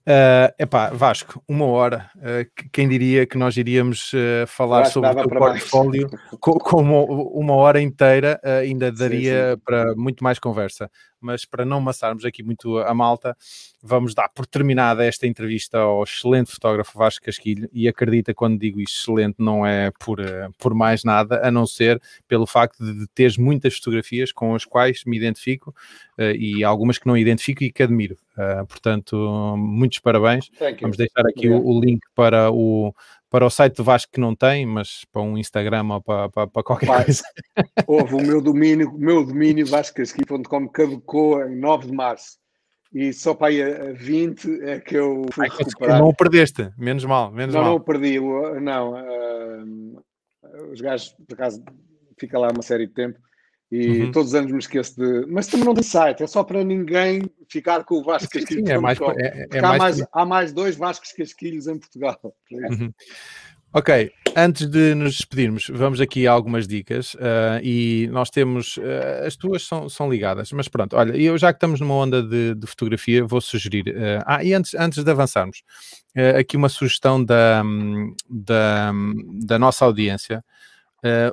Uh, 0.06 0.54
epá, 0.56 0.90
Vasco, 0.90 1.42
uma 1.48 1.66
hora. 1.66 2.08
Uh, 2.14 2.48
quem 2.70 2.88
diria 2.88 3.26
que 3.26 3.36
nós 3.36 3.56
iríamos 3.56 4.12
uh, 4.12 4.46
falar 4.46 4.84
sobre 4.84 5.10
o 5.10 5.14
teu 5.16 5.28
portfólio 5.28 6.08
com, 6.38 6.52
com 6.52 6.80
uma, 6.80 7.54
hora 7.54 7.80
inteira, 7.82 8.40
uh, 8.44 8.60
ainda 8.60 8.92
daria 8.92 9.50
sim, 9.50 9.54
sim. 9.54 9.62
para 9.64 9.96
muito 9.96 10.22
mais 10.22 10.38
conversa. 10.38 10.88
Mas 11.26 11.44
para 11.44 11.64
não 11.64 11.78
amassarmos 11.78 12.24
aqui 12.24 12.42
muito 12.42 12.78
a 12.78 12.94
malta, 12.94 13.36
vamos 13.82 14.14
dar 14.14 14.28
por 14.28 14.46
terminada 14.46 15.04
esta 15.04 15.26
entrevista 15.26 15.78
ao 15.78 16.04
excelente 16.04 16.52
fotógrafo 16.52 16.96
Vasco 16.96 17.24
Casquilho. 17.24 17.68
E 17.72 17.88
acredita, 17.88 18.32
quando 18.32 18.58
digo 18.58 18.80
excelente, 18.80 19.36
não 19.38 19.66
é 19.66 19.90
por, 19.98 20.20
por 20.58 20.72
mais 20.72 21.02
nada, 21.02 21.40
a 21.42 21.50
não 21.50 21.66
ser 21.66 22.00
pelo 22.28 22.46
facto 22.46 22.84
de 22.84 23.06
teres 23.08 23.36
muitas 23.36 23.76
fotografias 23.76 24.30
com 24.30 24.54
as 24.54 24.64
quais 24.64 25.02
me 25.04 25.16
identifico 25.16 25.74
e 26.18 26.62
algumas 26.62 26.96
que 26.96 27.06
não 27.06 27.16
identifico 27.16 27.64
e 27.64 27.72
que 27.72 27.82
admiro. 27.82 28.16
portanto, 28.68 29.16
muito 29.56 29.86
muitos 29.86 29.98
parabéns. 30.00 30.50
Vamos 30.80 30.96
deixar 30.96 31.26
aqui 31.26 31.48
o, 31.48 31.64
o, 31.64 31.80
link 31.80 32.00
para 32.14 32.50
o, 32.50 32.92
para 33.30 33.44
o 33.44 33.50
site 33.50 33.76
do 33.76 33.84
Vasco 33.84 34.12
que 34.12 34.20
não 34.20 34.34
tem, 34.34 34.64
mas 34.64 35.04
para 35.12 35.22
um 35.22 35.36
Instagram 35.36 35.86
ou 35.90 36.02
para, 36.02 36.28
para, 36.28 36.46
para 36.46 36.62
qualquer 36.62 36.86
Vai. 36.86 37.04
coisa. 37.04 37.22
Houve 37.86 38.14
o 38.14 38.22
meu 38.22 38.40
domínio, 38.40 38.90
o 38.90 38.98
meu 38.98 39.24
domínio 39.24 39.66
vascasqui.com 39.66 40.68
caducou 40.68 41.42
em 41.46 41.56
9 41.56 41.86
de 41.86 41.92
março. 41.92 42.38
E 42.92 43.12
só 43.12 43.34
para 43.34 43.48
aí 43.48 43.62
a 43.62 43.92
20 43.92 44.62
é 44.62 44.80
que 44.80 44.94
eu 44.94 45.26
fui 45.32 45.48
Ai, 45.50 45.56
recuperar. 45.58 45.98
Não 45.98 46.08
o 46.08 46.14
perdeste, 46.14 46.70
menos 46.78 47.04
mal, 47.04 47.30
menos 47.32 47.54
não, 47.54 47.62
mal. 47.62 47.70
Não, 47.70 47.76
o 47.76 47.80
perdi, 47.80 48.18
não. 48.60 48.92
Uh, 48.94 50.04
os 50.72 50.80
gajos, 50.80 51.14
por 51.28 51.34
acaso, 51.34 51.62
fica 52.18 52.38
lá 52.38 52.48
uma 52.48 52.62
série 52.62 52.86
de 52.86 52.94
tempo 52.94 53.18
e 53.70 54.02
uhum. 54.02 54.12
todos 54.12 54.28
os 54.28 54.34
anos 54.34 54.52
me 54.52 54.58
esqueço 54.58 54.96
de. 54.96 55.26
Mas 55.26 55.46
também 55.46 55.66
não 55.66 55.74
tem 55.74 55.82
site, 55.82 56.22
é 56.22 56.26
só 56.26 56.44
para 56.44 56.62
ninguém 56.62 57.22
ficar 57.48 57.84
com 57.84 57.96
o 57.96 58.04
Vasco 58.04 58.28
Casquilho. 58.30 58.64
Sim, 58.66 58.72
é 58.72 58.78
mais, 58.78 58.98
é, 59.00 59.48
é 59.52 59.58
há, 59.58 59.62
mais, 59.62 59.78
mais, 59.78 60.08
há 60.12 60.24
mais 60.24 60.52
dois 60.52 60.76
Vascos 60.76 61.12
Casquilhos 61.12 61.66
em 61.66 61.78
Portugal. 61.78 62.18
Uhum. 62.50 62.92
Ok, 63.72 64.10
antes 64.34 64.66
de 64.70 64.94
nos 64.94 65.16
despedirmos, 65.16 65.66
vamos 65.70 66.00
aqui 66.00 66.26
a 66.26 66.32
algumas 66.32 66.66
dicas 66.66 67.12
uh, 67.14 67.60
e 67.62 68.08
nós 68.10 68.30
temos, 68.30 68.78
uh, 68.78 69.26
as 69.26 69.36
tuas 69.36 69.66
são, 69.66 69.86
são 69.86 70.08
ligadas, 70.08 70.50
mas 70.52 70.66
pronto, 70.66 70.96
olha, 70.96 71.14
eu 71.14 71.36
já 71.36 71.52
que 71.52 71.58
estamos 71.58 71.80
numa 71.80 71.92
onda 71.92 72.22
de, 72.22 72.54
de 72.54 72.66
fotografia, 72.66 73.22
vou 73.22 73.38
sugerir, 73.38 73.88
uh, 73.88 74.24
ah, 74.24 74.42
e 74.42 74.54
antes, 74.54 74.72
antes 74.74 75.04
de 75.04 75.10
avançarmos, 75.10 75.62
aqui 76.38 76.56
uma 76.56 76.70
sugestão 76.70 77.22
da, 77.22 77.62
da, 78.30 78.92
da 79.44 79.58
nossa 79.58 79.84
audiência, 79.84 80.42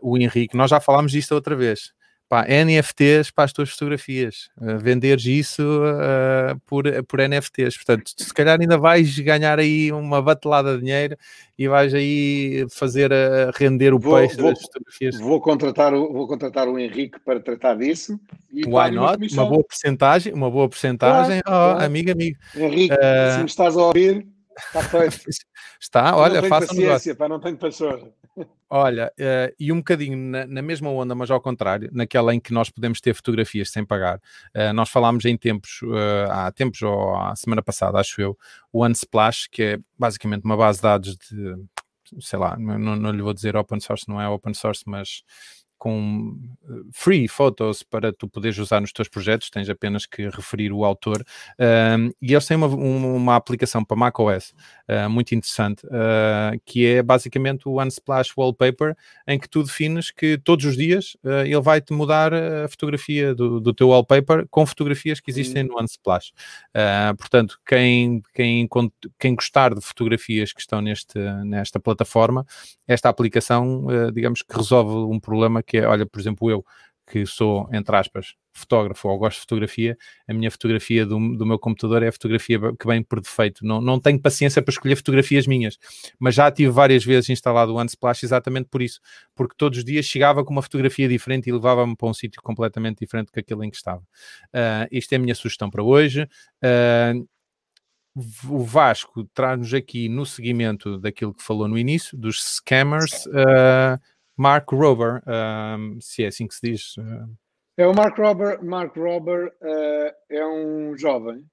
o 0.02 0.18
Henrique, 0.18 0.58
nós 0.58 0.70
já 0.70 0.82
falámos 0.82 1.14
disto 1.14 1.32
outra 1.34 1.56
vez, 1.56 1.94
pá, 2.28 2.46
NFTs 2.48 3.32
para 3.32 3.44
as 3.46 3.54
tuas 3.54 3.70
fotografias, 3.70 4.50
uh, 4.58 4.78
venderes 4.80 5.26
isso 5.26 5.62
uh, 5.62 6.60
por, 6.66 6.86
por 7.04 7.20
NFTs. 7.20 7.76
Portanto, 7.78 8.12
se 8.18 8.34
calhar 8.34 8.60
ainda 8.60 8.78
vais 8.78 9.18
ganhar 9.20 9.60
aí 9.60 9.92
uma 9.92 10.22
batelada 10.22 10.76
de 10.76 10.82
dinheiro 10.84 11.18
e 11.58 11.68
vais 11.68 11.94
aí 11.94 12.66
fazer 12.70 13.12
uh, 13.12 13.52
render 13.56 13.94
o 13.94 14.00
vou, 14.00 14.18
peixe 14.18 14.38
vou, 14.38 14.52
das 14.52 14.62
fotografias. 14.62 15.20
Vou 15.20 15.42
contratar, 15.42 15.94
o, 15.94 16.12
vou 16.12 16.28
contratar 16.28 16.68
o 16.68 16.80
Henrique 16.80 17.20
para 17.20 17.40
tratar 17.40 17.76
disso. 17.76 18.20
E 18.52 18.66
Why 18.66 18.92
not? 18.92 19.34
Uma 19.34 19.46
boa 19.46 19.64
porcentagem, 19.64 20.34
uma 20.34 20.50
boa 20.50 20.68
porcentagem. 20.68 21.42
Claro, 21.42 21.58
oh, 21.58 21.74
claro. 21.74 21.86
amigo, 21.86 22.12
amigo. 22.12 22.38
Henrique, 22.56 22.96
se 23.34 23.40
me 23.40 23.46
estás 23.46 23.78
a 23.78 23.82
ouvir, 23.82 24.26
está 24.68 24.84
feito. 24.84 25.20
Está, 25.80 26.16
olha, 26.16 26.44
faça 26.44 26.74
negócio. 26.74 27.16
Pá, 27.16 27.28
não 27.28 27.40
tenho 27.40 27.58
paixão. 27.58 28.14
Olha, 28.70 29.14
uh, 29.20 29.54
e 29.60 29.72
um 29.72 29.78
bocadinho 29.78 30.18
na, 30.18 30.48
na, 30.48 30.62
mesma 30.62 30.90
onda, 30.90 31.14
mas 31.14 31.30
ao 31.30 31.40
contrário, 31.40 31.90
naquela 31.94 32.34
em 32.34 32.40
que 32.40 32.52
nós 32.52 32.70
podemos 32.70 33.00
ter 33.00 33.14
fotografias 33.14 33.70
sem 33.70 33.86
pagar. 33.86 34.18
Uh, 34.56 34.74
nós 34.74 34.90
falámos 34.90 35.26
em 35.26 35.38
tempos, 35.38 35.82
uh, 35.84 36.32
há 36.32 36.52
tempos 36.52 36.82
ou 36.82 37.16
a 37.16 37.36
semana 37.36 37.62
passada, 37.62 38.00
acho 38.00 38.20
eu, 38.20 38.38
o 38.72 38.86
Unsplash, 38.86 39.48
que 39.52 39.62
é 39.62 39.80
basicamente 39.98 40.46
uma 40.46 40.58
base 40.58 40.80
de 40.80 40.84
dados 40.84 41.18
de, 41.18 41.56
sei 42.20 42.40
lá, 42.40 42.58
não, 42.58 42.96
não 42.96 43.12
lhe 43.12 43.22
vou 43.22 43.34
dizer 43.34 43.56
open 43.56 43.80
source, 43.80 44.10
não 44.10 44.20
é 44.20 44.28
open 44.28 44.54
source, 44.56 44.84
mas 44.88 45.24
com 45.84 46.40
eh, 46.64 46.74
free 46.94 47.28
photos 47.28 47.84
para 47.84 48.14
tu 48.14 48.26
poderes 48.26 48.58
usar 48.58 48.80
nos 48.80 48.94
teus 48.94 49.10
projetos, 49.10 49.50
tens 49.50 49.70
apenas 49.70 50.06
que 50.06 50.30
referir 50.30 50.72
o 50.72 50.86
autor. 50.86 51.22
e 52.22 52.32
eles 52.32 52.46
têm 52.46 52.56
uma, 52.56 52.68
uma 52.68 53.36
aplicação 53.36 53.84
para 53.84 53.98
macOS 53.98 54.54
uh, 54.90 55.10
muito 55.10 55.36
interessante, 55.36 55.86
uh, 55.88 56.58
que 56.66 56.86
é 56.86 57.04
basicamente 57.04 57.68
o 57.68 57.82
Unsplash 57.82 58.32
Wallpaper, 58.38 58.96
em 59.28 59.38
que 59.38 59.50
tu 59.50 59.62
defines 59.62 60.10
que 60.10 60.38
todos 60.38 60.64
os 60.64 60.78
dias 60.78 61.18
uh, 61.22 61.44
ele 61.44 61.60
vai-te 61.60 61.92
mudar 61.92 62.34
a 62.34 62.70
fotografia 62.70 63.36
do, 63.36 63.60
do, 63.60 63.74
teu 63.74 63.90
wallpaper 63.90 64.48
com 64.50 64.66
fotografias 64.66 65.20
que 65.20 65.30
existem 65.30 65.64
no 65.64 65.82
Unsplash. 65.82 66.32
portanto, 67.18 67.60
quem, 67.66 68.24
quem, 68.34 68.70
quem 69.20 69.36
gostar 69.36 69.76
de 69.76 69.82
fotografias 69.82 70.54
que 70.54 70.62
estão 70.62 70.80
neste, 70.80 71.20
nesta 71.44 71.78
plataforma, 71.78 72.46
esta 72.88 73.10
aplicação, 73.10 73.88
digamos 74.14 74.42
que 74.42 74.56
resolve 74.56 74.96
um 75.14 75.20
problema 75.20 75.62
que 75.73 75.73
que 75.74 75.78
é, 75.80 75.88
olha, 75.88 76.06
por 76.06 76.20
exemplo, 76.20 76.52
eu 76.52 76.64
que 77.06 77.26
sou, 77.26 77.68
entre 77.74 77.96
aspas, 77.96 78.34
fotógrafo 78.54 79.10
ou 79.10 79.18
gosto 79.18 79.38
de 79.38 79.42
fotografia, 79.42 79.98
a 80.28 80.34
minha 80.34 80.50
fotografia 80.50 81.06
do, 81.06 81.18
do 81.36 81.46
meu 81.46 81.60
computador 81.60 82.02
é 82.02 82.08
a 82.08 82.12
fotografia 82.12 82.58
que 82.80 82.88
vem 82.88 83.04
por 83.04 83.20
defeito. 83.20 83.66
Não, 83.66 83.82
não 83.82 84.00
tenho 84.00 84.22
paciência 84.22 84.62
para 84.62 84.72
escolher 84.72 84.96
fotografias 84.96 85.46
minhas, 85.46 85.78
mas 86.18 86.36
já 86.36 86.50
tive 86.50 86.72
várias 86.72 87.04
vezes 87.04 87.30
instalado 87.30 87.74
o 87.74 87.82
Unsplash 87.82 88.24
exatamente 88.24 88.70
por 88.70 88.82
isso, 88.82 89.02
porque 89.36 89.56
todos 89.58 89.80
os 89.80 89.86
dias 89.86 90.06
chegava 90.06 90.46
com 90.46 90.54
uma 90.54 90.62
fotografia 90.62 91.10
diferente 91.10 91.50
e 91.50 91.52
levava-me 91.52 91.96
para 91.96 92.08
um 92.08 92.14
sítio 92.14 92.42
completamente 92.42 93.00
diferente 93.00 93.28
do 93.28 93.32
que 93.34 93.40
aquele 93.40 93.66
em 93.66 93.70
que 93.70 93.78
estava. 93.78 94.02
Uh, 94.54 94.88
isto 94.92 95.12
é 95.12 95.16
a 95.18 95.20
minha 95.20 95.36
sugestão 95.36 95.70
para 95.70 95.84
hoje. 95.84 96.24
Uh, 96.64 97.28
o 98.48 98.64
Vasco 98.64 99.24
traz-nos 99.34 99.74
aqui 99.74 100.08
no 100.08 100.26
seguimento 100.26 101.00
daquilo 101.00 101.34
que 101.34 101.44
falou 101.44 101.68
no 101.68 101.78
início, 101.78 102.16
dos 102.18 102.58
scammers. 102.58 103.26
Uh, 103.26 104.00
Mark 104.38 104.72
Rober, 104.72 105.22
um, 105.28 106.00
se 106.02 106.24
é 106.24 106.28
assim 106.28 106.48
que 106.48 106.56
se 106.56 106.72
diz. 106.72 106.98
Uh... 106.98 107.38
É 107.78 107.88
o 107.88 107.94
Mark 107.94 108.18
Rober. 108.18 108.64
Mark 108.64 108.96
Rober 108.96 109.48
uh, 109.62 110.14
é 110.30 110.46
um 110.46 110.98
jovem, 110.98 111.46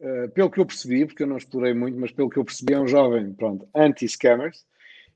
uh, 0.00 0.28
pelo 0.32 0.50
que 0.50 0.60
eu 0.60 0.66
percebi, 0.66 1.06
porque 1.06 1.22
eu 1.22 1.26
não 1.26 1.36
explorei 1.36 1.72
muito, 1.72 1.98
mas 1.98 2.12
pelo 2.12 2.28
que 2.28 2.38
eu 2.38 2.44
percebi, 2.44 2.74
é 2.74 2.80
um 2.80 2.86
jovem, 2.86 3.32
pronto, 3.32 3.68
anti-scammers, 3.74 4.64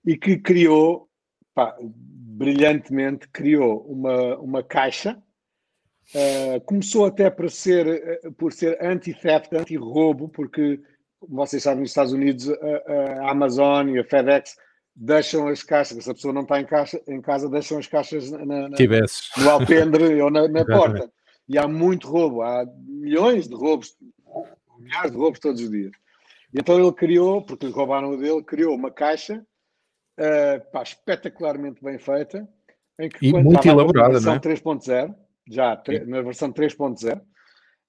e 0.04 0.16
que 0.16 0.36
criou, 0.38 1.08
pá, 1.54 1.76
brilhantemente, 1.80 3.28
criou 3.28 3.80
uma, 3.86 4.36
uma 4.38 4.62
caixa. 4.62 5.20
começou 6.66 7.06
até 7.06 7.30
por 7.30 7.50
ser, 7.50 8.20
por 8.36 8.52
ser 8.52 8.78
anti-theft, 8.84 9.52
anti-roubo, 9.54 10.28
porque, 10.28 10.80
vocês 11.26 11.62
sabem, 11.62 11.80
nos 11.80 11.90
Estados 11.90 12.12
Unidos, 12.12 12.50
a, 12.50 13.24
a 13.24 13.30
Amazon 13.30 13.88
e 13.88 13.98
a 13.98 14.04
FedEx 14.04 14.56
deixam 14.94 15.48
as 15.48 15.62
caixas, 15.62 16.04
se 16.04 16.10
a 16.10 16.14
pessoa 16.14 16.32
não 16.32 16.42
está 16.42 16.60
em, 16.60 16.64
caixa, 16.64 17.00
em 17.08 17.20
casa, 17.20 17.48
deixam 17.48 17.78
as 17.78 17.86
caixas 17.86 18.30
na, 18.30 18.44
na, 18.44 18.68
no 18.68 19.50
alpendre 19.50 20.22
ou 20.22 20.30
na, 20.30 20.46
na 20.46 20.64
porta. 20.64 21.10
E 21.48 21.58
há 21.58 21.66
muito 21.66 22.08
roubo, 22.08 22.42
há 22.42 22.64
milhões 22.86 23.48
de 23.48 23.54
roubos, 23.54 23.96
milhares 24.78 25.10
de 25.10 25.16
roubos 25.16 25.40
todos 25.40 25.60
os 25.60 25.70
dias. 25.70 25.90
E 26.52 26.60
então 26.60 26.78
ele 26.78 26.92
criou, 26.92 27.42
porque 27.42 27.66
lhe 27.66 27.72
roubaram 27.72 28.10
o 28.10 28.16
dele, 28.16 28.42
criou 28.42 28.74
uma 28.74 28.90
caixa 28.90 29.44
uh, 30.20 30.70
pá, 30.72 30.82
espetacularmente 30.82 31.82
bem 31.82 31.98
feita, 31.98 32.48
em 32.98 33.08
que 33.08 33.26
e 33.26 33.32
muito 33.32 33.66
elaborada, 33.66 34.20
na 34.20 34.20
versão 34.20 34.34
é? 34.34 34.38
3.0, 34.38 35.14
já 35.48 35.82
na 36.06 36.22
versão 36.22 36.52
3.0, 36.52 37.20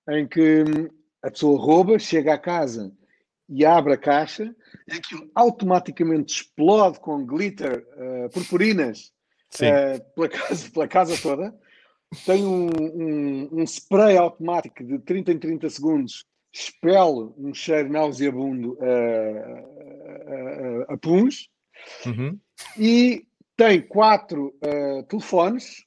em 0.10 0.28
que 0.28 0.64
hum, 0.64 0.89
a 1.22 1.30
pessoa 1.32 1.60
rouba, 1.60 1.99
chega 1.99 2.34
à 2.34 2.38
casa 2.38 2.91
e 3.48 3.66
abre 3.66 3.93
a 3.93 3.98
caixa, 3.98 4.56
e 4.88 4.93
aquilo 4.93 5.30
automaticamente 5.36 6.36
explode 6.36 7.00
com 7.00 7.26
glitter, 7.26 7.86
uh, 7.98 8.30
purpurinas, 8.30 9.12
uh, 9.56 10.04
pela, 10.16 10.30
casa, 10.30 10.72
pela 10.72 10.88
casa 10.88 11.18
toda. 11.22 11.56
Tem 12.26 12.46
um, 12.46 12.68
um, 12.68 13.50
um, 13.52 13.64
spray 13.64 14.18
automático 14.18 14.84
de 14.84 15.00
30 15.00 15.32
em 15.34 15.39
30 15.39 15.70
segundos, 15.70 16.26
expele 16.52 17.34
um 17.38 17.54
cheiro 17.54 17.91
nauseabundo 17.91 18.78
a, 18.82 18.86
a, 20.91 20.93
a 20.93 20.98
puns. 20.98 21.50
Uhum. 22.06 22.39
E 22.78 23.28
tem 23.58 23.82
quatro 23.82 24.56
uh, 24.64 25.04
telefones 25.04 25.84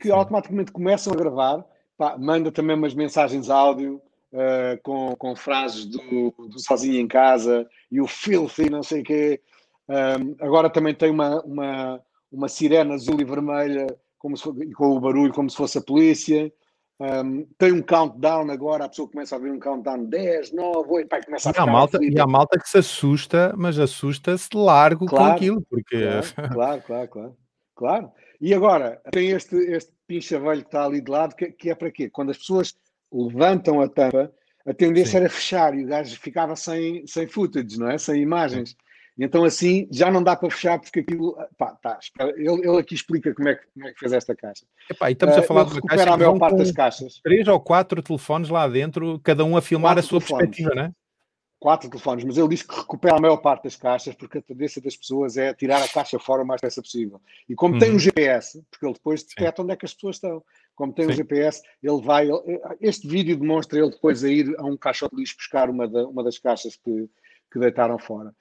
que 0.00 0.10
automaticamente 0.10 0.70
começam 0.70 1.12
a 1.12 1.16
gravar, 1.16 1.64
pá, 1.96 2.16
manda 2.18 2.52
também 2.52 2.76
umas 2.76 2.94
mensagens 2.94 3.48
áudio 3.48 4.00
uh, 4.32 4.80
com, 4.82 5.14
com 5.16 5.36
frases 5.36 5.86
do, 5.86 6.34
do, 6.38 6.58
Sozinho 6.58 7.00
em 7.00 7.08
Casa 7.08 7.68
e 7.90 8.00
o 8.00 8.06
Filthy, 8.06 8.70
não 8.70 8.82
sei 8.82 9.02
o 9.02 9.04
quê. 9.04 9.40
Um, 9.88 10.36
agora 10.40 10.68
também 10.68 10.94
tem 10.94 11.10
uma, 11.10 11.40
uma, 11.42 12.00
uma 12.30 12.48
sirene 12.48 12.92
azul 12.92 13.20
e 13.20 13.24
vermelha 13.24 13.86
como 14.18 14.36
se, 14.36 14.44
com 14.74 14.96
o 14.96 15.00
barulho 15.00 15.32
como 15.32 15.48
se 15.48 15.56
fosse 15.56 15.78
a 15.78 15.82
polícia. 15.82 16.52
Um, 17.00 17.46
tem 17.56 17.70
um 17.70 17.80
countdown 17.80 18.50
agora, 18.50 18.84
a 18.84 18.88
pessoa 18.88 19.08
começa 19.08 19.36
a 19.36 19.38
ver 19.38 19.52
um 19.52 19.60
countdown 19.60 20.04
10, 20.06 20.52
9, 20.52 20.88
8, 20.90 21.08
pai, 21.08 21.22
começa 21.24 21.50
a 21.50 21.52
e, 21.52 21.58
a 21.58 21.66
malta, 21.66 21.98
e 22.02 22.20
a 22.20 22.26
malta 22.26 22.58
que 22.58 22.68
se 22.68 22.78
assusta, 22.78 23.54
mas 23.56 23.78
assusta-se 23.78 24.48
largo 24.52 25.06
claro, 25.06 25.24
com 25.24 25.30
aquilo, 25.30 25.62
porque... 25.70 25.96
Claro, 25.96 26.34
claro, 26.52 26.82
claro, 26.82 27.08
claro, 27.08 27.36
claro. 27.76 28.12
E 28.40 28.52
agora, 28.52 29.00
tem 29.12 29.30
este, 29.30 29.54
este 29.56 29.92
pincha 30.08 30.40
velho 30.40 30.62
que 30.62 30.68
está 30.68 30.84
ali 30.84 31.00
de 31.00 31.10
lado, 31.10 31.36
que, 31.36 31.52
que 31.52 31.70
é 31.70 31.74
para 31.74 31.90
quê? 31.90 32.10
Quando 32.10 32.30
as 32.30 32.38
pessoas 32.38 32.74
levantam 33.12 33.80
a 33.80 33.88
tampa, 33.88 34.32
a 34.66 34.74
tendência 34.74 35.12
Sim. 35.12 35.16
era 35.18 35.28
fechar 35.28 35.74
e 35.74 35.84
o 35.84 35.86
gajo 35.86 36.18
ficava 36.18 36.54
sem, 36.54 37.06
sem 37.06 37.26
footage, 37.26 37.78
não 37.78 37.90
é? 37.90 37.98
Sem 37.98 38.20
imagens. 38.20 38.76
E 39.18 39.24
então 39.24 39.44
assim 39.44 39.88
já 39.90 40.10
não 40.10 40.22
dá 40.22 40.36
para 40.36 40.50
fechar 40.50 40.78
porque 40.78 41.00
aquilo. 41.00 41.36
Pá, 41.56 41.72
tá, 41.82 41.98
ele, 42.36 42.68
ele 42.68 42.78
aqui 42.78 42.94
explica 42.94 43.34
como 43.34 43.48
é, 43.48 43.56
que, 43.56 43.66
como 43.74 43.88
é 43.88 43.92
que 43.92 43.98
fez 43.98 44.12
esta 44.12 44.36
caixa. 44.36 44.64
Epá, 44.88 45.10
e 45.10 45.14
estamos 45.14 45.36
a 45.36 45.40
eh, 45.40 45.42
falar 45.42 45.64
de 45.64 45.72
uma 45.72 45.80
caixa 45.82 46.12
a 46.12 46.16
maior 46.16 46.38
parte 46.38 46.58
das 46.58 46.70
caixas. 46.70 47.20
Três 47.24 47.48
ou 47.48 47.58
quatro 47.58 48.00
telefones 48.00 48.48
lá 48.48 48.68
dentro, 48.68 49.18
cada 49.20 49.44
um 49.44 49.56
a 49.56 49.62
filmar 49.62 49.94
quatro 49.94 50.06
a 50.06 50.08
sua 50.08 50.20
telefones. 50.20 50.46
perspectiva, 50.46 50.74
não 50.74 50.82
é? 50.84 50.92
Quatro 51.60 51.90
telefones, 51.90 52.24
mas 52.24 52.38
ele 52.38 52.48
disse 52.48 52.66
que 52.66 52.76
recupera 52.76 53.16
a 53.16 53.20
maior 53.20 53.38
parte 53.38 53.64
das 53.64 53.74
caixas 53.74 54.14
porque 54.14 54.38
a 54.38 54.42
tendência 54.42 54.80
das 54.80 54.96
pessoas 54.96 55.36
é 55.36 55.52
tirar 55.52 55.82
a 55.82 55.88
caixa 55.88 56.18
fora 56.18 56.42
o 56.42 56.46
mais 56.46 56.60
depressa 56.60 56.80
possível. 56.80 57.20
E 57.48 57.54
como 57.54 57.74
uhum. 57.74 57.80
tem 57.80 57.92
um 57.92 57.98
GPS, 57.98 58.62
porque 58.70 58.86
ele 58.86 58.94
depois 58.94 59.24
detecta 59.24 59.62
onde 59.62 59.72
é 59.72 59.76
que 59.76 59.84
as 59.84 59.92
pessoas 59.92 60.16
estão, 60.16 60.42
como 60.76 60.92
tem 60.92 61.06
Sim. 61.06 61.12
um 61.12 61.14
GPS, 61.16 61.62
ele 61.82 62.00
vai. 62.00 62.28
Este 62.80 63.08
vídeo 63.08 63.36
demonstra 63.36 63.80
ele 63.80 63.90
depois 63.90 64.22
a 64.22 64.28
ir 64.28 64.54
a 64.56 64.64
um 64.64 64.76
caixote 64.76 65.16
de 65.16 65.20
lixo 65.20 65.36
buscar 65.36 65.68
uma, 65.68 65.88
da, 65.88 66.06
uma 66.06 66.22
das 66.22 66.38
caixas 66.38 66.76
que, 66.76 67.10
que 67.50 67.58
deitaram 67.58 67.98
fora. 67.98 68.32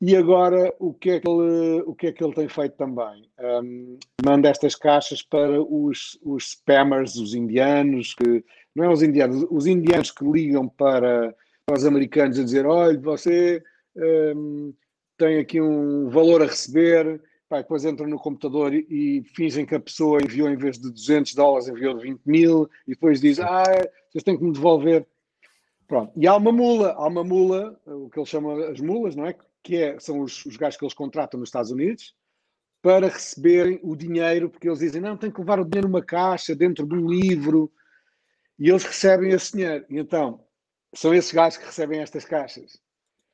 E 0.00 0.16
agora, 0.16 0.74
o 0.78 0.94
que 0.94 1.10
é 1.10 1.20
que 1.20 1.28
ele, 1.28 1.82
o 1.82 1.94
que 1.94 2.06
é 2.06 2.12
que 2.12 2.24
ele 2.24 2.32
tem 2.32 2.48
feito 2.48 2.74
também? 2.74 3.28
Um, 3.38 3.98
manda 4.24 4.48
estas 4.48 4.74
caixas 4.74 5.22
para 5.22 5.62
os, 5.62 6.18
os 6.22 6.52
spammers, 6.52 7.16
os 7.16 7.34
indianos, 7.34 8.14
que 8.14 8.42
não 8.74 8.84
é 8.84 8.88
os 8.88 9.02
indianos, 9.02 9.46
os 9.50 9.66
indianos 9.66 10.10
que 10.10 10.24
ligam 10.24 10.66
para, 10.66 11.34
para 11.70 11.78
os 11.78 11.86
americanos 11.86 12.36
a 12.36 12.42
dizer: 12.42 12.66
olha, 12.66 12.98
você 12.98 13.62
um, 13.96 14.74
tem 15.16 15.38
aqui 15.38 15.60
um 15.60 16.08
valor 16.10 16.42
a 16.42 16.46
receber. 16.46 17.22
Pá, 17.48 17.58
depois 17.58 17.84
entram 17.84 18.08
no 18.08 18.18
computador 18.18 18.72
e, 18.72 18.86
e, 18.88 19.22
fingem 19.34 19.66
que 19.66 19.74
a 19.74 19.80
pessoa 19.80 20.22
enviou 20.22 20.48
em 20.48 20.56
vez 20.56 20.78
de 20.78 20.90
200 20.90 21.34
dólares, 21.34 21.68
enviou 21.68 21.98
20 21.98 22.20
mil, 22.24 22.68
e 22.86 22.90
depois 22.90 23.20
diz: 23.20 23.38
Ah, 23.38 23.64
vocês 24.10 24.24
têm 24.24 24.36
que 24.36 24.42
me 24.42 24.52
devolver. 24.52 25.06
Pronto. 25.86 26.12
E 26.16 26.26
há 26.26 26.36
uma 26.36 26.52
mula, 26.52 26.92
há 26.92 27.06
uma 27.06 27.24
mula, 27.24 27.80
o 27.86 28.08
que 28.08 28.18
eles 28.18 28.28
chamam 28.28 28.56
as 28.64 28.80
mulas, 28.80 29.14
não 29.14 29.26
é? 29.26 29.34
que 29.62 29.76
é, 29.76 29.98
são 29.98 30.20
os, 30.20 30.46
os 30.46 30.56
gajos 30.56 30.78
que 30.78 30.84
eles 30.84 30.94
contratam 30.94 31.38
nos 31.38 31.48
Estados 31.48 31.70
Unidos 31.70 32.14
para 32.80 33.08
receberem 33.08 33.78
o 33.82 33.94
dinheiro, 33.94 34.48
porque 34.48 34.68
eles 34.68 34.78
dizem, 34.78 35.02
não, 35.02 35.16
tem 35.16 35.30
que 35.30 35.40
levar 35.40 35.60
o 35.60 35.64
dinheiro 35.64 35.88
numa 35.88 36.02
caixa, 36.02 36.54
dentro 36.54 36.86
de 36.86 36.94
um 36.94 37.06
livro, 37.06 37.70
e 38.58 38.70
eles 38.70 38.84
recebem 38.84 39.32
esse 39.32 39.52
dinheiro. 39.52 39.84
E 39.90 39.98
então, 39.98 40.40
são 40.92 41.14
esses 41.14 41.32
gajos 41.32 41.58
que 41.58 41.66
recebem 41.66 42.00
estas 42.00 42.24
caixas. 42.24 42.78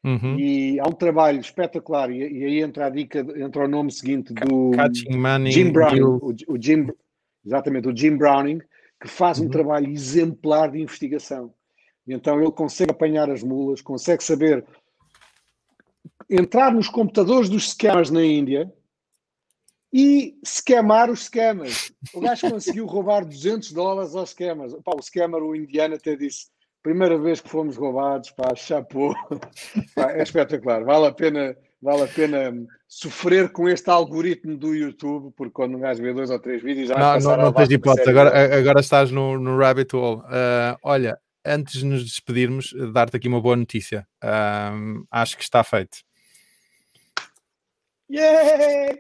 Uhum. 0.05 0.39
E 0.39 0.79
há 0.79 0.87
um 0.87 0.93
trabalho 0.93 1.41
espetacular, 1.41 2.11
e, 2.11 2.19
e, 2.19 2.45
aí 2.45 2.63
entra 2.63 2.87
a 2.87 2.91
dica, 2.91 3.27
entra 3.37 3.65
o 3.65 3.69
nome 3.69 3.91
seguinte 3.91 4.33
do 4.33 4.71
Jim 5.51 5.73
Browning, 5.73 6.01
o, 6.01 6.35
o, 6.49 6.63
Jim, 6.63 6.87
exatamente, 7.45 7.89
o 7.89 7.97
Jim 7.97 8.17
Browning, 8.17 8.61
que 9.01 9.09
faz 9.09 9.39
uhum. 9.39 9.47
um 9.47 9.49
trabalho 9.49 9.91
exemplar 9.91 10.71
de 10.71 10.81
investigação. 10.81 11.53
E 12.07 12.15
então 12.15 12.41
ele 12.41 12.53
consegue 12.53 12.93
apanhar 12.93 13.29
as 13.29 13.43
mulas, 13.43 13.83
consegue 13.83 14.23
saber 14.23 14.65
entrar 16.31 16.73
nos 16.73 16.89
computadores 16.89 17.49
dos 17.49 17.71
scammers 17.71 18.11
na 18.11 18.25
Índia 18.25 18.73
e 19.93 20.39
scamar 20.45 21.11
os 21.11 21.25
scammers. 21.25 21.93
O 22.15 22.21
gajo 22.21 22.49
conseguiu 22.51 22.87
roubar 22.87 23.25
200 23.25 23.73
dólares 23.73 24.15
aos 24.15 24.31
scammers. 24.31 24.75
Pá, 24.85 24.93
o 24.95 25.03
scammer, 25.03 25.43
o 25.43 25.57
indiano, 25.57 25.95
até 25.95 26.15
disse: 26.15 26.47
primeira 26.87 27.19
vez 27.19 27.41
que 27.41 27.49
fomos 27.49 27.77
roubados, 27.77 28.31
pá, 28.31 28.55
chapou. 28.55 29.13
Pá, 29.97 30.13
é 30.13 30.23
espetacular. 30.23 30.85
Vale 30.85 31.07
a 31.07 31.13
pena. 31.13 31.57
Vale 31.83 32.05
a 32.05 32.07
pena 32.07 32.53
sofrer 32.89 33.53
com 33.53 33.69
este 33.69 33.91
algoritmo 33.91 34.57
do 34.57 34.75
YouTube, 34.75 35.33
porque 35.37 35.53
quando 35.53 35.77
um 35.77 35.81
gajo 35.81 36.03
vê 36.03 36.13
dois 36.15 36.31
ou 36.31 36.39
três 36.39 36.63
vídeos 36.63 36.89
já 36.89 36.99
não, 36.99 37.19
não, 37.19 37.37
não 37.37 37.53
tens 37.53 37.71
hipótese, 37.71 38.09
agora, 38.09 38.59
agora 38.59 38.81
estás 38.81 39.11
no, 39.11 39.39
no 39.39 39.59
rabbit 39.59 39.95
hole. 39.95 40.21
Uh, 40.21 40.77
olha, 40.83 41.19
antes 41.45 41.81
de 41.81 41.85
nos 41.85 42.03
despedirmos, 42.03 42.75
dar-te 42.95 43.19
aqui 43.19 43.29
uma 43.29 43.43
boa 43.43 43.57
notícia. 43.57 44.07
Uh, 44.25 45.07
acho 45.11 45.37
que 45.37 45.43
está 45.43 45.63
feito. 45.63 45.99
Yeah! 48.11 48.97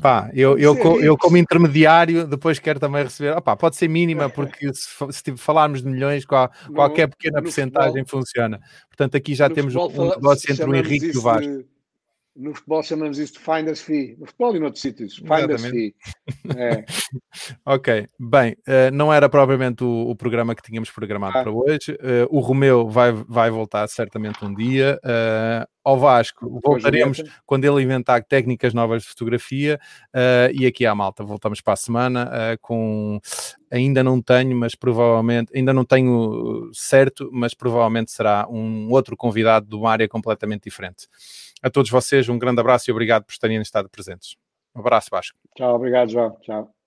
Pá, 0.00 0.30
eu, 0.34 0.58
eu, 0.58 0.76
eu, 0.76 1.00
eu, 1.02 1.18
como 1.18 1.36
intermediário 1.36 2.26
depois 2.26 2.58
quero 2.58 2.78
também 2.78 3.04
receber, 3.04 3.36
opá, 3.36 3.56
pode 3.56 3.76
ser 3.76 3.88
mínima 3.88 4.28
porque 4.30 4.72
se, 4.72 4.88
se 5.10 5.36
falarmos 5.36 5.82
de 5.82 5.88
milhões 5.88 6.24
qual, 6.24 6.50
qualquer 6.74 7.08
pequena 7.08 7.42
porcentagem 7.42 8.04
funciona. 8.04 8.58
Funciona 8.58 8.60
portanto 8.88 9.16
aqui 9.16 9.34
já 9.34 9.48
temos 9.48 9.74
um 9.76 10.08
negócio 10.08 10.52
entre 10.52 10.64
o 10.64 10.74
Henrique 10.74 11.12
e 11.14 11.16
o 11.16 11.22
Vasco 11.22 11.64
no 12.38 12.54
futebol 12.54 12.82
chamamos 12.84 13.18
isto 13.18 13.38
de 13.38 13.44
finder's 13.44 13.82
fee. 13.82 14.16
No 14.18 14.26
futebol 14.26 14.54
e 14.54 14.60
noutros 14.60 14.80
sítios. 14.80 15.16
Finder's 15.16 15.64
Exatamente. 15.64 15.72
fee. 15.72 16.56
É. 16.56 16.84
ok. 17.66 18.06
Bem, 18.18 18.52
uh, 18.52 18.92
não 18.92 19.12
era 19.12 19.28
propriamente 19.28 19.82
o, 19.82 20.08
o, 20.08 20.14
programa 20.14 20.54
que 20.54 20.62
tínhamos 20.62 20.88
programado 20.88 21.36
ah. 21.36 21.42
para 21.42 21.52
hoje. 21.52 21.92
Uh, 21.92 22.28
o 22.30 22.38
Romeu 22.38 22.88
vai, 22.88 23.12
vai 23.12 23.50
voltar 23.50 23.86
certamente 23.88 24.44
um 24.44 24.54
dia. 24.54 25.00
Uh, 25.04 25.66
ao 25.82 25.98
Vasco, 25.98 26.60
voltaremos 26.62 27.22
quando 27.44 27.64
ele 27.64 27.82
inventar 27.82 28.22
técnicas 28.22 28.74
novas 28.74 29.02
de 29.02 29.08
fotografia. 29.08 29.80
e 30.52 30.66
aqui 30.66 30.84
à 30.84 30.94
Malta, 30.94 31.24
voltamos 31.24 31.62
para 31.62 31.72
a 31.72 31.76
semana 31.76 32.30
com. 32.60 33.18
Ainda 33.70 34.04
não 34.04 34.20
tenho, 34.20 34.54
mas 34.54 34.74
provavelmente, 34.74 35.50
ainda 35.56 35.72
não 35.72 35.86
tenho 35.86 36.70
certo, 36.74 37.30
mas 37.32 37.54
provavelmente 37.54 38.10
será 38.10 38.46
um 38.50 38.90
outro 38.90 39.16
convidado 39.16 39.66
de 39.66 39.76
uma 39.76 39.90
área 39.90 40.06
completamente 40.06 40.64
diferente 40.64 41.06
a 41.62 41.70
todos 41.70 41.90
vocês 41.90 42.28
um 42.28 42.38
grande 42.38 42.60
abraço 42.60 42.90
e 42.90 42.92
obrigado 42.92 43.24
por 43.24 43.36
terem 43.36 43.60
estado 43.60 43.88
presentes. 43.88 44.36
Um 44.74 44.80
abraço, 44.80 45.08
Vasco. 45.10 45.38
Tchau, 45.56 45.74
obrigado, 45.74 46.10
João. 46.10 46.38
Tchau. 46.40 46.77